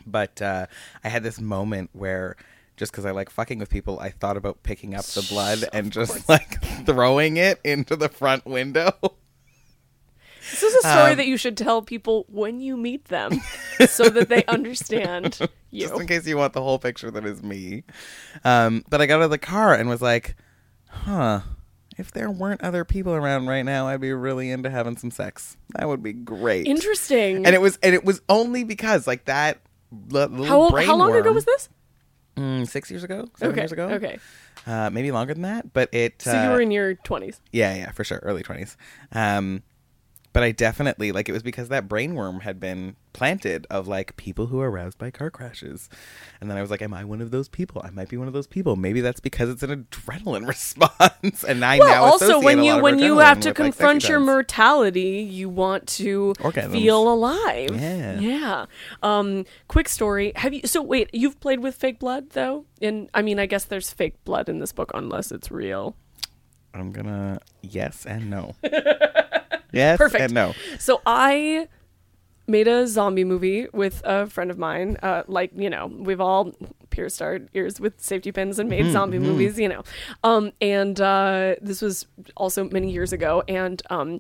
but 0.07 0.41
uh, 0.41 0.67
I 1.05 1.09
had 1.09 1.23
this 1.25 1.41
moment 1.41 1.91
where 1.93 2.37
just 2.77 2.93
because 2.93 3.05
I 3.05 3.11
like 3.11 3.29
fucking 3.31 3.59
with 3.59 3.69
people, 3.69 3.99
I 4.01 4.11
thought 4.11 4.37
about 4.39 4.63
picking 4.63 4.95
up 4.95 5.05
the 5.05 5.27
blood 5.29 5.65
and 5.75 5.93
just 5.93 6.27
like 6.29 6.63
throwing 6.87 7.37
it 7.37 7.61
into 7.65 7.97
the 7.97 8.09
front 8.09 8.47
window. 8.47 8.93
This 10.51 10.63
is 10.63 10.75
a 10.85 10.89
story 10.89 11.11
Um, 11.13 11.17
that 11.19 11.27
you 11.27 11.37
should 11.37 11.57
tell 11.57 11.83
people 11.83 12.27
when 12.29 12.61
you 12.61 12.77
meet 12.77 13.07
them 13.07 13.41
so 13.89 14.09
that 14.09 14.29
they 14.29 14.45
understand 14.47 15.39
you. 15.71 15.87
just 15.87 16.01
in 16.01 16.07
case 16.07 16.27
you 16.27 16.37
want 16.37 16.53
the 16.53 16.63
whole 16.63 16.79
picture 16.79 17.11
that 17.11 17.25
is 17.25 17.43
me. 17.43 17.85
Um, 18.45 18.85
but 18.89 19.01
I 19.01 19.07
got 19.07 19.17
out 19.17 19.23
of 19.23 19.31
the 19.31 19.39
car 19.39 19.75
and 19.75 19.89
was 19.89 20.03
like, 20.03 20.37
huh. 20.89 21.41
If 21.99 22.13
there 22.13 22.31
weren't 22.31 22.63
other 22.63 22.85
people 22.87 23.13
around 23.13 23.47
right 23.47 23.63
now, 23.63 23.87
I'd 23.87 24.01
be 24.01 24.13
really 24.15 24.51
into 24.51 24.71
having 24.71 24.97
some 24.97 25.11
sex. 25.11 25.59
That 25.75 25.87
would 25.87 26.03
be 26.03 26.15
great. 26.15 26.67
Interesting. 26.67 27.45
And 27.45 27.55
it 27.55 27.61
was, 27.61 27.79
and 27.83 27.95
it 27.95 28.05
was 28.05 28.23
only 28.29 28.65
because 28.65 29.07
like 29.07 29.27
that. 29.27 29.59
Little 30.09 30.45
how 30.45 30.63
old, 30.63 30.81
how 30.83 30.97
long 30.97 31.15
ago 31.15 31.33
was 31.33 31.45
this? 31.45 31.69
Mm, 32.37 32.67
six 32.67 32.91
years 32.91 33.05
ago, 33.05 33.29
seven 33.37 33.53
okay. 33.53 33.63
years 33.63 33.73
ago. 33.73 33.89
Okay. 33.89 34.19
uh, 34.67 34.89
maybe 34.91 35.11
longer 35.11 35.35
than 35.35 35.43
that. 35.43 35.73
But 35.75 35.93
it. 35.93 36.23
So 36.23 36.31
uh, 36.31 36.45
you 36.45 36.51
were 36.51 36.61
in 36.61 36.71
your 36.71 36.95
20s. 36.95 37.39
Yeah, 37.53 37.75
yeah, 37.75 37.91
for 37.91 38.05
sure, 38.05 38.21
early 38.23 38.43
twenties. 38.43 38.77
Um, 39.13 39.63
but 40.33 40.43
I 40.43 40.53
definitely 40.53 41.13
like 41.13 41.29
it 41.29 41.33
was 41.33 41.43
because 41.43 41.69
that 41.71 41.89
brainworm 41.89 42.43
had 42.43 42.61
been 42.61 42.97
planted 43.13 43.67
of 43.69 43.89
like 43.89 44.17
people 44.17 44.47
who 44.47 44.61
are 44.61 44.71
aroused 44.71 44.97
by 44.97 45.11
car 45.11 45.31
crashes, 45.31 45.89
and 46.41 46.49
then 46.49 46.57
I 46.57 46.61
was 46.63 46.71
like, 46.71 46.83
"Am 46.83 46.95
I 46.95 47.05
one 47.05 47.21
of 47.21 47.31
those 47.33 47.49
people? 47.49 47.83
I 47.85 47.91
might 47.91 48.09
be 48.09 48.17
one 48.17 48.29
of 48.29 48.33
those 48.33 48.47
people. 48.47 48.77
Maybe 48.77 49.01
that's 49.01 49.19
because 49.21 49.49
it's 49.51 49.63
an 49.65 49.85
adrenaline 49.91 50.47
response." 50.49 51.43
And 51.45 51.65
I 51.65 51.79
Well, 51.79 51.89
now 51.89 52.05
also 52.05 52.41
when 52.41 52.63
you 52.63 52.81
when 52.81 52.99
you 53.01 53.19
have 53.19 53.41
to 53.41 53.49
like, 53.49 53.57
confront 53.57 54.03
sexy 54.03 54.13
your 54.13 54.21
mortality, 54.21 55.27
you 55.29 55.49
want 55.49 55.87
to 55.89 56.35
Orgasms. 56.39 56.73
feel 56.73 57.13
alive. 57.13 57.71
Yeah. 57.75 58.21
Yeah. 58.21 58.67
Um 59.03 59.45
quick 59.69 59.89
story. 59.89 60.33
Have 60.37 60.55
you 60.55 60.63
so 60.65 60.81
wait, 60.83 61.11
you've 61.13 61.41
played 61.41 61.61
with 61.61 61.75
fake 61.75 61.99
blood 61.99 62.31
though? 62.31 62.67
And 62.81 63.11
I 63.15 63.23
mean, 63.23 63.39
I 63.41 63.47
guess 63.47 63.65
there's 63.65 63.91
fake 63.91 64.23
blood 64.25 64.49
in 64.49 64.61
this 64.61 64.73
book 64.73 64.93
unless 64.95 65.33
it's 65.33 65.51
real. 65.51 65.97
I'm 66.73 66.93
gonna 66.93 67.41
yes 67.63 68.07
and 68.07 68.31
no. 68.31 68.55
yes 69.73 69.99
Perfect. 69.99 70.23
and 70.23 70.35
no. 70.35 70.55
So 70.79 71.01
I 71.07 71.69
made 72.47 72.67
a 72.67 72.87
zombie 72.87 73.25
movie 73.25 73.69
with 73.73 74.03
a 74.05 74.27
friend 74.27 74.51
of 74.51 74.59
mine. 74.59 74.97
Uh, 75.03 75.23
like 75.27 75.53
you 75.55 75.71
know, 75.71 75.87
we've 75.87 76.21
all 76.21 76.53
pierced 76.91 77.23
our 77.23 77.39
ears 77.55 77.81
with 77.81 78.01
safety 78.01 78.33
pins 78.33 78.59
and 78.59 78.69
made 78.69 78.91
zombie 78.91 79.19
movies. 79.19 79.59
You 79.59 79.69
know, 79.69 79.83
um, 80.25 80.53
and 80.61 81.01
uh, 81.01 81.55
this 81.63 81.81
was 81.81 82.07
also 82.37 82.65
many 82.65 82.91
years 82.91 83.13
ago. 83.13 83.43
And 83.49 83.81
um, 83.91 84.19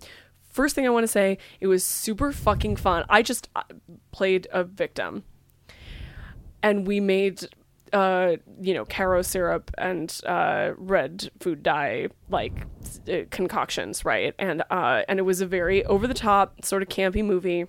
first 0.49 0.75
thing 0.75 0.87
I 0.87 0.91
want 0.91 1.05
to 1.05 1.09
say, 1.09 1.39
it 1.61 1.67
was 1.67 1.85
super 1.85 2.33
fucking 2.33 2.77
fun. 2.77 3.05
I 3.09 3.23
just 3.23 3.49
uh, 3.57 3.63
played 4.13 4.47
a 4.53 4.65
victim, 4.65 5.25
and 6.63 6.87
we 6.87 7.01
made. 7.01 7.49
Uh, 7.93 8.37
you 8.61 8.75
know, 8.75 8.85
Karo 8.85 9.23
syrup 9.23 9.71
and 9.77 10.21
uh, 10.27 10.73
red 10.77 11.31
food 11.41 11.63
dye 11.63 12.09
like 12.29 12.53
uh, 13.13 13.21
concoctions, 13.31 14.05
right? 14.05 14.35
And 14.39 14.63
uh, 14.71 15.03
and 15.09 15.19
it 15.19 15.23
was 15.23 15.41
a 15.41 15.47
very 15.47 15.85
over 15.87 16.07
the 16.07 16.15
top, 16.15 16.65
sort 16.65 16.83
of 16.83 16.89
campy 16.89 17.25
movie. 17.25 17.67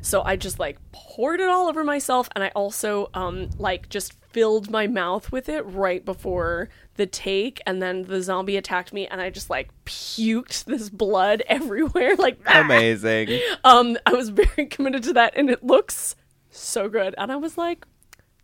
So 0.00 0.22
I 0.22 0.36
just 0.36 0.58
like 0.58 0.78
poured 0.92 1.40
it 1.40 1.48
all 1.48 1.68
over 1.68 1.84
myself 1.84 2.28
and 2.34 2.42
I 2.42 2.48
also 2.54 3.10
um 3.14 3.50
like 3.58 3.88
just 3.88 4.14
filled 4.30 4.70
my 4.70 4.86
mouth 4.86 5.32
with 5.32 5.48
it 5.48 5.62
right 5.62 6.04
before 6.04 6.68
the 6.94 7.06
take 7.06 7.60
and 7.66 7.82
then 7.82 8.02
the 8.04 8.22
zombie 8.22 8.56
attacked 8.56 8.92
me 8.92 9.06
and 9.06 9.20
I 9.20 9.30
just 9.30 9.50
like 9.50 9.70
puked 9.84 10.64
this 10.64 10.88
blood 10.90 11.42
everywhere 11.48 12.14
like 12.16 12.38
Amazing. 12.46 13.40
um 13.64 13.96
I 14.06 14.12
was 14.14 14.28
very 14.30 14.66
committed 14.70 15.02
to 15.04 15.12
that 15.14 15.34
and 15.36 15.50
it 15.50 15.64
looks 15.64 16.14
so 16.50 16.88
good 16.88 17.14
and 17.18 17.30
I 17.32 17.36
was 17.36 17.58
like 17.58 17.86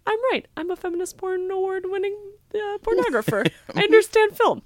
I'm 0.07 0.18
right. 0.30 0.46
I'm 0.57 0.70
a 0.70 0.76
feminist 0.76 1.16
porn 1.16 1.50
award 1.50 1.84
winning 1.86 2.16
uh, 2.55 2.78
pornographer. 2.82 3.50
I 3.74 3.82
understand 3.82 4.36
film. 4.36 4.62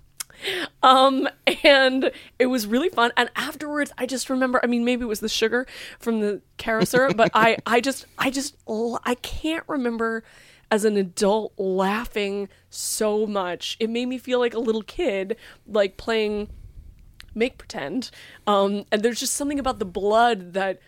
Um, 0.83 1.29
and 1.65 2.11
it 2.39 2.47
was 2.47 2.67
really 2.67 2.89
fun. 2.89 3.11
And 3.17 3.31
afterwards, 3.35 3.93
I 3.99 4.07
just 4.07 4.31
remember, 4.31 4.61
I 4.63 4.67
mean, 4.67 4.85
maybe 4.85 5.03
it 5.03 5.09
was 5.09 5.21
the 5.21 5.29
sugar 5.29 5.67
from 5.99 6.21
the 6.21 6.43
Karo 6.59 6.85
syrup, 6.85 7.17
but 7.17 7.31
I, 7.35 7.57
I 7.67 7.81
just, 7.81 8.07
I 8.19 8.31
just, 8.31 8.57
I 8.69 9.17
can't 9.21 9.65
remember 9.67 10.23
as 10.71 10.85
an 10.85 10.97
adult 10.97 11.55
laughing 11.59 12.49
so 12.71 13.27
much. 13.27 13.77
It 13.81 13.91
made 13.91 14.07
me 14.07 14.19
feel 14.19 14.39
like 14.39 14.55
a 14.55 14.59
little 14.59 14.83
kid, 14.83 15.37
like 15.67 15.97
playing 15.97 16.51
make 17.35 17.59
pretend. 17.59 18.11
Um, 18.47 18.85
and 18.91 19.03
there's 19.03 19.21
just 19.21 19.35
something 19.35 19.59
about 19.59 19.79
the 19.79 19.85
blood 19.85 20.55
that 20.55 20.81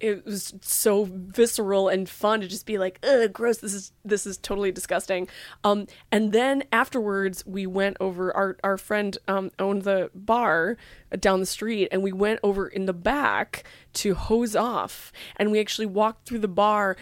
it 0.00 0.24
was 0.24 0.54
so 0.60 1.08
visceral 1.10 1.88
and 1.88 2.08
fun 2.08 2.40
to 2.40 2.48
just 2.48 2.66
be 2.66 2.78
like, 2.78 2.98
ugh, 3.02 3.32
gross. 3.32 3.58
This 3.58 3.74
is 3.74 3.92
this 4.04 4.26
is 4.26 4.36
totally 4.36 4.72
disgusting. 4.72 5.28
Um, 5.64 5.86
and 6.12 6.32
then 6.32 6.64
afterwards, 6.72 7.44
we 7.46 7.66
went 7.66 7.96
over. 8.00 8.34
Our 8.34 8.56
our 8.62 8.78
friend 8.78 9.16
um, 9.26 9.50
owned 9.58 9.82
the 9.82 10.10
bar 10.14 10.76
down 11.18 11.40
the 11.40 11.46
street, 11.46 11.88
and 11.90 12.02
we 12.02 12.12
went 12.12 12.40
over 12.42 12.66
in 12.66 12.86
the 12.86 12.92
back 12.92 13.64
to 13.94 14.14
hose 14.14 14.54
off. 14.54 15.12
And 15.36 15.50
we 15.50 15.60
actually 15.60 15.86
walked 15.86 16.28
through 16.28 16.40
the 16.40 16.48
bar, 16.48 16.96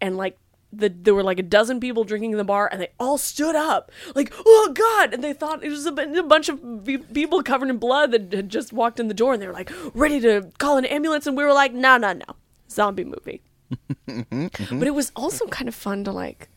and 0.00 0.16
like 0.16 0.38
the 0.72 0.88
there 0.88 1.14
were 1.14 1.22
like 1.22 1.38
a 1.38 1.42
dozen 1.42 1.80
people 1.80 2.04
drinking 2.04 2.32
in 2.32 2.38
the 2.38 2.44
bar, 2.44 2.68
and 2.70 2.80
they 2.80 2.90
all 2.98 3.18
stood 3.18 3.54
up, 3.54 3.90
like, 4.14 4.32
oh 4.36 4.72
god! 4.74 5.12
And 5.12 5.24
they 5.24 5.32
thought 5.32 5.64
it 5.64 5.68
was 5.68 5.86
a, 5.86 5.92
a 5.92 6.22
bunch 6.22 6.48
of 6.48 6.84
be- 6.84 6.98
people 6.98 7.42
covered 7.42 7.70
in 7.70 7.78
blood 7.78 8.12
that 8.12 8.32
had 8.32 8.48
just 8.48 8.72
walked 8.72 9.00
in 9.00 9.08
the 9.08 9.14
door, 9.14 9.32
and 9.32 9.42
they 9.42 9.46
were 9.46 9.52
like 9.52 9.72
ready 9.94 10.20
to 10.20 10.50
call 10.58 10.78
an 10.78 10.84
ambulance, 10.84 11.26
and 11.26 11.36
we 11.36 11.44
were 11.44 11.52
like, 11.52 11.72
no, 11.72 11.96
no, 11.96 12.12
no, 12.12 12.36
zombie 12.68 13.04
movie. 13.04 13.42
Mm-hmm. 14.08 14.78
But 14.78 14.88
it 14.88 14.94
was 14.94 15.12
also 15.14 15.46
kind 15.46 15.68
of 15.68 15.74
fun 15.74 16.04
to 16.04 16.12
like 16.12 16.48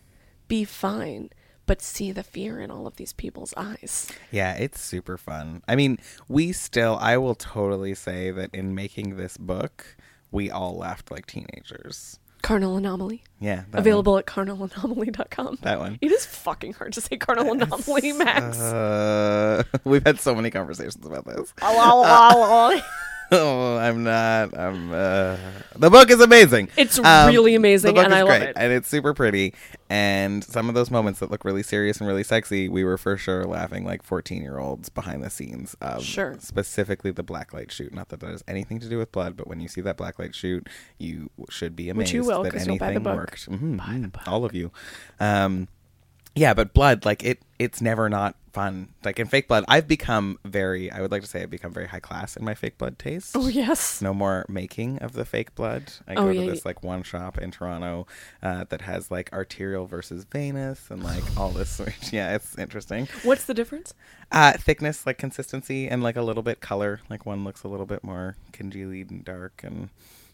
be 0.48 0.64
fine, 0.64 1.30
but 1.66 1.82
see 1.82 2.12
the 2.12 2.24
fear 2.24 2.60
in 2.60 2.72
all 2.72 2.88
of 2.88 2.98
these 2.98 3.14
people's 3.14 3.54
eyes. 3.56 4.12
Yeah, 4.32 4.54
it's 4.56 4.82
super 4.82 5.18
fun. 5.18 5.64
I 5.68 5.76
mean, 5.76 5.98
we 6.28 6.52
still, 6.52 6.98
I 7.00 7.18
will 7.18 7.36
totally 7.36 7.96
say 7.96 8.32
that 8.32 8.54
in 8.54 8.76
making 8.76 9.18
this 9.18 9.38
book, 9.38 9.96
we 10.32 10.50
all 10.50 10.76
laughed 10.76 11.12
like 11.12 11.26
teenagers. 11.28 12.20
Carnal 12.44 12.78
Anomaly. 12.78 13.24
Yeah. 13.40 13.64
Available 13.72 14.18
at 14.18 14.26
carnalanomaly.com. 14.26 15.60
That 15.62 15.80
one. 15.80 15.98
It 16.02 16.12
is 16.12 16.26
fucking 16.26 16.74
hard 16.74 16.94
to 16.94 17.02
say 17.02 17.18
Carnal 17.18 17.54
Anomaly, 17.54 18.12
Max. 18.12 18.60
Uh, 18.60 19.64
we've 19.86 20.06
had 20.06 20.20
so 20.20 20.36
many 20.36 20.52
conversations 20.52 21.06
about 21.06 21.26
this. 21.26 21.54
I'm 23.80 24.04
not. 24.04 24.58
I'm. 24.58 24.92
Uh, 24.92 25.38
the 25.76 25.90
book 25.90 26.10
is 26.10 26.22
amazing. 26.22 26.70
It's 26.78 27.00
really 27.00 27.56
amazing, 27.56 27.90
the 27.90 27.94
book 27.94 28.06
and 28.06 28.14
is 28.14 28.18
I 28.18 28.22
love 28.22 28.28
great, 28.40 28.50
it. 28.50 28.54
and 28.58 28.72
it's 28.74 28.88
super 28.88 29.14
pretty. 29.14 29.54
And 29.90 30.44
some 30.44 30.70
of 30.70 30.76
those 30.76 30.90
moments 30.90 31.20
that 31.20 31.30
look 31.32 31.46
really 31.46 31.64
serious 31.64 32.00
and 32.00 32.08
really 32.08 32.24
sexy, 32.24 32.68
we 32.70 32.84
were 32.84 32.98
for 32.98 33.16
sure 33.18 33.46
laughing 33.46 33.86
like 33.86 34.04
14 34.04 34.42
year 34.42 34.58
olds 34.58 34.90
behind 34.90 35.24
the 35.24 35.30
scenes. 35.30 35.76
Of 35.82 36.04
Sure. 36.04 36.36
Specifically, 36.40 37.12
the 37.12 37.24
blacklight 37.24 37.72
shoot. 37.72 37.94
Not 37.94 38.10
that 38.10 38.20
that 38.22 38.30
has 38.30 38.44
anything 38.48 38.80
to 38.80 38.90
do 38.90 38.98
with 38.98 39.12
blood, 39.12 39.36
but 39.38 39.48
when 39.48 39.60
you 39.60 39.68
see 39.68 39.82
that 39.82 39.98
blacklight 39.98 40.34
shoot, 40.34 40.68
you 40.98 41.30
should 41.50 41.76
be 41.76 41.90
amazed 41.90 42.08
Which 42.10 42.14
you 42.14 42.24
will, 42.24 42.44
that 42.44 42.54
'cause 42.54 42.66
you'll 42.68 42.78
buy 42.78 42.88
the 42.88 42.92
anything 42.96 43.04
book. 43.04 43.16
worked. 43.18 43.50
Mhm, 43.50 44.28
All 44.28 44.46
of 44.46 44.54
you. 44.56 44.72
Um, 45.20 45.68
yeah, 46.36 46.54
but 46.54 46.74
blood, 46.74 47.06
like 47.06 47.24
it, 47.24 47.42
it's 47.60 47.82
never 47.82 48.10
not 48.10 48.36
fun. 48.54 48.90
Like 49.04 49.20
in 49.20 49.28
fake 49.28 49.48
blood, 49.48 49.66
I've 49.68 49.88
become 49.88 50.40
very. 50.46 50.92
I 50.92 51.02
would 51.02 51.12
like 51.12 51.22
to 51.22 51.28
say 51.28 51.42
I've 51.44 51.50
become 51.50 51.72
very 51.72 51.88
high 51.88 52.00
class 52.00 52.36
in 52.36 52.44
my 52.46 52.54
fake 52.56 52.78
blood 52.78 52.98
taste. 53.00 53.36
Oh, 53.36 53.48
yes. 53.48 54.02
No 54.02 54.14
more 54.14 54.46
making 54.50 55.00
of 55.00 55.14
the 55.14 55.26
fake 55.26 55.56
blood. 55.56 55.92
I 56.08 56.14
Oh, 56.14 56.26
go 56.28 56.34
to 56.34 56.40
yeah. 56.42 56.50
this 56.50 56.66
like 56.66 56.84
one 56.84 57.04
shop 57.04 57.38
in 57.38 57.52
Toronto 57.52 58.08
uh, 58.42 58.66
that 58.70 58.82
has 58.82 59.12
like 59.12 59.32
arterial 59.34 59.86
versus 59.86 60.24
venous 60.24 60.90
and 60.90 61.04
like 61.04 61.24
all 61.38 61.50
this. 61.50 61.82
yeah, 62.12 62.36
it's 62.36 62.58
interesting. 62.58 63.08
What's 63.24 63.46
the 63.46 63.54
difference? 63.54 63.94
Uh, 64.32 64.54
thickness, 64.54 65.06
like 65.06 65.18
consistency, 65.18 65.88
and 65.88 66.02
like 66.04 66.16
a 66.16 66.22
little 66.24 66.44
bit 66.44 66.60
color. 66.62 67.00
Like 67.10 67.26
one 67.26 67.44
looks 67.44 67.64
a 67.64 67.68
little 67.68 67.86
bit 67.86 68.04
more 68.04 68.36
congealed 68.52 69.12
and 69.12 69.24
dark, 69.24 69.62
and 69.64 69.90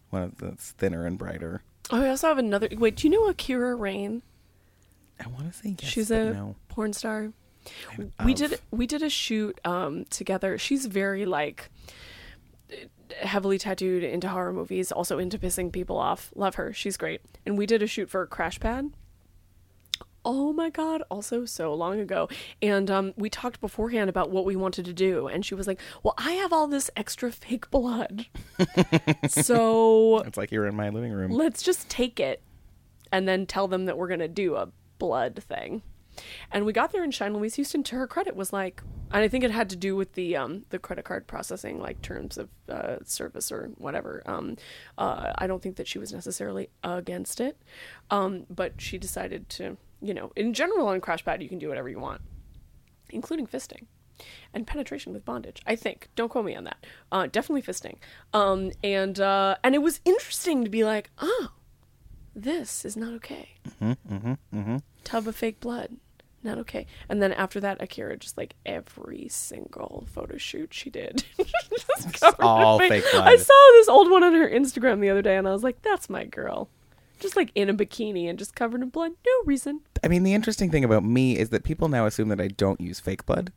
one 0.09 0.35
that's 0.39 0.71
thinner 0.71 1.05
and 1.05 1.17
brighter. 1.17 1.63
Oh, 1.91 2.01
I 2.03 2.09
also 2.09 2.27
have 2.27 2.37
another. 2.37 2.69
Wait, 2.77 2.95
do 2.95 3.07
you 3.07 3.13
know 3.13 3.27
Akira 3.27 3.75
Rain? 3.75 4.21
I 5.23 5.27
want 5.27 5.51
to 5.51 5.57
say 5.57 5.75
yes, 5.79 5.89
She's 5.89 6.11
a 6.11 6.33
no. 6.33 6.55
porn 6.69 6.93
star. 6.93 7.31
We 8.23 8.31
Of. 8.33 8.37
did 8.37 8.61
we 8.71 8.87
did 8.87 9.03
a 9.03 9.09
shoot 9.09 9.59
um 9.65 10.05
together. 10.05 10.57
She's 10.57 10.85
very 10.85 11.25
like 11.25 11.69
heavily 13.21 13.57
tattooed 13.57 14.03
into 14.03 14.29
horror 14.29 14.53
movies, 14.53 14.91
also 14.91 15.19
into 15.19 15.37
pissing 15.37 15.71
people 15.71 15.97
off. 15.97 16.31
Love 16.35 16.55
her. 16.55 16.71
She's 16.73 16.95
great. 16.97 17.21
And 17.45 17.57
we 17.57 17.65
did 17.65 17.81
a 17.81 17.87
shoot 17.87 18.09
for 18.09 18.25
Crash 18.27 18.59
Pad. 18.59 18.91
Oh 20.25 20.51
my 20.53 20.69
god, 20.69 21.01
also 21.09 21.45
so 21.45 21.73
long 21.73 21.99
ago. 21.99 22.29
And 22.61 22.89
um 22.91 23.13
we 23.17 23.29
talked 23.29 23.59
beforehand 23.61 24.09
about 24.09 24.29
what 24.31 24.45
we 24.45 24.55
wanted 24.55 24.85
to 24.85 24.93
do 24.93 25.27
and 25.27 25.45
she 25.45 25.55
was 25.55 25.65
like, 25.67 25.79
"Well, 26.03 26.13
I 26.17 26.33
have 26.33 26.53
all 26.53 26.67
this 26.67 26.89
extra 26.95 27.31
fake 27.31 27.69
blood." 27.71 28.25
so 29.27 30.19
It's 30.19 30.37
like 30.37 30.51
you're 30.51 30.67
in 30.67 30.75
my 30.75 30.89
living 30.89 31.11
room. 31.11 31.31
let's 31.31 31.61
just 31.61 31.89
take 31.89 32.19
it 32.19 32.41
and 33.11 33.27
then 33.27 33.45
tell 33.45 33.67
them 33.67 33.85
that 33.85 33.97
we're 33.97 34.07
going 34.07 34.19
to 34.19 34.27
do 34.27 34.55
a 34.55 34.69
blood 34.99 35.43
thing. 35.43 35.81
And 36.51 36.65
we 36.65 36.73
got 36.73 36.91
there 36.91 37.03
and 37.03 37.13
Shine 37.13 37.33
Louise 37.33 37.55
Houston 37.55 37.81
to 37.83 37.95
her 37.95 38.07
credit 38.07 38.35
was 38.35 38.51
like 38.51 38.83
and 39.11 39.23
I 39.23 39.27
think 39.27 39.43
it 39.43 39.51
had 39.51 39.69
to 39.71 39.75
do 39.75 39.95
with 39.95 40.13
the 40.13 40.35
um 40.35 40.65
the 40.69 40.79
credit 40.79 41.05
card 41.05 41.27
processing 41.27 41.79
like 41.79 42.01
terms 42.01 42.37
of 42.37 42.49
uh, 42.67 42.97
service 43.05 43.51
or 43.51 43.71
whatever. 43.77 44.21
Um 44.25 44.57
uh 44.97 45.33
I 45.37 45.47
don't 45.47 45.63
think 45.63 45.77
that 45.77 45.87
she 45.87 45.97
was 45.97 46.13
necessarily 46.13 46.69
against 46.83 47.39
it. 47.39 47.57
Um 48.11 48.45
but 48.49 48.73
she 48.81 48.97
decided 48.97 49.49
to 49.49 49.77
you 50.01 50.13
know, 50.13 50.31
in 50.35 50.53
general 50.53 50.87
on 50.87 51.01
Crash 51.01 51.25
Pad, 51.25 51.43
you 51.43 51.49
can 51.49 51.59
do 51.59 51.67
whatever 51.69 51.89
you 51.89 51.99
want, 51.99 52.21
including 53.09 53.47
fisting 53.47 53.85
and 54.53 54.67
penetration 54.67 55.13
with 55.13 55.25
bondage. 55.25 55.61
I 55.65 55.75
think. 55.75 56.09
Don't 56.15 56.29
quote 56.29 56.45
me 56.45 56.55
on 56.55 56.65
that. 56.65 56.85
Uh, 57.11 57.27
definitely 57.27 57.61
fisting. 57.61 57.97
Um, 58.33 58.71
and 58.83 59.19
uh, 59.19 59.55
and 59.63 59.75
it 59.75 59.79
was 59.79 59.99
interesting 60.05 60.63
to 60.63 60.69
be 60.69 60.83
like, 60.83 61.09
oh, 61.19 61.49
this 62.35 62.85
is 62.85 62.95
not 62.95 63.13
okay. 63.13 63.49
Mm-hmm, 63.81 64.13
mm-hmm, 64.13 64.57
mm-hmm. 64.57 64.77
Tub 65.03 65.27
of 65.27 65.35
fake 65.35 65.59
blood. 65.59 65.97
Not 66.41 66.57
okay. 66.59 66.85
And 67.09 67.21
then 67.21 67.33
after 67.33 67.59
that, 67.59 67.81
Akira 67.81 68.17
just 68.17 68.37
like 68.37 68.55
every 68.65 69.27
single 69.29 70.07
photo 70.11 70.37
shoot 70.37 70.73
she 70.73 70.89
did. 70.89 71.25
just 71.37 72.13
covered 72.21 72.39
in 72.39 72.45
all 72.45 72.79
fake- 72.79 73.03
fake 73.03 73.11
blood. 73.11 73.27
I 73.27 73.35
saw 73.35 73.71
this 73.73 73.89
old 73.89 74.09
one 74.09 74.23
on 74.23 74.33
her 74.33 74.49
Instagram 74.49 75.01
the 75.01 75.09
other 75.09 75.21
day 75.21 75.35
and 75.35 75.47
I 75.47 75.51
was 75.51 75.63
like, 75.63 75.81
that's 75.81 76.09
my 76.09 76.23
girl. 76.23 76.69
Just 77.19 77.35
like 77.35 77.51
in 77.55 77.67
a 77.69 77.73
bikini 77.73 78.29
and 78.29 78.39
just 78.39 78.55
covered 78.55 78.81
in 78.81 78.89
blood. 78.89 79.11
No 79.25 79.31
reason. 79.45 79.81
I 80.01 80.07
mean, 80.07 80.23
the 80.23 80.33
interesting 80.33 80.71
thing 80.71 80.85
about 80.85 81.03
me 81.03 81.37
is 81.37 81.49
that 81.49 81.65
people 81.65 81.89
now 81.89 82.05
assume 82.05 82.29
that 82.29 82.39
I 82.39 82.47
don't 82.47 82.79
use 82.79 83.01
fake 83.01 83.25
blood. 83.25 83.51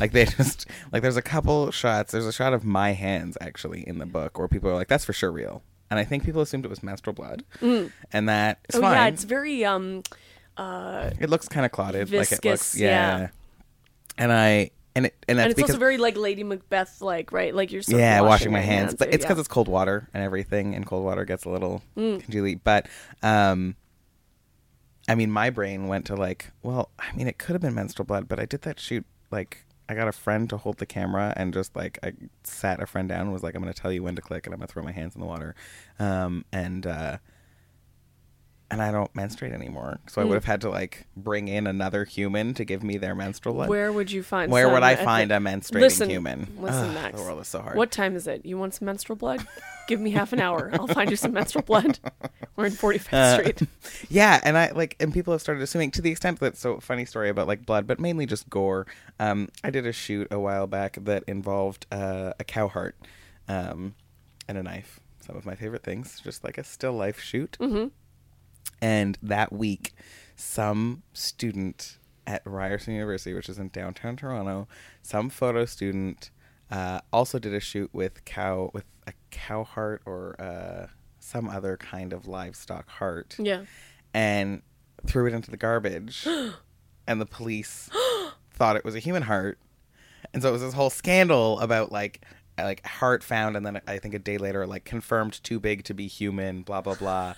Like 0.00 0.12
they 0.12 0.24
just 0.38 0.66
like 0.92 1.02
there's 1.02 1.18
a 1.18 1.22
couple 1.22 1.70
shots. 1.70 2.12
There's 2.12 2.26
a 2.26 2.32
shot 2.32 2.54
of 2.54 2.64
my 2.64 2.92
hands 2.92 3.36
actually 3.40 3.86
in 3.86 3.98
the 3.98 4.06
book 4.06 4.38
where 4.38 4.48
people 4.48 4.70
are 4.70 4.74
like, 4.74 4.88
"That's 4.88 5.04
for 5.04 5.12
sure 5.12 5.30
real," 5.30 5.62
and 5.96 6.00
I 6.00 6.04
think 6.04 6.24
people 6.24 6.42
assumed 6.42 6.64
it 6.64 6.68
was 6.68 6.82
menstrual 6.82 7.14
blood, 7.14 7.44
and 7.62 8.28
that 8.28 8.58
it's 8.64 8.76
oh 8.76 8.80
fine. 8.80 8.92
yeah, 8.92 9.06
it's 9.06 9.22
very 9.24 9.64
um 9.64 10.02
uh 10.56 11.10
it 11.20 11.30
looks 11.30 11.48
kind 11.48 11.64
of 11.64 11.70
clotted, 11.72 12.10
like 12.12 12.32
it 12.32 12.44
looks, 12.44 12.72
Viscous, 12.72 12.80
yeah. 12.80 13.18
yeah. 13.18 13.28
And 14.18 14.32
I 14.32 14.70
and 14.96 15.06
it 15.06 15.14
and 15.28 15.38
that's 15.38 15.44
and 15.44 15.50
it's 15.52 15.56
because 15.56 15.70
also 15.70 15.78
very 15.78 15.98
like 15.98 16.16
Lady 16.16 16.42
Macbeth 16.42 17.00
like, 17.00 17.30
right? 17.32 17.54
Like 17.54 17.70
you're 17.72 17.82
yeah, 17.86 18.20
washing, 18.20 18.28
washing 18.28 18.52
my 18.52 18.58
your 18.58 18.66
hands, 18.66 18.94
but 18.94 19.08
yeah. 19.08 19.14
it's 19.14 19.24
because 19.24 19.38
it's 19.38 19.48
cold 19.48 19.68
water 19.68 20.08
and 20.12 20.22
everything, 20.22 20.74
and 20.74 20.84
cold 20.86 21.04
water 21.04 21.24
gets 21.24 21.44
a 21.44 21.48
little 21.50 21.82
Mm. 21.96 22.20
congealy. 22.22 22.58
But 22.62 22.88
um, 23.22 23.76
I 25.08 25.14
mean, 25.14 25.30
my 25.30 25.50
brain 25.50 25.86
went 25.88 26.06
to 26.06 26.16
like, 26.16 26.50
well, 26.62 26.90
I 26.98 27.12
mean, 27.14 27.28
it 27.28 27.38
could 27.38 27.52
have 27.54 27.62
been 27.62 27.74
menstrual 27.74 28.06
blood, 28.06 28.28
but 28.28 28.40
I 28.40 28.46
did 28.46 28.62
that 28.62 28.80
shoot 28.80 29.04
like 29.30 29.64
I 29.88 29.94
got 29.94 30.08
a 30.08 30.12
friend 30.12 30.48
to 30.50 30.56
hold 30.56 30.78
the 30.78 30.86
camera 30.86 31.32
and 31.36 31.52
just 31.52 31.76
like 31.76 31.98
I 32.02 32.12
sat 32.42 32.82
a 32.82 32.86
friend 32.86 33.08
down 33.08 33.22
and 33.22 33.32
was 33.32 33.42
like, 33.42 33.54
I'm 33.54 33.62
to 33.72 33.80
tell 33.80 33.92
you 33.92 34.02
when 34.02 34.16
to 34.16 34.22
click 34.22 34.46
and 34.46 34.54
I'm 34.54 34.60
to 34.60 34.66
throw 34.66 34.82
my 34.82 34.92
hands 34.92 35.14
in 35.14 35.20
the 35.20 35.26
water, 35.26 35.54
um, 35.98 36.44
and 36.52 36.86
uh, 36.86 37.18
and 38.74 38.82
I 38.82 38.90
don't 38.90 39.14
menstruate 39.14 39.52
anymore, 39.52 40.00
so 40.08 40.20
I 40.20 40.24
would 40.24 40.34
have 40.34 40.44
had 40.44 40.62
to 40.62 40.68
like 40.68 41.06
bring 41.16 41.46
in 41.46 41.68
another 41.68 42.04
human 42.04 42.54
to 42.54 42.64
give 42.64 42.82
me 42.82 42.98
their 42.98 43.14
menstrual 43.14 43.54
blood. 43.54 43.68
Where 43.68 43.92
would 43.92 44.10
you 44.10 44.24
find 44.24 44.50
Where 44.50 44.68
would 44.68 44.82
I 44.82 44.96
find 44.96 45.30
a 45.30 45.36
menstruating 45.36 45.80
Listen, 45.80 46.10
human? 46.10 46.48
Listen, 46.58 46.88
Ugh, 46.88 46.94
Max. 46.94 47.16
The 47.16 47.22
world 47.22 47.40
is 47.40 47.46
so 47.46 47.60
hard. 47.62 47.76
What 47.76 47.92
time 47.92 48.16
is 48.16 48.26
it? 48.26 48.44
You 48.44 48.58
want 48.58 48.74
some 48.74 48.86
menstrual 48.86 49.14
blood? 49.14 49.46
Give 49.86 50.00
me 50.00 50.10
half 50.10 50.32
an 50.32 50.40
hour. 50.40 50.70
I'll 50.72 50.88
find 50.88 51.08
you 51.08 51.14
some 51.14 51.32
menstrual 51.32 51.62
blood. 51.62 52.00
We're 52.56 52.66
in 52.66 52.72
45th 52.72 53.12
Uh, 53.12 53.38
Street. 53.38 53.62
yeah, 54.10 54.40
and 54.42 54.58
I 54.58 54.72
like, 54.72 54.96
and 54.98 55.14
people 55.14 55.32
have 55.32 55.40
started 55.40 55.62
assuming 55.62 55.92
to 55.92 56.02
the 56.02 56.10
extent 56.10 56.40
that 56.40 56.56
so 56.56 56.80
funny 56.80 57.04
story 57.04 57.28
about 57.28 57.46
like 57.46 57.64
blood, 57.64 57.86
but 57.86 58.00
mainly 58.00 58.26
just 58.26 58.50
gore. 58.50 58.88
Um, 59.20 59.50
I 59.62 59.70
did 59.70 59.86
a 59.86 59.92
shoot 59.92 60.26
a 60.32 60.40
while 60.40 60.66
back 60.66 60.98
that 61.02 61.22
involved 61.28 61.86
uh, 61.92 62.32
a 62.40 62.42
cow 62.44 62.66
heart, 62.66 62.96
um, 63.46 63.94
and 64.48 64.58
a 64.58 64.64
knife. 64.64 64.98
Some 65.20 65.36
of 65.36 65.46
my 65.46 65.54
favorite 65.54 65.84
things, 65.84 66.20
just 66.24 66.42
like 66.42 66.58
a 66.58 66.64
still 66.64 66.92
life 66.92 67.20
shoot. 67.20 67.56
Mm-hmm. 67.60 67.86
And 68.80 69.18
that 69.22 69.52
week, 69.52 69.92
some 70.36 71.02
student 71.12 71.98
at 72.26 72.42
Ryerson 72.44 72.94
University, 72.94 73.34
which 73.34 73.48
is 73.48 73.58
in 73.58 73.68
downtown 73.68 74.16
Toronto, 74.16 74.66
some 75.02 75.28
photo 75.30 75.64
student 75.64 76.30
uh, 76.70 77.00
also 77.12 77.38
did 77.38 77.54
a 77.54 77.60
shoot 77.60 77.90
with 77.92 78.24
cow 78.24 78.70
with 78.72 78.84
a 79.06 79.12
cow 79.30 79.64
heart 79.64 80.02
or 80.06 80.34
uh, 80.40 80.86
some 81.18 81.48
other 81.48 81.76
kind 81.76 82.12
of 82.12 82.26
livestock 82.26 82.88
heart. 82.88 83.36
Yeah. 83.38 83.64
and 84.12 84.62
threw 85.06 85.26
it 85.26 85.34
into 85.34 85.50
the 85.50 85.56
garbage. 85.56 86.26
And 87.06 87.20
the 87.20 87.26
police 87.26 87.90
thought 88.54 88.76
it 88.76 88.84
was 88.84 88.94
a 88.94 88.98
human 88.98 89.24
heart. 89.24 89.58
And 90.32 90.42
so 90.42 90.48
it 90.48 90.52
was 90.52 90.62
this 90.62 90.72
whole 90.72 90.88
scandal 90.88 91.60
about 91.60 91.92
like 91.92 92.24
like 92.56 92.84
heart 92.86 93.22
found 93.24 93.56
and 93.56 93.66
then 93.66 93.80
i 93.88 93.98
think 93.98 94.14
a 94.14 94.18
day 94.18 94.38
later 94.38 94.66
like 94.66 94.84
confirmed 94.84 95.42
too 95.42 95.58
big 95.58 95.82
to 95.84 95.92
be 95.94 96.06
human 96.06 96.62
blah 96.62 96.80
blah 96.80 96.94
blah 96.94 97.34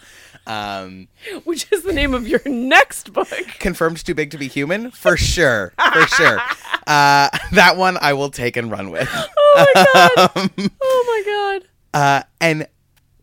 um 0.46 1.08
Which 1.44 1.66
is 1.72 1.82
the 1.82 1.92
name 1.92 2.12
of 2.14 2.28
your 2.28 2.40
next 2.44 3.12
book. 3.12 3.28
confirmed 3.58 4.04
too 4.04 4.14
big 4.14 4.30
to 4.32 4.38
be 4.38 4.48
human 4.48 4.90
for 4.90 5.16
sure 5.16 5.72
for 5.92 6.06
sure 6.06 6.38
uh 6.86 7.28
that 7.52 7.74
one 7.76 7.96
i 8.00 8.12
will 8.12 8.30
take 8.30 8.56
and 8.56 8.70
run 8.70 8.90
with 8.90 9.08
Oh 9.58 9.72
my 9.74 9.86
god. 9.94 10.70
oh 10.82 11.04
my 11.06 11.60
god. 11.62 11.68
Uh, 11.94 12.22
and 12.42 12.66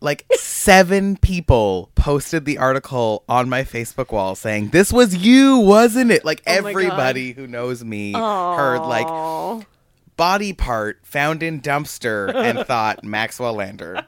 like 0.00 0.26
seven 0.34 1.16
people 1.16 1.90
posted 1.94 2.44
the 2.44 2.58
article 2.58 3.22
on 3.28 3.48
my 3.48 3.62
Facebook 3.62 4.10
wall 4.12 4.34
saying, 4.34 4.70
This 4.70 4.92
was 4.92 5.14
you, 5.16 5.58
wasn't 5.58 6.10
it? 6.10 6.24
Like 6.24 6.42
Oh 6.46 6.52
everybody 6.52 7.32
who 7.32 7.46
knows 7.46 7.84
me 7.84 8.12
heard 8.14 8.80
like. 8.80 9.06
Body 10.16 10.52
part 10.52 11.00
found 11.04 11.42
in 11.42 11.60
dumpster 11.60 12.34
and 12.34 12.58
thought 12.66 13.04
Maxwell 13.04 13.54
Lander. 13.54 14.06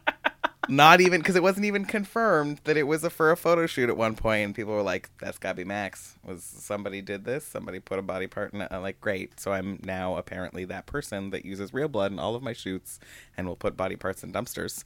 Not 0.69 1.01
even 1.01 1.21
because 1.21 1.37
it 1.37 1.43
wasn't 1.43 1.67
even 1.67 1.85
confirmed 1.85 2.61
that 2.65 2.77
it 2.77 2.85
was 2.85 3.05
a, 3.05 3.11
for 3.11 3.31
a 3.31 3.37
photo 3.37 3.67
shoot 3.67 3.89
at 3.89 3.97
one 3.97 4.17
point, 4.17 4.45
and 4.45 4.55
people 4.55 4.73
were 4.73 4.83
like, 4.83 5.11
"That's 5.21 5.39
gotta 5.39 5.55
be 5.55 5.65
Max." 5.65 6.17
Was 6.25 6.43
somebody 6.43 7.01
did 7.01 7.25
this? 7.25 7.47
Somebody 7.47 7.79
put 7.79 8.01
a 8.01 8.03
body 8.03 8.27
part 8.27 8.53
in 8.53 8.61
it? 8.63 8.69
I'm 8.73 8.79
uh, 8.79 8.83
like, 8.83 9.01
great. 9.01 9.39
So 9.39 9.53
I'm 9.53 9.79
now 9.85 10.17
apparently 10.17 10.65
that 10.65 10.87
person 10.87 11.31
that 11.31 11.45
uses 11.45 11.73
real 11.73 11.87
blood 11.87 12.11
in 12.11 12.19
all 12.19 12.35
of 12.35 12.43
my 12.43 12.53
shoots, 12.53 12.99
and 13.37 13.47
will 13.47 13.57
put 13.57 13.77
body 13.77 13.95
parts 13.95 14.25
in 14.25 14.33
dumpsters. 14.33 14.83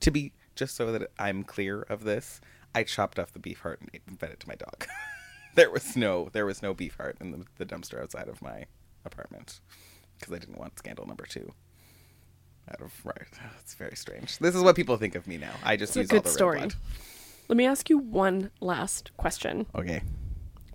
To 0.00 0.10
be 0.12 0.32
just 0.54 0.76
so 0.76 0.92
that 0.92 1.10
I'm 1.18 1.42
clear 1.42 1.82
of 1.82 2.04
this, 2.04 2.40
I 2.72 2.84
chopped 2.84 3.18
off 3.18 3.32
the 3.32 3.40
beef 3.40 3.60
heart 3.60 3.80
and 4.06 4.20
fed 4.20 4.30
it 4.30 4.40
to 4.40 4.48
my 4.48 4.54
dog. 4.54 4.86
there 5.56 5.70
was 5.70 5.96
no 5.96 6.28
there 6.34 6.46
was 6.46 6.62
no 6.62 6.72
beef 6.72 6.96
heart 6.96 7.16
in 7.20 7.32
the, 7.32 7.46
the 7.56 7.66
dumpster 7.66 8.00
outside 8.00 8.28
of 8.28 8.40
my 8.42 8.66
apartment 9.04 9.60
because 10.18 10.32
I 10.34 10.38
didn't 10.38 10.58
want 10.58 10.78
scandal 10.78 11.06
number 11.06 11.24
two. 11.26 11.52
Out 12.70 12.80
of 12.80 12.92
right, 13.04 13.28
it's 13.60 13.74
very 13.74 13.94
strange. 13.94 14.38
This 14.38 14.54
is 14.54 14.62
what 14.62 14.74
people 14.74 14.96
think 14.96 15.14
of 15.14 15.26
me 15.26 15.36
now. 15.36 15.52
I 15.64 15.76
just 15.76 15.90
It's 15.90 15.96
a 15.96 16.00
use 16.00 16.10
all 16.10 16.16
good 16.18 16.24
the 16.24 16.30
story. 16.30 16.60
red 16.60 16.74
Let 17.48 17.56
me 17.56 17.64
ask 17.66 17.88
you 17.88 17.98
one 17.98 18.50
last 18.60 19.16
question. 19.16 19.66
Okay, 19.74 20.02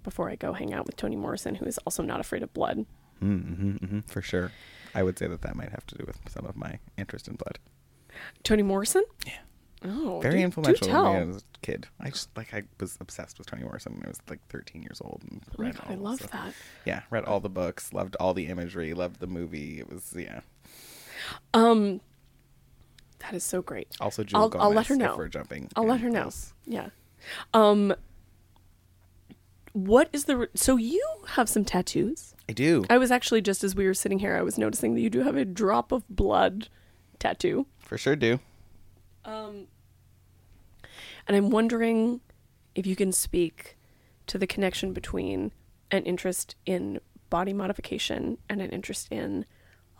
before 0.04 0.30
I 0.30 0.36
go 0.36 0.54
hang 0.54 0.74
out 0.74 0.86
with 0.86 0.96
Toni 0.96 1.16
Morrison, 1.18 1.56
who 1.56 1.66
is 1.66 1.78
also 1.80 2.02
not 2.02 2.20
afraid 2.22 2.44
of 2.44 2.54
blood. 2.54 2.86
mm-hmm, 3.22 3.72
hmm 3.86 4.00
for 4.02 4.22
sure. 4.22 4.52
I 4.96 5.04
would 5.04 5.18
say 5.20 5.28
that 5.28 5.42
that 5.42 5.56
might 5.56 5.70
have 5.72 5.86
to 5.88 5.96
do 5.96 6.04
with 6.08 6.18
some 6.30 6.46
of 6.46 6.56
my 6.56 6.80
interest 6.98 7.28
in 7.28 7.36
blood. 7.36 7.60
Toni 8.44 8.64
Morrison? 8.64 9.04
Yeah. 9.26 9.34
Oh, 9.84 10.20
Very 10.22 10.40
do- 10.40 10.44
influential 10.46 10.86
Do 10.86 10.92
tell. 10.92 11.14
me 11.14 11.30
as 11.32 11.38
a 11.38 11.42
kid. 11.64 11.88
I 12.00 12.10
just 12.12 12.30
like 12.38 12.54
I 12.54 12.64
was 12.80 12.98
obsessed 13.02 13.38
with 13.40 13.48
Toni 13.48 13.64
Morrison 13.64 13.94
when 13.96 14.06
I 14.06 14.10
was 14.10 14.20
like 14.30 14.40
13 14.50 14.84
years 14.84 15.02
old. 15.04 15.24
And 15.30 15.42
Oh 15.50 15.54
read 15.58 15.76
God, 15.76 15.86
all 15.88 15.92
I 15.94 15.96
love 15.96 16.18
stuff. 16.20 16.32
that. 16.32 16.54
Yeah, 16.86 17.02
read 17.10 17.26
all 17.26 17.40
the 17.40 17.50
books, 17.50 17.92
loved 17.92 18.16
all 18.20 18.34
the 18.36 18.46
imagery, 18.48 18.94
loved 18.94 19.20
the 19.20 19.28
movie. 19.28 19.80
It 19.80 19.92
was 19.92 20.14
yeah. 20.16 20.42
Um, 21.54 22.02
that 23.20 23.34
is 23.34 23.44
so 23.44 23.62
great. 23.64 23.88
Also, 24.00 24.24
Jill 24.24 24.40
I'll- 24.40 24.50
Gomez. 24.50 24.64
I'll 24.66 24.74
let 24.74 24.88
her 24.88 24.94
if 24.96 25.00
know. 25.00 25.16
we're 25.18 25.28
jumping. 25.30 25.70
I'll 25.76 25.86
let 25.88 26.02
her 26.02 26.10
know. 26.10 26.26
those. 26.26 26.54
Yeah. 26.66 26.90
Um, 27.54 27.94
what 29.74 30.10
is 30.12 30.26
the 30.26 30.38
re- 30.38 30.48
so 30.56 30.76
you 30.78 31.04
have 31.30 31.48
some 31.50 31.64
tattoos? 31.64 32.36
I 32.50 32.54
do 32.54 32.84
I 32.90 32.98
was 32.98 33.10
actually 33.12 33.42
just 33.42 33.64
as 33.64 33.76
we 33.76 33.86
were 33.86 33.94
sitting 33.94 34.20
here, 34.20 34.36
I 34.36 34.42
was 34.42 34.58
noticing 34.58 34.96
that 34.96 35.02
you 35.02 35.10
do 35.10 35.22
have 35.22 35.36
a 35.38 35.46
drop 35.46 35.92
of 35.92 36.04
blood 36.10 36.68
tattoo. 37.20 37.66
for 37.80 37.98
sure. 37.98 38.16
Do 38.16 38.40
Um, 39.24 39.68
and 41.28 41.36
I'm 41.38 41.50
wondering 41.50 42.22
if 42.76 42.86
you 42.86 42.96
can 42.96 43.12
speak 43.12 43.78
to 44.28 44.38
the 44.38 44.48
connection 44.48 44.94
between 44.94 45.52
an 45.92 46.04
interest 46.04 46.56
in 46.66 47.00
body 47.30 47.54
modification 47.54 48.38
and 48.50 48.62
an 48.62 48.70
interest 48.70 49.08
in 49.12 49.46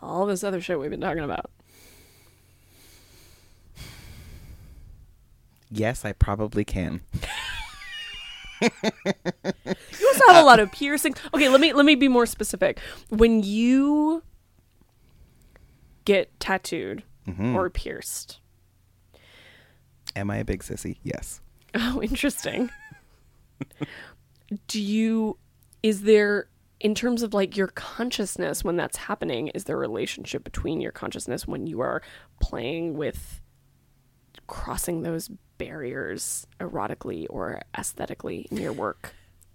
all 0.00 0.26
this 0.26 0.42
other 0.44 0.60
shit 0.60 0.78
we've 0.78 0.90
been 0.90 1.00
talking 1.00 1.22
about. 1.24 1.50
yes, 5.70 6.04
I 6.04 6.12
probably 6.12 6.64
can. 6.64 7.00
You 8.60 8.70
also 10.08 10.26
have 10.28 10.36
a 10.36 10.44
lot 10.44 10.60
of 10.60 10.70
piercings. 10.70 11.16
Okay, 11.34 11.48
let 11.48 11.60
me 11.60 11.72
let 11.72 11.84
me 11.84 11.94
be 11.96 12.08
more 12.08 12.26
specific. 12.26 12.78
When 13.08 13.42
you 13.42 14.22
get 16.04 16.38
tattooed 16.40 17.02
Mm-hmm. 17.26 17.54
or 17.54 17.70
pierced, 17.70 18.40
Am 20.16 20.30
I 20.30 20.38
a 20.38 20.44
big 20.44 20.62
sissy? 20.62 20.98
Yes. 21.02 21.40
Oh, 21.74 22.02
interesting. 22.02 22.68
Do 24.66 24.82
you 24.82 25.38
is 25.82 26.02
there 26.02 26.48
in 26.80 26.94
terms 26.94 27.22
of 27.22 27.32
like 27.32 27.56
your 27.56 27.68
consciousness 27.68 28.62
when 28.62 28.76
that's 28.76 28.98
happening, 28.98 29.48
is 29.48 29.64
there 29.64 29.76
a 29.76 29.78
relationship 29.78 30.44
between 30.44 30.80
your 30.82 30.92
consciousness 30.92 31.46
when 31.46 31.66
you 31.66 31.80
are 31.80 32.02
playing 32.40 32.94
with 32.96 33.40
crossing 34.48 35.02
those 35.02 35.28
barriers 35.58 36.46
erotically 36.60 37.26
or 37.30 37.62
aesthetically 37.78 38.48
in 38.50 38.58
your 38.58 38.72
work? 38.72 39.14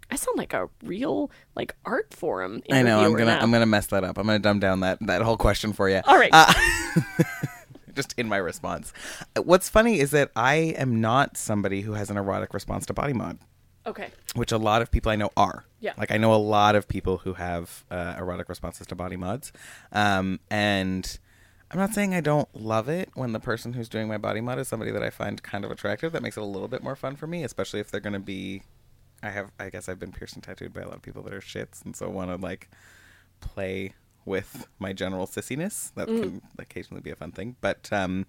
I 0.09 0.15
sound 0.15 0.37
like 0.37 0.53
a 0.53 0.69
real 0.83 1.29
like 1.55 1.75
art 1.85 2.13
forum. 2.13 2.61
I 2.71 2.81
know. 2.81 2.99
I'm 2.99 3.11
gonna 3.11 3.25
now. 3.25 3.39
I'm 3.41 3.51
gonna 3.51 3.65
mess 3.65 3.87
that 3.87 4.05
up. 4.05 4.17
I'm 4.17 4.25
gonna 4.25 4.39
dumb 4.39 4.59
down 4.59 4.79
that 4.79 4.99
that 5.01 5.21
whole 5.21 5.37
question 5.37 5.73
for 5.73 5.89
you. 5.89 5.99
All 6.05 6.17
right. 6.17 6.31
Uh, 6.31 6.53
just 7.97 8.13
in 8.17 8.29
my 8.29 8.37
response. 8.37 8.93
What's 9.35 9.67
funny 9.67 9.99
is 9.99 10.11
that 10.11 10.31
I 10.35 10.55
am 10.77 11.01
not 11.01 11.35
somebody 11.35 11.81
who 11.81 11.93
has 11.93 12.09
an 12.09 12.15
erotic 12.15 12.53
response 12.53 12.85
to 12.85 12.93
body 12.93 13.13
mod. 13.13 13.39
Okay. 13.85 14.09
which 14.35 14.51
a 14.51 14.57
lot 14.57 14.81
of 14.81 14.91
people 14.91 15.09
I 15.13 15.15
know 15.15 15.29
are. 15.37 15.65
Yeah. 15.79 15.93
Like 15.97 16.11
I 16.11 16.17
know 16.17 16.33
a 16.33 16.35
lot 16.35 16.75
of 16.75 16.89
people 16.89 17.19
who 17.19 17.35
have 17.35 17.85
uh, 17.89 18.15
erotic 18.17 18.49
responses 18.49 18.85
to 18.87 18.95
body 18.95 19.15
mods, 19.15 19.53
um, 19.93 20.41
and 20.51 21.17
I'm 21.71 21.79
not 21.79 21.93
saying 21.93 22.13
I 22.13 22.19
don't 22.19 22.49
love 22.53 22.89
it 22.89 23.09
when 23.13 23.31
the 23.31 23.39
person 23.39 23.73
who's 23.73 23.87
doing 23.87 24.09
my 24.09 24.17
body 24.17 24.41
mod 24.41 24.59
is 24.59 24.67
somebody 24.67 24.91
that 24.91 25.01
I 25.03 25.09
find 25.09 25.41
kind 25.41 25.63
of 25.63 25.71
attractive. 25.71 26.11
That 26.11 26.21
makes 26.21 26.35
it 26.35 26.41
a 26.41 26.45
little 26.45 26.67
bit 26.67 26.83
more 26.83 26.97
fun 26.97 27.15
for 27.15 27.27
me, 27.27 27.45
especially 27.45 27.79
if 27.79 27.89
they're 27.89 28.01
going 28.01 28.11
to 28.13 28.19
be. 28.19 28.63
I 29.23 29.29
have. 29.29 29.51
I 29.57 29.69
guess 29.69 29.87
I've 29.87 29.99
been 29.99 30.11
pierced 30.11 30.35
and 30.35 30.43
tattooed 30.43 30.73
by 30.73 30.81
a 30.81 30.85
lot 30.87 30.95
of 30.95 31.01
people 31.01 31.23
that 31.23 31.33
are 31.33 31.39
shits, 31.39 31.83
and 31.85 31.95
so 31.95 32.09
want 32.09 32.29
to 32.29 32.35
like 32.35 32.69
play 33.39 33.93
with 34.27 34.67
my 34.77 34.93
general 34.93 35.25
sissiness. 35.25 35.91
That 35.95 36.07
can 36.07 36.41
occasionally 36.59 37.01
be 37.01 37.09
a 37.09 37.15
fun 37.15 37.31
thing, 37.31 37.55
but 37.61 37.91
um, 37.91 38.27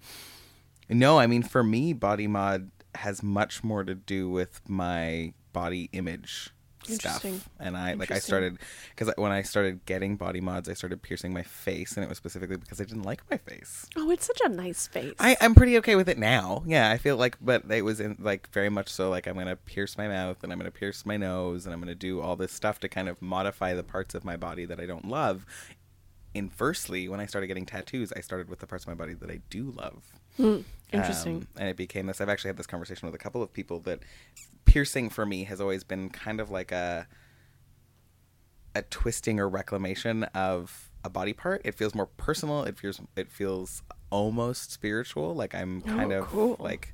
no, 0.89 1.19
I 1.19 1.27
mean 1.27 1.43
for 1.43 1.63
me, 1.63 1.93
body 1.93 2.27
mod 2.27 2.71
has 2.95 3.21
much 3.21 3.63
more 3.63 3.83
to 3.83 3.93
do 3.93 4.29
with 4.29 4.61
my 4.67 5.33
body 5.53 5.89
image 5.93 6.51
stuff. 6.87 7.25
And 7.59 7.77
I 7.77 7.93
like 7.93 8.11
I 8.11 8.19
started 8.19 8.57
because 8.95 9.13
when 9.17 9.31
I 9.31 9.41
started 9.41 9.85
getting 9.85 10.15
body 10.15 10.41
mods, 10.41 10.69
I 10.69 10.73
started 10.73 11.01
piercing 11.01 11.33
my 11.33 11.43
face, 11.43 11.95
and 11.95 12.03
it 12.03 12.09
was 12.09 12.17
specifically 12.17 12.57
because 12.57 12.79
I 12.79 12.85
didn't 12.85 13.03
like 13.03 13.21
my 13.29 13.37
face. 13.37 13.87
Oh, 13.95 14.09
it's 14.11 14.25
such 14.25 14.41
a 14.43 14.49
nice 14.49 14.87
face. 14.87 15.15
I, 15.19 15.35
I'm 15.41 15.55
pretty 15.55 15.77
okay 15.79 15.95
with 15.95 16.09
it 16.09 16.17
now. 16.17 16.63
Yeah, 16.65 16.89
I 16.89 16.97
feel 16.97 17.17
like, 17.17 17.37
but 17.41 17.63
it 17.69 17.83
was 17.83 17.99
in 17.99 18.17
like 18.19 18.49
very 18.51 18.69
much 18.69 18.89
so. 18.89 19.09
Like 19.09 19.27
I'm 19.27 19.35
gonna 19.37 19.55
pierce 19.55 19.97
my 19.97 20.07
mouth, 20.07 20.43
and 20.43 20.51
I'm 20.51 20.57
gonna 20.57 20.71
pierce 20.71 21.05
my 21.05 21.17
nose, 21.17 21.65
and 21.65 21.73
I'm 21.73 21.79
gonna 21.79 21.95
do 21.95 22.21
all 22.21 22.35
this 22.35 22.51
stuff 22.51 22.79
to 22.79 22.89
kind 22.89 23.09
of 23.09 23.21
modify 23.21 23.73
the 23.73 23.83
parts 23.83 24.15
of 24.15 24.23
my 24.23 24.37
body 24.37 24.65
that 24.65 24.79
I 24.79 24.85
don't 24.85 25.07
love. 25.07 25.45
Inversely, 26.33 27.09
when 27.09 27.19
I 27.19 27.25
started 27.25 27.47
getting 27.47 27.65
tattoos, 27.65 28.13
I 28.15 28.21
started 28.21 28.49
with 28.49 28.59
the 28.59 28.67
parts 28.67 28.83
of 28.83 28.87
my 28.89 28.93
body 28.93 29.13
that 29.15 29.29
I 29.31 29.39
do 29.49 29.71
love. 29.71 30.03
Interesting. 30.91 31.35
Um, 31.37 31.47
and 31.57 31.69
it 31.69 31.75
became 31.75 32.05
this. 32.07 32.21
I've 32.21 32.29
actually 32.29 32.49
had 32.49 32.57
this 32.57 32.67
conversation 32.67 33.07
with 33.07 33.15
a 33.15 33.19
couple 33.19 33.41
of 33.41 33.51
people 33.51 33.79
that 33.81 33.99
piercing 34.65 35.09
for 35.09 35.25
me 35.25 35.43
has 35.45 35.59
always 35.59 35.83
been 35.83 36.09
kind 36.09 36.39
of 36.39 36.49
like 36.51 36.71
a 36.71 37.07
a 38.75 38.83
twisting 38.83 39.39
or 39.39 39.49
reclamation 39.49 40.23
of 40.35 40.91
a 41.03 41.09
body 41.09 41.33
part. 41.33 41.61
It 41.65 41.73
feels 41.75 41.95
more 41.95 42.05
personal. 42.05 42.63
It 42.63 42.77
feels 42.77 43.01
it 43.15 43.31
feels 43.31 43.81
almost 44.11 44.71
spiritual. 44.71 45.33
Like 45.33 45.55
I'm 45.55 45.81
kind 45.81 46.13
Oh, 46.13 46.19
of 46.19 46.25
cool. 46.27 46.55
like 46.59 46.93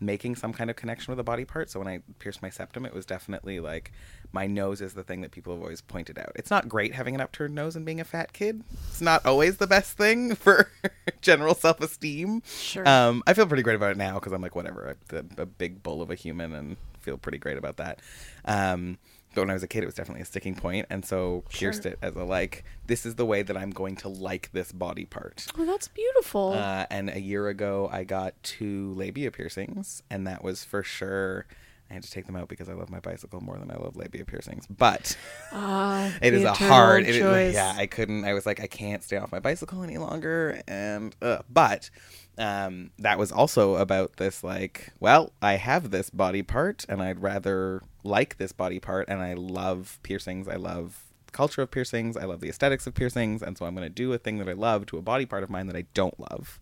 making 0.00 0.34
some 0.34 0.52
kind 0.52 0.68
of 0.68 0.74
connection 0.74 1.12
with 1.12 1.20
a 1.20 1.24
body 1.24 1.44
part. 1.44 1.70
So 1.70 1.78
when 1.78 1.86
I 1.88 2.00
pierced 2.18 2.42
my 2.42 2.50
septum, 2.50 2.84
it 2.84 2.92
was 2.92 3.06
definitely 3.06 3.60
like 3.60 3.92
my 4.32 4.46
nose 4.46 4.80
is 4.80 4.94
the 4.94 5.02
thing 5.04 5.20
that 5.20 5.30
people 5.30 5.52
have 5.54 5.62
always 5.62 5.80
pointed 5.80 6.18
out. 6.18 6.32
It's 6.34 6.50
not 6.50 6.68
great 6.68 6.94
having 6.94 7.14
an 7.14 7.20
upturned 7.20 7.54
nose 7.54 7.76
and 7.76 7.84
being 7.84 8.00
a 8.00 8.04
fat 8.04 8.32
kid. 8.32 8.64
It's 8.88 9.00
not 9.00 9.24
always 9.26 9.58
the 9.58 9.66
best 9.66 9.96
thing 9.96 10.34
for 10.36 10.70
general 11.20 11.54
self 11.54 11.80
esteem. 11.80 12.42
Sure. 12.46 12.88
Um, 12.88 13.22
I 13.26 13.34
feel 13.34 13.46
pretty 13.46 13.62
great 13.62 13.76
about 13.76 13.92
it 13.92 13.96
now 13.98 14.14
because 14.14 14.32
I'm 14.32 14.42
like 14.42 14.56
whatever, 14.56 14.96
I'm 15.12 15.28
a, 15.38 15.46
big 15.46 15.82
bull 15.82 16.00
of 16.02 16.10
a 16.10 16.14
human 16.14 16.54
and 16.54 16.76
feel 17.00 17.18
pretty 17.18 17.38
great 17.38 17.58
about 17.58 17.76
that. 17.76 18.00
Um, 18.44 18.98
but 19.34 19.42
when 19.42 19.50
I 19.50 19.54
was 19.54 19.62
a 19.62 19.68
kid, 19.68 19.82
it 19.82 19.86
was 19.86 19.94
definitely 19.94 20.20
a 20.20 20.26
sticking 20.26 20.54
point, 20.54 20.86
and 20.90 21.06
so 21.06 21.42
pierced 21.48 21.84
Sure. 21.84 21.92
it 21.92 21.98
as 22.02 22.14
a 22.16 22.22
like. 22.24 22.64
This 22.86 23.06
is 23.06 23.14
the 23.14 23.24
way 23.24 23.40
that 23.42 23.56
I'm 23.56 23.70
going 23.70 23.96
to 23.96 24.08
like 24.08 24.50
this 24.52 24.72
body 24.72 25.06
part. 25.06 25.46
oh, 25.58 25.64
that's 25.64 25.88
beautiful. 25.88 26.52
Uh, 26.52 26.84
and 26.90 27.08
a 27.08 27.18
year 27.18 27.48
ago, 27.48 27.88
I 27.90 28.04
got 28.04 28.34
two 28.42 28.92
labia 28.92 29.30
piercings, 29.30 30.02
and 30.10 30.26
that 30.26 30.44
was 30.44 30.64
for 30.64 30.82
sure. 30.82 31.46
I 31.92 31.96
had 31.96 32.04
to 32.04 32.10
take 32.10 32.24
them 32.24 32.36
out 32.36 32.48
because 32.48 32.70
I 32.70 32.72
love 32.72 32.88
my 32.88 33.00
bicycle 33.00 33.42
more 33.42 33.58
than 33.58 33.70
I 33.70 33.76
love 33.76 33.96
labia 33.96 34.24
piercings. 34.24 34.66
But 34.66 35.14
Ah, 35.52 36.10
it 36.22 36.32
is 36.32 36.42
a 36.42 36.54
hard. 36.54 37.06
It 37.06 37.16
is, 37.16 37.54
yeah, 37.54 37.74
I 37.76 37.86
couldn't. 37.86 38.24
I 38.24 38.32
was 38.32 38.46
like, 38.46 38.60
I 38.60 38.66
can't 38.66 39.04
stay 39.04 39.18
off 39.18 39.30
my 39.30 39.40
bicycle 39.40 39.82
any 39.82 39.98
longer, 39.98 40.62
and 40.66 41.14
uh, 41.20 41.40
but 41.50 41.90
um, 42.38 42.92
that 42.98 43.18
was 43.18 43.30
also 43.30 43.76
about 43.76 44.16
this. 44.16 44.42
Like, 44.42 44.88
well, 45.00 45.32
I 45.42 45.56
have 45.56 45.90
this 45.90 46.08
body 46.08 46.40
part, 46.40 46.86
and 46.88 47.02
I'd 47.02 47.20
rather 47.20 47.82
like 48.04 48.38
this 48.38 48.52
body 48.52 48.78
part, 48.78 49.06
and 49.08 49.20
I 49.20 49.34
love 49.34 49.98
piercings. 50.02 50.48
I 50.48 50.56
love 50.56 51.02
culture 51.32 51.60
of 51.60 51.70
piercings. 51.70 52.16
I 52.16 52.24
love 52.24 52.40
the 52.40 52.48
aesthetics 52.48 52.86
of 52.86 52.94
piercings, 52.94 53.42
and 53.42 53.58
so 53.58 53.66
I'm 53.66 53.74
going 53.74 53.86
to 53.86 53.94
do 53.94 54.14
a 54.14 54.18
thing 54.18 54.38
that 54.38 54.48
I 54.48 54.54
love 54.54 54.86
to 54.86 54.96
a 54.96 55.02
body 55.02 55.26
part 55.26 55.42
of 55.42 55.50
mine 55.50 55.66
that 55.66 55.76
I 55.76 55.84
don't 55.92 56.18
love. 56.18 56.58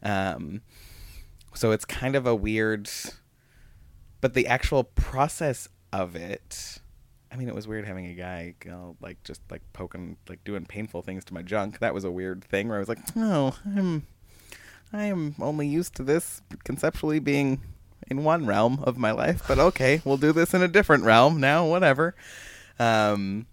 Um, 0.00 0.62
so 1.54 1.72
it's 1.72 1.84
kind 1.84 2.14
of 2.14 2.24
a 2.24 2.36
weird 2.36 2.88
but 4.20 4.34
the 4.34 4.46
actual 4.46 4.84
process 4.84 5.68
of 5.92 6.14
it 6.14 6.78
i 7.32 7.36
mean 7.36 7.48
it 7.48 7.54
was 7.54 7.66
weird 7.66 7.84
having 7.86 8.06
a 8.06 8.14
guy 8.14 8.54
go 8.60 8.96
like 9.00 9.22
just 9.24 9.40
like 9.50 9.62
poking 9.72 10.16
like 10.28 10.42
doing 10.44 10.64
painful 10.64 11.02
things 11.02 11.24
to 11.24 11.34
my 11.34 11.42
junk. 11.42 11.78
That 11.80 11.94
was 11.94 12.04
a 12.04 12.10
weird 12.10 12.44
thing 12.44 12.68
where 12.68 12.76
i 12.76 12.80
was 12.80 12.88
like 12.88 12.98
oh 13.16 13.56
i'm 13.66 14.06
i 14.92 15.04
am 15.04 15.34
only 15.40 15.66
used 15.66 15.94
to 15.96 16.02
this 16.02 16.42
conceptually 16.64 17.18
being 17.18 17.60
in 18.08 18.24
one 18.24 18.46
realm 18.46 18.80
of 18.82 18.96
my 18.96 19.12
life 19.12 19.42
but 19.46 19.58
okay 19.58 20.00
we'll 20.04 20.16
do 20.16 20.32
this 20.32 20.54
in 20.54 20.62
a 20.62 20.68
different 20.68 21.04
realm 21.04 21.40
now 21.40 21.66
whatever. 21.66 22.14
Um 22.78 23.46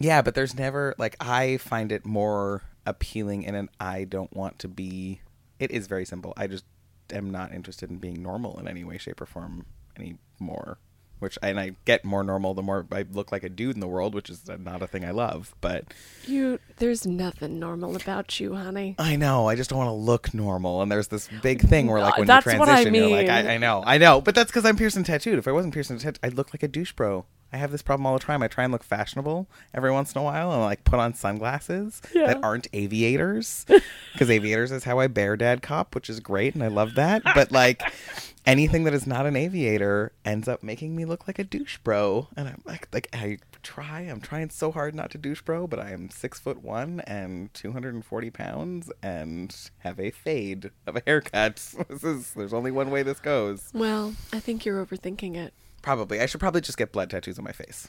yeah 0.00 0.22
but 0.22 0.34
there's 0.34 0.54
never 0.56 0.94
like 0.98 1.16
i 1.20 1.56
find 1.58 1.92
it 1.92 2.04
more 2.04 2.62
appealing 2.84 3.44
in 3.44 3.54
an 3.54 3.68
i 3.78 4.04
don't 4.04 4.34
want 4.36 4.58
to 4.58 4.68
be 4.68 5.20
it 5.58 5.70
is 5.70 5.86
very 5.86 6.04
simple. 6.04 6.34
I 6.36 6.46
just 6.46 6.64
am 7.12 7.30
not 7.30 7.52
interested 7.52 7.90
in 7.90 7.98
being 7.98 8.22
normal 8.22 8.58
in 8.58 8.68
any 8.68 8.84
way 8.84 8.98
shape 8.98 9.20
or 9.20 9.26
form 9.26 9.66
anymore 9.96 10.78
which 11.24 11.36
and 11.42 11.58
i 11.58 11.72
get 11.84 12.04
more 12.04 12.22
normal 12.22 12.54
the 12.54 12.62
more 12.62 12.86
i 12.92 13.04
look 13.12 13.32
like 13.32 13.42
a 13.42 13.48
dude 13.48 13.74
in 13.74 13.80
the 13.80 13.88
world 13.88 14.14
which 14.14 14.30
is 14.30 14.42
not 14.60 14.80
a 14.82 14.86
thing 14.86 15.04
i 15.04 15.10
love 15.10 15.54
but 15.60 15.84
You, 16.26 16.60
there's 16.76 17.04
nothing 17.06 17.58
normal 17.58 17.96
about 17.96 18.38
you, 18.38 18.54
honey. 18.54 18.94
i 18.98 19.16
know 19.16 19.48
i 19.48 19.56
just 19.56 19.70
don't 19.70 19.78
want 19.80 19.88
to 19.88 19.92
look 19.94 20.32
normal 20.32 20.82
and 20.82 20.92
there's 20.92 21.08
this 21.08 21.28
big 21.42 21.60
thing 21.62 21.88
where 21.88 22.00
like 22.00 22.16
when 22.18 22.26
that's 22.28 22.46
you 22.46 22.58
what 22.58 22.68
I 22.68 22.82
transition 22.84 22.94
you're 22.94 23.08
like. 23.10 23.28
I, 23.28 23.54
I 23.54 23.58
know 23.58 23.82
i 23.84 23.98
know 23.98 24.20
but 24.20 24.34
that's 24.36 24.50
because 24.52 24.64
i'm 24.64 24.76
pierced 24.76 24.96
and 24.96 25.04
tattooed 25.04 25.38
if 25.38 25.48
i 25.48 25.52
wasn't 25.52 25.74
pierced 25.74 25.90
and 25.90 25.98
tattooed 25.98 26.20
i'd 26.22 26.34
look 26.34 26.54
like 26.54 26.62
a 26.62 26.68
douche 26.68 26.92
bro 26.92 27.24
I 27.52 27.56
have 27.58 27.70
this 27.70 27.82
problem 27.82 28.04
all 28.04 28.14
the 28.18 28.24
time. 28.24 28.42
I 28.42 28.48
try 28.48 28.64
and 28.64 28.72
look 28.72 28.82
fashionable 28.82 29.46
every 29.72 29.92
once 29.92 30.12
in 30.12 30.20
a 30.20 30.24
while 30.24 30.50
and 30.50 30.60
like 30.62 30.82
put 30.82 30.98
on 30.98 31.14
sunglasses 31.14 32.02
Yeah. 32.12 32.26
that 32.26 32.42
aren't 32.42 32.66
aviators 32.72 33.64
because 34.12 34.28
aviators 34.28 34.72
is 34.72 34.82
how 34.82 34.98
I 34.98 35.06
bear 35.06 35.36
dad 35.36 35.62
cop, 35.62 35.94
which 35.94 36.10
is 36.10 36.18
great 36.18 36.54
and 36.54 36.64
I 36.64 36.66
love 36.66 36.96
that. 36.96 37.22
But 37.22 37.52
like 37.52 37.80
anything 38.46 38.84
that 38.84 38.94
is 38.94 39.06
not 39.06 39.26
an 39.26 39.36
aviator 39.36 40.12
ends 40.24 40.48
up 40.48 40.62
making 40.62 40.94
me 40.94 41.04
look 41.04 41.26
like 41.26 41.38
a 41.38 41.44
douche 41.44 41.78
bro. 41.78 42.28
And 42.36 42.48
I'm 42.48 42.62
like, 42.64 42.88
like 42.92 43.08
I 43.12 43.38
try, 43.62 44.00
I'm 44.00 44.20
trying 44.20 44.50
so 44.50 44.70
hard 44.70 44.94
not 44.94 45.10
to 45.12 45.18
douche 45.18 45.42
bro, 45.42 45.66
but 45.66 45.78
I 45.78 45.90
am 45.90 46.10
six 46.10 46.38
foot 46.38 46.62
one 46.62 47.00
and 47.00 47.52
240 47.54 48.30
pounds 48.30 48.92
and 49.02 49.54
have 49.78 49.98
a 49.98 50.10
fade 50.10 50.70
of 50.86 50.96
a 50.96 51.02
haircut. 51.06 51.74
This 51.88 52.02
is, 52.02 52.32
there's 52.32 52.52
only 52.52 52.70
one 52.70 52.90
way 52.90 53.02
this 53.02 53.20
goes. 53.20 53.70
Well, 53.72 54.14
I 54.32 54.40
think 54.40 54.64
you're 54.64 54.84
overthinking 54.84 55.36
it. 55.36 55.52
Probably. 55.82 56.20
I 56.20 56.26
should 56.26 56.40
probably 56.40 56.60
just 56.60 56.78
get 56.78 56.92
blood 56.92 57.10
tattoos 57.10 57.38
on 57.38 57.44
my 57.44 57.52
face. 57.52 57.88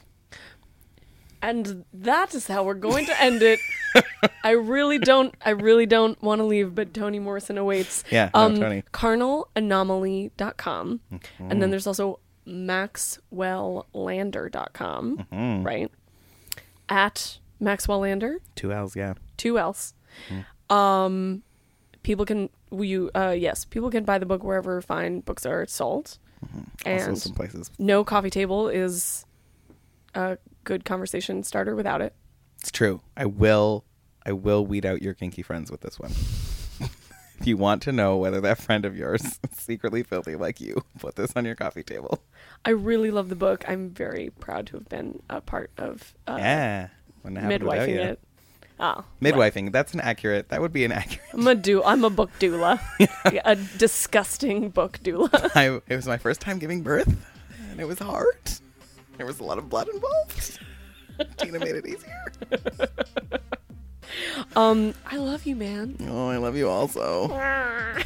And 1.48 1.84
that 1.92 2.34
is 2.34 2.46
how 2.48 2.64
we're 2.64 2.74
going 2.74 3.06
to 3.06 3.22
end 3.22 3.40
it. 3.42 3.60
I 4.44 4.50
really 4.50 4.98
don't 4.98 5.34
I 5.44 5.50
really 5.50 5.86
don't 5.86 6.20
want 6.22 6.40
to 6.40 6.44
leave, 6.44 6.74
but 6.74 6.92
Toni 6.92 7.18
Morrison 7.18 7.56
awaits. 7.58 8.04
Yeah, 8.10 8.30
no, 8.34 8.40
um 8.40 8.60
Toni. 8.60 8.82
carnalanomaly.com. 8.92 11.00
And 11.10 11.20
Mm-hmm. 11.20 11.58
then 11.60 11.70
there's 11.70 11.86
also 11.86 12.18
maxwelllander.com, 12.46 15.26
Mm-hmm. 15.32 15.62
right? 15.66 15.90
At 16.88 17.38
Maxwell 17.60 18.00
Lander, 18.00 18.38
Two 18.54 18.72
L's, 18.72 18.94
yeah. 18.96 19.14
two 19.36 19.58
L's. 19.58 19.92
Mm-hmm. 20.30 20.72
Um 20.74 21.42
people 22.02 22.24
can 22.24 22.48
you 22.72 23.10
uh 23.14 23.34
yes, 23.36 23.64
people 23.64 23.90
can 23.90 24.04
buy 24.04 24.18
the 24.18 24.26
book 24.26 24.42
wherever 24.44 24.80
fine 24.80 25.20
books 25.20 25.44
are 25.46 25.66
sold. 25.66 26.18
Also, 26.84 27.08
And 27.08 27.18
some 27.18 27.32
places. 27.34 27.70
no 27.78 28.04
coffee 28.04 28.30
table 28.30 28.68
is 28.68 29.24
a 30.16 30.38
good 30.64 30.84
conversation 30.84 31.42
starter 31.44 31.76
without 31.76 32.00
it. 32.00 32.14
It's 32.60 32.72
true. 32.72 33.00
I 33.16 33.26
will. 33.26 33.84
I 34.24 34.32
will 34.32 34.66
weed 34.66 34.84
out 34.84 35.02
your 35.02 35.14
kinky 35.14 35.42
friends 35.42 35.70
with 35.70 35.82
this 35.82 36.00
one. 36.00 36.10
if 37.38 37.46
you 37.46 37.56
want 37.56 37.82
to 37.82 37.92
know 37.92 38.16
whether 38.16 38.40
that 38.40 38.58
friend 38.58 38.84
of 38.84 38.96
yours 38.96 39.22
is 39.52 39.58
secretly 39.58 40.02
filthy 40.02 40.34
like 40.34 40.60
you, 40.60 40.82
put 40.98 41.14
this 41.14 41.32
on 41.36 41.44
your 41.44 41.54
coffee 41.54 41.84
table. 41.84 42.22
I 42.64 42.70
really 42.70 43.12
love 43.12 43.28
the 43.28 43.36
book. 43.36 43.64
I'm 43.68 43.90
very 43.90 44.30
proud 44.40 44.66
to 44.68 44.78
have 44.78 44.88
been 44.88 45.22
a 45.30 45.40
part 45.40 45.70
of 45.78 46.14
uh, 46.26 46.36
yeah. 46.38 46.88
Wouldn't 47.22 47.40
have 47.40 47.52
happened 47.52 47.68
without 47.68 47.88
midwifing 47.88 48.04
it. 48.04 48.20
Oh, 48.78 49.04
Midwifing. 49.22 49.72
That's 49.72 49.94
an 49.94 50.00
accurate. 50.00 50.50
That 50.50 50.60
would 50.60 50.72
be 50.72 50.84
an 50.84 50.92
accurate. 50.92 51.28
I'm 51.32 51.46
a 51.46 51.54
do. 51.54 51.82
I'm 51.82 52.04
a 52.04 52.10
book 52.10 52.30
doula. 52.38 52.80
Yeah, 53.32 53.42
a 53.44 53.56
disgusting 53.56 54.68
book 54.70 54.98
doula. 55.02 55.50
I, 55.56 55.80
it 55.88 55.96
was 55.96 56.06
my 56.06 56.18
first 56.18 56.40
time 56.40 56.58
giving 56.58 56.82
birth, 56.82 57.08
and 57.70 57.80
it 57.80 57.86
was 57.86 57.98
hard. 57.98 58.36
There 59.16 59.26
was 59.26 59.40
a 59.40 59.44
lot 59.44 59.58
of 59.58 59.68
blood 59.68 59.88
involved. 59.88 60.58
Tina 61.38 61.58
made 61.58 61.74
it 61.76 61.86
easier. 61.86 62.32
Um, 64.54 64.94
I 65.04 65.16
love 65.16 65.44
you, 65.44 65.56
man. 65.56 65.96
Oh, 66.08 66.28
I 66.28 66.36
love 66.36 66.56
you 66.56 66.68
also. 66.68 67.28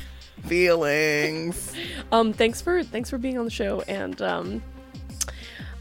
Feelings. 0.46 1.72
Um, 2.10 2.32
thanks 2.32 2.60
for 2.60 2.82
thanks 2.82 3.10
for 3.10 3.18
being 3.18 3.38
on 3.38 3.44
the 3.44 3.50
show, 3.50 3.82
and 3.82 4.20
um, 4.22 4.62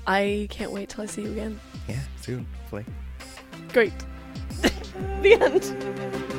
I 0.05 0.47
can't 0.51 0.71
wait 0.71 0.89
till 0.89 1.03
I 1.03 1.07
see 1.07 1.23
you 1.23 1.31
again. 1.31 1.59
Yeah, 1.87 2.01
soon, 2.21 2.45
hopefully. 2.59 2.85
Great. 3.73 3.93
the 5.21 5.33
end. 5.39 6.35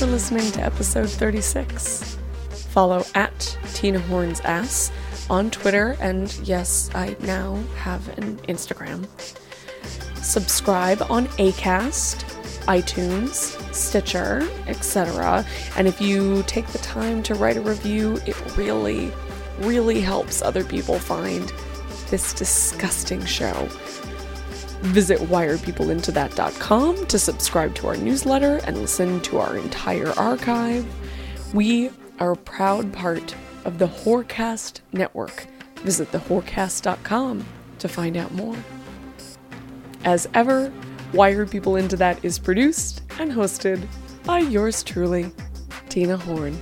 For 0.00 0.06
listening 0.06 0.50
to 0.50 0.62
episode 0.62 1.10
36. 1.10 2.16
Follow 2.70 3.04
at 3.14 3.58
Tina 3.74 3.98
Horn's 3.98 4.40
Ass 4.40 4.90
on 5.28 5.50
Twitter, 5.50 5.94
and 6.00 6.32
yes, 6.42 6.88
I 6.94 7.14
now 7.20 7.56
have 7.76 8.08
an 8.16 8.38
Instagram. 8.48 9.06
Subscribe 10.24 11.02
on 11.10 11.26
ACAST, 11.36 12.24
iTunes, 12.64 13.74
Stitcher, 13.74 14.48
etc. 14.68 15.44
And 15.76 15.86
if 15.86 16.00
you 16.00 16.44
take 16.44 16.68
the 16.68 16.78
time 16.78 17.22
to 17.24 17.34
write 17.34 17.58
a 17.58 17.60
review, 17.60 18.18
it 18.24 18.56
really, 18.56 19.12
really 19.58 20.00
helps 20.00 20.40
other 20.40 20.64
people 20.64 20.98
find 20.98 21.52
this 22.08 22.32
disgusting 22.32 23.22
show. 23.26 23.68
Visit 24.80 25.18
whyarepeopleintothat.com 25.20 27.06
to 27.06 27.18
subscribe 27.18 27.74
to 27.74 27.88
our 27.88 27.96
newsletter 27.96 28.60
and 28.64 28.78
listen 28.78 29.20
to 29.22 29.38
our 29.38 29.56
entire 29.56 30.10
archive. 30.12 30.86
We 31.54 31.90
are 32.18 32.32
a 32.32 32.36
proud 32.36 32.92
part 32.92 33.34
of 33.64 33.78
the 33.78 33.86
Whorecast 33.86 34.80
Network. 34.92 35.46
Visit 35.76 36.10
thewhorecast.com 36.12 37.44
to 37.78 37.88
find 37.88 38.16
out 38.16 38.32
more. 38.32 38.56
As 40.04 40.28
ever, 40.32 40.70
Why 41.12 41.30
Are 41.30 41.46
People 41.46 41.76
Into 41.76 41.96
That 41.96 42.24
is 42.24 42.38
produced 42.38 43.02
and 43.18 43.30
hosted 43.30 43.86
by 44.24 44.38
yours 44.38 44.82
truly, 44.82 45.30
Tina 45.90 46.16
Horn. 46.16 46.58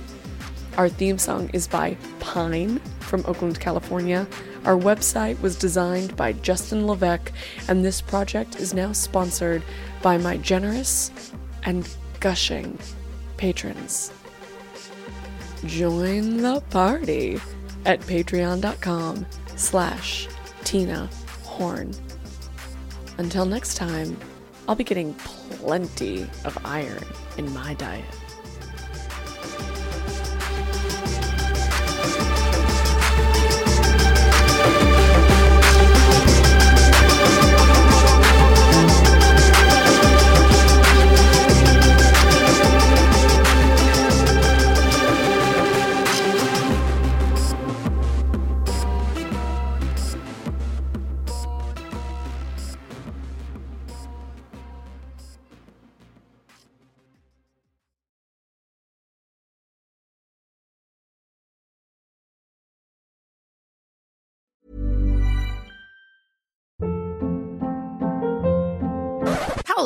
Our 0.77 0.89
theme 0.89 1.17
song 1.17 1.49
is 1.53 1.67
by 1.67 1.95
Pine 2.19 2.79
from 2.99 3.23
Oakland, 3.25 3.59
California. 3.59 4.27
Our 4.65 4.77
website 4.77 5.39
was 5.41 5.55
designed 5.57 6.15
by 6.15 6.33
Justin 6.33 6.85
Levesque, 6.85 7.31
and 7.67 7.83
this 7.83 8.01
project 8.01 8.59
is 8.59 8.73
now 8.73 8.91
sponsored 8.91 9.63
by 10.01 10.17
my 10.17 10.37
generous 10.37 11.11
and 11.63 11.87
gushing 12.19 12.77
patrons. 13.37 14.11
Join 15.65 16.37
the 16.37 16.61
party 16.69 17.39
at 17.85 18.01
patreon.com 18.01 19.25
slash 19.55 20.27
Tina 20.63 21.09
Horn. 21.43 21.93
Until 23.17 23.45
next 23.45 23.75
time, 23.75 24.17
I'll 24.67 24.75
be 24.75 24.83
getting 24.83 25.13
plenty 25.15 26.23
of 26.45 26.57
iron 26.63 27.03
in 27.37 27.51
my 27.53 27.73
diet. 27.73 28.05